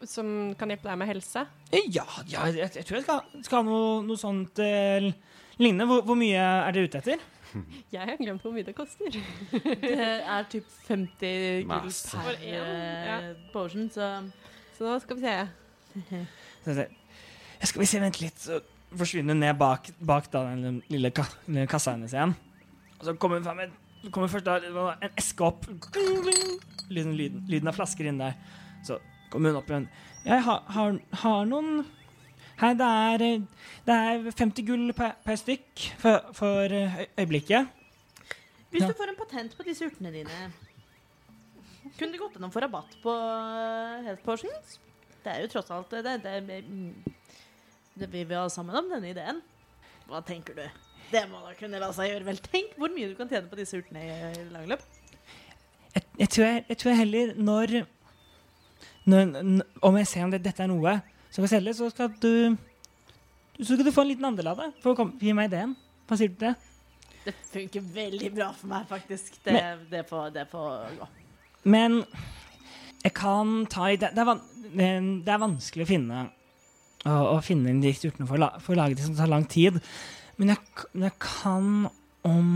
som 0.06 0.54
kan 0.58 0.70
hjelpe 0.70 0.86
deg 0.86 1.00
med 1.00 1.10
helse? 1.10 1.44
Ja, 1.72 2.04
ja 2.30 2.46
jeg, 2.52 2.70
jeg 2.78 2.86
tror 2.86 2.98
jeg 3.00 3.06
skal, 3.06 3.42
skal 3.42 3.58
ha 3.58 3.66
noe, 3.66 4.02
noe 4.06 4.20
sånt 4.20 4.60
eh, 4.62 5.10
lignende. 5.58 5.88
Hvor, 5.90 6.04
hvor 6.06 6.18
mye 6.20 6.38
er 6.38 6.76
dere 6.76 6.86
ute 6.86 7.02
etter? 7.02 7.24
Jeg 7.94 8.08
har 8.08 8.18
glemt 8.20 8.42
hvor 8.42 8.54
mye 8.54 8.66
det 8.66 8.74
koster. 8.76 9.18
Det 9.84 9.94
er 10.00 10.48
typ 10.50 10.66
50 10.88 11.64
gull 11.70 11.94
per 12.10 12.42
ja. 12.42 13.18
portion, 13.52 13.88
så 13.90 14.10
Så 14.74 14.88
nå 14.88 14.98
skal 14.98 15.16
vi 15.16 15.22
se. 15.22 15.36
Jeg 16.74 17.70
skal 17.70 17.80
vi 17.80 17.86
se, 17.86 18.00
vent 18.02 18.20
litt, 18.20 18.40
så 18.42 18.58
forsvinner 18.94 19.34
hun 19.34 19.40
ned 19.44 19.54
bak, 19.58 19.92
bak 20.02 20.26
da, 20.32 20.42
den 20.58 20.82
lille, 20.90 21.10
ka, 21.14 21.26
lille 21.46 21.68
kassa 21.70 21.94
hennes 21.94 22.12
igjen. 22.14 22.34
Og 22.98 23.06
så 23.06 23.14
kommer 23.14 23.38
hun 23.38 23.46
fram 23.46 23.62
med 23.62 23.80
kommer 24.12 24.28
først 24.28 24.46
da 24.46 24.58
en 24.60 25.14
eske 25.16 25.44
opp. 25.46 25.66
Lyden, 26.90 27.14
lyden, 27.16 27.44
lyden 27.48 27.70
av 27.70 27.76
flasker 27.76 28.10
inn 28.10 28.20
der. 28.20 28.34
Så 28.84 28.98
kommer 29.32 29.52
hun 29.52 29.60
opp 29.62 29.70
igjen. 29.70 29.86
Jeg 30.24 30.42
har, 30.44 30.64
har, 30.74 30.98
har 31.22 31.46
noen 31.48 31.84
Her, 32.60 32.74
det 32.78 32.86
er, 32.86 33.24
det 33.86 33.94
er 33.94 34.28
50 34.30 34.66
gull 34.68 34.92
per, 34.94 35.16
per 35.24 35.38
stykk 35.40 35.86
for, 36.02 36.28
for 36.36 36.74
øyeblikket. 37.18 37.66
Hvis 38.70 38.82
Ja. 38.82 38.88
du 38.90 38.94
får 38.98 39.10
en 39.12 39.18
patent 39.18 39.56
på 39.56 39.66
disse 39.66 39.86
urtene 39.86 40.10
dine, 40.14 40.38
kunne 41.98 42.12
det 42.14 42.20
gått 42.20 42.36
an 42.38 42.46
å 42.48 42.52
få 42.54 42.62
rabatt 42.64 42.96
på 43.02 43.12
health 44.06 44.22
portions? 44.26 44.78
Det 45.24 45.32
er 45.32 45.44
jo 45.44 45.50
tross 45.52 45.70
alt 45.72 45.90
det, 45.94 46.02
det, 46.04 46.32
det, 46.48 46.58
mm, 46.68 47.14
det 48.00 48.08
Vi 48.12 48.24
ha 48.34 48.48
sammen 48.50 48.76
om 48.76 48.90
denne 48.90 49.12
ideen. 49.12 49.40
Hva 50.08 50.20
tenker 50.26 50.54
du? 50.58 50.64
Det 51.12 51.22
må 51.30 51.40
da 51.44 51.54
kunne 51.58 51.78
la 51.80 51.90
seg 51.94 52.10
gjøre, 52.10 52.26
vel. 52.26 52.40
Tenk 52.44 52.74
hvor 52.80 52.90
mye 52.92 53.08
du 53.08 53.14
kan 53.18 53.30
tjene 53.30 53.48
på 53.48 53.56
disse 53.60 53.78
urtene 53.78 54.02
i 54.04 54.44
langløp. 54.52 54.82
jeg, 55.94 56.02
jeg, 56.18 56.28
tror 56.28 56.44
jeg, 56.44 56.64
jeg 56.68 56.78
tror 56.82 56.98
heller 56.98 57.34
når, 57.36 57.74
når 59.06 59.64
Om 59.82 59.96
jeg 60.00 60.06
ser 60.10 60.24
om 60.24 60.30
det, 60.34 60.42
dette 60.44 60.62
er 60.64 60.70
noe 60.72 60.96
som 61.34 61.42
kan 61.50 61.74
så 61.74 61.88
skal 61.90 62.12
du 62.22 62.56
Så 63.58 63.64
skal 63.74 63.84
du 63.86 63.92
få 63.94 64.02
en 64.04 64.08
liten 64.12 64.24
andel 64.28 64.48
av 64.52 64.56
det 64.62 64.68
for 64.82 64.92
å 64.92 64.98
komme, 64.98 65.18
gi 65.22 65.32
meg 65.36 65.50
ideen. 65.50 65.74
Hva 66.08 66.16
sier 66.18 66.30
du 66.32 66.38
til 66.40 66.48
det? 66.52 66.56
Det 67.24 67.34
funker 67.54 67.84
veldig 67.94 68.30
bra 68.34 68.48
for 68.52 68.68
meg, 68.68 68.86
faktisk. 68.90 69.36
Det, 69.46 69.60
det, 69.90 70.02
får, 70.08 70.30
det 70.34 70.42
får 70.50 70.96
gå. 70.98 71.06
Men 71.72 72.00
jeg 73.04 73.12
kan 73.16 73.62
ta 73.72 73.86
i 73.92 73.96
Det, 74.00 74.10
det, 74.12 74.20
er, 74.20 74.28
van, 74.28 74.42
det, 74.74 74.88
det 75.24 75.32
er 75.32 75.40
vanskelig 75.44 75.86
å 75.86 75.88
finne 75.88 76.24
å, 77.04 77.14
å 77.36 77.38
finne 77.44 77.70
en 77.72 77.80
dikt 77.84 78.04
urtene 78.08 78.26
for, 78.28 78.36
å 78.36 78.42
la- 78.42 78.58
for 78.60 78.74
å 78.74 78.80
lage 78.82 78.98
det 78.98 79.06
som 79.06 79.16
tar 79.16 79.30
lang 79.32 79.46
tid. 79.48 79.78
Men 80.36 80.52
jeg, 80.52 80.58
men 80.92 81.06
jeg 81.08 81.16
kan 81.22 81.70
om 82.26 82.48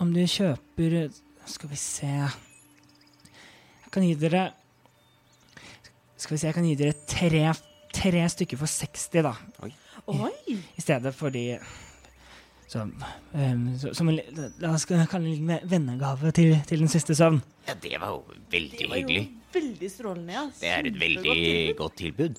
Om 0.00 0.12
du 0.14 0.22
kjøper 0.24 1.10
Skal 1.50 1.68
vi 1.70 1.76
se 1.78 2.08
Jeg 2.08 3.90
kan 3.92 4.02
gi 4.06 4.14
dere 4.18 4.46
Skal 6.16 6.34
vi 6.34 6.38
se, 6.40 6.46
jeg 6.48 6.56
kan 6.56 6.64
gi 6.66 6.76
dere 6.80 6.94
tre, 7.10 7.42
tre 8.04 8.22
stykker 8.28 8.60
for 8.60 8.68
60, 8.70 9.24
da. 9.24 9.34
Oi! 9.64 9.72
I 10.76 10.84
stedet 10.84 11.14
for 11.16 11.32
de 11.34 11.46
som, 12.68 12.90
um, 13.32 13.78
så- 13.78 13.94
som 13.94 14.08
en, 14.08 14.18
La 14.60 14.72
oss 14.74 14.84
kalle 14.84 15.06
det 15.08 15.38
en 15.38 15.68
vennegave 15.68 16.32
til, 16.32 16.56
til 16.66 16.78
den 16.84 16.88
siste 16.88 17.14
søvn. 17.16 17.40
Ja, 17.68 17.74
det 17.80 17.98
var 18.00 18.08
jo 18.16 18.24
veldig 18.50 18.78
Det 18.78 18.88
var 18.90 18.96
jo 18.96 19.06
hyggelig. 19.06 19.30
veldig 19.54 19.90
strålende, 19.90 20.32
ja. 20.32 20.44
Det 20.60 20.68
er 20.68 20.86
et 20.90 20.98
veldig 21.00 21.22
tilbud. 21.22 21.76
godt 21.78 21.96
tilbud. 21.96 22.38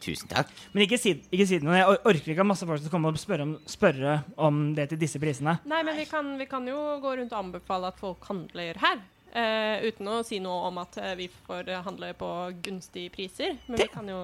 Tusen 0.00 0.28
takk. 0.30 0.48
Men 0.72 0.84
ikke 0.86 0.98
si, 0.98 1.12
ikke 1.32 1.46
si 1.46 1.58
det 1.58 1.66
noe. 1.66 1.74
Jeg 1.76 1.86
orker 2.06 2.30
ikke 2.32 2.40
at 2.40 2.46
masse 2.46 2.64
folk 2.66 2.80
skal 2.80 2.90
komme 2.90 3.08
og 3.10 3.18
spørre 3.18 3.42
om, 3.42 3.58
spørre 3.66 4.22
om 4.38 4.74
det 4.76 4.88
til 4.92 4.98
disse 4.98 5.18
prisene. 5.18 5.58
Nei, 5.66 5.82
men 5.82 5.96
vi 5.98 6.04
kan, 6.06 6.38
vi 6.38 6.46
kan 6.46 6.66
jo 6.70 6.76
gå 7.02 7.16
rundt 7.18 7.32
og 7.34 7.38
anbefale 7.44 7.90
at 7.90 7.98
folk 7.98 8.24
handler 8.30 8.78
her. 8.78 9.02
Uh, 9.28 9.84
uten 9.84 10.08
å 10.08 10.22
si 10.24 10.38
noe 10.40 10.68
om 10.70 10.78
at 10.80 10.96
eh, 11.02 11.14
vi 11.18 11.26
får 11.28 11.68
eh, 11.68 11.82
handle 11.84 12.14
på 12.16 12.28
gunstige 12.64 13.10
priser. 13.12 13.58
Men 13.68 13.76
vi 13.82 13.88
kan 13.92 14.06
jo 14.08 14.20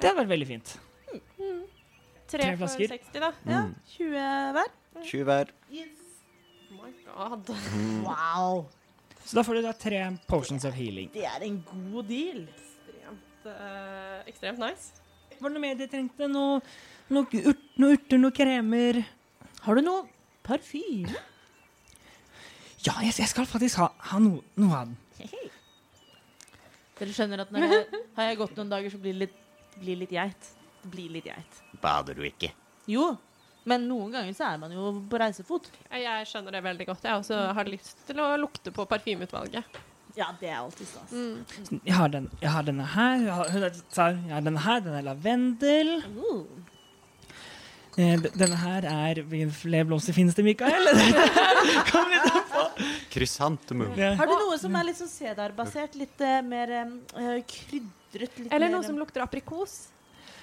Det 0.00 0.08
hadde 0.08 0.18
vært 0.22 0.30
veldig 0.32 0.46
fint. 0.48 0.72
Tre, 1.12 2.38
Tre 2.38 2.46
for 2.56 2.62
flasker. 2.64 2.88
60, 2.94 3.20
da. 3.20 3.32
Ja, 3.46 3.62
Mm. 3.66 3.74
20 3.96 4.52
hver. 4.56 4.70
20 5.04 5.24
hver. 5.28 5.50
Oh 6.72 6.84
my 6.84 6.92
god. 7.06 7.50
Wow! 8.06 8.62
Så 9.24 9.36
da 9.36 9.42
får 9.46 9.54
du 9.60 9.62
da 9.62 9.72
tre 9.72 10.00
potions 10.28 10.64
of 10.64 10.74
healing. 10.74 11.10
Det 11.14 11.24
er 11.28 11.44
en 11.46 11.58
god 11.68 12.08
deal. 12.08 12.40
Ekstremt, 12.48 13.46
eh, 13.52 14.22
ekstremt 14.32 14.58
nice. 14.58 14.92
var 15.40 15.48
det 15.50 15.54
noe 15.58 15.60
mer 15.60 15.74
de 15.78 15.86
trengte? 15.90 16.28
Noe, 16.30 16.60
noe, 17.10 17.26
urt, 17.44 17.62
noe 17.78 17.96
urter, 17.98 18.18
noe 18.18 18.30
kremer? 18.34 19.02
Har 19.62 19.74
du 19.78 19.82
noe 19.82 20.08
parfyme? 20.42 21.14
Ja, 22.82 22.96
jeg, 23.02 23.14
jeg 23.18 23.28
skal 23.30 23.46
faktisk 23.46 23.76
ha, 23.78 23.92
ha 24.10 24.18
no, 24.18 24.40
noe 24.56 24.74
av 24.74 24.86
den. 24.88 24.96
Dere 26.98 27.14
skjønner 27.14 27.40
at 27.44 27.50
når 27.54 27.64
jeg, 27.66 27.86
har 28.16 28.28
jeg 28.30 28.38
gått 28.38 28.56
noen 28.58 28.70
dager, 28.70 28.90
så 28.90 28.98
blir 29.02 29.14
det 29.16 29.20
litt, 29.26 29.38
blir 29.80 30.00
litt 30.02 30.12
geit. 30.14 30.48
Det 30.82 30.90
blir 30.92 31.12
litt 31.14 31.28
geit. 31.30 31.60
Bader 31.82 32.18
du 32.18 32.24
ikke? 32.26 32.52
Jo, 32.90 33.12
men 33.68 33.86
noen 33.86 34.10
ganger 34.14 34.34
så 34.34 34.48
er 34.50 34.58
man 34.62 34.74
jo 34.74 34.90
på 35.08 35.20
reisefot. 35.22 35.70
Jeg 35.94 36.26
skjønner 36.28 36.56
det 36.56 36.64
veldig 36.64 36.88
godt. 36.88 37.06
Jeg 37.06 37.22
også 37.22 37.40
har 37.56 37.70
lyst 37.70 38.02
til 38.08 38.20
å 38.22 38.32
lukte 38.40 38.74
på 38.74 38.86
parfymeutvalget. 38.90 39.80
Ja, 40.18 40.26
det 40.40 40.50
er 40.50 40.58
alltid 40.58 40.88
stas. 40.90 41.12
Jeg 41.86 41.94
har, 41.96 42.10
den, 42.12 42.28
jeg 42.42 42.50
har 42.52 42.66
denne 42.66 42.84
her. 42.94 43.22
Jeg 43.22 43.32
har, 43.32 44.12
jeg 44.28 44.44
denne 44.44 44.64
her. 44.66 44.82
Den 44.84 44.98
er 44.98 45.06
lavendel. 45.06 45.94
Uh. 46.18 46.42
Eh, 47.96 48.16
denne 48.32 48.56
her 48.56 48.86
er 48.88 49.22
Hvilken 49.22 49.50
flere 49.52 49.84
blomster 49.84 50.16
finnes 50.16 50.34
det, 50.34 50.44
Mikael? 50.44 50.90
Kom 51.92 52.12
litt 52.12 52.28
opp. 52.32 52.41
Krysantemum. 53.12 53.92
Ja. 53.98 54.12
Har 54.18 54.30
du 54.30 54.34
noe 54.34 54.58
som 54.60 54.76
er 54.78 54.88
litt 54.88 54.98
sånn 54.98 55.10
sedarbasert? 55.10 55.96
Litt 56.00 56.22
uh, 56.24 56.38
mer 56.46 56.72
uh, 56.82 57.38
krydret? 57.48 58.38
Litt 58.38 58.48
Eller 58.50 58.68
mer, 58.68 58.76
noe 58.76 58.86
som 58.86 58.98
lukter 59.00 59.24
aprikos. 59.24 59.76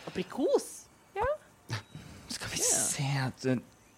Aprikos? 0.09 0.69
Ja. 1.17 1.27
Skal 2.35 2.53
vi 2.53 2.61
se 2.63 3.07
at 3.25 3.45
du 3.45 3.55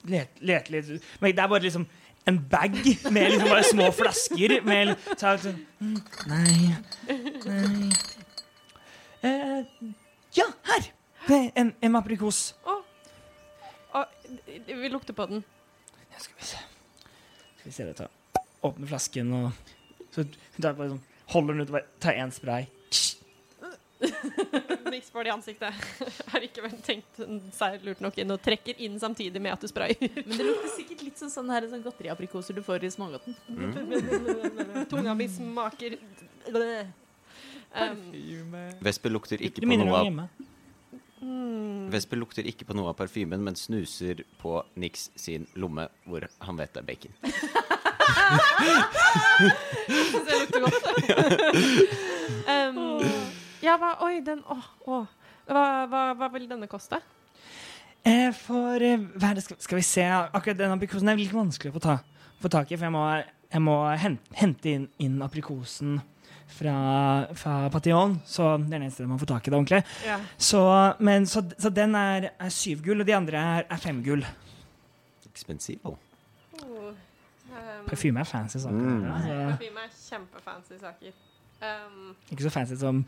let, 0.10 0.40
Lete 0.42 0.74
litt 0.74 0.94
Men 1.22 1.36
det 1.36 1.44
er 1.44 1.52
bare 1.52 1.66
liksom 1.68 1.88
en 2.30 2.38
bag 2.50 2.76
med 3.10 3.32
liksom 3.32 3.48
bare 3.50 3.64
små 3.66 3.88
flasker 3.98 4.60
med 4.62 4.92
så 5.18 5.32
sånn 5.42 5.56
mm, 5.82 5.96
Nei. 6.30 6.58
Nei. 7.48 7.90
Uh, 9.22 9.90
ja, 10.38 10.46
her! 10.70 10.92
Det 11.26 11.38
er 11.38 11.50
en, 11.64 11.74
en 11.82 11.98
aprikos. 11.98 12.52
Og 13.92 14.06
vi 14.68 14.90
lukter 14.90 15.18
på 15.18 15.26
den. 15.34 15.44
Ja, 16.12 16.20
skal 16.20 16.36
vi 16.40 16.52
se 16.54 16.71
Skal 17.62 17.70
vi 17.70 17.76
se 17.76 17.86
det, 17.86 17.94
ta 17.94 18.08
Åpne 18.66 18.88
flasken 18.90 19.34
og 19.38 19.52
Så 20.10 20.26
hun 20.26 20.62
tar 20.62 20.74
bare 20.74 20.96
sånn 20.96 21.04
Holder 21.32 21.56
den 21.56 21.64
ut 21.64 21.70
og 21.70 21.76
bare 21.78 21.88
tar 22.04 22.18
én 22.20 22.32
spray. 22.36 22.66
Niks 24.92 25.12
får 25.14 25.24
det 25.24 25.30
i 25.30 25.32
ansiktet. 25.32 25.86
Har 26.34 26.44
ikke 26.44 26.66
vært 26.66 26.82
tenkt 26.84 27.22
seg 27.56 27.86
lurt 27.86 28.02
nok 28.04 28.18
inn 28.20 28.34
og 28.36 28.42
trekker 28.44 28.82
inn 28.84 28.98
samtidig 29.00 29.40
med 29.40 29.54
at 29.54 29.64
du 29.64 29.70
sprayer. 29.72 29.96
Men 30.28 30.34
det 30.34 30.48
lukter 30.50 30.74
sikkert 30.74 31.06
litt 31.08 31.22
sånn, 31.22 31.32
sånn 31.32 31.54
sånn 31.72 31.86
godteriaprikoser 31.86 32.58
du 32.58 32.60
får 32.66 32.84
i 32.84 32.92
smågodten. 32.92 33.38
Tunga 34.92 35.16
mi 35.16 35.30
smaker 35.32 35.96
um, 36.52 38.04
Vespe 38.84 39.14
lukter 39.14 39.40
ikke 39.48 39.64
på 39.64 39.80
noe 39.86 40.02
av 40.02 40.51
hjemme. 41.22 41.92
Vesper 41.92 42.18
lukter 42.18 42.48
ikke 42.48 42.66
på 42.66 42.76
noe 42.78 42.92
av 42.92 42.98
parfymen, 43.00 43.42
men 43.44 43.56
snuser 43.56 44.24
på 44.42 44.64
Nix 44.76 45.10
sin 45.16 45.48
lomme, 45.56 45.88
hvor 46.06 46.26
han 46.40 46.58
vet 46.58 46.74
det 46.74 46.82
er 46.82 46.88
bacon. 46.88 47.12
Det 49.82 50.36
lukter 50.40 50.60
godt. 50.64 50.86
um, 52.52 53.02
ja, 53.64 53.76
hva 53.80 53.92
Oi, 54.06 54.20
den 54.26 54.42
Å. 54.50 54.58
å. 54.88 55.02
Hva, 55.48 55.64
hva, 55.90 56.02
hva 56.18 56.30
vil 56.34 56.48
denne 56.50 56.68
koste? 56.72 57.00
Eh, 58.04 58.32
for 58.36 58.82
eh, 58.82 59.02
hva 59.16 59.32
er 59.32 59.40
det 59.40 59.44
skal, 59.46 59.60
skal 59.62 59.78
vi 59.78 59.84
se 59.86 60.06
Akkurat 60.10 60.58
den 60.58 60.74
aprikosen 60.74 61.12
er 61.12 61.20
litt 61.20 61.34
vanskelig 61.36 61.70
å 61.70 61.76
få, 61.76 61.82
ta, 61.84 61.98
få 62.42 62.50
tak 62.50 62.72
i, 62.72 62.78
for 62.78 62.88
jeg 62.88 62.96
må, 62.96 63.04
jeg 63.52 63.62
må 63.62 63.76
hente, 64.02 64.38
hente 64.40 64.74
inn, 64.74 64.88
inn 65.06 65.20
aprikosen 65.22 66.00
fra, 66.54 66.76
fra 67.38 67.56
Patillon. 67.74 68.18
Så 68.28 68.46
det 68.58 68.68
er 68.68 68.70
den 68.76 68.86
eneste 68.86 69.08
man 69.10 69.20
får 69.22 69.32
tak 69.34 69.48
i 69.48 69.54
det 69.54 69.58
ordentlig. 69.58 69.82
Ja. 70.06 70.20
Så, 70.38 70.62
men, 71.00 71.28
så, 71.30 71.44
så 71.60 71.72
den 71.74 71.96
er, 71.98 72.32
er 72.40 72.54
syv 72.54 72.84
gull, 72.86 73.04
og 73.04 73.10
de 73.10 73.16
andre 73.18 73.44
er, 73.58 73.68
er 73.70 73.82
fem 73.82 74.04
gull. 74.06 74.26
Expensive. 75.32 75.80
Oh, 75.86 75.98
um, 76.62 77.86
Parfyme 77.88 78.22
er 78.22 78.30
fancy 78.30 78.62
saker. 78.62 78.78
Mm. 78.78 79.04
ja, 79.08 79.44
Parfyme 79.54 79.86
er 79.86 79.94
kjempefancy 79.98 80.80
saker. 80.82 81.20
Um, 81.62 82.16
ikke 82.32 82.48
så 82.48 82.54
fancy 82.54 82.80
som, 82.82 83.04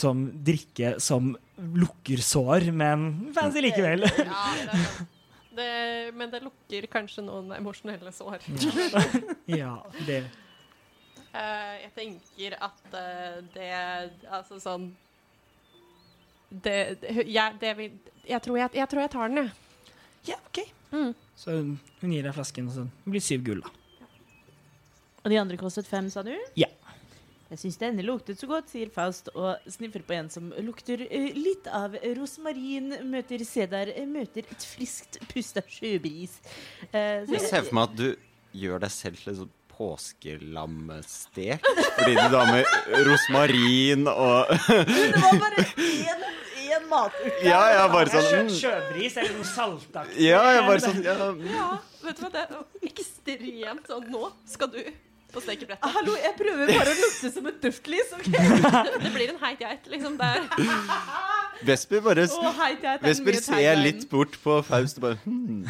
som 0.00 0.24
drikke 0.46 0.96
som 1.02 1.34
lukker 1.56 2.22
sår, 2.24 2.70
men 2.72 3.10
fancy 3.36 3.62
likevel. 3.64 4.08
ja, 4.08 4.46
det 4.56 4.72
er 4.72 4.88
sant. 4.88 5.12
Det, 5.56 5.68
men 6.12 6.28
det 6.28 6.42
lukker 6.44 6.84
kanskje 6.92 7.22
noen 7.24 7.54
emosjonelle 7.56 8.10
sår. 8.12 8.42
ja, 9.48 9.78
det 10.04 10.18
jeg 11.82 11.92
tenker 11.96 12.56
at 12.66 12.96
eh, 13.00 13.38
det 13.54 13.70
Altså 14.32 14.58
sånn 14.62 14.88
Det, 16.50 16.76
det, 17.02 17.26
jeg, 17.26 17.56
det 17.60 17.72
vil, 17.78 17.96
jeg, 18.26 18.40
tror 18.44 18.58
jeg, 18.60 18.70
jeg 18.78 18.88
tror 18.92 19.02
jeg 19.02 19.10
tar 19.12 19.32
den, 19.32 19.40
jeg. 19.42 19.50
Ja, 20.30 20.36
OK. 20.46 20.60
Mm. 20.92 21.12
Så 21.36 21.56
hun 21.58 22.12
gir 22.14 22.22
deg 22.24 22.34
flasken, 22.36 22.68
og 22.70 22.76
så 22.76 22.84
det 22.86 23.12
blir 23.12 23.24
syv 23.24 23.42
gull, 23.46 23.64
da. 23.66 23.72
Og 25.26 25.32
de 25.32 25.40
andre 25.40 25.58
kostet 25.58 25.88
fem, 25.90 26.06
sa 26.10 26.22
du? 26.22 26.30
Ja. 26.54 26.68
Jeg 27.50 27.60
syns 27.60 27.76
denne 27.78 28.02
luktet 28.06 28.40
så 28.40 28.48
godt, 28.50 28.70
sier 28.72 28.90
Faust 28.94 29.28
og 29.34 29.66
sniffer 29.70 30.02
på 30.06 30.16
en 30.16 30.30
som 30.32 30.48
lukter 30.66 31.04
eh, 31.06 31.28
litt 31.34 31.66
av 31.70 31.94
rosmarin, 32.18 32.94
møter 33.06 33.42
sedar, 33.46 33.90
eh, 33.92 34.06
møter 34.06 34.46
et 34.50 34.66
friskt 34.66 35.20
pust 35.30 35.58
av 35.60 35.68
sjøbris. 35.70 36.40
Uh, 36.90 37.26
så- 37.26 37.36
Jeg 37.36 37.44
ser 37.46 37.68
for 37.68 37.78
meg 37.78 37.90
at 37.90 37.96
du 38.00 38.08
gjør 38.62 38.82
deg 38.86 38.94
selv 38.94 39.22
til 39.22 39.46
en 39.76 39.78
påskelammestek. 39.78 41.60
Fordi 41.98 42.14
du 42.14 42.28
da 42.32 42.44
med 42.50 42.64
rosmarin 43.06 44.06
og 44.08 44.46
det 44.68 45.22
var 45.22 45.38
bare 45.40 45.64
én, 45.76 46.88
maturt. 46.88 47.42
Ja, 47.44 47.62
ja, 47.72 47.88
bare 47.88 48.10
sånn 48.10 48.26
Sjø, 48.26 48.42
mm. 48.42 48.52
sjøbris 48.60 49.16
eller 49.16 49.34
noe 49.36 49.48
saltaktig. 49.48 50.20
Ja, 50.26 50.42
jeg 50.56 50.66
bare 50.66 50.80
sånn 50.84 51.02
ja, 51.04 51.16
Ja, 51.56 51.68
vet 52.04 52.16
du 52.16 52.24
hva, 52.24 52.30
det 52.32 52.44
er 52.44 52.88
ekstremt 52.90 53.90
sånn 53.90 54.08
Nå 54.12 54.30
skal 54.48 54.72
du 54.72 54.80
på 55.34 55.42
stekebrettet. 55.42 55.92
Hallo, 55.92 56.14
jeg 56.16 56.32
prøver 56.38 56.70
bare 56.70 56.92
å 56.92 56.96
lukte 56.96 57.30
som 57.34 57.48
et 57.50 57.56
duftlys. 57.60 58.12
ok? 58.16 58.28
Det 59.02 59.10
blir 59.12 59.32
en 59.34 59.40
heit 59.42 59.60
geit, 59.60 59.88
liksom. 59.92 60.14
Der. 60.16 60.46
Vesper 61.66 62.04
bare 62.04 62.24
jeg 62.24 62.78
den 62.80 63.02
Vesper 63.04 63.40
ser 63.42 63.80
litt 63.80 64.06
bort 64.08 64.38
på 64.40 64.60
Faust 64.64 65.00
og 65.00 65.08
bare 65.08 65.18
hmm. 65.24 65.66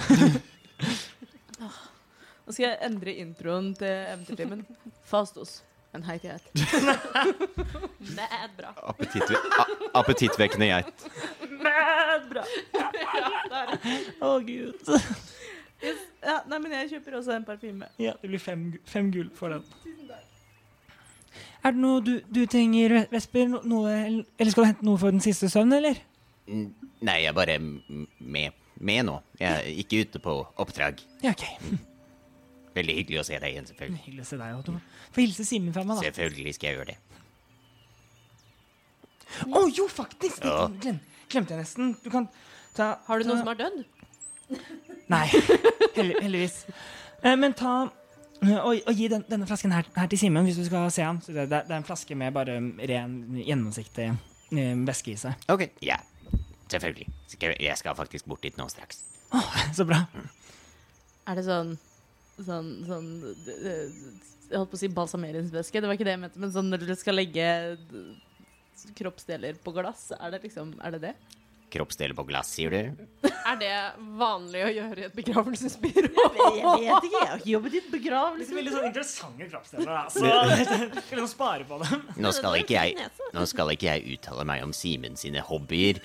Nå 2.46 2.54
skal 2.54 2.68
jeg 2.68 2.78
endre 2.86 3.12
introen 3.22 3.72
til 3.74 3.90
Eventyrtimen. 3.90 4.60
Fastos. 5.06 5.58
En 5.96 6.04
heit 6.06 6.22
geit. 6.28 6.46
Det 6.54 8.26
er 8.26 8.50
bra. 8.58 8.70
Appetittve 8.92 9.40
Appetittvekkende 9.96 10.68
geit. 10.70 11.06
Bra. 12.30 12.44
Ja, 12.76 12.90
det 12.92 13.62
er. 13.62 13.72
Å, 14.22 14.36
gud. 14.44 14.92
Yes. 15.82 16.04
Ja, 16.24 16.36
nei, 16.48 16.58
men 16.62 16.72
jeg 16.76 16.90
kjøper 16.94 17.18
også 17.18 17.34
en 17.36 17.46
parfyme. 17.48 17.88
Ja, 18.00 18.14
det 18.22 18.30
blir 18.30 18.42
fem, 18.42 18.68
fem 18.88 19.10
gull 19.14 19.28
for 19.36 19.56
den. 19.56 19.66
Er 21.66 21.74
det 21.74 21.82
noe 21.82 21.98
du, 22.04 22.12
du 22.30 22.44
trenger, 22.50 22.94
Vesper? 23.10 23.50
Noe, 23.66 23.96
eller 24.06 24.52
skal 24.52 24.62
du 24.62 24.70
hente 24.70 24.86
noe 24.86 25.00
for 25.02 25.10
den 25.14 25.24
siste 25.24 25.50
søvnen, 25.50 25.80
eller? 25.80 25.98
Nei, 26.46 27.18
jeg 27.24 27.32
er 27.32 27.36
bare 27.36 27.58
med, 27.58 28.54
med 28.78 29.06
nå. 29.08 29.18
Jeg 29.40 29.50
er 29.50 29.70
ikke 29.82 30.04
ute 30.06 30.22
på 30.22 30.38
oppdrag. 30.62 31.02
Ja, 31.26 31.34
OK. 31.34 31.46
Veldig 32.76 32.94
hyggelig 32.98 33.20
å 33.22 33.26
se 33.26 33.38
deg 33.40 33.54
igjen, 33.54 33.66
selvfølgelig. 33.70 34.00
Hyggelig 34.04 34.24
å 34.26 34.28
se 34.28 34.36
deg. 34.40 34.54
Og 34.60 35.12
Få 35.16 35.22
hilse 35.24 35.44
Simen 35.48 35.72
fra 35.74 35.84
meg, 35.88 35.96
da. 35.96 36.08
Selvfølgelig 36.10 36.54
skal 36.58 36.68
jeg 36.68 36.76
gjøre 36.78 36.90
det. 36.92 36.98
Å 39.50 39.62
jo, 39.74 39.86
faktisk! 39.90 40.40
Det 40.42 40.48
Ja. 40.52 40.66
glem, 40.80 40.98
glemte 41.32 41.54
jeg 41.54 41.60
nesten. 41.64 41.94
Du 42.04 42.10
kan 42.10 42.28
ta 42.76 42.98
Har 43.06 43.18
du 43.18 43.24
noen 43.28 43.38
som 43.42 43.46
har 43.50 43.58
dødd? 43.58 43.84
Nei, 45.08 45.26
hell- 45.96 46.20
heldigvis. 46.22 46.66
Eh, 47.22 47.34
men 47.36 47.52
ta 47.54 47.90
eh, 48.42 48.58
og, 48.60 48.78
og 48.86 48.94
gi 48.94 49.08
den, 49.08 49.24
denne 49.28 49.46
flasken 49.48 49.72
her, 49.74 49.84
her 49.96 50.06
til 50.12 50.18
Simen 50.20 50.44
hvis 50.46 50.56
du 50.60 50.64
skal 50.68 50.90
se 50.94 51.02
han. 51.02 51.20
Så 51.24 51.32
det, 51.34 51.48
det 51.50 51.64
er 51.70 51.76
en 51.80 51.84
flaske 51.88 52.14
med 52.16 52.32
bare 52.36 52.58
ren, 52.60 53.16
gjennomsiktig 53.42 54.06
eh, 54.12 54.76
væske 54.86 55.12
i 55.16 55.18
seg. 55.20 55.34
Ok, 55.52 55.66
ja. 55.82 55.98
Selvfølgelig. 56.70 57.08
Skal, 57.30 57.56
jeg 57.62 57.78
skal 57.78 57.94
faktisk 57.98 58.26
bort 58.30 58.42
dit 58.42 58.56
nå 58.58 58.68
straks. 58.70 59.02
Så 59.74 59.84
bra. 59.86 60.04
Er 61.26 61.34
det 61.38 61.44
sånn 61.46 61.76
Sånn, 62.36 62.66
sånn 62.84 63.06
Jeg 63.46 64.58
holdt 64.58 64.68
på 64.70 64.76
å 64.76 64.80
si 64.80 64.90
balsameringsvæske, 64.92 65.80
det 65.80 65.88
var 65.88 65.96
ikke 65.96 66.04
det 66.08 66.12
jeg 66.18 66.22
mente. 66.26 66.42
Men 66.42 66.52
sånn 66.52 66.68
når 66.70 66.84
du 66.84 66.92
skal 66.98 67.16
legge 67.16 67.46
kroppsdeler 68.98 69.56
på 69.64 69.72
glass, 69.72 70.10
er 70.18 70.34
det 70.36 70.42
liksom 70.44 70.74
Er 70.84 70.96
det 70.96 71.00
det? 71.08 71.14
Kroppsdeler 71.72 72.14
på 72.14 72.22
glass, 72.28 72.52
sier 72.54 72.70
du? 72.70 73.06
Er 73.26 73.56
det 73.58 73.70
vanlig 74.20 74.60
å 74.62 74.68
gjøre 74.70 75.00
i 75.02 75.06
et 75.08 75.16
begravelsesbyrå? 75.16 76.12
Jeg 76.56 76.62
vet 76.62 77.08
ikke, 77.08 77.18
jeg 77.18 77.26
har 77.26 77.40
ikke 77.40 77.50
jobbet 77.50 77.74
i 77.74 77.80
et 77.80 77.88
begravelse. 77.90 78.54
veldig 78.54 78.74
sånn 78.76 78.86
interessante 78.86 79.48
kroppsdeler, 79.50 79.90
Altså. 80.04 80.22
Skal 80.22 81.18
liksom 81.18 81.28
spare 81.32 81.66
på 81.66 81.80
dem. 81.82 82.06
Nå 82.22 82.32
skal 82.36 82.60
ikke 82.60 82.76
jeg, 82.78 83.10
nå 83.34 83.44
skal 83.50 83.72
ikke 83.74 83.88
jeg 83.90 84.14
uttale 84.14 84.46
meg 84.46 84.62
om 84.64 84.72
Simen 84.76 85.18
sine 85.18 85.42
hobbyer. 85.48 85.98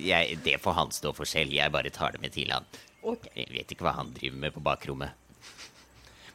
Jeg, 0.00 0.40
det 0.44 0.58
får 0.64 0.76
han 0.80 0.92
stå 0.98 1.14
for 1.14 1.28
selv. 1.30 1.54
Jeg 1.54 1.70
bare 1.72 1.94
tar 1.94 2.16
det 2.18 2.22
med 2.26 2.34
til 2.34 2.50
han. 2.50 2.66
Ok. 3.02 3.30
Jeg 3.34 3.48
vet 3.54 3.72
ikke 3.74 3.86
hva 3.86 3.96
han 3.96 4.12
driver 4.16 4.42
med 4.44 4.54
på 4.54 4.62
bakrommet. 4.64 5.16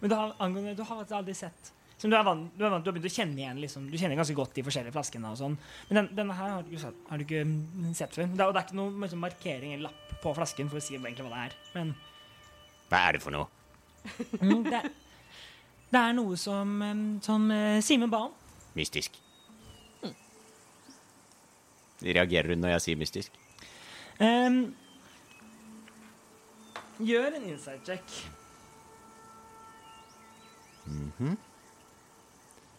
Men 0.02 0.12
du 0.12 0.16
har, 0.18 0.36
angående, 0.44 0.76
du 0.78 0.84
har 0.86 1.06
aldri 1.18 1.36
sett 1.38 1.72
som 1.98 2.12
du 2.12 2.18
er 2.18 2.26
vant, 2.28 2.50
du 2.58 2.64
er 2.66 2.70
vant, 2.74 2.84
du 2.84 2.90
har 2.90 2.96
begynt 2.98 3.08
å 3.08 3.16
kjenne 3.16 3.40
igjen 3.40 3.60
liksom, 3.64 3.86
Du 3.90 3.96
kjenner 3.98 4.20
ganske 4.20 4.36
godt 4.36 4.58
de 4.58 4.64
forskjellige 4.68 4.94
flaskene. 4.94 5.32
og 5.32 5.40
sånn 5.40 5.56
Men 5.88 6.00
den, 6.02 6.10
denne 6.20 6.36
her 6.36 6.52
har 6.58 6.66
du 6.68 6.76
har 6.76 7.18
du 7.18 7.24
ikke 7.24 7.46
mm, 7.48 7.94
sett 7.96 8.18
før. 8.18 8.28
Det 8.28 8.44
er, 8.44 8.52
det 8.52 8.62
er 8.62 8.68
ikke 8.68 8.78
noe 8.78 8.92
liksom, 9.06 9.22
markering 9.24 9.76
eller 9.78 9.88
lapp 9.88 10.18
på 10.26 10.34
flasken 10.36 10.72
for 10.72 10.82
å 10.82 10.84
si 10.84 10.98
egentlig 10.98 11.26
hva 11.26 11.32
det 11.32 11.44
er. 11.48 11.56
Men 11.78 11.94
Hva 12.92 13.02
er 13.08 13.16
det 13.18 13.24
for 13.24 13.36
noe? 13.36 13.48
mm, 14.44 14.64
det, 14.68 14.82
er, 14.82 14.90
det 15.96 16.02
er 16.02 16.18
noe 16.20 16.38
som, 16.38 16.76
mm, 16.84 17.06
som 17.26 17.48
eh, 17.56 17.80
Simen 17.86 18.12
ba 18.12 18.26
om. 18.28 18.36
Mystisk. 18.76 19.22
Reagerer 22.06 22.52
hun 22.52 22.62
når 22.62 22.76
jeg 22.76 22.84
sier 22.90 23.00
mystisk? 23.00 23.38
Ehm, 24.20 24.60
gjør 27.00 27.36
en 27.36 27.44
inside 27.50 27.82
check. 27.86 28.04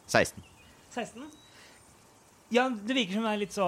16. 0.07 0.43
16. 0.91 1.31
Ja, 2.55 2.69
det 2.71 2.95
virker 2.95 3.17
som 3.19 3.25
det 3.27 3.31
er 3.35 3.41
litt 3.41 3.55
så, 3.57 3.67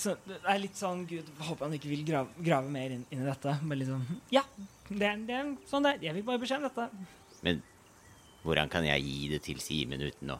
så 0.00 0.14
Det 0.24 0.38
er 0.48 0.60
litt 0.62 0.78
sånn 0.80 1.02
Gud, 1.08 1.26
håper 1.44 1.66
han 1.66 1.74
ikke 1.76 1.90
vil 1.90 2.04
grave, 2.08 2.32
grave 2.40 2.70
mer 2.72 2.94
inn, 2.94 3.02
inn 3.12 3.20
i 3.20 3.26
dette. 3.28 3.52
Bare 3.60 3.76
litt 3.82 3.90
sånn 3.90 4.06
Ja, 4.32 4.42
det, 4.88 5.04
er- 5.10 5.20
det 5.28 5.36
er 5.36 5.50
sånn 5.68 5.84
det 5.84 5.92
er. 5.98 6.00
Jeg 6.08 6.16
fikk 6.18 6.28
bare 6.30 6.40
beskjed 6.40 6.62
om 6.62 6.68
dette. 6.70 6.86
Men 7.44 7.60
hvordan 8.46 8.72
kan 8.72 8.86
jeg 8.88 9.04
gi 9.04 9.28
det 9.34 9.42
til 9.44 9.60
Simen 9.60 10.00
uten 10.06 10.32
å 10.32 10.38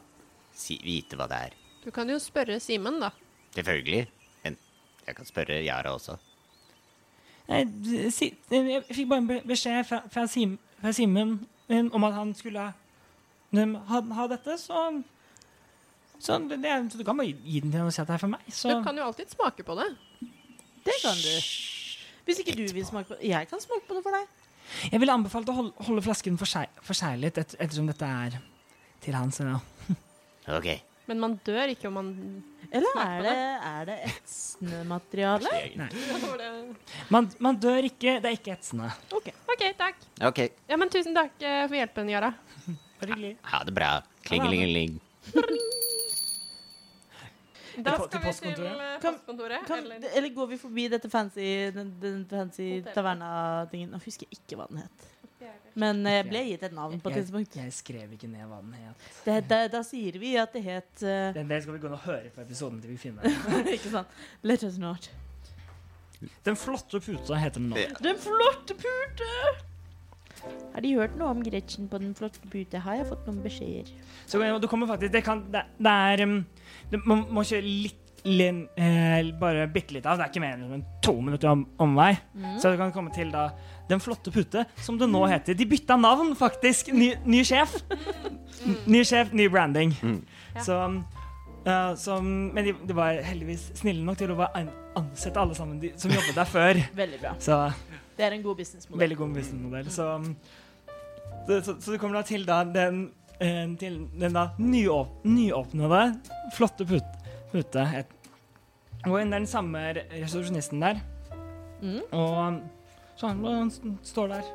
si, 0.57 0.79
vite 0.81 1.19
hva 1.19 1.27
det 1.29 1.41
er? 1.51 1.57
Du 1.85 1.91
kan 1.93 2.09
jo 2.09 2.17
spørre 2.21 2.57
Simen, 2.63 2.97
da. 3.03 3.11
Selvfølgelig. 3.53 4.07
Men 4.43 4.57
jeg 5.05 5.15
kan 5.19 5.29
spørre 5.29 5.61
Yara 5.61 5.93
også. 5.93 6.17
Jeg 7.47 8.83
fikk 8.89 9.09
bare 9.09 9.21
en 9.21 9.27
beskjed 9.45 9.83
fra, 9.85 10.01
fra, 10.11 10.25
Sim, 10.27 10.57
fra 10.81 10.93
Simen 10.95 11.35
om 11.69 12.07
at 12.07 12.15
han 12.17 12.33
skulle 12.37 12.71
ha, 12.71 13.99
ha 14.19 14.27
dette, 14.31 14.57
så 14.61 14.87
så, 16.19 16.39
det, 16.39 16.57
det, 16.63 16.91
så 16.91 16.97
du 16.97 17.03
kan 17.03 17.17
bare 17.17 17.27
gi 17.27 17.59
den 17.59 17.71
til 17.71 17.81
han 17.81 17.89
og 17.89 17.93
si 17.93 18.01
at 18.01 18.07
det 18.07 18.15
er 18.15 18.21
for 18.23 18.31
meg. 18.31 18.47
Så 18.49 18.71
Du 18.71 18.83
kan 18.85 18.97
jo 18.97 19.03
alltid 19.03 19.29
smake 19.35 19.65
på 19.67 19.75
det. 19.77 19.89
Det 20.85 20.95
kan 21.03 21.17
du. 21.19 21.35
Hvis 22.25 22.41
ikke 22.41 22.55
du 22.57 22.63
vil 22.73 22.85
smake 22.87 23.09
på 23.09 23.17
det. 23.19 23.29
Jeg 23.29 23.47
kan 23.51 23.61
smake 23.61 23.85
på 23.87 23.97
det 23.97 24.03
for 24.05 24.15
deg. 24.15 24.27
jeg 24.91 24.99
ville 24.99 25.13
anbefalt 25.13 25.49
å 25.51 25.55
holde, 25.59 25.85
holde 25.85 26.01
flasken 26.01 26.39
for 26.41 26.49
seg, 26.49 26.71
for 26.81 26.97
seg 26.97 27.19
litt, 27.21 27.37
et, 27.37 27.53
ettersom 27.59 27.89
dette 27.91 28.07
er 28.07 28.39
til 29.03 29.17
hans. 29.17 29.41
Ja. 29.43 29.59
Ok. 30.57 30.71
Men 31.07 31.19
man 31.21 31.35
dør 31.45 31.69
ikke 31.69 31.87
om 31.87 31.93
man 31.99 32.07
Eller 32.73 32.97
er 32.97 33.19
det, 33.21 33.33
er 33.71 33.85
det 33.89 33.97
etsende 34.09 34.79
materiale? 34.89 35.51
Nei. 35.77 35.89
Man, 37.13 37.27
man 37.39 37.59
dør 37.61 37.85
ikke, 37.85 38.15
det 38.23 38.25
er 38.31 38.37
ikke 38.39 38.55
etsende. 38.55 38.89
Ok. 39.13 39.29
OK, 39.53 39.63
takk. 39.77 40.01
Okay. 40.31 40.49
Ja, 40.67 40.75
men 40.81 40.89
tusen 40.89 41.13
takk 41.15 41.37
eh, 41.45 41.67
for 41.69 41.77
hjelpen, 41.77 42.09
Yara. 42.09 42.33
Ha 43.51 43.59
det 43.67 43.73
bra. 43.75 43.91
Klingelingeling. 44.25 44.97
Da 47.75 47.91
skal 47.91 48.05
vi 48.07 48.11
til 48.13 48.21
postkontoret? 48.23 48.81
eh, 48.81 49.01
Kan- 49.03 49.65
Kan, 49.67 49.79
eller 49.83 50.09
eller 50.15 50.29
går 50.35 50.47
vi 50.47 50.57
forbi 50.57 50.87
dette 50.87 51.09
fancy, 51.11 51.71
den, 51.75 51.89
den 52.01 52.21
fancy 52.29 52.81
taverna-tingen? 52.95 53.89
Nå 53.91 53.99
husker 53.99 54.25
jeg 54.29 54.39
ikke 54.39 54.55
hva 54.61 54.67
den 54.69 54.77
het. 54.85 55.09
Men 55.75 55.99
jeg 56.07 56.25
ble 56.29 56.41
gitt 56.47 56.63
et 56.63 56.75
navn 56.75 56.99
på 57.03 57.11
et 57.11 57.19
tidspunkt. 57.19 57.57
jeg 57.59 57.73
skrev 57.75 58.15
ikke 58.15 58.29
ned 58.31 58.47
hva 58.47 58.61
den 58.63 58.73
het. 58.79 59.05
Det, 59.25 59.35
da, 59.49 59.59
da 59.71 59.81
sier 59.83 60.15
vi 60.21 60.35
at 60.39 60.55
det 60.55 60.63
het 60.63 60.93
uh, 61.03 61.35
Det, 61.35 61.43
det 61.49 61.61
skal 61.65 61.75
vi 61.75 61.83
gå 61.83 61.89
inn 61.91 61.97
og 61.97 62.07
høre 62.07 62.31
på 62.31 62.43
episoden 62.45 62.79
til 62.83 62.95
vi 62.95 62.97
finner. 63.01 63.27
Ikke 63.75 63.91
sant? 63.91 64.19
Let 64.47 64.63
us 64.63 64.79
not. 64.81 65.09
Den 66.47 66.55
flotte 66.55 67.01
puta 67.03 67.37
heter 67.39 67.59
den 67.59 67.73
nå. 67.73 67.87
Den 68.03 68.19
flotte 68.21 68.77
pute! 68.79 69.31
Har 70.75 70.83
de 70.83 70.93
hørt 70.97 71.15
noe 71.19 71.33
om 71.33 71.43
Gretchen 71.43 71.89
på 71.89 71.99
den 72.01 72.15
flotte 72.17 72.41
pute? 72.51 72.79
Har 72.83 72.99
jeg 72.99 73.07
fått 73.09 73.27
noen 73.29 73.43
beskjeder? 73.43 73.91
Så 74.29 74.41
eh, 74.43 74.55
du 74.61 74.67
kommer 74.71 74.89
faktisk 74.89 75.13
Det, 75.13 75.23
kan, 75.25 75.45
det, 75.51 75.63
det 75.79 75.93
er 76.11 76.25
um, 76.27 76.41
det, 76.91 76.99
Man 77.07 77.23
må 77.33 77.45
ikke 77.45 77.61
litt 77.65 78.01
lin, 78.25 78.63
eh, 78.75 79.31
Bare 79.39 79.67
bitte 79.71 79.95
litt 79.95 80.05
av. 80.09 80.19
Det 80.19 80.25
er 80.25 80.33
ikke 80.33 80.43
mer 80.43 80.57
enn 80.57 80.85
to 81.05 81.15
minutter 81.21 81.51
om, 81.51 81.65
omvei. 81.81 82.11
Så 82.61 82.73
du 82.73 82.79
kan 82.79 82.93
komme 82.93 83.13
til 83.15 83.29
da 83.33 83.51
Den 83.89 83.99
flotte 84.01 84.31
pute, 84.33 84.63
som 84.81 84.97
det 84.97 85.07
nå 85.11 85.21
heter. 85.29 85.53
De 85.53 85.65
bytta 85.69 85.97
navn, 85.99 86.31
faktisk. 86.37 86.87
Ny, 86.93 87.11
ny 87.25 87.43
sjef. 87.45 87.75
Ny 88.89 89.03
sjef, 89.05 89.33
ny 89.35 89.45
branding. 89.51 89.91
Ja. 90.55 90.63
Så, 90.65 90.77
uh, 91.67 91.91
så 91.99 92.17
Men 92.23 92.65
de, 92.65 92.73
de 92.87 92.95
var 92.97 93.19
heldigvis 93.27 93.67
snille 93.77 94.01
nok 94.05 94.17
til 94.17 94.33
å 94.33 94.39
ansette 94.95 95.37
alle 95.41 95.57
sammen 95.57 95.77
de, 95.83 95.91
som 96.01 96.09
jobbet 96.13 96.33
der 96.37 96.49
før. 96.49 96.81
Veldig 97.03 97.21
bra. 97.21 97.35
Så 97.39 97.59
Det 98.17 98.25
er 98.25 98.37
en 98.37 98.45
god 98.45 98.57
businessmodell. 98.63 99.03
Veldig 99.03 99.17
god 99.21 99.37
businessmodell. 99.37 99.91
Så, 99.93 100.09
så, 101.45 101.61
så, 101.61 101.77
så 101.79 101.93
du 101.93 101.99
kommer 102.01 102.21
da 102.21 102.25
til 102.25 102.45
da 102.47 102.61
den, 102.65 103.09
eh, 103.37 103.65
til 103.81 103.99
den 104.17 104.33
da 104.37 104.47
nyåp 104.57 105.25
nyåpnede, 105.29 106.05
flotte 106.57 106.87
put, 106.89 107.19
pute. 107.51 107.85
Et, 108.01 108.15
og 109.05 109.19
det 109.19 109.27
er 109.27 109.33
den 109.35 109.45
samme 109.51 109.83
re- 109.99 110.07
resepsjonisten 110.15 110.81
der. 110.81 111.03
Mm. 111.83 111.99
Og 112.15 112.63
um, 113.23 113.69
så 113.71 113.81
han 113.81 113.97
står 114.03 114.27
der. 114.27 114.53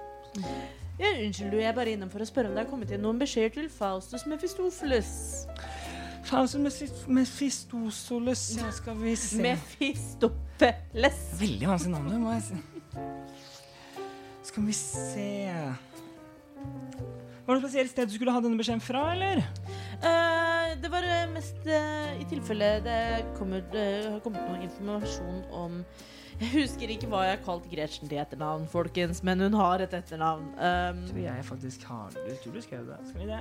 Ja, 1.00 1.14
unnskyld, 1.24 1.50
du, 1.50 1.56
jeg 1.56 1.70
er 1.70 1.76
bare 1.76 1.94
innom 1.94 2.10
for 2.12 2.20
å 2.20 2.26
spørre 2.28 2.50
om 2.50 2.56
det 2.56 2.66
har 2.66 2.68
kommet 2.68 2.90
inn 2.92 3.00
noen 3.00 3.20
beskjeder 3.20 3.54
til 3.54 3.70
Faustus 3.72 4.26
Mephistopheles. 4.28 5.12
Faustus 6.28 7.06
Mefistosoles, 7.08 8.42
ja, 8.58 8.68
skal 8.76 8.98
vi 9.00 9.14
se 9.16 9.40
Mephistopheles. 9.40 11.22
Veldig 11.40 11.70
vanskelig 11.72 11.94
navn, 11.94 12.20
må 12.20 12.34
jeg 12.36 12.50
si. 12.50 12.60
Skal 14.50 14.66
vi 14.66 14.74
se 14.74 15.28
Var 17.46 17.54
det 17.54 17.56
et 17.56 17.64
spesielt 17.64 17.90
sted 17.94 18.08
du 18.10 18.14
skulle 18.14 18.34
ha 18.34 18.44
denne 18.44 18.60
beskjeden 18.60 18.84
fra, 18.84 19.08
eller? 19.14 19.40
Uh, 20.00 20.76
det 20.80 20.88
var 20.92 21.04
eh, 21.04 21.26
mest 21.32 21.64
uh, 21.64 22.12
i 22.20 22.24
tilfelle 22.28 22.76
det 22.84 23.00
kommer, 23.36 23.64
det 23.72 23.88
har 24.06 24.20
kommet 24.24 24.44
noe 24.48 24.62
informasjon 24.64 25.42
om 25.56 25.80
Jeg 26.40 26.50
husker 26.54 26.88
ikke 26.94 27.08
hva 27.12 27.22
jeg 27.26 27.34
har 27.36 27.42
kalt 27.44 27.66
Gretchen 27.70 28.08
til 28.08 28.18
etternavn, 28.22 28.62
folkens, 28.72 29.18
men 29.26 29.42
hun 29.44 29.56
har 29.60 29.82
et 29.84 29.92
etternavn. 29.98 30.46
Um, 30.56 31.02
tror 31.10 31.18
jeg 31.26 31.44
faktisk 31.44 31.82
har 31.90 32.14
det. 32.16 32.38
Tror 32.42 32.54
du 32.56 32.62
skrev 32.64 32.86
det. 32.88 32.96
Skal 33.10 33.20
vi 33.20 33.26
det? 33.28 33.40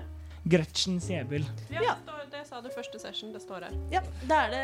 Gretchen 0.49 0.99
Siebel. 1.03 1.45
Ja. 1.71 1.79
Det, 1.79 1.95
står, 2.03 2.25
det 2.33 2.41
sa 2.47 2.59
du 2.63 2.69
første 2.75 2.99
session. 2.99 3.31
Det 3.35 3.41
står 3.43 3.65
her. 3.69 3.77
ja, 3.91 4.01
det 4.23 4.35
er 4.41 4.51
det, 4.53 4.63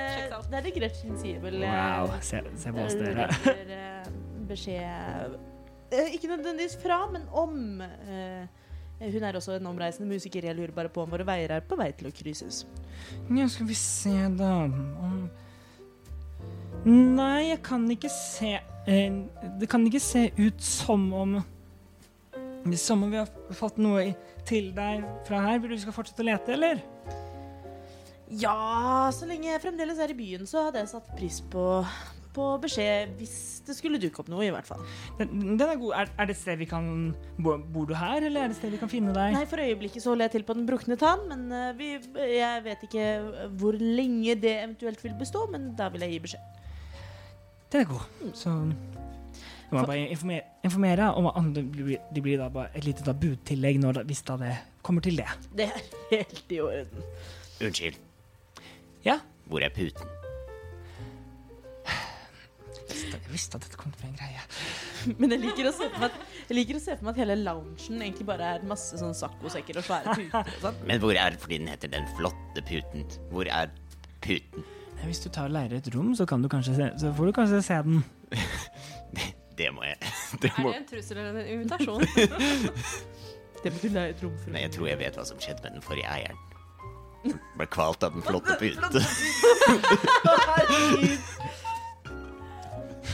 det 0.52 0.60
er 0.60 0.68
det 0.68 0.74
Gretchen 0.76 1.18
Siebel. 1.20 1.62
eh, 1.64 1.80
Wow, 2.04 2.14
se, 2.24 2.42
se 2.60 2.72
på 2.76 2.84
oss, 2.86 2.96
dere. 3.00 3.14
du 3.16 3.22
retter, 3.24 3.74
eh, 3.80 4.12
beskjed 4.52 5.36
eh, 5.92 6.14
Ikke 6.16 6.30
nødvendigvis 6.32 6.78
fra, 6.84 7.02
men 7.12 7.28
om. 7.32 7.82
eh, 7.82 8.46
hun 9.00 9.24
er 9.28 9.36
også 9.36 9.58
en 9.60 9.68
omreisende 9.68 10.08
musiker. 10.08 10.44
Jeg 10.48 10.56
lurer 10.56 10.72
bare 10.76 10.90
på 10.92 11.04
om 11.04 11.12
våre 11.12 11.26
veier 11.28 11.52
er 11.58 11.64
på 11.68 11.76
vei 11.80 11.90
til 12.00 12.08
å 12.08 12.14
krysses. 12.16 12.62
Ja, 13.28 13.48
skal 13.52 13.68
vi 13.68 13.76
se, 13.76 14.14
da 14.40 14.54
om 14.64 15.26
Nei, 16.86 17.50
jeg 17.50 17.62
kan 17.66 17.86
ikke 17.90 18.10
se 18.14 18.52
eh, 18.62 19.16
Det 19.58 19.70
kan 19.72 19.86
ikke 19.88 20.02
se 20.04 20.28
ut 20.38 20.62
som 20.62 21.08
om 21.18 21.40
Som 22.78 23.06
om 23.08 23.14
vi 23.14 23.18
har 23.18 23.30
fått 23.58 23.80
noe 23.82 24.12
til 24.46 24.70
deg 24.76 25.02
fra 25.26 25.40
her. 25.42 25.58
Vil 25.62 25.72
du 25.72 25.76
vi 25.76 25.82
skal 25.82 25.96
fortsette 25.96 26.22
å 26.22 26.28
lete, 26.28 26.54
eller? 26.54 26.84
Ja, 28.30 29.10
så 29.14 29.26
lenge 29.30 29.52
jeg 29.52 29.62
fremdeles 29.62 30.02
er 30.02 30.14
i 30.14 30.18
byen, 30.18 30.46
så 30.50 30.68
hadde 30.68 30.82
jeg 30.82 30.90
satt 30.90 31.10
pris 31.18 31.40
på, 31.54 31.64
på 32.34 32.46
beskjed 32.62 33.14
hvis 33.20 33.36
det 33.66 33.76
skulle 33.78 34.00
dukke 34.02 34.22
opp 34.22 34.30
noe, 34.34 34.44
i 34.46 34.52
hvert 34.54 34.70
fall. 34.70 34.82
Den, 35.20 35.58
den 35.58 35.66
er 35.66 35.80
god. 35.82 35.94
Er, 36.02 36.12
er 36.18 36.30
det 36.30 36.36
et 36.36 36.42
sted 36.42 36.62
vi 36.62 36.68
kan 36.70 36.88
Bor, 37.38 37.62
bor 37.62 37.90
du 37.90 37.96
her, 37.98 38.18
eller 38.22 38.48
er 38.48 38.54
det 38.54 38.58
et 38.58 38.62
sted 38.64 38.74
vi 38.74 38.82
kan 38.82 38.92
finne 38.92 39.14
deg? 39.16 39.38
Nei, 39.38 39.46
for 39.50 39.62
øyeblikket 39.62 40.06
så 40.06 40.14
holder 40.14 40.30
jeg 40.30 40.38
til 40.40 40.48
på 40.50 40.58
den 40.58 40.70
brukne 40.70 40.98
tann, 41.02 41.26
men 41.30 41.48
eh, 41.54 41.72
vi, 41.78 41.92
jeg 42.34 42.66
vet 42.66 42.86
ikke 42.90 43.08
hvor 43.62 43.78
lenge 43.82 44.38
det 44.42 44.58
eventuelt 44.60 45.06
vil 45.06 45.18
bestå, 45.22 45.46
men 45.54 45.72
da 45.78 45.90
vil 45.94 46.06
jeg 46.06 46.18
gi 46.18 46.22
beskjed. 46.28 46.62
Den 47.76 47.82
er 47.84 47.88
god. 47.90 48.04
Så 48.34 48.50
jeg 48.50 49.74
må 49.76 49.82
bare 49.84 50.08
informere, 50.08 50.44
informere 50.64 51.08
om 51.20 51.26
at 51.28 51.48
det 51.58 51.64
blir, 51.74 51.98
det 52.16 52.22
blir 52.24 52.38
da 52.40 52.46
bare 52.48 52.70
et 52.72 52.86
lite 52.88 53.04
da 53.04 53.12
budtillegg 53.12 53.82
når, 53.84 54.00
hvis 54.08 54.22
da 54.24 54.38
det 54.40 54.52
kommer 54.86 55.04
til 55.04 55.18
det. 55.20 55.26
Det 55.52 55.66
er 55.68 55.82
helt 56.14 56.54
i 56.56 56.60
orden. 56.64 57.02
Unnskyld. 57.66 57.98
Ja? 59.04 59.18
Hvor 59.52 59.66
er 59.66 59.74
puten? 59.76 60.08
Jeg 62.96 63.34
visste 63.34 63.60
at 63.60 63.66
dette 63.66 63.76
kom 63.82 63.92
til 63.92 64.06
å 64.06 64.06
bli 64.06 64.14
en 64.14 64.18
greie. 64.22 64.46
Men 65.20 65.36
jeg 65.36 65.44
liker, 65.44 65.68
å 65.68 65.74
se 65.76 65.90
for 65.90 66.00
meg 66.00 66.14
at, 66.14 66.32
jeg 66.48 66.60
liker 66.62 66.80
å 66.80 66.84
se 66.86 66.96
for 66.96 67.10
meg 67.10 67.12
at 67.12 67.22
hele 67.26 67.38
loungen 67.42 68.06
egentlig 68.08 68.30
bare 68.30 68.54
er 68.56 68.66
masse 68.72 69.02
sånn 69.02 69.18
saccosekker 69.18 69.82
og 69.82 69.88
svære 69.90 70.16
puter 70.16 70.54
og 70.54 70.64
sånn. 70.64 70.80
Men 70.88 71.04
hvor 71.04 71.20
er 71.20 71.36
fordi 71.44 71.60
den 71.60 71.74
heter 71.74 71.92
Den 71.92 72.08
flotte 72.16 72.64
puten? 72.72 73.04
Hvor 73.34 73.52
er 73.52 73.76
puten? 74.24 74.64
Hvis 75.06 75.22
du 75.22 75.30
tar 75.30 75.50
og 75.50 75.54
leier 75.54 75.78
et 75.78 75.90
rom, 75.94 76.16
så, 76.18 76.26
kan 76.26 76.42
du 76.42 76.50
kanskje 76.50 76.76
se, 76.76 76.88
så 77.02 77.12
får 77.14 77.30
du 77.30 77.34
kanskje 77.38 77.62
se 77.66 77.82
den. 77.88 78.04
Det 79.56 79.70
må 79.72 79.86
jeg 79.88 79.96
det 80.42 80.50
Er 80.50 80.58
må, 80.60 80.72
det 80.74 80.80
en 80.82 80.88
trussel 80.90 81.20
eller 81.22 81.38
en 81.40 81.52
invitasjon? 81.54 82.02
Det 83.64 83.72
må 83.72 83.80
du 83.80 83.88
leie 83.96 84.12
et 84.12 84.20
rom 84.24 84.34
for. 84.42 84.52
Nei, 84.52 84.66
jeg 84.66 84.74
tror 84.76 84.90
jeg 84.90 85.00
vet 85.00 85.16
hva 85.16 85.24
som 85.26 85.40
skjedde 85.42 85.64
med 85.64 85.78
den 85.78 85.86
forrige 85.86 86.10
eieren. 86.12 86.42
Ble 87.56 87.66
kvalt 87.72 88.04
av 88.06 88.14
den 88.14 88.26
flotte 88.26 88.58
pute. 88.60 89.02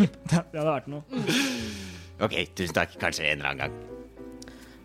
Det 0.02 0.34
hadde 0.34 0.66
vært 0.66 0.90
noe. 0.92 1.22
Ok, 2.26 2.36
tusen 2.58 2.76
takk. 2.76 2.98
Kanskje 3.00 3.30
en 3.30 3.40
eller 3.40 3.54
annen 3.54 3.62
gang. 3.64 3.78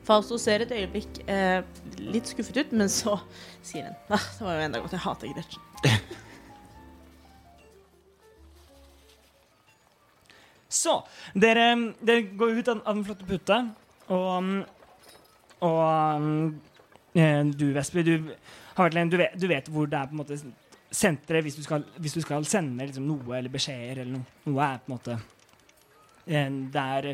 Fausto 0.07 0.39
ser 0.39 0.63
et 0.63 0.77
øyeblikk 0.77 1.19
eh, 1.27 1.65
litt 1.99 2.31
skuffet 2.31 2.61
ut, 2.61 2.77
men 2.79 2.93
så 2.93 3.17
sier 3.59 3.89
den 3.89 3.97
ah, 4.15 4.29
Det 4.37 4.47
var 4.47 4.61
jo 4.61 4.69
enda 4.69 4.85
godt 4.85 4.95
jeg 4.95 5.03
hater 5.03 5.35
Gretchen. 5.35 5.67
Så 10.77 10.99
dere, 11.35 11.71
dere 12.05 12.27
går 12.37 12.59
ut 12.61 12.69
av, 12.73 12.83
av 12.85 12.99
den 12.99 13.05
flotte 13.09 13.27
puta, 13.29 13.61
og, 14.13 14.51
og 15.65 16.59
eh, 17.17 17.43
du, 17.57 17.67
Vesper, 17.77 18.05
du, 18.07 18.17
du, 18.29 19.17
vet, 19.17 19.37
du 19.41 19.47
vet 19.51 19.71
hvor 19.73 19.89
det 19.91 19.99
er 20.03 20.11
på 20.11 20.17
en 20.19 20.23
måte 20.23 20.39
senteret 20.97 21.43
hvis, 21.45 21.57
hvis 21.99 22.15
du 22.15 22.21
skal 22.23 22.45
sende 22.49 22.87
liksom, 22.87 23.07
noe 23.09 23.39
eller 23.41 23.53
beskjeder 23.53 24.03
eller 24.05 24.19
noe. 24.19 24.37
Noe 24.47 24.69
er 24.69 24.79
på 24.85 24.91
en 24.93 24.95
måte 24.95 25.17
eh, 26.27 26.53
Det 26.73 26.85
er 26.85 27.09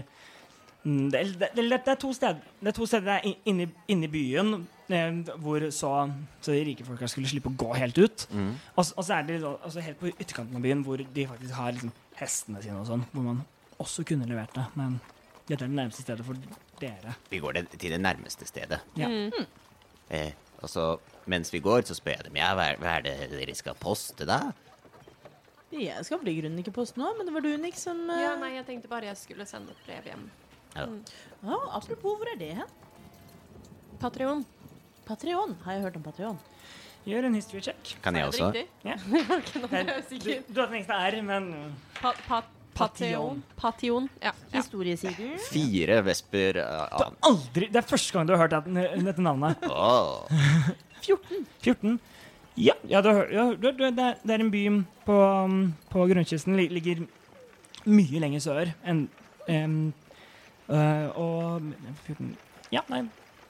mm, 0.84 1.06
det, 1.14 1.20
er- 1.22 1.32
det, 1.40 1.48
er- 1.62 1.70
det 1.86 1.94
er 1.94 2.00
to 2.02 2.12
steder 2.14 2.42
Det 2.60 2.68
er 2.72 2.76
to 2.76 2.86
steder 2.90 3.08
der 3.14 3.26
in- 3.30 3.40
inni, 3.48 3.68
inni 3.94 4.10
byen 4.12 4.52
eh, 4.92 5.22
hvor 5.40 5.64
så, 5.72 5.94
så 6.44 6.52
de 6.52 6.64
rike 6.68 6.84
folka 6.86 7.08
skulle 7.08 7.30
slippe 7.30 7.48
å 7.48 7.56
gå 7.62 7.70
helt 7.78 7.98
ut. 8.02 8.26
Mm. 8.34 8.52
Og, 8.76 8.84
og 8.98 9.04
så 9.06 9.16
er 9.20 9.28
det 9.30 9.38
altså 9.46 9.80
helt 9.86 9.98
på 10.02 10.10
ytterkanten 10.12 10.58
av 10.58 10.66
byen 10.66 10.82
hvor 10.84 11.00
de 11.00 11.26
faktisk 11.30 11.56
har 11.56 11.72
liksom 11.78 11.94
hestene 12.20 12.60
sine 12.62 12.82
og 12.82 12.90
sånn. 12.90 13.06
Hvor 13.14 13.24
man 13.30 13.40
også 13.82 14.04
kunne 14.08 14.28
levert 14.30 14.54
det. 14.56 14.64
Men 14.78 14.98
dette 15.48 15.60
er 15.64 15.68
det 15.68 15.76
nærmeste 15.76 16.04
stedet 16.06 16.26
for 16.26 16.38
dere. 16.80 17.16
Vi 17.30 17.40
går 17.42 17.58
det, 17.58 17.64
til 17.76 17.94
det 17.94 18.00
nærmeste 18.02 18.48
stedet. 18.48 18.80
Ja. 18.98 19.10
Eh, 20.12 20.32
og 20.62 20.70
så 20.70 20.86
mens 21.30 21.52
vi 21.52 21.60
går, 21.62 21.84
så 21.86 21.96
spør 21.98 22.18
jeg 22.18 22.28
dem 22.28 22.38
ja, 22.38 22.52
hva, 22.58 22.72
hva 22.80 22.98
er 22.98 23.06
det 23.06 23.16
dere 23.34 23.54
skal 23.58 23.78
poste, 23.78 24.26
da? 24.28 24.40
Jeg 25.72 26.04
skal 26.04 26.20
vel 26.20 26.32
i 26.34 26.36
grunnen 26.40 26.60
ikke 26.60 26.74
poste 26.76 27.00
noe, 27.00 27.14
men 27.16 27.28
det 27.28 27.32
var 27.34 27.44
du, 27.44 27.50
Nick, 27.60 27.78
som 27.80 28.00
eh, 28.12 28.20
Ja, 28.20 28.34
nei, 28.40 28.52
jeg 28.58 28.66
tenkte 28.68 28.90
bare 28.92 29.08
jeg 29.08 29.18
skulle 29.20 29.46
sende 29.48 29.72
et 29.72 29.84
brev 29.86 30.08
hjem. 30.10 30.26
Ja. 30.76 30.86
Ja, 31.42 31.58
Apropos, 31.78 32.18
hvor 32.20 32.28
er 32.28 32.38
det 32.40 32.52
hen? 32.58 32.74
Patrion. 34.02 34.44
Patrion. 35.06 35.56
Har 35.64 35.76
jeg 35.78 35.86
hørt 35.86 35.96
om 35.96 36.04
Patrion? 36.04 36.40
Gjør 37.08 37.26
en 37.26 37.34
history 37.34 37.62
check. 37.64 37.96
Kan 38.02 38.16
jeg 38.16 38.28
også? 38.30 38.52
Ja. 38.86 38.94
Nå 39.62 39.70
Du, 40.12 40.28
du 40.46 40.60
har 40.60 40.68
den 40.68 40.76
eneste 40.78 40.94
R, 40.94 41.18
men 41.26 41.48
Pa, 41.98 42.12
pa, 42.28 42.42
Pateon. 42.82 43.42
Pation. 43.58 44.08
Ja. 44.22 44.32
Historiesiden. 44.52 45.36
Fire 45.50 46.00
vesper 46.06 46.58
uh, 46.60 46.84
har 46.90 47.14
aldri, 47.28 47.68
Det 47.72 47.80
er 47.80 47.86
første 47.86 48.16
gang 48.16 48.28
du 48.28 48.34
har 48.34 48.44
hørt 48.44 48.56
dette 48.66 49.24
navnet. 49.24 49.62
Åh. 49.70 50.28
14. 51.02 51.46
14. 51.62 51.98
Ja, 52.54 52.74
ja, 52.88 53.00
du 53.00 53.08
har 53.08 53.30
ja 53.32 53.44
du, 53.56 53.70
du, 53.72 53.84
det, 53.90 53.98
er, 53.98 54.18
det 54.22 54.34
er 54.34 54.44
en 54.44 54.52
by 54.52 54.62
på, 55.06 55.18
um, 55.44 55.74
på 55.90 56.06
grunnkysten. 56.10 56.56
Ligger 56.56 57.06
mye 57.88 58.22
lenger 58.22 58.42
sør 58.44 58.72
enn 58.86 59.06
um, 59.48 59.78
uh, 60.68 61.08
Og 61.18 61.72
14 62.04 62.34
Ja, 62.72 62.84
nei, 62.92 63.06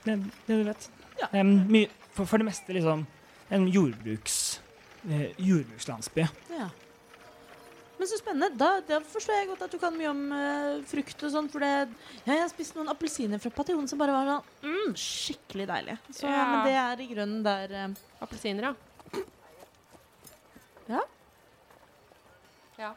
det, 0.07 0.21
det 0.47 0.61
du 0.61 0.69
vet. 0.71 0.87
Ja. 1.21 1.29
Um, 1.41 1.57
mye, 1.71 1.91
for, 2.15 2.29
for 2.31 2.41
det 2.41 2.49
meste 2.49 2.75
liksom 2.75 3.05
en 3.53 3.67
jordbruks, 3.69 4.63
uh, 5.05 5.29
jordbrukslandsby. 5.37 6.25
Ja. 6.55 6.71
Men 8.03 8.09
så 8.11 8.17
spennende. 8.19 8.49
Da, 8.59 8.81
da 8.83 8.97
forstår 9.07 9.37
jeg 9.37 9.49
godt 9.53 9.61
at 9.63 9.71
du 9.71 9.79
kan 9.79 9.95
mye 9.95 10.09
om 10.11 10.23
uh, 10.35 10.81
frukt 10.91 11.21
og 11.23 11.31
sånn. 11.31 11.47
For 11.53 11.63
det, 11.63 11.69
ja, 12.25 12.33
jeg 12.33 12.41
har 12.41 12.49
spist 12.51 12.75
noen 12.75 12.91
appelsiner 12.91 13.39
fra 13.39 13.53
Pation 13.55 13.87
som 13.87 14.01
bare 14.01 14.17
var 14.17 14.27
sånn 14.27 14.73
mm, 14.73 14.97
skikkelig 14.99 15.69
deilig. 15.71 15.95
Så, 16.09 16.27
Ja. 16.27 16.41
Men 16.51 16.67
det 16.67 16.73
er 16.81 17.03
i 17.05 17.07
grunnen 17.13 17.45
der 17.47 17.77
uh, 17.79 18.01
Appelsiner, 18.27 18.73
ja. 18.73 19.23
Ja. 20.91 21.05
Ja. 22.81 22.91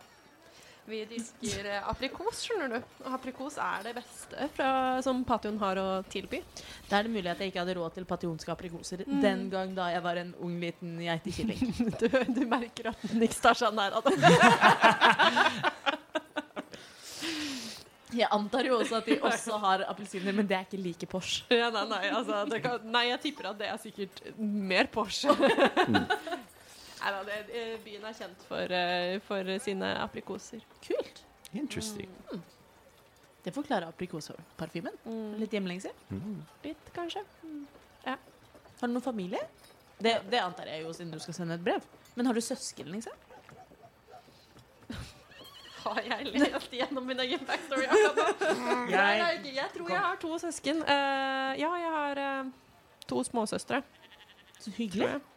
Vi 0.85 0.99
dyrker 1.09 1.65
eh, 1.65 1.87
aprikos, 1.89 2.43
skjønner 2.45 2.75
du. 2.75 2.89
Og 3.05 3.13
aprikos 3.17 3.55
er 3.57 3.87
det 3.87 3.93
beste 3.97 4.47
fra, 4.53 4.67
som 5.01 5.23
Pation 5.25 5.57
har 5.63 5.79
å 5.81 5.85
tilby. 6.13 6.43
Da 6.89 6.99
er 6.99 7.07
det 7.07 7.13
mulig 7.15 7.31
at 7.31 7.41
jeg 7.41 7.49
ikke 7.53 7.63
hadde 7.63 7.75
råd 7.79 7.95
til 7.97 8.05
pationske 8.09 8.51
aprikoser 8.53 9.01
Mm. 9.05 9.21
den 9.23 9.41
gang 9.49 9.73
da 9.77 9.87
jeg 9.95 10.03
var 10.05 10.15
en 10.21 10.33
ung, 10.45 10.59
liten 10.61 10.99
geitekilling. 11.01 11.73
Du, 12.01 12.07
du 12.37 12.43
merker 12.49 12.91
at 12.93 13.01
Nix 13.17 13.41
tar 13.41 13.57
seg 13.57 13.73
nær 13.73 13.97
av 13.97 14.05
det. 14.05 14.15
Jeg 18.15 18.29
antar 18.31 18.63
jo 18.63 18.77
også 18.79 18.99
at 19.01 19.07
de 19.09 19.15
også 19.27 19.57
har 19.59 19.81
appelsiner, 19.91 20.31
men 20.37 20.47
det 20.47 20.55
er 20.55 20.63
ikke 20.63 20.77
like 20.79 21.07
Porsche. 21.11 21.43
Ja, 21.51 21.67
nei, 21.73 21.81
nei, 21.89 22.03
altså, 22.15 22.43
det 22.47 22.61
kan, 22.63 22.77
nei, 22.93 23.01
jeg 23.09 23.19
tipper 23.25 23.49
at 23.49 23.57
det 23.59 23.67
er 23.67 23.79
sikkert 23.81 24.21
mer 24.39 24.87
Porsche. 24.93 25.33
Nei 27.05 27.13
da, 27.13 27.21
det, 27.27 27.65
byen 27.85 28.05
er 28.09 28.15
kjent 28.17 28.43
for, 28.49 28.71
eh, 28.73 29.19
for 29.21 29.49
sine 29.61 29.91
aprikoser. 30.01 30.63
Kult. 30.81 31.21
Interesting. 31.53 32.09
Det 33.45 33.53
forklarer 33.53 33.91
aprikosparfymen. 33.93 34.95
Mm. 35.05 35.35
Litt 35.37 35.53
hjemlengsel. 35.53 35.93
Litt, 36.63 36.89
kanskje. 36.95 37.21
Har 38.05 38.89
du 38.89 38.93
noen 38.95 39.05
familie? 39.05 39.39
Det, 39.97 40.17
det 40.31 40.41
antar 40.41 40.67
jeg 40.73 40.81
jo 40.83 40.91
siden 40.97 41.13
du 41.13 41.19
skal 41.21 41.37
sende 41.37 41.55
et 41.59 41.63
brev. 41.63 41.85
Men 42.17 42.25
har 42.27 42.33
du 42.35 42.41
søsken, 42.41 42.89
liksom? 42.95 43.13
Har 45.85 46.01
jeg 46.01 46.33
lest 46.33 46.73
gjennom 46.73 47.05
min 47.05 47.21
egen 47.21 47.45
backstory 47.45 47.85
akkurat 47.85 48.17
nå? 48.17 48.25
Jeg, 48.95 49.53
jeg 49.53 49.69
tror 49.73 49.89
jeg 49.89 49.99
har 50.01 50.17
to 50.21 50.37
søsken. 50.41 50.81
Uh, 50.81 51.51
ja, 51.59 51.69
jeg 51.77 51.91
har 51.93 52.21
uh, 52.21 52.51
to 53.09 53.21
småsøstre. 53.23 53.81
Så 54.57 54.71
Tror 54.71 54.77
hyggelig. 54.79 55.34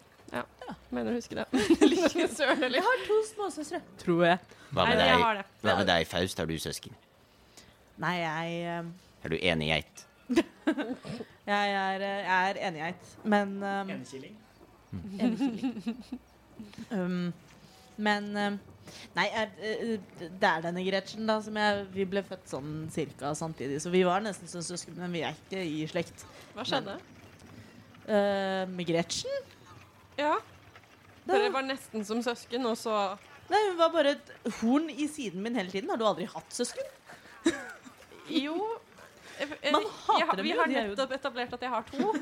Ja. 0.68 0.74
Mener 0.92 1.10
du 1.14 1.16
husker 1.18 1.40
det. 1.40 1.46
Søren, 2.36 2.62
eller? 2.62 2.76
Jeg 2.78 2.84
har 2.84 3.04
to 3.08 3.18
småsøstre. 3.32 3.80
Tror 4.02 4.24
jeg. 4.26 4.38
Hva 4.70 4.84
Nei, 4.84 4.90
med 4.94 5.00
jeg 5.00 5.08
deg, 5.14 5.22
har 5.24 5.38
det. 5.40 5.44
hva 5.64 5.76
med 5.80 5.86
deg 5.88 6.06
Faust? 6.10 6.38
Har 6.42 6.48
du 6.50 6.58
søsken? 6.60 6.96
Nei, 7.98 8.14
jeg 8.20 8.58
eh, 8.68 8.90
Er 9.24 9.32
du 9.32 9.38
enig 9.40 9.70
geit? 9.72 10.04
Jeg 11.48 11.70
er, 11.72 12.02
eh, 12.04 12.18
jeg 12.26 12.48
er 12.50 12.58
enighet, 12.68 13.12
men 13.24 13.54
um, 13.64 13.88
Enekilling. 13.94 14.34
Enekilling. 15.16 16.18
um, 16.92 17.30
Men 17.96 18.26
um, 18.36 18.58
Nei, 19.16 19.24
jeg, 19.32 19.48
eh, 19.64 19.94
det 20.20 20.50
er 20.50 20.66
denne 20.66 20.84
Gretchen, 20.84 21.24
da, 21.28 21.38
som 21.44 21.56
jeg 21.56 21.86
Vi 21.96 22.04
ble 22.12 22.20
født 22.28 22.44
sånn 22.52 22.74
cirka 22.92 23.32
samtidig, 23.36 23.80
så 23.80 23.88
vi 23.94 24.04
var 24.04 24.20
nesten 24.26 24.48
som 24.52 24.60
søsken, 24.66 24.98
men 25.00 25.16
vi 25.16 25.24
er 25.24 25.40
ikke 25.40 25.64
i 25.64 25.80
slekt. 25.88 26.26
Hva 26.52 26.66
skjedde? 26.68 26.98
Eh, 28.04 28.62
med 28.68 28.84
Gretchen? 28.88 29.48
Ja. 30.20 30.34
Dere 31.28 31.50
var 31.54 31.64
nesten 31.66 32.04
som 32.08 32.22
søsken, 32.24 32.64
og 32.70 32.76
så 32.80 32.94
Nei, 33.48 33.60
hun 33.70 33.78
var 33.78 33.88
bare 33.94 34.10
et 34.16 34.30
horn 34.60 34.90
i 34.92 35.06
siden 35.08 35.40
min 35.44 35.54
hele 35.56 35.70
tiden. 35.72 35.88
Har 35.88 35.96
du 36.00 36.04
aldri 36.08 36.26
hatt 36.28 36.52
søsken? 36.52 36.84
Jo 38.28 38.58
jeg, 39.38 39.72
Man 39.72 39.84
hater 40.04 40.18
jeg 40.20 40.36
dem 40.36 40.44
Vi 40.44 40.50
har 40.58 40.66
jo- 40.68 40.88
nettopp 40.90 41.12
etablert 41.16 41.52
at 41.56 41.62
jeg 41.64 41.70
har 41.72 41.84
to. 41.88 42.10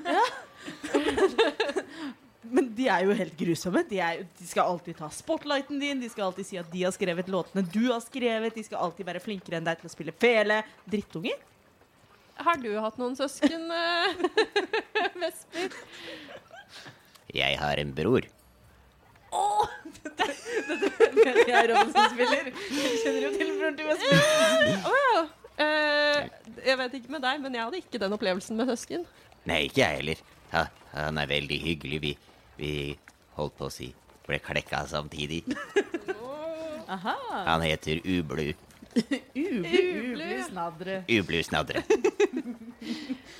Men 2.47 2.69
de 2.79 2.85
er 2.93 3.03
jo 3.09 3.15
helt 3.19 3.35
grusomme. 3.41 3.81
De, 3.91 3.99
er, 3.99 4.21
de 4.39 4.47
skal 4.47 4.69
alltid 4.71 4.95
ta 5.01 5.09
spotlighten 5.11 5.81
din. 5.83 5.99
De 6.03 6.07
skal 6.13 6.29
alltid 6.29 6.47
si 6.47 6.59
at 6.61 6.69
de 6.71 6.85
har 6.87 6.95
skrevet 6.95 7.27
låtene 7.33 7.65
du 7.73 7.89
har 7.89 7.99
skrevet. 8.05 8.55
De 8.55 8.63
skal 8.69 8.85
alltid 8.87 9.09
være 9.09 9.23
flinkere 9.25 9.59
enn 9.59 9.67
deg 9.67 9.81
til 9.81 9.91
å 9.91 9.95
spille 9.97 10.15
fele. 10.23 10.61
Drittunger. 10.87 11.41
Har 12.47 12.61
du 12.63 12.69
hatt 12.85 12.99
noen 13.01 13.17
søsken, 13.19 13.65
eh, 13.73 14.15
Vesper? 15.25 15.73
Jeg 17.35 17.57
har 17.59 17.81
en 17.83 17.95
bror. 17.97 18.29
Jeg 21.27 21.55
er 21.57 21.69
Robinson-spiller. 21.73 22.49
Jeg 22.73 22.99
kjenner 23.03 23.21
jo 23.27 23.31
til 23.37 23.51
broren 23.59 23.77
til 23.79 23.89
Vespen. 23.91 24.87
Oh, 24.87 24.97
ja. 25.07 25.23
Eh, 25.65 26.19
jeg 26.67 26.79
vet 26.81 26.97
ikke 26.99 27.13
med 27.15 27.23
deg, 27.25 27.41
men 27.45 27.55
jeg 27.57 27.65
hadde 27.67 27.81
ikke 27.81 28.01
den 28.03 28.15
opplevelsen 28.17 28.59
med 28.61 28.69
søsken. 28.73 29.07
Nei, 29.49 29.61
ikke 29.69 29.83
jeg 29.83 30.01
heller. 30.01 30.23
Ja, 30.53 30.65
han 30.95 31.19
er 31.23 31.31
veldig 31.31 31.59
hyggelig. 31.63 32.01
Vi, 32.03 32.13
vi 32.61 32.71
holdt 33.39 33.57
på 33.59 33.69
å 33.69 33.73
si 33.73 33.89
ble 34.27 34.39
klekka 34.43 34.83
samtidig. 34.91 35.43
Aha. 36.97 37.17
Han 37.49 37.65
heter 37.67 37.99
Ublu. 38.05 38.53
Ublu, 38.97 39.81
ublu, 39.83 40.29
snadre. 40.49 41.01
Ublu 41.19 41.43
Snadre. 41.45 41.83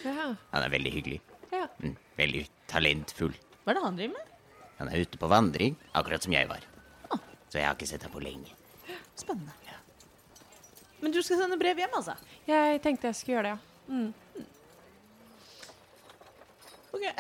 Ja. 0.07 0.25
Han 0.53 0.63
er 0.63 0.71
veldig 0.71 0.91
hyggelig. 0.95 1.17
ja. 1.53 1.65
Mm, 1.83 1.93
veldig 2.19 2.41
talentfull. 2.71 3.35
Hva 3.65 3.73
er 3.73 3.79
det 3.79 3.83
han 3.85 3.97
driver 3.99 4.15
med? 4.15 4.33
Han 4.79 4.89
er 4.93 5.05
ute 5.07 5.19
på 5.21 5.31
vandring, 5.31 5.77
akkurat 5.97 6.23
som 6.25 6.33
jeg 6.37 6.49
var. 6.51 6.65
Så 7.49 7.61
jeg 7.61 7.67
har 7.69 7.77
ikke 7.77 7.89
sett 7.89 8.03
deg 8.05 8.13
på 8.13 8.21
lenge. 8.21 8.53
Spennende. 9.17 9.53
Men 11.01 11.13
du 11.13 11.21
skal 11.23 11.39
sende 11.41 11.59
brev 11.61 11.79
hjem, 11.79 11.95
altså? 11.97 12.15
Jeg 12.49 12.81
tenkte 12.85 13.07
jeg 13.11 13.17
skulle 13.19 13.35
gjøre 13.37 13.47
det, 13.47 13.53
ja. 13.55 13.59
Mm. 13.87 14.13
Ok. 16.97 17.03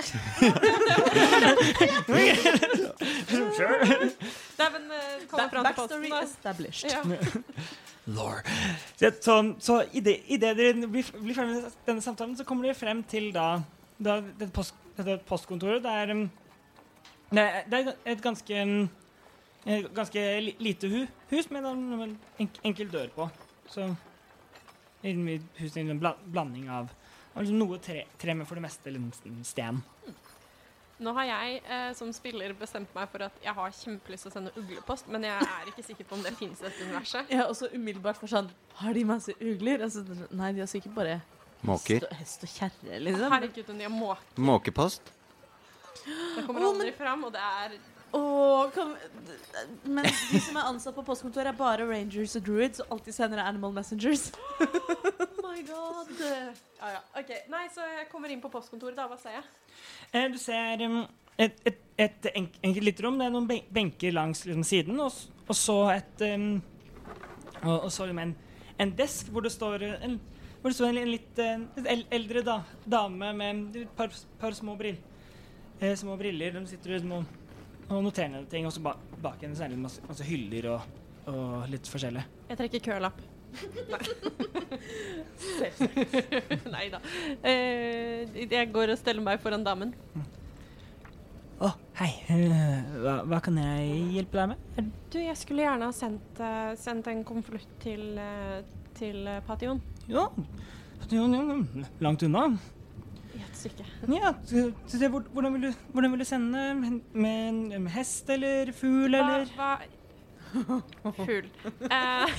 Nei, 4.56 4.68
men 4.72 4.84
fram 5.28 5.50
til 5.52 5.62
Backstory 5.66 6.08
posten, 6.08 6.22
established. 6.22 6.90
Ja. 6.90 7.00
Lore. 8.16 8.40
Så, 8.96 9.10
så, 9.20 9.34
så 9.60 9.84
idet 9.92 10.20
i 10.30 10.38
dere 10.40 10.72
blir, 10.86 11.04
blir 11.18 11.34
ferdig 11.36 11.52
med 11.52 11.70
denne 11.88 12.02
samtalen, 12.04 12.36
så 12.38 12.44
kommer 12.48 12.68
dere 12.68 12.78
frem 12.78 13.02
til 13.10 13.32
da, 13.34 13.60
da 13.98 14.20
dette, 14.24 14.52
post, 14.54 14.74
dette 14.96 15.18
postkontoret. 15.28 15.82
Det 15.84 15.92
er, 15.92 16.14
um, 16.14 16.30
det 17.30 17.42
er, 17.42 17.62
det 17.70 17.80
er 17.82 17.92
et 18.12 18.22
ganske 18.22 18.60
et 19.66 19.88
ganske 19.94 20.22
lite 20.62 20.88
hu, 20.88 21.00
hus 21.32 21.48
med 21.50 21.64
en, 21.66 22.18
enk, 22.38 22.60
enkel 22.64 22.90
dør 22.92 23.08
på. 23.16 23.30
Så 23.68 23.88
huset 25.02 25.76
er 25.76 25.90
en 25.90 25.98
bla, 26.00 26.14
blanding 26.32 26.68
av, 26.70 26.92
Altså 27.36 27.52
noe 27.52 27.76
tre, 27.84 28.06
tre, 28.16 28.32
med 28.32 28.46
for 28.48 28.56
det 28.56 28.62
meste 28.64 28.88
liksom 28.88 29.42
sten. 29.44 29.82
Nå 31.04 31.12
har 31.18 31.26
jeg 31.28 31.58
eh, 31.68 31.90
som 31.92 32.08
spiller 32.16 32.54
bestemt 32.56 32.94
meg 32.96 33.10
for 33.12 33.26
at 33.26 33.42
jeg 33.44 33.52
har 33.58 33.74
kjempelyst 33.76 34.24
til 34.24 34.30
å 34.30 34.32
sende 34.32 34.52
uglepost, 34.56 35.10
men 35.12 35.26
jeg 35.28 35.44
er 35.44 35.68
ikke 35.68 35.84
sikker 35.84 36.08
på 36.08 36.16
om 36.16 36.22
det 36.24 36.32
finnes 36.38 36.62
i 36.62 36.64
dette 36.64 36.86
universet. 36.88 37.28
Jeg 37.28 37.42
er 37.42 37.50
også 37.52 37.68
umiddelbart 37.74 38.16
for 38.16 38.32
sånn 38.32 38.48
Har 38.80 38.96
de 38.96 39.02
masse 39.04 39.34
ugler? 39.36 39.84
Altså, 39.84 40.06
nei, 40.32 40.54
de 40.56 40.64
har 40.64 40.70
sikkert 40.72 40.96
bare 40.96 41.18
Måker. 41.68 42.00
hest 42.00 42.08
og- 42.08 42.16
hest 42.22 42.46
og 42.48 42.54
kjerre, 42.54 43.02
liksom. 43.04 43.36
Herregud, 43.36 43.68
om 43.74 43.76
de 43.76 43.84
har 43.84 43.92
måker. 43.92 44.40
Måkepost. 44.48 45.12
Det 46.06 46.46
kommer 46.46 46.62
oh, 46.64 46.72
aldri 46.72 46.92
fram, 46.96 47.26
og 47.28 47.34
det 47.34 47.42
er 47.42 47.76
Oh, 48.14 48.70
kan 48.72 48.92
Men 49.84 50.06
de 50.06 50.38
som 50.40 50.56
er 50.56 50.68
ansatt 50.70 50.94
på 50.94 51.02
postkontoret, 51.04 51.50
er 51.50 51.56
bare 51.58 51.84
rangers 51.88 52.36
og 52.38 52.44
druids, 52.46 52.80
og 52.80 52.94
alltid 52.96 53.16
sender 53.16 53.42
animal 53.42 53.74
messengers. 53.74 54.28
Oh 54.62 55.42
my 55.42 55.58
god. 55.66 56.12
Ja, 56.22 56.92
ja. 56.94 57.00
OK. 57.18 57.32
Nei, 57.52 57.64
så 57.74 57.84
jeg 57.90 58.06
kommer 58.12 58.32
inn 58.32 58.40
på 58.40 58.52
postkontoret, 58.52 58.96
da. 58.96 59.08
Hva 59.10 59.18
ser 59.20 59.36
jeg? 59.40 59.44
Eh, 60.12 60.28
du 60.32 60.38
ser 60.40 60.86
um, 60.86 61.02
et, 61.36 61.58
et, 61.66 61.82
et 62.06 62.30
enk- 62.36 62.56
enkelt 62.62 62.88
lite 62.88 63.04
rom. 63.04 63.18
Det 63.20 63.26
er 63.26 63.34
noen 63.34 63.50
ben- 63.50 63.68
benker 63.74 64.14
langs 64.14 64.46
liksom, 64.46 64.64
siden, 64.64 65.02
og, 65.02 65.18
og 65.44 65.58
så 65.58 65.76
et 65.98 66.26
um, 66.30 66.48
og, 67.64 67.74
og 67.88 67.90
så 67.92 68.06
liksom 68.06 68.22
en, 68.22 68.34
en 68.78 68.96
desk 68.96 69.28
hvor 69.34 69.44
det 69.44 69.52
står 69.54 69.82
en, 69.96 70.18
hvor 70.60 70.70
det 70.72 70.78
står 70.78 70.92
en, 70.92 71.02
en 71.02 71.12
litt 71.12 71.42
eh, 71.42 72.06
eldre 72.14 72.42
da, 72.46 72.60
dame 72.86 73.32
med 73.36 73.76
et 73.82 73.92
par, 73.98 74.14
par 74.40 74.56
små, 74.56 74.76
brill, 74.78 74.98
eh, 75.80 75.94
små 75.98 76.16
briller. 76.20 76.52
De 76.56 76.66
sitter 76.70 76.96
liksom 76.96 77.12
og, 77.18 77.24
og 77.88 78.02
noterer 78.04 78.32
ned 78.34 78.48
ting, 78.52 78.66
og 78.66 78.72
så 78.74 78.80
ba, 78.84 78.96
bak 79.22 79.42
henne 79.44 79.56
så 79.58 79.64
er 79.66 79.74
det 79.74 79.78
masse, 79.82 80.02
masse 80.08 80.24
hyller 80.26 80.70
og, 80.74 80.80
og 81.32 81.68
litt 81.72 81.86
forskjellig. 81.90 82.24
Jeg 82.50 82.60
trekker 82.62 82.84
kølapp. 82.90 83.20
Nei 86.74 86.88
da. 86.92 86.98
Eh, 87.46 88.26
jeg 88.50 88.70
går 88.74 88.92
og 88.94 88.98
steller 89.00 89.24
meg 89.24 89.40
foran 89.42 89.64
damen. 89.66 89.94
Å, 91.56 91.70
hei. 92.02 92.10
eh, 92.28 92.88
hva, 93.00 93.14
hva 93.24 93.38
kan 93.44 93.56
jeg 93.62 94.00
hjelpe 94.18 94.36
deg 94.42 94.50
med? 94.52 94.64
Er- 94.76 94.90
Du, 95.14 95.18
jeg 95.22 95.36
skulle 95.40 95.62
gjerne 95.64 95.86
ha 95.88 95.94
sendt, 95.96 96.40
eh, 96.44 96.72
sendt 96.76 97.06
en 97.08 97.22
konvolutt 97.24 97.70
til, 97.80 98.02
eh, 98.20 98.58
til 98.98 99.22
eh, 99.30 99.38
Pation. 99.46 99.80
Ja, 100.10 100.26
langt 102.00 102.22
unna. 102.26 102.42
I 103.36 103.42
et 103.44 103.58
stykke. 103.58 103.84
Ja, 104.14 104.30
det, 104.48 105.08
hvordan, 105.12 105.52
vil 105.58 105.66
du, 105.68 105.72
hvordan 105.92 106.14
vil 106.14 106.22
du 106.22 106.26
sende? 106.28 106.62
Med, 106.80 107.00
med, 107.12 107.62
med 107.84 107.92
hest 107.92 108.30
eller 108.32 108.72
fugl 108.76 109.12
Hva, 109.12 109.22
eller 109.22 109.52
hva 109.56 111.12
Fugl. 111.18 111.48
Eh, 111.90 112.36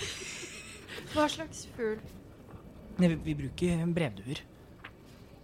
hva 1.13 1.27
slags 1.29 1.65
fugl? 1.75 1.99
Nei, 2.97 3.11
vi, 3.13 3.17
vi 3.27 3.35
bruker 3.43 3.83
brevduer. 3.93 4.41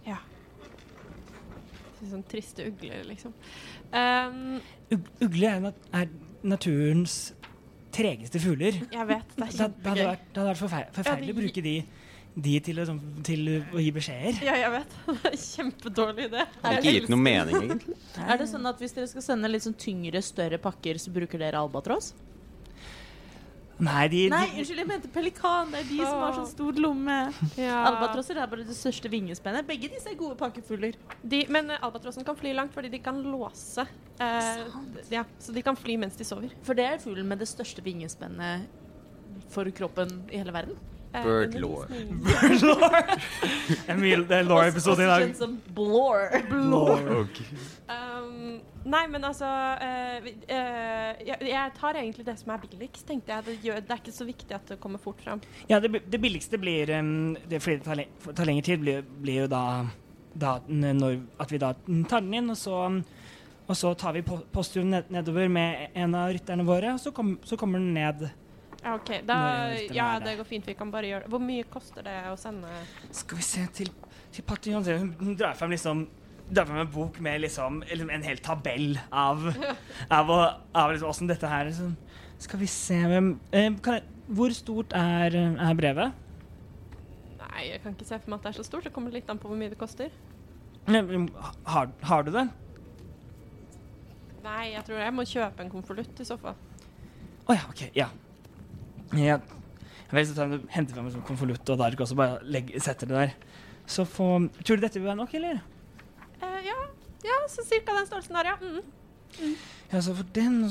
Ja. 0.08 0.16
Sånn 2.04 2.24
triste 2.28 2.66
ugler, 2.68 3.04
liksom. 3.08 3.32
Um, 3.94 4.58
Ug 4.92 5.06
ugle 5.24 5.48
er, 5.54 5.60
nat 5.68 5.86
er 5.96 6.10
naturens 6.44 7.14
tregeste 7.94 8.40
fugler. 8.42 8.80
jeg 8.90 9.06
vet, 9.08 9.30
det 9.38 9.46
er 9.46 9.52
Det, 9.54 9.68
det, 9.78 9.92
hadde 9.92 10.08
vært, 10.10 10.24
det 10.34 10.40
hadde 10.42 10.50
vært 10.50 10.60
forfei- 10.64 10.88
forferdelig 10.98 11.32
å 11.36 11.38
bruke 11.38 11.62
de, 11.64 11.74
de 12.34 12.54
til, 12.66 12.80
å, 12.82 12.84
sånn- 12.88 13.00
til 13.26 13.48
å 13.54 13.78
gi 13.78 13.90
beskjeder. 13.94 14.40
Ja, 14.42 14.56
jeg 14.58 14.70
vet. 14.74 14.94
Det 15.22 15.34
Kjempedårlig 15.38 16.28
idé. 16.28 16.44
Det 16.50 16.66
har 16.66 16.78
ikke 16.80 16.94
gitt 16.96 17.10
noe 17.12 17.22
mening, 17.22 17.56
egentlig. 17.62 17.96
Er 18.18 18.40
det 18.40 18.48
sånn 18.50 18.66
at 18.66 18.80
hvis 18.82 18.96
dere 18.96 19.10
skal 19.10 19.22
sende 19.22 19.50
litt 19.50 19.66
sånn 19.66 19.76
tyngre, 19.78 20.22
større 20.24 20.58
pakker, 20.62 20.98
så 20.98 21.14
bruker 21.14 21.38
dere 21.42 21.60
albatross? 21.62 22.12
Nei, 23.82 24.04
de, 24.06 24.20
Nei, 24.30 24.44
unnskyld, 24.60 24.80
jeg 24.84 24.86
mente 24.86 25.08
pelikan. 25.10 25.72
Det 25.72 25.80
er 25.82 25.88
de 25.88 25.96
som 25.98 26.20
har 26.22 26.36
sånn 26.36 26.46
stor 26.46 26.76
lomme. 26.78 27.16
Ja. 27.58 27.80
Albatrosser 27.88 28.38
er 28.38 28.50
bare 28.50 28.66
det 28.66 28.76
største 28.78 29.10
vingespennet. 29.10 29.66
Begge 29.66 29.90
disse 29.90 30.12
er 30.12 30.18
gode 30.18 30.38
pakkefugler. 30.38 30.94
Men 31.50 31.74
eh, 31.74 31.82
albatrossen 31.82 32.26
kan 32.26 32.38
fly 32.38 32.52
langt 32.54 32.74
fordi 32.76 32.92
de 32.92 33.00
kan 33.02 33.18
låse. 33.26 33.82
Eh, 34.22 34.62
ja, 35.10 35.24
så 35.42 35.54
de 35.56 35.64
kan 35.66 35.78
fly 35.78 35.98
mens 35.98 36.14
de 36.18 36.26
sover. 36.28 36.54
For 36.66 36.78
det 36.78 36.86
er 36.86 37.02
fuglen 37.02 37.26
med 37.30 37.42
det 37.42 37.50
største 37.50 37.82
vingespennet 37.82 38.70
for 39.50 39.66
kroppen 39.74 40.20
i 40.30 40.38
hele 40.38 40.54
verden. 40.54 40.78
Eh, 41.14 41.22
Bird 41.22 41.54
lore. 41.54 41.86
Bird 42.26 42.62
Lore? 42.62 43.18
mye- 44.00 44.24
det 44.26 44.38
er 44.40 44.46
Law-episode 44.48 45.04
i 45.04 45.06
dag. 45.06 45.22
kjent 45.22 45.38
som 45.38 45.52
blore. 45.76 46.40
Um, 47.86 48.56
nei, 48.82 49.02
men 49.12 49.26
altså 49.28 49.46
uh, 49.46 50.26
eh, 50.26 51.22
jeg, 51.28 51.38
jeg 51.52 51.74
tar 51.78 52.00
egentlig 52.00 52.26
det 52.26 52.34
som 52.40 52.50
er 52.54 52.64
billigst, 52.64 53.06
tenkte 53.06 53.30
jeg. 53.36 53.46
Det, 53.46 53.56
gjør, 53.62 53.82
det 53.84 53.94
er 53.94 54.02
ikke 54.02 54.16
så 54.16 54.26
viktig 54.26 54.58
at 54.58 54.74
det 54.74 54.80
kommer 54.82 55.02
fort 55.02 55.22
fram. 55.22 55.42
Ja, 55.70 55.78
det, 55.78 56.02
det 56.10 56.20
billigste 56.20 56.58
blir 56.58 56.90
um, 56.98 57.36
det, 57.46 57.62
Fordi 57.62 57.78
det 57.78 57.86
tar, 57.86 58.00
le 58.02 58.34
tar 58.34 58.50
lengre 58.50 58.66
tid, 58.72 58.82
blir, 58.82 59.06
blir 59.22 59.44
jo 59.44 59.50
da, 59.54 59.64
da 60.34 60.56
når, 60.66 61.20
at 61.38 61.54
vi 61.54 61.62
da 61.62 61.76
tar 62.10 62.26
den 62.26 62.40
inn, 62.40 62.50
og 62.50 62.58
så, 62.58 62.88
og 63.68 63.76
så 63.78 63.94
tar 63.94 64.18
vi 64.18 64.26
posturen 64.26 64.98
nedover 65.14 65.46
med 65.46 65.94
en 65.94 66.18
av 66.18 66.34
rytterne 66.34 66.66
våre, 66.66 66.96
og 66.96 67.04
så, 67.06 67.14
kom, 67.14 67.36
så 67.46 67.60
kommer 67.60 67.78
den 67.78 67.94
ned. 67.94 68.32
Ja, 68.84 68.94
OK. 68.98 69.10
Da, 69.24 69.36
ja, 69.96 70.08
det 70.20 70.36
går 70.36 70.44
fint. 70.48 70.66
Vi 70.68 70.74
kan 70.76 70.90
bare 70.92 71.08
gjøre 71.08 71.24
det. 71.24 71.32
Hvor 71.32 71.40
mye 71.40 71.64
koster 71.72 72.04
det 72.04 72.18
å 72.28 72.34
sende 72.36 72.68
Skal 73.16 73.40
vi 73.40 73.46
se 73.46 73.64
til, 73.78 73.88
til 74.34 74.44
Patillon 74.44 74.84
hun, 74.84 75.14
hun 75.22 75.38
drar 75.40 75.56
frem 75.56 75.72
liksom 75.72 76.04
drar 76.44 76.66
frem 76.68 76.82
en 76.82 76.90
bok 76.92 77.16
med 77.24 77.40
liksom, 77.40 77.78
liksom 77.88 78.10
en 78.12 78.26
hel 78.26 78.40
tabell 78.44 78.98
av, 79.08 79.46
av, 80.18 80.32
av 80.76 80.90
liksom, 80.92 81.06
hvordan 81.08 81.30
dette 81.30 81.48
her 81.48 81.70
liksom. 81.70 81.94
Skal 82.44 82.60
vi 82.60 82.68
se 82.68 82.98
hvem 83.08 83.30
eh, 83.54 83.70
kan 83.80 83.96
jeg, 84.00 84.04
Hvor 84.36 84.52
stort 84.56 84.92
er, 84.98 85.36
er 85.36 85.78
brevet? 85.78 86.20
Nei, 87.40 87.70
jeg 87.70 87.80
kan 87.80 87.94
ikke 87.96 88.08
se 88.08 88.18
for 88.18 88.32
meg 88.32 88.40
at 88.42 88.46
det 88.48 88.52
er 88.52 88.58
så 88.58 88.66
stort. 88.66 88.84
Det 88.84 88.92
kommer 88.92 89.14
litt 89.14 89.28
an 89.32 89.40
på 89.40 89.48
hvor 89.48 89.56
mye 89.56 89.72
det 89.72 89.78
koster. 89.80 90.12
Eh, 90.84 91.14
Har, 91.72 91.88
har 92.04 92.26
du 92.26 92.32
det? 92.34 92.44
Nei, 94.44 94.74
jeg 94.74 94.84
tror 94.84 95.00
jeg 95.00 95.16
må 95.16 95.24
kjøpe 95.28 95.64
en 95.64 95.72
konvolutt 95.72 96.20
i 96.20 96.26
så 96.28 96.36
fall. 96.40 96.56
Å 97.48 97.56
ja, 97.56 97.64
OK. 97.70 97.86
Ja. 97.96 98.10
Ja. 99.12 99.38
vet, 100.10 100.30
så 100.30 100.48
henter 100.72 100.94
frem 100.94 101.06
en 101.08 101.14
sånn 101.16 101.26
konvolutt 101.26 101.70
og 101.74 101.80
dark 101.80 102.00
og 102.00 102.10
så 102.10 102.18
bare 102.18 102.40
legger, 102.46 102.80
setter 102.82 103.10
det 103.10 103.20
der. 103.20 103.36
Så 103.86 104.06
få 104.08 104.28
Tror 104.62 104.78
du 104.78 104.84
dette 104.86 105.00
vil 105.00 105.08
være 105.10 105.20
nok, 105.20 105.34
eller? 105.36 105.60
Uh, 106.40 106.60
ja, 106.64 106.76
ja, 107.26 107.38
så 107.52 107.64
cirka 107.66 107.96
den 107.96 108.06
størrelsen 108.08 108.38
der, 108.38 108.52
ja. 108.54 108.56
Mm. 108.60 109.56
Ja, 109.92 110.00
så 110.00 110.14
for 110.14 110.28
den 110.36 110.62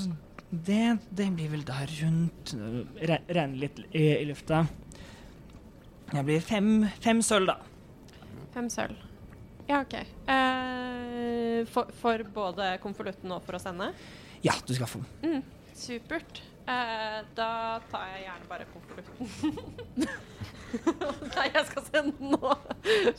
det, 0.53 0.97
det 1.09 1.31
blir 1.33 1.49
vel 1.49 1.63
der 1.65 1.89
rundt 2.03 2.51
re, 3.01 3.17
Regner 3.25 3.57
litt 3.57 3.79
i, 3.89 4.03
i 4.19 4.25
lufta. 4.29 4.61
Det 6.11 6.21
blir 6.27 6.43
fem, 6.45 6.85
fem 7.01 7.23
sølv, 7.25 7.49
da. 7.49 8.19
Fem 8.53 8.69
sølv. 8.69 8.99
Ja, 9.65 9.79
OK. 9.81 9.95
Eh, 10.29 11.63
for, 11.73 11.89
for 11.97 12.21
både 12.35 12.75
konvolutten 12.83 13.33
og 13.33 13.41
for 13.47 13.57
å 13.57 13.63
sende? 13.63 13.89
Ja, 14.45 14.53
du 14.67 14.75
skal 14.75 14.91
få. 14.91 15.01
Mm, 15.23 15.41
supert. 15.73 16.43
Eh, 16.63 17.17
da 17.35 17.79
tar 17.91 18.05
jeg 18.13 18.23
gjerne 18.23 18.45
bare 18.49 18.65
konvolutten. 18.71 20.07
Nei, 21.35 21.47
jeg 21.53 21.65
skal 21.69 21.83
sende 21.85 22.13
den 22.19 22.31
nå. 22.33 22.53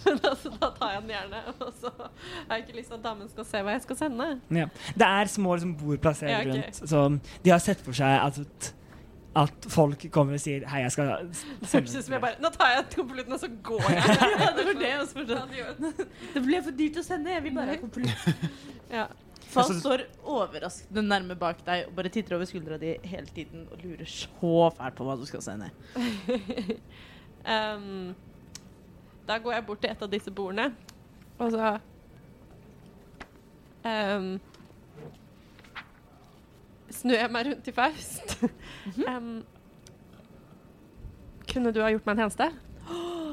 Men 0.04 0.20
altså, 0.30 0.52
da 0.60 0.70
tar 0.78 0.94
jeg 0.94 1.02
den 1.02 1.10
gjerne. 1.12 1.42
Og 1.58 1.74
så 1.80 1.90
har 1.98 2.56
jeg 2.56 2.64
ikke 2.64 2.78
lyst 2.78 2.88
til 2.88 2.96
at 2.98 3.04
damen 3.04 3.28
skal 3.30 3.46
se 3.50 3.60
hva 3.66 3.74
jeg 3.76 3.82
skal 3.84 3.98
sende. 4.00 4.30
Ja. 4.54 4.70
Det 4.94 5.10
er 5.10 5.30
små 5.34 5.58
liksom, 5.58 5.74
bord 5.80 6.00
plassert 6.02 6.32
Ja, 6.32 6.40
okay. 6.40 6.64
rundt, 6.64 6.80
så 6.88 7.04
de 7.44 7.52
har 7.52 7.60
sett 7.62 7.84
for 7.84 7.96
seg 7.96 8.16
at, 8.16 8.72
at 9.44 9.68
folk 9.76 10.06
kommer 10.14 10.38
og 10.38 10.42
sier 10.42 10.64
'hei, 10.68 10.80
jeg 10.86 10.92
skal 10.96 11.12
sende 11.62 11.98
ut 11.98 12.04
som 12.08 12.16
jeg 12.16 12.22
bare 12.24 12.40
Nå 12.42 12.50
tar 12.56 12.72
jeg 12.74 12.86
konvolutten, 12.96 13.32
og 13.36 13.40
så 13.40 13.50
går 13.62 13.90
jeg. 13.90 14.16
Ja, 14.40 14.50
det 14.56 14.66
var 14.70 14.80
det 14.80 14.88
jeg 14.88 15.08
spurte. 15.12 15.42
Det 16.34 16.42
ble 16.48 16.62
for 16.62 16.80
dyrt 16.80 16.96
å 16.96 17.06
sende. 17.06 17.36
Jeg 17.36 17.44
vil 17.44 17.54
bare 17.60 17.76
ha 17.76 17.76
konvolutt. 17.84 18.48
Ja. 18.90 19.06
Altså- 19.62 19.80
står 19.80 20.02
overraskende 20.24 21.02
nærme 21.02 21.36
bak 21.38 21.60
deg 21.66 21.86
og 21.88 21.94
bare 21.96 22.08
titter 22.08 22.36
over 22.36 22.44
skuldra 22.48 22.78
di 22.80 22.96
hele 23.04 23.26
tiden 23.26 23.68
og 23.70 23.78
lurer 23.84 24.04
så 24.08 24.70
fælt 24.76 24.94
på 24.98 25.04
hva 25.04 25.16
du 25.20 25.24
skal 25.28 25.42
se 25.42 25.56
ned. 25.56 25.70
um, 27.54 28.14
da 29.28 29.38
går 29.38 29.52
jeg 29.52 29.66
bort 29.66 29.80
til 29.80 29.90
et 29.90 30.02
av 30.02 30.10
disse 30.10 30.30
bordene, 30.30 30.74
og 31.38 31.50
så 31.54 31.78
um, 33.84 34.40
Snur 36.94 37.16
jeg 37.18 37.30
meg 37.32 37.46
rundt 37.46 37.64
til 37.66 37.74
Faust. 37.74 38.36
um, 39.08 39.44
kunne 41.52 41.72
du 41.74 41.80
ha 41.82 41.90
gjort 41.90 42.06
meg 42.06 42.14
en 42.14 42.22
tjeneste? 42.24 42.50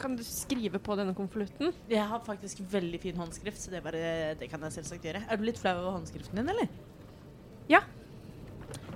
Kan 0.00 0.14
du 0.16 0.22
skrive 0.24 0.78
på 0.80 0.94
denne 0.96 1.12
konvolutten? 1.16 1.74
Jeg 1.90 2.06
har 2.08 2.22
faktisk 2.24 2.62
veldig 2.72 3.00
fin 3.02 3.18
håndskrift, 3.20 3.60
så 3.60 3.72
det, 3.72 3.82
bare, 3.84 4.00
det 4.40 4.46
kan 4.48 4.62
jeg 4.64 4.72
selvsagt 4.78 5.04
gjøre. 5.04 5.20
Er 5.28 5.40
du 5.40 5.44
litt 5.44 5.60
flau 5.60 5.74
over 5.82 5.98
håndskriften 5.98 6.40
din, 6.40 6.48
eller? 6.48 6.70
Ja. 7.68 7.82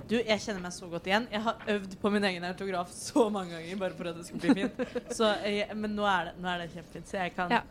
Du, 0.09 0.15
jeg 0.17 0.41
kjenner 0.41 0.61
meg 0.65 0.73
så 0.73 0.89
godt 0.89 1.05
igjen. 1.09 1.27
Jeg 1.33 1.41
har 1.45 1.61
øvd 1.75 1.93
på 2.01 2.11
min 2.13 2.25
egen 2.29 2.45
autograf 2.49 2.89
så 2.93 3.27
mange 3.33 3.53
ganger 3.55 3.79
bare 3.81 3.97
for 3.97 4.09
at 4.09 4.17
det 4.19 4.25
skulle 4.27 4.55
bli 4.55 4.65
fint. 4.65 4.95
Så, 5.17 5.29
jeg, 5.45 5.69
men 5.77 5.93
nå 5.97 6.05
er, 6.09 6.31
det, 6.31 6.35
nå 6.41 6.49
er 6.51 6.63
det 6.63 6.71
kjempefint, 6.73 7.09
så 7.09 7.21
jeg 7.23 7.33
kan, 7.37 7.53
Ja. 7.53 7.61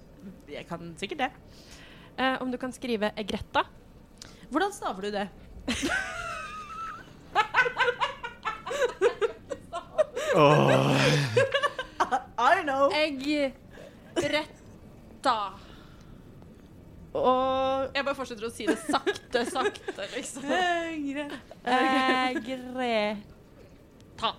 jeg 0.50 0.66
kan 0.70 0.94
sikkert 0.98 1.24
det. 1.26 1.30
Eh, 2.18 2.36
om 2.42 2.50
du 2.54 2.58
kan 2.62 2.74
skrive 2.74 3.10
Egretta? 3.18 3.64
Hvordan 4.50 4.74
staver 4.74 5.08
du 5.08 5.14
det? 5.14 5.28
I 12.38 12.62
know. 12.64 12.90
Egg 12.90 13.52
rett 14.16 14.62
Og 17.14 17.94
Jeg 17.94 18.04
bare 18.04 18.14
fortsetter 18.18 18.46
å 18.48 18.50
si 18.52 18.66
det 18.66 18.78
sakte, 18.88 19.44
sakte, 19.46 20.06
liksom. 20.16 20.42
Høyre 20.48 21.28
Ta. 24.18 24.32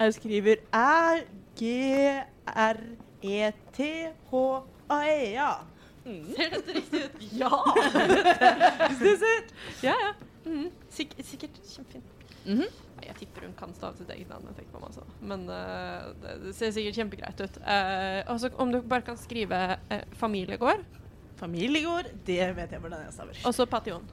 Jeg 0.00 0.14
skriver 0.16 0.56
R-G-R-E-T-H-A-E-A. 4.32 5.52
Ser 6.02 6.48
dette 6.56 6.72
riktig 6.74 7.02
ut? 7.04 7.16
Ja! 7.38 7.50
Ja, 9.86 9.94
ja. 9.94 10.12
Mm. 10.46 10.70
Sik 10.90 11.12
sikkert 11.22 11.60
kjempefint. 11.68 12.08
Mhm. 12.46 12.64
Nei, 12.66 12.81
Jeg 13.06 13.16
tipper 13.20 13.46
hun 13.48 13.54
kan 13.58 13.74
stave 13.74 13.96
sitt 13.98 14.10
eget 14.14 14.28
navn. 14.30 14.46
Jeg 14.50 14.56
tenker 14.60 14.72
på 14.76 14.80
meg 14.82 14.90
også. 14.90 15.04
Men 15.32 15.44
uh, 15.50 16.10
det, 16.22 16.34
det 16.46 16.54
ser 16.58 16.72
sikkert 16.76 16.98
kjempegreit 17.00 17.40
ut. 17.44 17.60
Uh, 17.62 18.20
og 18.32 18.40
så 18.42 18.50
om 18.62 18.72
du 18.74 18.80
bare 18.82 19.04
kan 19.06 19.16
skrive 19.20 19.62
uh, 19.90 20.02
familiegård, 20.20 20.84
Familiegård, 21.42 22.06
det 22.26 22.36
vet 22.54 22.70
jeg 22.70 22.78
hvordan 22.84 23.00
jeg 23.02 23.12
staver. 23.16 23.38
og 23.48 23.54
så 23.56 23.64
Pation. 23.66 24.04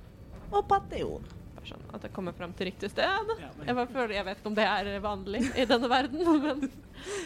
Og 0.49 0.63
Pation. 0.65 1.27
Bare 1.59 1.67
sånn 1.67 1.83
at 1.93 2.05
jeg 2.07 2.13
kommer 2.15 2.33
fram 2.33 2.53
til 2.57 2.69
riktig 2.71 2.89
sted. 2.89 3.03
Ja, 3.05 3.19
men- 3.57 3.67
Jeg, 3.67 3.75
bare 3.77 3.87
føler, 3.91 4.13
jeg 4.15 4.25
vet 4.25 4.39
ikke 4.39 4.49
om 4.49 4.55
det 4.57 4.65
er 4.65 4.89
vanlig 5.03 5.41
i 5.59 5.65
denne 5.69 5.89
verden, 5.91 6.23
men 6.47 6.63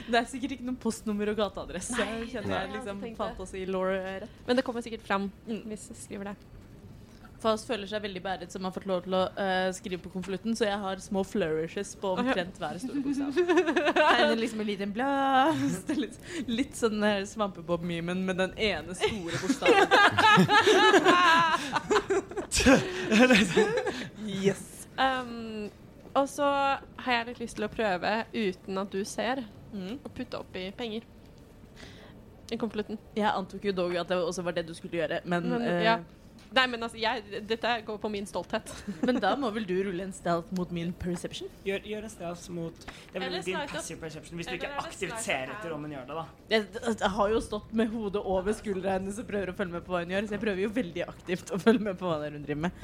Det 0.09 0.17
er 0.19 0.25
sikkert 0.27 0.57
ikke 0.57 0.65
noe 0.67 0.75
postnummer 0.83 1.31
og 1.31 1.37
gateadresse. 1.39 1.95
Nei, 1.95 2.17
Jeg 2.25 2.31
kjenner 2.33 2.49
nei, 2.51 2.57
jeg 2.59 2.67
jeg 2.67 2.75
liksom 2.81 2.99
fantasi-law 3.21 3.85
rett. 3.93 4.35
Men 4.49 4.59
det 4.59 4.65
kommer 4.67 4.83
sikkert 4.85 5.05
fram 5.07 5.29
Mm. 5.47 5.61
hvis 5.71 5.87
jeg 5.93 6.01
skriver 6.01 6.33
det. 6.33 6.35
Faust 7.43 7.67
føler 7.67 7.89
seg 7.91 8.01
veldig 8.05 8.21
beæret 8.23 8.53
som 8.53 8.63
har 8.63 8.73
fått 8.75 8.87
lov 8.89 9.01
til 9.05 9.13
å 9.17 9.23
uh, 9.35 9.67
skrive 9.75 9.99
på 10.03 10.11
konvolutten, 10.13 10.55
så 10.57 10.67
jeg 10.69 10.79
har 10.79 11.01
små 11.03 11.23
flourishes 11.27 11.93
på 11.99 12.13
omtrent 12.17 12.55
hver 12.61 12.79
store 12.81 13.03
bokstav. 13.03 13.29
Tegner 13.99 14.39
liksom 14.39 14.63
en 14.63 14.69
liten 14.71 14.93
blomst. 14.95 15.91
Litt, 16.03 16.15
litt 16.49 16.75
sånn 16.79 17.03
eh, 17.05 17.21
svampebob-memen 17.29 18.23
med 18.27 18.39
den 18.41 18.53
ene 18.57 18.95
store 18.97 19.39
bokstaven. 19.43 19.87
yes. 24.45 24.87
Um, 24.97 25.69
og 26.13 26.29
så 26.29 26.47
har 27.03 27.11
jeg 27.19 27.27
litt 27.31 27.43
lyst 27.43 27.57
til 27.57 27.67
å 27.67 27.71
prøve, 27.73 28.15
uten 28.33 28.81
at 28.81 28.93
du 28.93 29.03
ser, 29.07 29.43
Mm. 29.73 29.95
å 30.05 30.09
putte 30.13 30.37
oppi 30.37 30.67
penger. 30.77 31.05
I 32.51 32.57
konvolutten. 32.61 32.99
Jeg 33.17 33.25
antok 33.25 33.63
jo 33.65 33.71
dog 33.73 33.95
at 33.97 34.11
det 34.11 34.19
også 34.21 34.43
var 34.45 34.53
det 34.53 34.67
du 34.67 34.73
skulle 34.77 34.99
gjøre, 34.99 35.21
men, 35.25 35.47
Men, 35.49 35.61
uh, 35.65 35.83
ja. 35.83 35.95
Nei, 36.53 36.63
men 36.69 36.85
altså, 36.85 36.99
jeg, 37.01 37.41
dette 37.49 37.69
går 37.87 37.97
på 38.01 38.09
min 38.13 38.27
stolthet. 38.29 38.69
men 39.07 39.17
da 39.21 39.31
må 39.39 39.49
vel 39.55 39.65
du 39.65 39.73
rulle 39.87 40.05
en 40.05 40.13
stealth 40.13 40.53
mot 40.53 40.69
min 40.75 40.91
perception? 41.01 41.49
Gjør, 41.65 41.81
gjør 41.89 42.05
en 42.05 42.13
stealth 42.13 42.51
mot 42.53 42.83
Det 42.85 43.17
er 43.17 43.23
vel 43.23 43.37
din 43.47 43.57
passive 43.71 43.97
perception, 44.03 44.37
hvis 44.37 44.51
du 44.51 44.57
ikke 44.59 44.69
aktivt 44.83 45.15
ser 45.23 45.53
etter 45.55 45.73
om 45.73 45.87
hun 45.87 45.95
gjør 45.95 46.11
det, 46.11 46.17
da. 46.19 46.25
Jeg, 46.53 46.67
jeg 46.91 47.11
har 47.15 47.33
jo 47.33 47.39
stått 47.47 47.73
med 47.81 47.89
hodet 47.93 48.21
over 48.35 48.57
skuldra 48.57 48.99
hennes 48.99 49.17
og 49.17 49.29
prøver 49.29 49.53
å 49.53 49.57
følge 49.57 49.79
med 49.79 49.87
på 49.87 49.95
hva 49.95 50.03
hun 50.03 50.13
gjør, 50.13 50.29
så 50.29 50.37
jeg 50.37 50.43
prøver 50.45 50.65
jo 50.67 50.73
veldig 50.77 51.07
aktivt 51.07 51.53
å 51.55 51.61
følge 51.63 51.87
med 51.89 51.97
på 52.01 52.11
hva 52.11 52.19
det 52.21 52.29
er 52.29 52.37
hun 52.37 52.45
driver 52.45 52.65
med. 52.67 52.83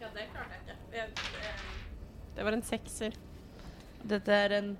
Ja, 0.00 0.12
det 0.16 0.28
klarte 0.32 0.56
jeg 0.96 1.10
ikke. 1.12 1.56
det 2.38 2.48
var 2.48 2.56
en 2.56 2.64
sekser. 2.70 3.20
Dette 4.08 4.40
er 4.46 4.56
en 4.56 4.72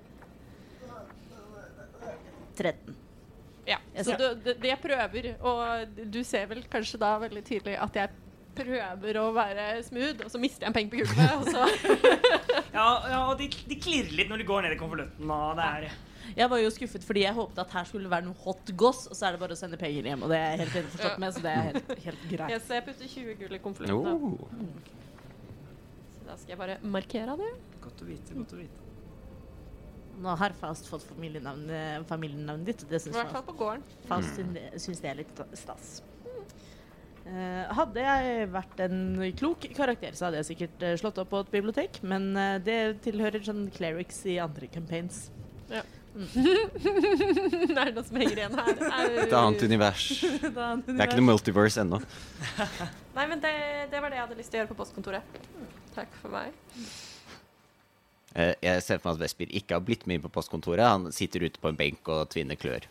13. 2.57 3.00
Ja, 3.67 3.77
så 4.01 4.17
du, 4.17 4.25
det, 4.41 4.57
det 4.61 4.71
jeg 4.71 4.81
prøver, 4.81 5.31
og 5.45 5.97
du 6.13 6.21
ser 6.25 6.47
vel 6.49 6.63
kanskje 6.71 6.99
da 7.01 7.13
veldig 7.21 7.43
tydelig 7.45 7.77
at 7.77 7.99
jeg 7.99 8.13
prøver 8.57 9.19
å 9.21 9.25
være 9.35 9.65
smooth, 9.85 10.25
og 10.25 10.31
så 10.33 10.39
mister 10.41 10.65
jeg 10.65 10.71
en 10.71 10.75
penge 10.75 10.91
på 10.91 11.01
gulvet, 11.01 11.33
og 11.39 11.45
så 11.47 11.67
Ja, 12.77 12.87
ja 13.11 13.19
og 13.29 13.35
de, 13.39 13.47
de 13.47 13.77
klirrer 13.79 14.13
litt 14.17 14.31
når 14.31 14.43
de 14.43 14.47
går 14.49 14.65
ned 14.65 14.75
i 14.75 14.79
konvolutten, 14.79 15.31
er 15.31 15.87
Jeg 16.37 16.49
var 16.51 16.61
jo 16.61 16.73
skuffet 16.73 17.05
fordi 17.07 17.25
jeg 17.25 17.37
håpet 17.37 17.63
at 17.63 17.77
her 17.77 17.87
skulle 17.87 18.07
det 18.07 18.13
være 18.13 18.27
noe 18.27 18.43
hot 18.43 18.73
goss, 18.79 19.05
og 19.07 19.17
så 19.17 19.29
er 19.29 19.37
det 19.37 19.43
bare 19.43 19.57
å 19.57 19.59
sende 19.59 19.79
penger 19.81 20.11
hjem. 20.11 20.25
Og 20.25 20.33
det 20.33 20.39
er 20.39 20.53
jeg 20.53 20.63
helt 20.65 20.77
innforstått 20.83 21.23
med, 21.23 21.35
så 21.35 21.45
det 21.45 21.55
er 21.55 21.65
helt, 21.69 21.95
helt 22.07 22.27
greit. 22.33 22.55
jeg, 22.55 22.63
så 22.67 22.77
jeg 22.77 22.87
putter 22.89 23.15
20 23.15 23.39
gull 23.41 23.57
i 23.57 23.63
konvolutten. 23.63 24.07
da. 24.07 24.13
Oh. 24.15 25.01
Så 26.17 26.29
da 26.29 26.37
skal 26.37 26.55
jeg 26.55 26.61
bare 26.65 26.79
markere 26.97 27.39
det. 27.41 27.51
Godt 27.83 28.05
å 28.05 28.09
vite, 28.11 28.37
godt 28.37 28.55
å 28.57 28.61
vite. 28.63 28.90
Nå 30.21 30.35
har 30.37 30.53
Faust 30.59 30.87
fått 30.91 31.03
familienavnet, 31.09 32.05
familienavnet 32.09 32.67
ditt, 32.71 32.83
og 32.85 32.91
det 32.93 32.99
I 32.99 33.03
syns 33.07 33.17
hvert 33.17 33.33
fall 33.33 33.45
på 33.47 33.55
gården. 33.57 33.83
Faust 34.09 34.37
syns- 34.37 34.83
syns 34.85 35.01
det 35.01 35.09
er 35.11 35.21
litt 35.23 35.41
stas. 35.57 35.91
Uh, 37.21 37.67
hadde 37.77 38.01
jeg 38.01 38.47
vært 38.49 38.79
en 38.87 39.01
klok 39.37 39.65
karakter, 39.77 40.15
så 40.17 40.27
hadde 40.27 40.39
jeg 40.41 40.47
sikkert 40.51 40.85
uh, 40.85 40.93
slått 40.99 41.19
opp 41.21 41.29
på 41.31 41.41
et 41.43 41.51
bibliotek, 41.53 41.99
men 42.01 42.31
uh, 42.33 42.55
det 42.61 42.79
tilhører 43.05 43.43
sånn 43.45 43.67
clerics 43.75 44.23
i 44.29 44.39
andre 44.41 44.69
campaigns. 44.73 45.27
det 47.71 47.77
er 47.77 47.93
noe 47.95 48.03
som 48.03 48.17
henger 48.19 48.41
igjen 48.41 48.57
her. 48.57 48.71
Et 49.23 49.35
annet 49.37 49.63
univers. 49.63 50.09
Det 50.43 50.97
er 50.97 51.05
ikke 51.05 51.21
noe 51.21 51.29
multiverse 51.29 51.85
ennå. 51.85 52.01
Nei, 53.15 53.27
men 53.29 53.39
det, 53.43 53.53
det 53.93 54.01
var 54.03 54.11
det 54.11 54.19
jeg 54.19 54.25
hadde 54.25 54.39
lyst 54.41 54.51
til 54.51 54.59
å 54.59 54.63
gjøre 54.63 54.73
på 54.73 54.79
postkontoret. 54.81 55.39
Takk 55.95 56.11
for 56.19 56.35
meg. 56.35 56.51
Eh, 58.35 58.53
Jeg 58.63 58.83
ser 58.85 58.99
for 59.01 59.11
meg 59.11 59.19
at 59.19 59.23
Vesper 59.25 59.51
ikke 59.51 59.75
har 59.75 59.83
blitt 59.85 60.05
med 60.07 60.19
inn 60.19 60.25
på 60.25 60.31
postkontoret. 60.31 60.85
Han 60.87 61.11
sitter 61.11 61.43
ute 61.47 61.59
på 61.59 61.67
en 61.71 61.79
benk 61.79 62.07
og 62.11 62.29
tvinner 62.31 62.55
klør. 62.59 62.85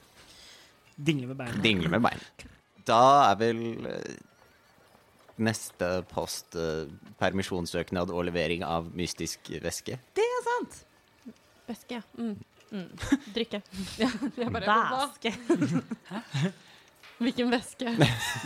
Dingler 1.00 1.30
med 1.32 1.38
beina. 1.40 1.62
Dingler 1.64 1.94
med 1.96 2.02
bein. 2.08 2.26
Da 2.90 2.96
er 3.30 3.36
vel 3.38 3.58
eh, 3.86 4.14
neste 5.44 5.88
post 6.10 6.56
eh, 6.58 6.88
permisjonssøknad 7.20 8.10
og 8.10 8.24
levering 8.26 8.64
av 8.66 8.88
mystisk 8.96 9.50
væske. 9.62 9.98
Det 10.16 10.24
er 10.24 10.40
sant! 10.48 10.78
Væske. 11.68 12.00
Mm. 12.18 12.32
Mm. 12.72 12.88
Drikke. 13.36 13.60
Hva? 14.64 14.80
Væske. 14.96 15.32
Hvilken 17.20 17.50
væske? 17.52 17.92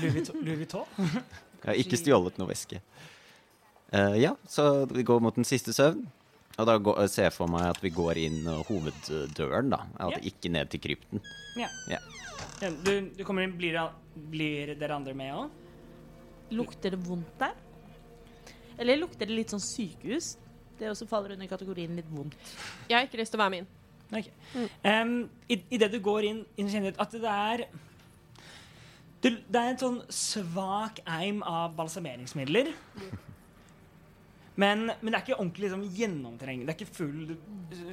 Louis 0.02 0.58
Vuitton- 0.58 0.90
Jeg 0.98 1.70
har 1.70 1.78
ikke 1.80 1.96
stjålet 2.02 2.38
noe 2.42 2.50
væske. 2.50 2.80
Uh, 3.94 4.16
ja, 4.18 4.34
så 4.50 4.84
vi 4.90 5.04
går 5.06 5.22
mot 5.22 5.36
den 5.38 5.46
siste 5.46 5.72
søvn. 5.72 6.02
Og 6.54 6.68
da 6.68 6.76
går, 6.78 7.00
ser 7.10 7.28
jeg 7.28 7.34
for 7.34 7.50
meg 7.50 7.66
at 7.72 7.80
vi 7.82 7.90
går 7.94 8.20
inn 8.22 8.44
uh, 8.46 8.60
hoveddøren, 8.68 9.72
da. 9.72 9.80
At 9.98 10.14
Ja. 10.14 10.20
Ikke 10.30 10.52
ned 10.54 10.70
til 10.70 10.82
krypten. 10.84 11.22
Ja. 11.58 11.68
Ja. 11.90 11.98
Ja, 12.62 12.70
du, 12.70 13.10
du 13.16 13.22
kommer 13.26 13.42
inn, 13.42 13.56
blir, 13.58 13.76
blir 14.30 14.74
dere 14.78 14.94
andre 14.96 15.14
med 15.18 15.34
òg? 15.34 15.60
Lukter 16.54 16.94
det 16.94 17.00
vondt 17.02 17.38
der? 17.40 17.54
Eller 18.78 19.00
lukter 19.00 19.26
det 19.26 19.34
litt 19.34 19.54
sånn 19.54 19.62
sykehus? 19.62 20.34
Det 20.78 20.90
også 20.90 21.06
faller 21.10 21.34
under 21.34 21.50
kategorien 21.50 21.94
litt 21.98 22.10
vondt. 22.10 22.36
Jeg 22.90 22.96
har 22.98 23.08
ikke 23.08 23.20
lyst 23.20 23.34
til 23.34 23.40
å 23.40 23.44
være 23.44 23.54
med 23.54 23.64
inn. 23.64 23.72
Ok. 24.14 24.30
Um, 24.84 25.14
i, 25.50 25.58
Idet 25.74 25.90
du 25.94 25.98
går 26.04 26.28
inn, 26.28 26.40
inn 26.60 26.70
kjenner 26.70 26.94
du 26.94 27.02
at 27.02 27.14
det 27.14 27.34
er 27.34 27.64
det, 29.24 29.30
det 29.48 29.56
er 29.60 29.70
en 29.72 29.78
sånn 29.80 30.00
svak 30.12 30.98
eim 31.08 31.38
av 31.48 31.72
balsameringsmidler. 31.78 32.74
Men, 34.56 34.84
men 35.00 35.10
det 35.12 35.18
er 35.18 35.24
ikke 35.24 35.38
ordentlig 35.40 35.64
liksom, 35.66 35.84
gjennomtrengende. 35.96 36.66
Det 36.68 36.74
er 36.74 36.84
ikke 36.84 36.94
full, 36.94 37.36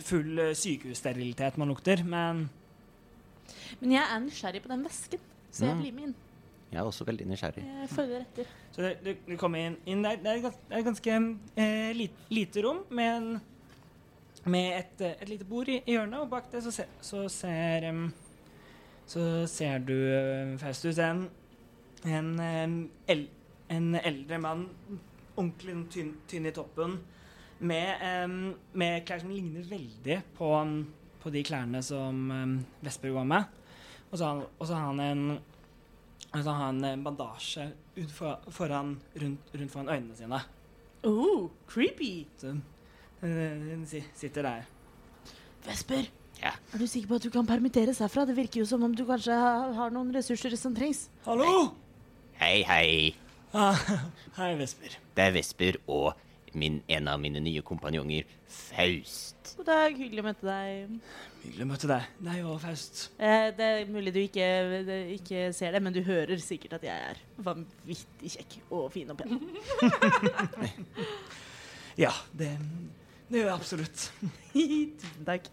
full 0.05 0.39
eh, 0.43 0.51
sykehussterilitet 0.53 1.57
man 1.57 1.71
lukter. 1.73 2.03
Men 2.05 2.49
Men 3.81 3.91
jeg 3.95 4.03
er 4.03 4.19
nysgjerrig 4.21 4.61
på 4.63 4.69
den 4.69 4.83
væsken, 4.85 5.19
så 5.51 5.65
jeg 5.65 5.75
Mm. 5.75 5.81
blir 5.81 5.93
med 5.93 6.03
inn. 6.03 6.15
Jeg 6.71 6.79
er 6.79 6.87
også 6.87 7.03
veldig 7.05 7.25
nysgjerrig. 7.27 7.63
Jeg 7.65 7.89
følger 7.89 8.21
etter. 8.21 8.45
Så 8.71 8.81
det, 8.85 8.91
du, 9.03 9.31
du 9.31 9.37
kommer 9.37 9.59
inn, 9.59 9.77
inn 9.85 10.03
der. 10.05 10.15
Det 10.21 10.27
er 10.27 10.37
et 10.37 10.43
ganske, 10.45 10.61
er 10.71 10.85
ganske 10.85 11.15
eh, 11.57 11.93
lite, 11.97 12.13
lite 12.31 12.61
rom 12.63 12.85
med, 12.89 13.17
en, 13.17 13.41
med 14.45 14.77
et, 14.77 15.01
eh, 15.03 15.17
et 15.21 15.29
lite 15.33 15.45
bord 15.49 15.67
i, 15.67 15.81
i 15.85 15.97
hjørnet, 15.97 16.19
og 16.21 16.29
bak 16.31 16.47
det 16.53 16.61
så, 16.63 16.71
se, 16.71 16.85
så 17.01 17.25
ser 17.29 17.89
um, 17.89 18.05
Så 19.11 19.47
ser 19.51 19.79
du, 19.83 19.91
eh, 19.97 20.53
Faustus, 20.61 20.97
en, 21.03 21.25
en, 22.05 22.29
en, 22.39 22.77
el, 23.09 23.25
en 23.69 23.95
eldre 23.95 24.37
mann, 24.39 24.67
ordentlig 25.37 25.75
tynn, 25.93 26.13
tynn 26.27 26.45
i 26.49 26.51
toppen, 26.55 26.99
med, 27.61 28.01
um, 28.25 28.55
med 28.73 29.05
klær 29.05 29.21
som 29.21 29.29
ligner 29.29 29.63
veldig 29.69 30.17
på, 30.37 30.49
um, 30.61 30.75
på 31.21 31.31
de 31.33 31.43
klærne 31.45 31.81
som 31.85 32.23
um, 32.31 32.55
Vesper 32.81 33.13
går 33.13 33.27
med. 33.29 33.43
Og 34.11 34.17
så 34.17 34.25
har 34.25 34.33
han- 34.35 34.47
og 34.59 34.67
så 34.67 34.73
har 34.75 34.85
han 34.91 34.99
en 34.99 35.39
og 36.33 36.43
så 36.45 36.51
har 36.53 36.65
han 36.71 36.83
en 36.85 37.03
bandasje 37.03 37.73
for, 38.09 38.39
foran, 38.49 38.93
rundt, 39.19 39.49
rundt 39.53 39.71
foran 39.71 39.89
øynene 39.89 40.15
sine. 40.15 40.39
Oh, 41.03 41.49
creepy! 41.67 42.25
Så 42.37 42.53
hun 43.21 43.83
uh, 43.83 44.01
sitter 44.15 44.41
der. 44.41 44.61
Vesper, 45.65 46.07
Ja. 46.41 46.51
er 46.73 46.77
du 46.79 46.87
sikker 46.87 47.07
på 47.09 47.15
at 47.15 47.23
du 47.23 47.29
kan 47.29 47.45
permitteres 47.45 47.99
herfra? 47.99 48.25
Det 48.25 48.35
virker 48.35 48.61
jo 48.61 48.65
som 48.65 48.83
om 48.83 48.95
du 48.95 49.03
kanskje 49.05 49.33
har, 49.37 49.73
har 49.73 49.89
noen 49.93 50.13
ressurser 50.15 50.55
som 50.57 50.73
trengs. 50.73 51.09
Hallo! 51.25 51.73
Hei, 52.39 52.63
hei. 52.63 53.11
Ah, 53.53 53.75
hei, 54.37 54.53
Vesper. 54.55 54.93
Det 55.15 55.23
er 55.27 55.33
Vesper 55.35 55.77
og 55.91 56.13
min, 56.55 56.77
en 56.91 57.07
av 57.11 57.19
mine 57.19 57.39
nye 57.43 57.59
kompanjonger, 57.67 58.27
Faust. 58.51 59.53
God 59.57 59.67
dag, 59.67 59.95
hyggelig 59.99 60.23
å 60.23 60.25
møte 60.29 60.47
deg. 60.47 60.93
Hyggelig 61.43 61.65
å 61.65 61.67
møte 61.67 61.89
deg. 61.91 62.05
Deg 62.27 62.47
og 62.47 62.61
Faust. 62.63 63.01
Eh, 63.19 63.49
det 63.57 63.67
er 63.67 63.91
mulig 63.91 64.13
du 64.15 64.21
ikke, 64.21 64.47
det, 64.87 64.97
ikke 65.17 65.43
ser 65.55 65.75
det, 65.75 65.81
men 65.83 65.95
du 65.95 65.99
hører 66.07 66.39
sikkert 66.43 66.77
at 66.79 66.87
jeg 66.87 67.11
er 67.11 67.19
vanvittig 67.43 68.31
kjekk 68.37 68.57
og 68.69 68.87
fin 68.95 69.11
og 69.11 69.19
pen. 69.19 69.37
Ja, 71.99 72.13
det, 72.31 72.53
det 73.27 73.41
gjør 73.41 73.49
jeg 73.49 73.53
absolutt. 73.57 74.03
Tusen 74.55 75.25
takk. 75.27 75.49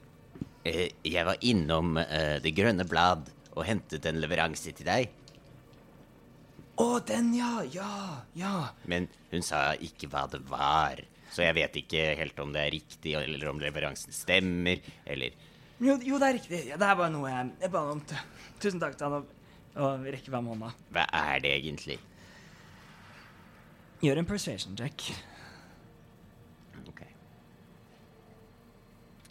Eh, 0.62 0.94
jeg 1.02 1.26
var 1.26 1.42
innom 1.42 1.98
eh, 1.98 2.36
Det 2.44 2.52
grønne 2.54 2.86
blad 2.88 3.26
og 3.56 3.66
hentet 3.66 4.06
en 4.06 4.20
leveranse 4.22 4.70
til 4.70 4.86
deg. 4.86 5.10
Å, 6.78 6.86
den, 7.06 7.32
ja. 7.34 7.62
Ja, 7.74 7.92
ja. 8.38 8.52
Men 8.86 9.08
hun 9.32 9.42
sa 9.42 9.72
ikke 9.82 10.06
hva 10.12 10.26
det 10.30 10.40
var. 10.50 11.00
Så 11.34 11.42
jeg 11.44 11.56
vet 11.58 11.74
ikke 11.82 12.04
helt 12.18 12.38
om 12.40 12.52
det 12.54 12.62
er 12.66 12.70
riktig, 12.76 13.12
eller 13.18 13.48
om 13.50 13.58
leveransen 13.60 14.14
stemmer, 14.16 14.78
eller 15.04 15.34
Jo, 15.82 15.94
jo 16.02 16.18
det 16.18 16.28
er 16.28 16.36
riktig. 16.38 16.60
Ja, 16.70 16.76
det 16.80 16.86
er 16.88 16.96
bare 16.98 17.10
noe 17.14 17.28
jeg, 17.30 17.50
jeg 17.62 17.70
ba 17.74 17.82
om. 17.92 18.00
t- 18.00 18.22
Tusen 18.62 18.80
takk 18.82 18.96
til 18.98 19.06
han 19.06 19.18
og, 19.20 19.34
og 19.78 20.06
rekke 20.10 20.32
hver 20.32 20.42
måned. 20.42 20.78
Hva 20.94 21.04
er 21.14 21.42
det 21.44 21.52
egentlig? 21.60 21.98
Gjør 24.02 24.20
en 24.22 24.26
persuasion 24.30 24.74
check. 24.78 25.04
Ok. 26.88 27.02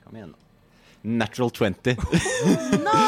Kom 0.03 0.15
igjen, 0.19 0.32
nå. 0.36 0.44
Natural 1.07 1.52
20. 1.56 1.95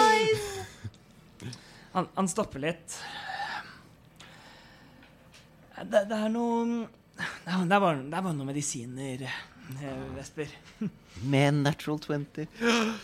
Han, 1.91 2.06
han 2.16 2.28
stopper 2.30 2.61
litt. 2.61 2.99
Det, 5.80 6.01
det 6.10 6.18
er 6.18 6.31
noe 6.34 6.88
Det 7.19 7.53
er, 7.53 7.80
bare, 7.80 7.99
det 8.03 8.15
er 8.15 8.23
bare 8.23 8.35
noen 8.35 8.47
medisiner, 8.49 9.23
eh, 9.27 10.03
Vesper. 10.15 10.51
Med 11.23 11.64
natural 11.64 11.99
20. 11.99 12.47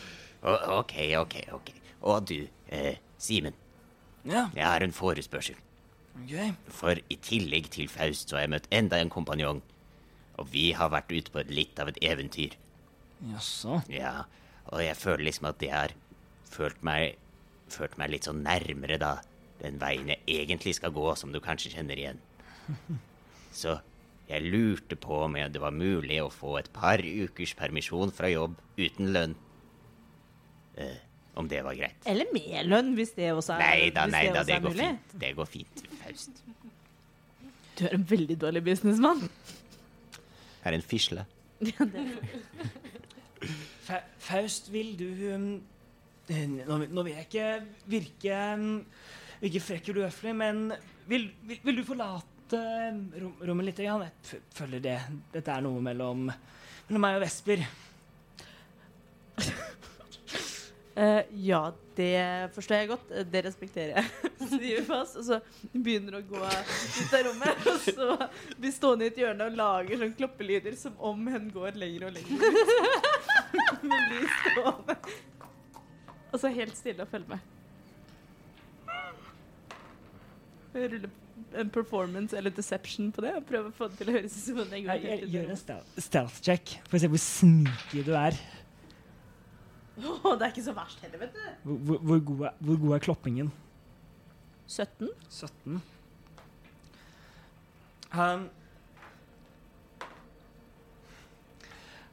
Ok, 0.45 0.91
ok, 1.17 1.35
ok. 1.57 1.69
Og 2.05 2.25
du, 2.29 2.35
eh, 2.69 2.99
Simen. 3.17 3.55
Ja, 4.25 4.49
Jeg 4.53 4.65
har 4.65 4.83
en 4.85 4.93
forespørsel. 4.93 5.55
Okay. 6.23 6.51
For 6.69 6.99
i 7.09 7.17
tillegg 7.17 7.71
til 7.73 7.89
Faust 7.89 8.29
så 8.29 8.37
har 8.37 8.45
jeg 8.45 8.51
møtt 8.53 8.67
enda 8.69 8.99
en 9.01 9.09
kompanjong. 9.09 9.63
Og 10.37 10.51
vi 10.53 10.67
har 10.77 10.91
vært 10.93 11.09
ute 11.11 11.33
på 11.33 11.43
litt 11.49 11.79
av 11.81 11.89
et 11.89 11.97
eventyr. 12.05 12.53
Jaså. 13.31 13.81
Ja, 13.89 14.27
og 14.69 14.83
jeg 14.83 14.97
føler 14.99 15.25
liksom 15.27 15.49
at 15.49 15.59
det 15.63 15.71
har 15.73 15.95
følt 16.51 16.81
meg, 16.85 17.17
følt 17.73 17.97
meg 17.97 18.13
litt 18.13 18.27
sånn 18.29 18.43
nærmere 18.45 18.99
da 19.01 19.15
den 19.63 19.79
veien 19.81 20.13
jeg 20.13 20.21
egentlig 20.43 20.75
skal 20.77 20.93
gå, 20.95 21.07
som 21.17 21.33
du 21.33 21.41
kanskje 21.43 21.73
kjenner 21.73 21.97
igjen. 21.99 22.21
Så 23.61 23.77
jeg 24.29 24.41
lurte 24.49 24.97
på 24.97 25.19
om 25.27 25.35
det 25.37 25.61
var 25.61 25.73
mulig 25.75 26.17
å 26.23 26.29
få 26.33 26.57
et 26.59 26.69
par 26.73 27.01
ukers 27.03 27.53
permisjon 27.57 28.11
fra 28.15 28.29
jobb 28.31 28.55
uten 28.79 29.11
lønn. 29.13 29.35
Eh, 30.81 30.97
om 31.35 31.47
det 31.51 31.61
var 31.65 31.75
greit. 31.77 31.99
Eller 32.09 32.31
med 32.33 32.65
lønn, 32.71 32.93
hvis 32.97 33.11
det 33.17 33.29
også 33.35 33.57
er, 33.57 33.61
Nei 33.61 33.89
da, 33.93 34.05
hvis 34.07 34.15
nei 34.15 34.23
da, 34.29 34.39
også 34.41 34.47
det 34.49 34.55
er 34.55 34.63
går 34.63 34.73
mulig. 34.73 34.87
fint. 34.87 35.15
Det 35.21 35.31
går 35.37 35.49
fint, 35.51 35.83
Faust. 36.01 36.41
Du 37.75 37.83
er 37.85 37.95
en 37.97 38.05
veldig 38.09 38.37
dårlig 38.39 38.63
businessmann. 38.63 39.25
Jeg 40.63 40.71
er 40.71 40.77
en 40.77 40.85
fisle. 40.85 41.25
Fa 43.85 43.99
Faust, 44.25 44.71
vil 44.73 44.95
du 44.97 45.09
um, 45.35 45.49
eh, 46.31 46.45
nå, 46.49 46.79
nå 46.89 47.03
vil 47.05 47.13
jeg 47.13 47.27
ikke 47.27 47.49
virke, 47.91 48.39
um, 48.55 48.79
virke 49.43 49.61
frekk 49.61 49.91
eller 49.91 50.07
uhøflig, 50.07 50.33
men 50.39 50.63
vil, 51.11 51.27
vil, 51.45 51.59
vil 51.67 51.81
du 51.81 51.85
forlate 51.85 52.34
um, 52.53 52.99
rom, 53.21 53.33
rommet 53.49 53.65
litt? 53.71 53.79
Jeg 53.79 54.11
føler 54.53 54.79
det. 54.83 54.99
Dette 55.33 55.51
er 55.55 55.63
noe 55.65 55.81
mellom, 55.83 56.27
mellom 56.87 57.01
meg 57.01 57.17
og 57.17 57.23
Vesper. 57.25 57.63
uh, 60.97 61.21
ja, 61.49 61.61
det 61.97 62.11
forstår 62.55 62.75
jeg 62.81 62.91
godt. 62.91 63.11
Eh, 63.11 63.25
Det 63.31 63.41
respekterer 63.47 63.97
jeg. 63.97 64.31
Sier 64.55 64.85
fast, 64.87 65.17
og 65.17 65.25
så 65.25 65.39
begynner 65.73 66.19
å 66.19 66.23
gå 66.27 66.41
ut 66.43 67.15
av 67.17 67.25
rommet. 67.29 67.65
Og 67.71 67.79
så 67.87 68.09
blir 68.59 68.75
stående 68.75 69.07
i 69.07 69.11
et 69.13 69.19
hjørne 69.23 69.49
og 69.49 69.57
lager 69.57 70.03
sånn 70.03 70.15
kloppelyder 70.19 70.77
som 70.79 70.93
om 70.99 71.27
hun 71.31 71.49
går 71.55 71.79
lenger 71.81 72.09
og 72.09 72.15
lenger 72.19 72.35
ut. 72.45 72.47
Men 73.81 74.07
blir 74.11 74.29
stående. 74.43 74.99
Og 76.35 76.41
så 76.41 76.51
helt 76.51 76.75
stille 76.75 77.05
og 77.05 77.11
følge 77.11 77.31
med. 77.31 77.51
Rulle 80.75 81.07
en 81.61 81.69
performance 81.73 82.35
eller 82.37 82.53
deception 82.55 83.11
på 83.15 83.23
det 83.25 83.31
og 83.39 83.45
prøve 83.49 83.71
å 83.71 83.75
få 83.75 83.87
det 83.91 83.99
til 84.01 84.11
å 84.11 84.15
høres 84.17 84.35
ut 84.35 84.43
som 84.47 84.61
en 84.63 84.75
jeg, 84.75 85.29
gjør 85.33 85.51
en 85.53 85.61
stealth, 85.61 86.39
check 86.45 86.75
for 86.89 86.97
å 86.97 87.01
se 87.03 87.09
hvor 87.11 87.21
sneaky 87.23 88.03
du 88.07 88.13
er. 88.19 88.37
Oh, 90.03 90.33
det 90.35 90.43
er 90.43 90.51
ikke 90.51 90.65
så 90.65 90.73
verst 90.75 90.99
heller, 91.05 91.21
vet 91.23 91.35
du. 91.37 91.43
Hvor, 91.63 91.77
hvor, 91.87 91.99
hvor, 92.09 92.19
god, 92.29 92.41
er, 92.49 92.57
hvor 92.67 92.81
god 92.83 92.95
er 92.97 93.05
kloppingen? 93.05 93.51
17. 94.67 95.09
17. 95.29 95.81
Han 98.15 98.47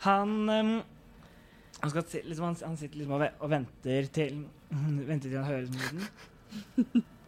Han 0.03 0.33
um, 0.51 0.73
han, 1.83 1.91
skal, 1.91 2.05
liksom, 2.27 2.45
han, 2.45 2.57
han 2.63 2.77
sitter 2.79 3.01
liksom 3.01 3.15
og, 3.17 3.21
ve- 3.23 3.35
og 3.43 3.51
venter 3.51 4.07
til 4.15 4.45
Venter 4.73 5.29
til 5.29 5.37
han 5.37 5.49
hører 5.51 5.67
lyden. 5.67 7.03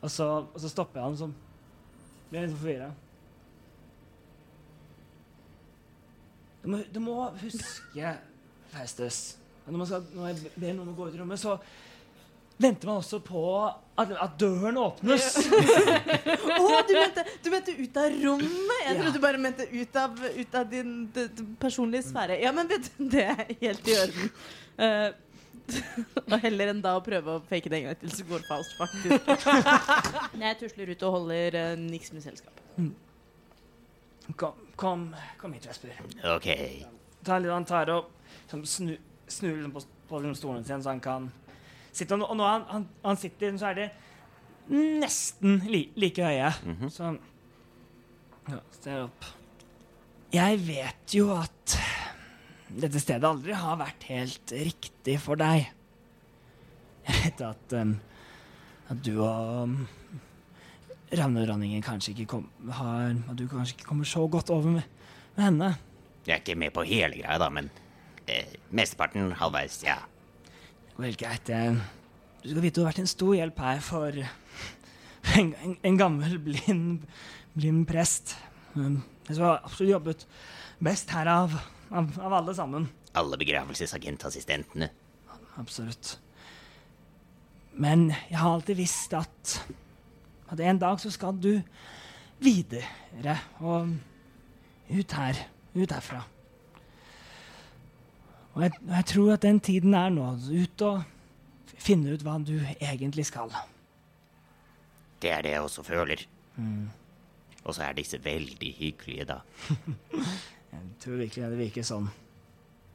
og, 0.00 0.10
så, 0.10 0.26
og 0.54 0.58
så 0.62 0.68
stopper 0.72 1.00
jeg 1.00 1.08
han, 1.10 1.16
sånn. 1.20 1.34
blir 2.30 2.46
litt 2.46 2.56
forvirra. 2.56 2.90
Du 6.62 6.68
må, 6.68 6.80
du 6.92 6.98
må 7.00 7.14
huske, 7.40 8.16
Festus 8.70 9.20
Når, 9.66 9.76
man 9.80 9.88
skal, 9.88 10.02
når 10.14 10.26
jeg 10.32 10.50
ber 10.60 10.74
noen 10.76 10.90
å 10.92 10.96
gå 10.98 11.06
ut 11.08 11.14
i 11.16 11.20
rommet, 11.20 11.40
så 11.40 11.54
venter 12.60 12.90
man 12.90 12.98
også 13.00 13.20
på 13.24 13.40
at, 13.64 14.10
at 14.20 14.34
døren 14.40 14.76
åpnes. 14.76 15.28
Å, 16.60 16.80
du, 16.84 16.92
mente, 16.96 17.24
du 17.44 17.48
mente 17.54 17.72
ut 17.78 17.96
av 18.02 18.16
rommet? 18.20 18.74
Jeg 18.82 18.90
Ja. 18.90 18.96
trodde 18.98 19.14
du 19.16 19.22
bare 19.22 19.40
mente 19.40 19.64
ut 19.72 19.96
av, 19.96 20.18
ut 20.36 20.58
av 20.60 20.66
din 20.68 20.90
d, 21.14 21.24
d, 21.38 21.46
personlige 21.62 22.08
sfære. 22.10 22.36
Ja, 22.42 22.52
men 22.56 22.68
vet 22.68 22.90
du, 22.98 23.06
det 23.14 23.24
er 23.30 23.40
helt 23.62 23.88
i 23.88 23.96
orden. 24.02 24.28
Eh, 24.80 25.06
og 26.30 26.36
heller 26.42 26.70
enn 26.72 26.80
da 26.84 26.96
å 26.98 27.02
prøve 27.04 27.36
å 27.38 27.42
fake 27.50 27.70
det 27.72 27.80
en 27.80 27.86
gang 27.90 27.98
til, 28.00 28.12
så 28.14 28.26
går 28.28 28.44
Faust 28.48 28.74
faktisk. 28.78 29.30
Jeg 30.42 30.58
tusler 30.62 30.92
ut 30.94 31.04
og 31.08 31.14
holder 31.18 31.56
uh, 31.58 31.72
niks 31.80 32.12
med 32.14 32.24
selskap. 32.24 32.60
Kom, 34.38 34.54
kom, 34.78 35.06
kom 35.40 35.52
hit, 35.56 35.66
Vesper. 35.66 35.96
Ok. 36.36 36.46
Ta 37.26 37.38
litt, 37.42 37.50
han 37.52 37.66
tar 37.68 37.90
og 37.96 38.10
sånn, 38.50 38.62
snu, 38.68 38.92
snur 39.30 39.56
liksom 39.58 39.74
på, 39.74 39.82
på 40.10 40.20
liksom 40.22 40.38
stolen 40.38 40.64
sin, 40.68 40.84
så 40.84 40.92
han 40.94 41.02
kan 41.04 41.26
sitte. 41.92 42.14
Og, 42.14 42.22
nå- 42.22 42.36
når 42.38 42.52
han, 42.54 42.64
han, 42.70 42.86
han 43.04 43.18
sitter, 43.20 43.56
så 43.60 43.72
er 43.72 43.80
det 43.80 43.88
nesten 44.70 45.58
li, 45.66 45.86
like 45.98 46.22
høye. 46.24 46.52
Mhm. 46.70 46.92
Så 46.94 47.10
ja, 48.50 48.60
ser 48.80 49.02
opp. 49.08 49.26
Jeg 50.30 50.60
vet 50.62 51.14
jo 51.18 51.32
at 51.34 51.74
dette 52.78 53.00
stedet 53.02 53.26
aldri 53.26 53.54
har 53.56 53.78
vært 53.80 54.04
helt 54.10 54.52
riktig 54.54 55.16
for 55.22 55.40
deg. 55.40 55.66
Jeg 57.08 57.16
vet 57.24 57.42
at, 57.42 57.74
um, 57.80 57.96
at 58.92 59.00
du 59.02 59.14
og 59.24 59.64
um, 59.64 59.76
Ravnedronningen 61.10 61.82
kanskje 61.82 62.12
ikke 62.12 62.28
kom, 62.36 62.44
har 62.70 63.16
At 63.16 63.34
du 63.38 63.48
kanskje 63.50 63.74
ikke 63.74 63.88
kommer 63.88 64.06
så 64.06 64.22
godt 64.30 64.52
over 64.54 64.76
med, 64.76 64.84
med 65.34 65.44
henne. 65.44 65.70
Jeg 66.26 66.36
er 66.36 66.42
ikke 66.44 66.58
med 66.60 66.70
på 66.76 66.84
hele 66.86 67.16
greia, 67.16 67.38
da, 67.40 67.48
men 67.50 67.70
eh, 68.28 68.52
mesteparten 68.70 69.32
halvveis, 69.40 69.80
ja. 69.82 69.96
Helt 71.00 71.18
greit. 71.18 71.50
eh. 71.50 71.80
Du 72.44 72.52
skal 72.52 72.62
vite 72.62 72.76
du 72.78 72.84
har 72.84 72.92
vært 72.92 73.02
en 73.02 73.10
stor 73.10 73.34
hjelp 73.34 73.58
her 73.64 73.82
for 73.82 74.20
en, 75.40 75.50
en, 75.64 75.74
en 75.82 75.98
gammel, 75.98 76.38
blind, 76.44 77.08
blind 77.56 77.88
prest. 77.90 78.36
Um, 78.76 79.00
Jeg 79.26 79.36
som 79.36 79.48
har 79.48 79.64
absolutt 79.64 79.96
jobbet 79.96 80.26
best 80.82 81.10
her 81.10 81.28
av, 81.90 82.10
av, 82.20 82.34
alle 82.40 82.54
sammen. 82.54 82.88
Alle 83.18 83.38
begravelsesagentassistentene. 83.40 84.90
Absolutt. 85.60 86.18
Men 87.80 88.10
jeg 88.30 88.38
har 88.38 88.54
alltid 88.54 88.78
visst 88.78 89.14
at, 89.16 89.54
at 90.50 90.60
en 90.60 90.80
dag 90.80 91.00
så 91.02 91.12
skal 91.14 91.38
du 91.38 91.52
videre 92.40 93.36
og 93.60 93.94
ut 94.90 95.16
her. 95.18 95.46
Ut 95.74 95.92
herfra. 95.94 96.24
Og 98.56 98.64
jeg, 98.64 98.74
jeg 98.90 99.06
tror 99.12 99.34
at 99.36 99.44
den 99.46 99.60
tiden 99.62 99.94
er 99.94 100.10
nå. 100.10 100.32
Ut 100.50 100.82
og 100.86 101.04
finne 101.80 102.14
ut 102.14 102.24
hva 102.26 102.38
du 102.42 102.56
egentlig 102.80 103.28
skal. 103.28 103.52
Det 105.22 105.30
er 105.30 105.44
det 105.44 105.54
jeg 105.54 105.62
også 105.62 105.84
føler. 105.86 106.24
Og 107.64 107.76
så 107.76 107.84
er 107.86 107.98
disse 107.98 108.18
veldig 108.24 108.72
hyggelige, 108.78 109.28
da. 109.28 109.40
Jeg 110.70 110.82
tror 111.02 111.16
virkelig 111.20 111.48
det 111.50 111.58
virker 111.60 111.86
sånn. 111.86 112.06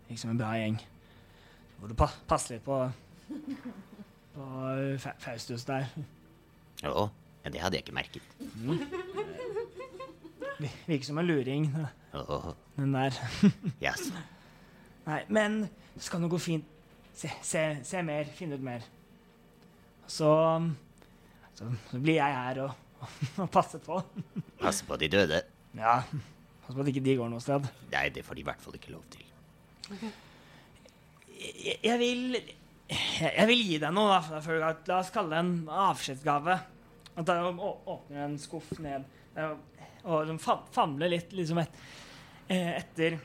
Virker 0.07 0.21
som 0.21 0.31
en 0.33 0.39
bra 0.39 0.51
gjeng. 0.59 0.77
Så 0.79 1.81
får 1.81 1.91
du 1.91 1.95
pa 1.99 2.07
passe 2.29 2.53
litt 2.55 2.63
på, 2.65 2.77
på 4.35 4.45
Fa 5.03 5.13
Faustus 5.19 5.65
der. 5.67 5.89
Å, 6.87 7.07
ja, 7.43 7.51
det 7.51 7.61
hadde 7.63 7.79
jeg 7.79 7.85
ikke 7.87 7.97
merket. 7.97 8.23
Vi- 10.59 10.71
Virker 10.87 11.03
som 11.09 11.17
en 11.19 11.27
luring, 11.27 11.65
Å, 12.15 12.53
den 12.77 12.93
der. 12.95 13.17
yes. 13.83 14.05
Nei, 15.05 15.19
men 15.27 15.65
det 15.93 16.03
skal 16.05 16.21
nå 16.23 16.29
gå 16.31 16.39
fint. 16.39 16.65
Se, 17.15 17.29
se, 17.43 17.61
se 17.87 18.01
mer, 18.03 18.27
finne 18.35 18.55
ut 18.57 18.63
mer. 18.63 18.83
Så, 20.07 20.29
så, 21.55 21.67
så 21.91 21.99
blir 21.99 22.17
jeg 22.21 22.35
her 22.39 22.59
og, 22.65 22.71
og 23.43 23.49
passer 23.51 23.79
på. 23.83 23.99
Pass 24.61 24.79
på 24.87 24.97
de 25.01 25.09
døde. 25.11 25.41
Ja, 25.75 25.97
pass 26.65 26.75
på 26.75 26.81
at 26.83 26.89
ikke 26.91 27.03
de 27.05 27.15
går 27.19 27.29
noe 27.31 27.43
sted. 27.43 27.67
Nei, 27.91 28.05
det 28.15 28.23
får 28.25 28.35
de 28.37 28.41
i 28.43 28.47
hvert 28.47 28.61
fall 28.63 28.77
ikke 28.77 28.93
lov 28.93 29.03
til. 29.13 29.25
Jeg, 31.35 31.77
jeg 31.83 31.99
vil 32.01 32.23
jeg, 32.39 33.31
jeg 33.35 33.47
vil 33.49 33.61
gi 33.65 33.77
deg 33.81 33.93
noe, 33.95 34.17
da. 34.21 34.39
at- 34.69 34.87
La 34.89 34.99
oss 35.01 35.11
kalle 35.13 35.33
det 35.33 35.39
en 35.41 35.53
avskjedsgave. 35.89 36.57
At 37.15 37.29
jeg 37.31 37.53
åpner 37.55 38.25
en 38.25 38.35
skuff 38.41 38.73
ned 38.83 39.05
eh, 39.39 39.53
og 40.03 40.25
liksom 40.27 40.65
famler 40.75 41.09
litt 41.13 41.31
liksom 41.33 41.61
et, 41.63 41.77
eh, 42.51 42.73
etter 42.81 43.15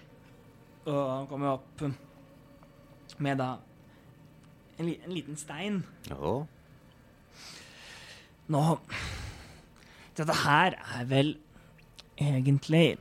Og 0.87 1.27
kommer 1.29 1.57
opp 1.59 1.83
med 3.21 3.37
da 3.43 3.51
en, 4.79 4.87
li, 4.87 4.95
en 5.05 5.13
liten 5.13 5.37
stein. 5.37 5.83
Ja. 6.09 6.37
Nå 8.51 8.63
Dette 10.17 10.37
her 10.45 10.75
er 10.79 11.05
vel 11.11 11.35
egentlig 12.21 12.97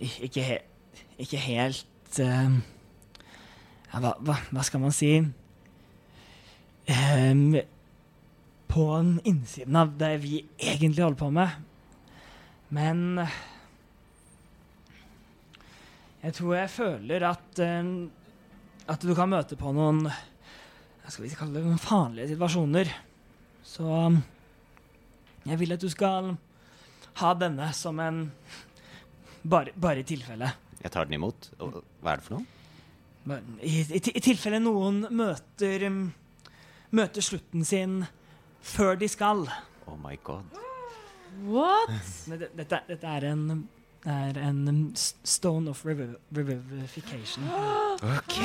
ikke, 0.00 0.42
he, 0.42 0.58
ikke 1.22 1.38
helt 1.38 2.20
eh, 2.22 2.58
ja, 3.92 4.00
hva, 4.02 4.14
hva, 4.20 4.38
hva 4.50 4.66
skal 4.66 4.82
man 4.82 4.94
si 4.94 5.16
Um, 6.84 7.60
På 8.66 8.96
den 8.96 9.20
innsiden 9.24 9.76
av 9.76 9.94
det 9.96 10.16
vi 10.20 10.42
egentlig 10.58 11.04
holder 11.04 11.18
på 11.18 11.30
med. 11.32 11.48
Men 12.68 13.22
jeg 16.24 16.34
tror 16.36 16.54
jeg 16.56 16.72
føler 16.72 17.24
at 17.28 17.60
um, 17.64 18.10
At 18.88 19.00
du 19.00 19.14
kan 19.16 19.30
møte 19.32 19.56
på 19.56 19.72
noen 19.72 20.04
hva 20.04 21.12
skal 21.12 21.24
vi 21.24 21.36
kalle 21.36 21.56
det, 21.56 21.62
noen 21.64 21.80
farlige 21.80 22.30
situasjoner. 22.32 22.88
Så 23.64 23.84
um, 23.84 24.18
jeg 25.44 25.60
vil 25.60 25.72
at 25.76 25.80
du 25.80 25.88
skal 25.92 26.34
ha 27.20 27.32
denne 27.36 27.68
som 27.76 28.00
en 28.00 28.22
Bare, 29.44 29.72
bare 29.76 30.00
i 30.00 30.06
tilfelle. 30.08 30.52
jeg 30.82 30.90
tar 30.92 31.04
den 31.08 31.18
imot. 31.18 31.50
Og 31.60 31.82
hva 32.02 32.14
er 32.14 32.20
det 32.20 32.24
for 32.26 32.38
noe? 32.38 33.40
I, 33.64 33.80
i, 33.96 34.00
I 34.00 34.20
tilfelle 34.20 34.58
noen 34.60 35.06
møter 35.16 35.86
um, 35.88 36.02
Møter 36.94 37.24
slutten 37.24 37.64
sin 37.64 38.02
før 38.64 38.94
de 39.00 39.08
skal. 39.08 39.46
Oh 39.88 39.96
my 40.00 40.16
god. 40.24 40.44
What? 41.44 41.90
Dette, 42.56 42.82
dette 42.88 43.14
er 43.16 43.26
en 43.32 43.64
det 44.04 44.12
er 44.12 44.36
en 44.50 44.68
um, 44.68 44.80
stone 45.24 45.70
of 45.72 45.80
revivification. 45.88 47.46
Ok. 48.04 48.36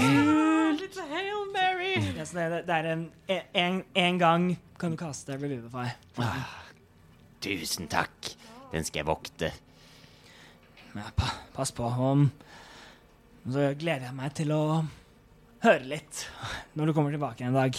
Little 0.80 1.04
Hail 1.10 1.50
Mary! 1.52 1.96
Yes, 2.16 2.30
det, 2.32 2.62
det 2.68 2.76
er 2.76 2.86
en, 2.94 3.02
en, 3.28 3.82
en 3.96 4.20
gang 4.22 4.46
kan 4.80 4.94
du 4.94 4.98
kaste 5.02 5.36
revivify. 5.36 5.90
Ah, 6.24 6.54
tusen 7.44 7.90
takk. 7.92 8.30
Den 8.72 8.88
skal 8.88 9.02
jeg 9.02 9.10
vokte. 9.10 9.52
Ja, 10.96 11.10
pa, 11.16 11.30
pass 11.54 11.72
på. 11.72 11.86
Og 11.86 13.54
så 13.54 13.70
gleder 13.80 14.10
jeg 14.10 14.18
meg 14.18 14.34
til 14.38 14.54
å 14.54 14.62
høre 15.64 15.86
litt 15.88 16.26
når 16.78 16.90
du 16.90 16.96
kommer 16.98 17.14
tilbake 17.14 17.46
en 17.46 17.58
dag. 17.58 17.78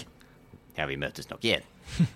Ja, 0.76 0.86
vi 0.88 0.98
møtes 1.00 1.28
nok 1.30 1.44
igjen. 1.44 1.66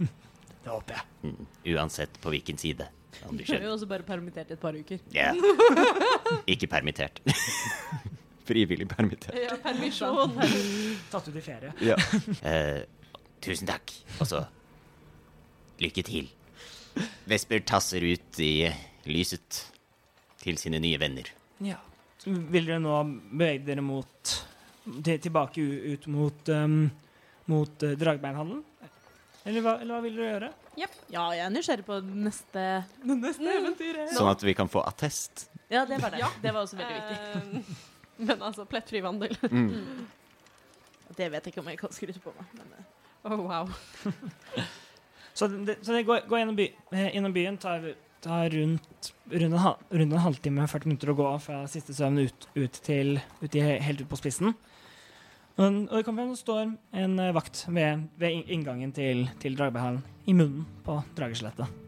Det 0.64 0.72
håper 0.72 0.96
jeg. 0.96 1.28
Mm. 1.28 1.48
Uansett 1.74 2.14
på 2.22 2.32
hvilken 2.32 2.60
side. 2.60 2.86
Om 3.28 3.36
du 3.36 3.44
Du 3.44 3.52
er 3.52 3.66
jo 3.66 3.74
også 3.74 3.88
bare 3.90 4.06
permittert 4.06 4.48
i 4.48 4.56
et 4.56 4.60
par 4.62 4.76
uker. 4.76 5.02
Ja. 5.12 5.34
Ikke 6.54 6.66
permittert. 6.72 7.20
Frivillig 8.48 8.88
permittert. 8.88 9.36
Ja, 9.40 9.58
permisjon. 9.60 10.32
Tatt 11.12 11.28
ut 11.28 11.36
i 11.36 11.44
ferie. 11.44 11.72
Ja. 11.84 11.98
Uh, 12.40 12.80
tusen 13.44 13.68
takk. 13.68 13.92
Og 14.20 14.28
så 14.28 14.42
lykke 15.84 16.04
til. 16.06 16.32
Vesper 17.28 17.64
tasser 17.66 18.04
ut 18.04 18.40
i 18.40 18.68
lyset 19.08 19.64
til 20.44 20.60
sine 20.60 20.80
nye 20.82 21.00
venner. 21.00 21.30
Ja. 21.64 21.78
Vil 22.24 22.68
dere 22.68 22.80
nå 22.82 22.98
bevege 23.32 23.64
dere 23.66 23.84
mot 23.84 24.34
til, 24.84 25.18
tilbake 25.18 25.64
ut 25.94 26.06
mot 26.12 26.52
um, 26.52 26.84
mot 27.50 27.84
uh, 27.84 27.96
dragbeinhandelen? 28.00 28.62
Eller 29.44 29.64
hva, 29.64 29.74
eller 29.82 29.92
hva 29.92 30.04
vil 30.04 30.14
dere 30.16 30.30
gjøre? 30.30 30.52
Ja, 30.80 30.88
jeg 31.12 31.42
er 31.44 31.50
nysgjerrig 31.52 31.84
på 31.86 31.98
neste, 32.02 32.62
neste, 33.04 33.44
mm. 33.44 33.50
eventyret. 33.58 34.14
Sånn 34.16 34.30
at 34.30 34.44
vi 34.44 34.54
kan 34.56 34.70
få 34.72 34.82
attest. 34.88 35.46
Ja, 35.68 35.84
det 35.88 36.00
var 36.00 36.14
det. 36.14 36.22
Ja. 36.22 36.30
Det 36.40 36.52
var 36.54 36.64
også 36.64 36.78
veldig 36.80 36.96
viktig. 36.96 37.18
Eh, 37.60 37.82
Men 38.24 38.42
altså, 38.46 38.64
plettfri 38.70 39.02
vandel. 39.04 39.36
Mm. 39.50 40.06
Det 41.14 41.28
vet 41.28 41.44
jeg 41.44 41.52
ikke 41.52 41.62
om 41.62 41.70
jeg 41.70 41.78
kan 41.80 41.92
skryte 41.94 42.22
på 42.24 42.32
meg. 42.38 42.56
Men, 42.58 42.72
eh, 42.78 42.90
Oh, 43.24 43.40
wow. 43.40 43.68
Så 45.34 45.46
det, 45.48 45.78
så 45.82 45.92
det 45.92 46.02
går, 46.06 46.20
går 46.28 46.38
gjennom, 46.38 46.56
by, 46.56 46.64
eh, 46.92 47.08
gjennom 47.14 47.32
byen, 47.32 47.56
tar, 47.58 47.86
tar 48.24 48.52
rundt, 48.54 49.10
rundt, 49.30 49.44
en, 49.44 49.98
rundt 49.98 50.16
en 50.16 50.24
halvtime, 50.24 50.68
40 50.70 50.90
minutter 50.90 51.12
å 51.12 51.16
gå 51.18 51.30
fra 51.44 51.64
siste 51.70 51.96
søvn 51.96 52.24
ut, 52.24 52.48
ut 52.56 52.80
til 52.84 53.18
ut 53.42 53.56
i, 53.56 53.62
helt 53.84 54.04
ut 54.04 54.10
på 54.10 54.20
spissen. 54.20 54.54
Og, 55.54 55.62
og 55.86 55.92
det 55.94 56.02
kommer 56.06 56.24
frem, 56.24 56.32
det 56.34 56.40
står 56.40 56.62
en 57.04 57.18
eh, 57.22 57.34
vakt 57.36 57.60
ved, 57.70 58.08
ved 58.18 58.50
inngangen 58.50 58.90
til, 58.94 59.28
til 59.42 59.54
Dragbeinhallen, 59.58 60.02
i 60.26 60.34
munnen 60.34 60.64
på 60.86 60.98
drageskjelettet. 61.14 61.80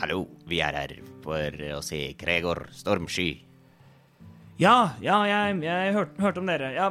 Hallo, 0.00 0.24
vi 0.50 0.58
er 0.62 0.76
her 0.78 0.96
for 1.22 1.62
å 1.76 1.80
se 1.84 2.02
Gregor 2.18 2.64
Stormsky. 2.74 3.30
Ja, 4.60 4.96
ja, 5.00 5.22
jeg, 5.28 5.62
jeg 5.64 5.94
hørte, 5.96 6.20
hørt 6.20 6.42
om 6.42 6.50
dere. 6.50 6.74
Ja, 6.74 6.90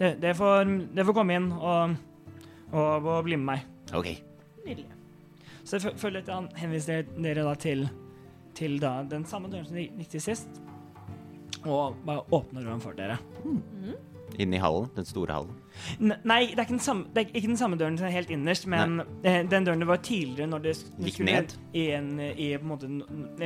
det, 0.00 0.16
det, 0.24 0.34
får, 0.38 0.72
det 0.96 1.06
får 1.06 1.20
komme 1.20 1.38
inn 1.38 1.52
og, 1.54 1.96
og, 2.72 3.06
og 3.06 3.24
bli 3.28 3.38
med 3.38 3.50
meg. 3.52 3.72
Ok, 3.96 4.14
nydelig. 4.64 4.95
Så 5.66 5.80
at 5.82 6.28
han 6.30 6.48
henviser 6.56 7.02
dere, 7.18 7.42
da 7.42 7.54
til, 7.58 7.88
til 8.54 8.78
da 8.82 9.00
den 9.10 9.24
samme 9.26 9.50
døren 9.50 9.66
som 9.66 9.74
de 9.76 9.88
gikk 9.98 10.12
til 10.14 10.22
sist, 10.22 10.60
og 11.66 11.96
bare 12.06 12.22
åpner 12.30 12.62
døren 12.62 12.80
for 12.80 12.94
dere. 12.94 13.16
inn 14.38 14.52
i 14.52 14.58
hallen, 14.60 14.88
den 14.96 15.06
store 15.06 15.32
hallen. 15.32 15.54
N 16.02 16.12
nei, 16.26 16.40
det 16.50 16.58
er, 16.58 16.64
ikke 16.66 16.74
den 16.76 16.82
samme, 16.84 17.06
det 17.14 17.22
er 17.22 17.36
ikke 17.38 17.48
den 17.48 17.56
samme 17.56 17.76
døren 17.80 17.96
som 17.98 18.06
er 18.08 18.14
helt 18.14 18.30
innerst, 18.34 18.66
men 18.68 19.00
eh, 19.24 19.42
den 19.48 19.64
døren 19.64 19.80
det 19.80 19.88
var 19.88 19.96
tidligere 20.04 20.50
når 20.50 20.64
det 20.66 20.74
Gikk 20.76 21.14
skulle 21.14 21.32
ned. 21.40 21.54
i 21.72 21.84
en, 21.96 22.10
i 22.20 22.48
på 22.58 22.62
en 22.66 22.68
måte 22.68 22.90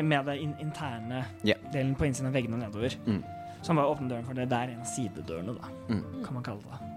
med 0.03 0.25
den 0.27 0.39
in 0.49 0.55
interne 0.61 1.25
yeah. 1.45 1.61
delen 1.73 1.95
på 1.95 2.09
innsiden 2.09 2.29
av 2.33 2.35
veggene 2.35 2.59
og 2.59 2.65
nedover. 2.65 2.97
Mm. 3.07 3.23
Så 3.63 3.69
han 3.73 3.77
bare 3.77 3.93
åpner 3.93 4.09
døren 4.15 4.25
for 4.27 4.35
det. 4.41 4.49
Det 4.51 4.59
er 4.59 4.73
en 4.75 4.81
av 4.81 4.91
sidedørene, 4.97 5.55
da, 5.61 5.73
Mm. 5.89 6.25
kan 6.25 6.35
man 6.35 6.43
kalle 6.43 6.61
det. 6.65 6.90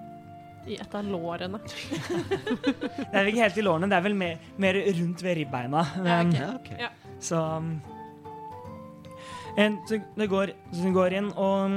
I 0.68 0.78
et 0.80 0.96
av 0.96 1.04
lårene. 1.06 1.60
Det 1.64 3.10
er 3.12 3.18
vel 3.18 3.32
ikke 3.34 3.44
helt 3.44 3.58
i 3.60 3.66
lårene, 3.66 3.90
det 3.92 3.98
er 3.98 4.06
vel 4.06 4.16
mer, 4.18 4.46
mer 4.64 4.80
rundt 5.00 5.24
ved 5.26 5.36
ribbeina. 5.42 5.84
Men. 6.06 6.32
Ja, 6.38 6.48
okay. 6.56 6.78
Ja. 6.80 6.90
Så 7.24 7.40
um, 7.40 7.74
en, 9.58 9.78
så 9.90 10.00
det 10.18 10.28
går, 10.32 10.54
så 10.72 10.86
det 10.86 10.94
går 10.96 11.18
inn, 11.20 11.30
og, 11.38 11.76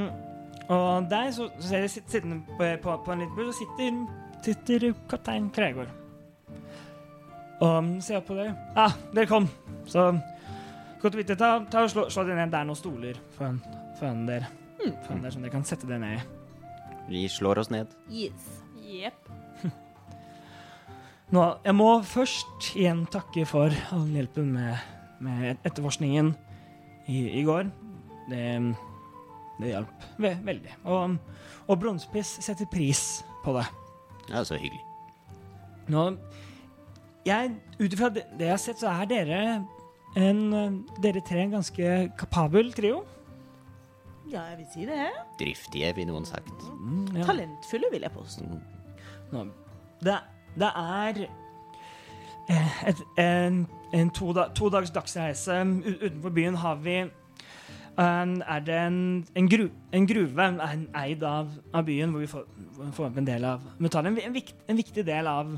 og 0.69 1.11
der 1.11 1.31
så, 1.35 1.49
så 1.59 1.69
ser 1.69 1.85
jeg 1.85 1.93
sitt, 1.97 2.09
sittende 2.11 2.41
på, 2.57 2.71
på, 2.83 2.97
på 3.05 3.13
en 3.13 3.25
liten 3.25 3.37
bur, 3.37 3.51
så 3.51 3.59
sitter, 3.59 4.01
sitter 4.47 4.89
kaptein 5.11 5.51
Kregård. 5.55 5.93
Og 7.61 7.79
um, 7.79 7.93
ser 8.05 8.21
opp 8.21 8.29
på 8.31 8.37
dere. 8.37 8.55
Ja, 8.77 8.91
dere 9.17 9.29
kom. 9.31 9.49
Så 9.89 10.11
godt 11.03 11.17
å 11.17 11.21
vite. 11.21 11.37
Ta, 11.41 11.57
ta 11.73 11.87
og 11.87 11.93
slå, 11.93 12.07
slå 12.13 12.27
dere 12.29 12.43
ned. 12.43 12.53
Det 12.53 12.61
er 12.61 12.69
noen 12.69 12.79
stoler 12.79 13.21
foran, 13.37 14.27
der, 14.29 14.49
mm. 14.83 15.23
der 15.25 15.33
som 15.33 15.43
dere 15.45 15.55
kan 15.55 15.65
sette 15.67 15.89
dere 15.89 16.03
ned 16.03 16.19
i. 16.19 16.25
Vi 17.07 17.27
slår 17.31 17.63
oss 17.63 17.71
ned. 17.73 17.93
Yes. 18.11 18.66
Jepp. 18.87 19.31
Nå, 21.35 21.43
jeg 21.67 21.75
må 21.75 21.89
først 22.07 22.69
igjen 22.79 23.03
takke 23.11 23.43
for 23.51 23.75
all 23.95 24.05
hjelpen 24.15 24.53
med, 24.55 24.77
med 25.19 25.57
etterforskningen 25.67 26.31
i, 27.11 27.23
i 27.41 27.43
går. 27.47 27.67
Det, 28.31 28.45
det 29.59 29.73
hjalp 29.73 30.07
ve 30.23 30.37
veldig. 30.47 30.77
Og, 30.87 31.17
og 31.67 31.81
Bronsepiss 31.83 32.37
setter 32.47 32.71
pris 32.71 33.25
på 33.43 33.57
det. 33.59 33.67
Ja, 34.31 34.45
så 34.47 34.59
hyggelig. 34.59 34.83
Nå, 35.91 36.05
jeg, 37.27 37.57
ut 37.79 37.91
ifra 37.91 38.11
det, 38.15 38.27
det 38.39 38.49
jeg 38.49 38.55
har 38.55 38.63
sett, 38.63 38.83
så 38.83 38.95
er 38.95 39.11
dere 39.11 39.43
en, 40.19 40.81
dere 41.03 41.23
tre 41.27 41.43
en 41.43 41.59
ganske 41.59 41.99
kapabel 42.19 42.71
trio. 42.75 43.03
Ja, 44.31 44.47
jeg 44.51 44.63
vil 44.63 44.71
si 44.73 44.87
det. 44.89 45.11
Driftige, 45.39 45.93
vil 45.99 46.09
noen 46.11 46.27
sagt. 46.27 46.55
Mm, 46.75 47.19
ja. 47.19 47.27
Talentfulle, 47.29 47.91
vil 47.93 48.07
jeg 48.07 48.15
påstå. 48.15 48.47
Mm. 48.47 48.76
Det, 50.05 50.17
det 50.59 50.71
er 50.77 51.21
eh, 52.51 52.89
et, 52.89 53.03
en, 53.19 53.63
en 53.95 54.11
to, 54.11 54.33
to 54.55 54.71
dags 54.73 54.91
dagsreise. 54.95 55.61
Utenfor 56.03 56.35
byen 56.35 56.59
har 56.63 56.81
vi 56.85 56.99
en, 57.97 58.43
er 58.43 58.61
det 58.61 58.77
en, 58.77 59.27
en, 59.35 59.49
gru, 59.49 59.69
en 59.93 60.07
gruve 60.07 60.49
en, 60.49 60.87
eid 60.95 61.23
av, 61.25 61.51
av 61.73 61.85
byen, 61.87 62.13
hvor 62.13 62.21
vi 62.21 62.31
får, 62.31 62.47
får 62.93 63.13
en 63.17 63.29
del 63.29 63.45
av 63.49 63.65
metallet. 63.79 64.21
En, 64.27 64.35
vikt, 64.37 64.57
en 64.69 64.77
viktig 64.77 65.07
del 65.07 65.31
av, 65.31 65.57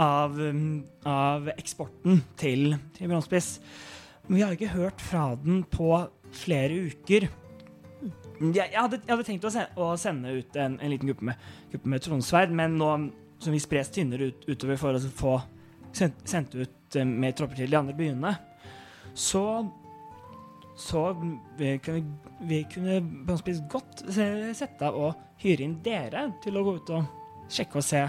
av, 0.00 0.38
um, 0.38 0.82
av 1.08 1.48
eksporten 1.56 2.22
til, 2.40 2.74
til 2.96 3.08
Bronsepiss. 3.08 3.54
Vi 4.28 4.42
har 4.44 4.52
ikke 4.54 4.74
hørt 4.76 5.00
fra 5.02 5.32
den 5.34 5.64
på 5.64 5.94
flere 6.32 6.90
uker. 6.92 7.28
Jeg, 8.42 8.72
jeg, 8.72 8.78
hadde, 8.80 8.98
jeg 9.04 9.12
hadde 9.12 9.26
tenkt 9.26 9.44
å 9.46 9.52
sende, 9.54 9.78
å 9.78 9.92
sende 10.00 10.32
ut 10.34 10.56
en, 10.58 10.78
en 10.82 10.90
liten 10.90 11.10
gruppe 11.12 11.28
med, 11.28 11.50
gruppe 11.70 11.92
med 11.92 12.02
tronsverd, 12.02 12.54
men 12.58 12.74
nå 12.80 12.88
som 13.42 13.54
vi 13.54 13.60
spres 13.62 13.90
tynnere 13.94 14.32
ut, 14.32 14.48
utover 14.50 14.80
for 14.80 14.98
å 14.98 15.12
få 15.18 15.36
sendt, 15.94 16.56
ut 16.56 16.98
uh, 16.98 17.04
mer 17.06 17.36
tropper 17.38 17.62
til 17.62 17.70
de 17.70 17.78
andre 17.78 17.94
byene, 17.98 18.34
så 19.14 19.44
så 20.82 21.02
vi 21.58 21.74
kunne, 21.84 22.00
vi 22.48 22.62
kunne 22.64 22.96
godt 23.70 24.04
sette 24.08 24.88
av 24.88 24.96
og 24.96 25.42
hyre 25.42 25.66
inn 25.66 25.76
dere 25.84 26.30
til 26.42 26.56
å 26.56 26.62
gå 26.64 26.76
ut 26.78 26.92
og 26.96 27.50
sjekke 27.52 27.78
og 27.78 27.84
se 27.86 28.00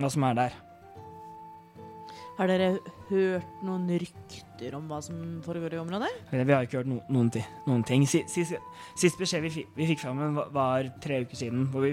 hva 0.00 0.10
som 0.10 0.24
er 0.30 0.38
der. 0.38 0.56
Har 2.34 2.48
dere 2.50 2.68
hørt 3.12 3.60
noen 3.62 3.84
rykter 4.00 4.74
om 4.74 4.88
hva 4.90 4.98
som 5.04 5.18
foregår 5.44 5.76
i 5.76 5.78
området? 5.78 6.08
Vi 6.32 6.40
har 6.50 6.64
ikke 6.66 6.80
hørt 6.80 6.88
no, 6.90 6.96
noen, 7.14 7.28
ti, 7.30 7.42
noen 7.68 7.84
ting. 7.86 8.02
Sist, 8.10 8.32
Sist, 8.34 8.56
sist 8.98 9.20
beskjed 9.20 9.44
vi, 9.44 9.50
fi- 9.54 9.66
vi 9.76 9.86
fikk 9.92 10.00
fram, 10.02 10.18
var- 10.34 10.50
var 10.54 10.88
tre 11.04 11.20
uker 11.22 11.38
siden. 11.38 11.68
Hvor 11.70 11.84
vi, 11.86 11.92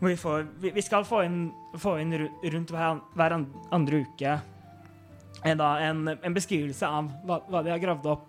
hvor 0.00 0.08
vi, 0.10 0.16
får, 0.18 0.48
vi, 0.74 0.82
skal 0.82 1.04
få 1.06 1.22
inn, 1.28 1.52
få 1.78 1.94
inn 2.02 2.16
rundt 2.18 2.72
hver, 2.74 2.98
hver 3.14 3.36
andre 3.38 4.00
uke 4.02 4.32
en, 5.44 5.60
en, 5.62 6.02
en 6.18 6.34
beskrivelse 6.36 6.84
av 6.90 7.12
hva, 7.28 7.38
hva 7.48 7.62
de 7.64 7.70
har 7.70 7.78
gravd 7.84 8.10
opp. 8.10 8.26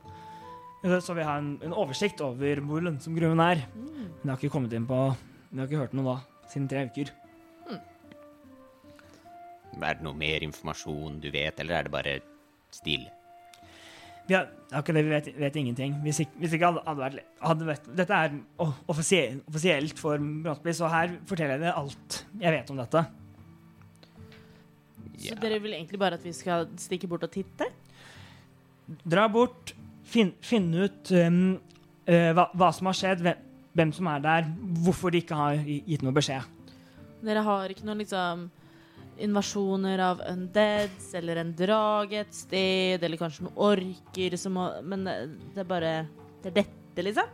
Eh, 0.83 0.99
Så 1.01 1.15
vi 1.17 1.25
har 1.25 1.41
en, 1.41 1.55
en 1.65 1.73
oversikt 1.73 2.21
over 2.21 2.61
hvor 2.67 2.85
lønnsom 2.85 3.17
gruven 3.17 3.41
er. 3.41 3.65
Men 3.73 4.13
det 4.21 4.29
har 4.29 4.37
ikke 4.37 4.53
kommet 4.53 4.73
inn 4.77 4.85
på 4.85 5.01
Vi 5.49 5.57
har 5.57 5.65
ikke 5.67 5.81
hørt 5.87 5.97
noe 5.97 6.05
da, 6.13 6.45
siden 6.53 6.69
tre 6.69 6.85
uker. 6.91 7.09
Er 9.79 9.97
det 9.97 10.05
noe 10.05 10.17
mer 10.17 10.43
informasjon 10.45 11.19
du 11.23 11.29
vet, 11.31 11.59
eller 11.63 11.77
er 11.77 11.87
det 11.87 11.93
bare 11.93 12.15
stille? 12.75 13.11
Vi 14.27 14.35
har, 14.35 14.49
akkurat 14.71 14.99
det, 14.99 15.03
vi 15.03 15.11
vet, 15.11 15.29
vet 15.41 15.55
ingenting. 15.59 15.95
Hvis 16.03 16.21
ikke, 16.23 16.37
hvis 16.39 16.53
ikke 16.55 16.69
hadde, 16.69 16.83
hadde 16.85 17.01
vært 17.01 17.39
hadde 17.41 17.65
vært, 17.67 17.87
Dette 17.97 18.19
er 18.19 18.35
offisiell, 18.91 19.41
offisielt 19.49 19.99
for 19.99 20.21
Brantby, 20.45 20.75
så 20.77 20.91
her 20.91 21.17
forteller 21.27 21.57
jeg 21.57 21.63
dere 21.65 21.79
alt 21.81 22.19
jeg 22.39 22.55
vet 22.55 22.71
om 22.71 22.79
dette. 22.79 23.03
Så 25.21 25.35
dere 25.41 25.59
vil 25.61 25.75
egentlig 25.77 25.99
bare 26.01 26.17
at 26.17 26.23
vi 26.25 26.33
skal 26.33 26.69
stikke 26.81 27.09
bort 27.09 27.25
og 27.27 27.33
titte? 27.33 27.67
Dra 29.03 29.27
bort, 29.31 29.73
finn, 30.07 30.33
finne 30.43 30.87
ut 30.87 31.11
um, 31.15 31.43
uh, 32.07 32.31
hva, 32.37 32.47
hva 32.57 32.71
som 32.75 32.89
har 32.89 32.97
skjedd, 32.97 33.25
hvem, 33.25 33.43
hvem 33.77 33.93
som 33.95 34.09
er 34.11 34.23
der, 34.23 34.49
hvorfor 34.85 35.13
de 35.13 35.21
ikke 35.21 35.37
har 35.37 35.61
gitt 35.65 36.03
noe 36.05 36.15
beskjed. 36.15 36.47
Dere 37.21 37.43
har 37.45 37.71
ikke 37.71 37.85
noen 37.85 38.01
liksom 38.01 38.47
invasjoner 39.25 40.01
av 40.05 40.21
undeads 40.31 41.13
eller 41.19 41.41
en 41.43 41.53
drage 41.57 42.19
et 42.23 42.33
sted, 42.35 43.03
eller 43.03 43.19
kanskje 43.21 43.45
noen 43.47 43.61
orker 43.71 44.35
som 44.41 44.57
må 44.57 44.67
Men 44.83 45.07
eh, 45.07 45.23
det 45.55 45.63
er 45.63 45.69
bare 45.69 45.93
Det 46.43 46.51
er 46.51 46.59
dette, 46.63 47.05
liksom? 47.07 47.31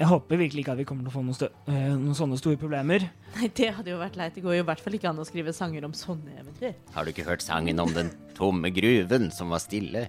Jeg 0.00 0.08
håper 0.08 0.38
virkelig 0.40 0.62
ikke 0.64 0.72
at 0.72 0.78
vi 0.80 0.84
kommer 0.88 1.04
til 1.04 1.10
å 1.12 1.16
få 1.18 1.22
noen, 1.26 1.36
stø, 1.36 1.50
eh, 1.68 1.90
noen 1.92 2.16
sånne 2.16 2.38
store 2.40 2.56
problemer. 2.56 3.02
Nei, 3.34 3.50
det 3.52 3.66
hadde 3.76 3.92
jo 3.92 3.98
vært 4.00 4.14
leit. 4.16 4.32
Det 4.32 4.40
går 4.46 4.54
jo 4.56 4.62
i 4.62 4.68
hvert 4.70 4.80
fall 4.80 4.94
ikke 4.96 5.10
an 5.10 5.20
å 5.20 5.26
skrive 5.28 5.52
sanger 5.52 5.84
om 5.84 5.92
sånne 5.92 6.38
eventyr. 6.40 6.72
Har 6.94 7.04
du 7.04 7.10
ikke 7.12 7.26
hørt 7.26 7.44
sangen 7.44 7.82
om 7.84 7.92
den 7.92 8.08
tomme 8.38 8.70
gruven 8.72 9.28
som 9.36 9.52
var 9.52 9.60
stille? 9.60 10.06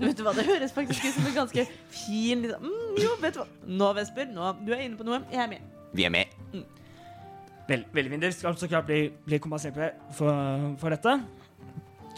Vet 0.00 0.16
du 0.16 0.24
hva, 0.24 0.32
Det 0.34 0.46
høres 0.48 0.72
faktisk 0.74 1.04
ut 1.04 1.18
som 1.18 1.28
en 1.28 1.36
ganske 1.42 1.66
fin 1.92 2.46
liksom. 2.46 2.64
mm, 2.64 2.96
Jo, 3.04 3.12
vet 3.20 3.36
du 3.36 3.42
hva. 3.42 3.46
Nå, 3.68 3.92
Vesper, 4.00 4.32
nå, 4.32 4.54
du 4.64 4.72
er 4.72 4.86
inne 4.86 4.96
på 4.98 5.04
noe. 5.06 5.20
Jeg 5.28 5.44
er 5.44 5.52
med. 5.52 5.68
Vi 5.92 6.08
er 6.08 6.16
med. 6.16 6.32
Vel, 7.72 7.86
veldig 7.94 8.12
fint. 8.12 8.24
Dere 8.26 8.36
skal 8.36 8.58
så 8.60 8.68
klart 8.68 8.88
bli, 8.88 9.06
bli 9.24 9.40
kompensert 9.40 9.78
for, 10.16 10.76
for 10.80 10.92
dette. 10.92 11.16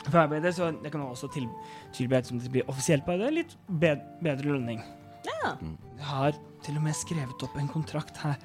For 0.05 0.21
arbeidet, 0.25 0.53
så 0.57 0.73
det 0.83 0.91
kan 0.93 1.05
også 1.05 1.31
til, 1.33 1.47
tilby 1.95 2.19
et 2.19 2.29
som 2.29 2.41
det 2.43 2.51
blir 2.53 2.67
offisielt 2.71 3.07
på 3.07 3.15
det, 3.21 3.31
litt 3.33 3.55
bed, 3.69 4.03
bedre 4.25 4.57
lønning. 4.57 4.83
Ja. 5.25 5.55
Jeg 5.63 6.09
har 6.11 6.37
til 6.65 6.81
og 6.81 6.85
med 6.85 6.97
skrevet 6.99 7.47
opp 7.47 7.57
en 7.61 7.71
kontrakt 7.71 8.19
her. 8.25 8.37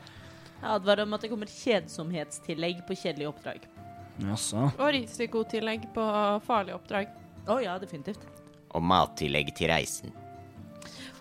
Jeg 0.59 0.69
advarer 0.75 1.07
om 1.07 1.15
at 1.15 1.23
det 1.23 1.31
kommer 1.31 1.51
kjedsomhetstillegg 1.51 2.83
på 2.87 2.97
kjedelige 2.99 3.31
oppdrag. 3.31 3.67
Jaså. 4.19 4.69
Og 4.75 4.89
risikotillegg 4.95 5.89
på 5.95 6.05
farlige 6.45 6.75
oppdrag. 6.75 7.11
Å 7.49 7.59
ja, 7.63 7.77
definitivt. 7.81 8.25
Og 8.75 8.83
mattillegg 8.85 9.53
til 9.57 9.71
reisen. 9.71 10.13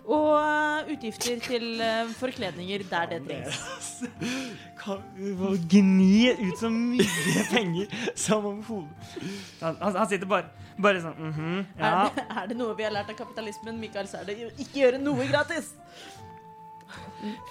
Og 0.09 0.29
eh, 0.39 0.93
utgifter 0.95 1.41
til 1.45 1.81
eh, 1.85 2.09
forkledninger 2.17 2.85
der 2.89 3.11
det 3.11 3.19
trengs. 3.27 3.89
Kan 4.81 5.03
få 5.37 5.51
gni 5.69 6.31
ut 6.39 6.57
så 6.57 6.69
mye 6.73 7.43
penger 7.51 7.91
som 8.17 8.47
om 8.47 8.61
hodet 8.63 9.27
han, 9.59 9.75
han, 9.83 10.07
sitter 10.09 10.29
bare, 10.31 10.47
bare 10.79 11.01
sånn 11.03 11.19
mhm, 11.19 11.57
ja. 11.75 11.91
Er, 11.91 12.15
det, 12.15 12.23
er 12.41 12.49
det 12.53 12.57
noe 12.61 12.77
vi 12.79 12.87
har 12.87 12.95
lært 12.95 13.11
av 13.11 13.19
kapitalismen, 13.19 13.77
Mikael, 13.81 14.07
så 14.09 14.21
er 14.21 14.29
det 14.31 14.37
å 14.47 14.49
ikke 14.55 14.79
gjøre 14.85 15.01
noe 15.03 15.27
gratis. 15.29 15.73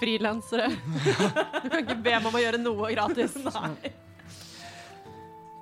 Frilansere. 0.01 0.71
Du 0.73 1.69
kan 1.69 1.83
ikke 1.85 1.99
be 2.01 2.15
meg 2.17 2.27
om 2.33 2.39
å 2.39 2.43
gjøre 2.43 2.61
noe 2.63 2.91
gratis. 2.97 3.37
Nei. 3.47 3.93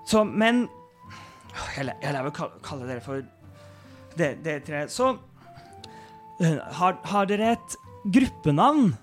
Så, 0.07 0.23
men 0.25 0.69
Jeg, 1.75 1.89
la- 1.89 1.97
å 1.99 2.13
lar 2.15 2.29
vel 2.29 2.37
kalle, 2.37 2.61
kalle 2.65 2.87
dere 2.89 3.03
for 3.05 3.25
dere, 4.17 4.39
dere 4.45 4.63
tre. 4.65 4.85
Så 4.93 5.11
har, 6.41 6.99
har 7.05 7.27
dere 7.31 7.53
et 7.57 7.77
gruppenavn? 8.13 8.95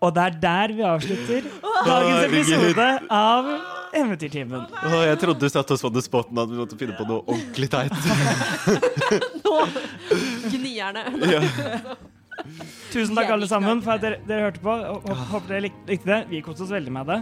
Og 0.00 0.14
det 0.16 0.22
er 0.24 0.36
der 0.40 0.72
vi 0.72 0.84
avslutter 0.88 1.46
dagens 1.84 2.22
episode 2.30 2.84
av 3.12 3.48
Eventyrtimen. 3.92 4.62
Oh, 4.86 5.00
jeg 5.04 5.18
trodde 5.20 5.42
du 5.42 5.50
satte 5.52 5.74
oss 5.74 5.82
på 5.84 5.90
the 5.92 6.00
spoten 6.04 6.38
at 6.40 6.48
vi 6.48 6.56
måtte 6.56 6.78
finne 6.80 6.94
på 6.96 7.04
noe 7.08 7.20
ordentlig 7.26 7.68
teit. 7.72 7.92
Nå 9.44 9.56
Gnierne. 10.54 11.04
Tusen 12.94 13.12
takk, 13.18 13.28
alle 13.34 13.48
sammen, 13.50 13.82
for 13.84 13.98
at 13.98 14.04
dere, 14.06 14.22
dere 14.30 14.46
hørte 14.48 14.62
på. 14.64 14.72
og- 14.72 15.04
og 15.10 15.20
Håper 15.34 15.52
dere 15.52 15.64
lik- 15.66 15.82
likte 15.90 16.08
det. 16.08 16.20
Vi 16.30 16.40
koste 16.46 16.64
oss 16.64 16.72
veldig 16.72 16.94
med 16.96 17.10
det. 17.12 17.20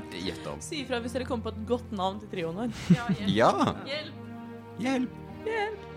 Si 0.63 0.85
ifra 0.85 1.01
hvis 1.03 1.17
dere 1.19 1.27
kommer 1.27 1.49
på 1.51 1.57
et 1.57 1.65
godt 1.73 1.91
navn 1.99 2.21
til 2.23 2.31
trioen 2.37 2.55
vår. 2.63 2.71
Ja, 2.95 3.09
hjelp. 3.17 3.35
Ja! 3.35 3.53
Hjelp. 3.91 4.25
Hjelp! 4.87 5.19
Hjelp. 5.49 5.88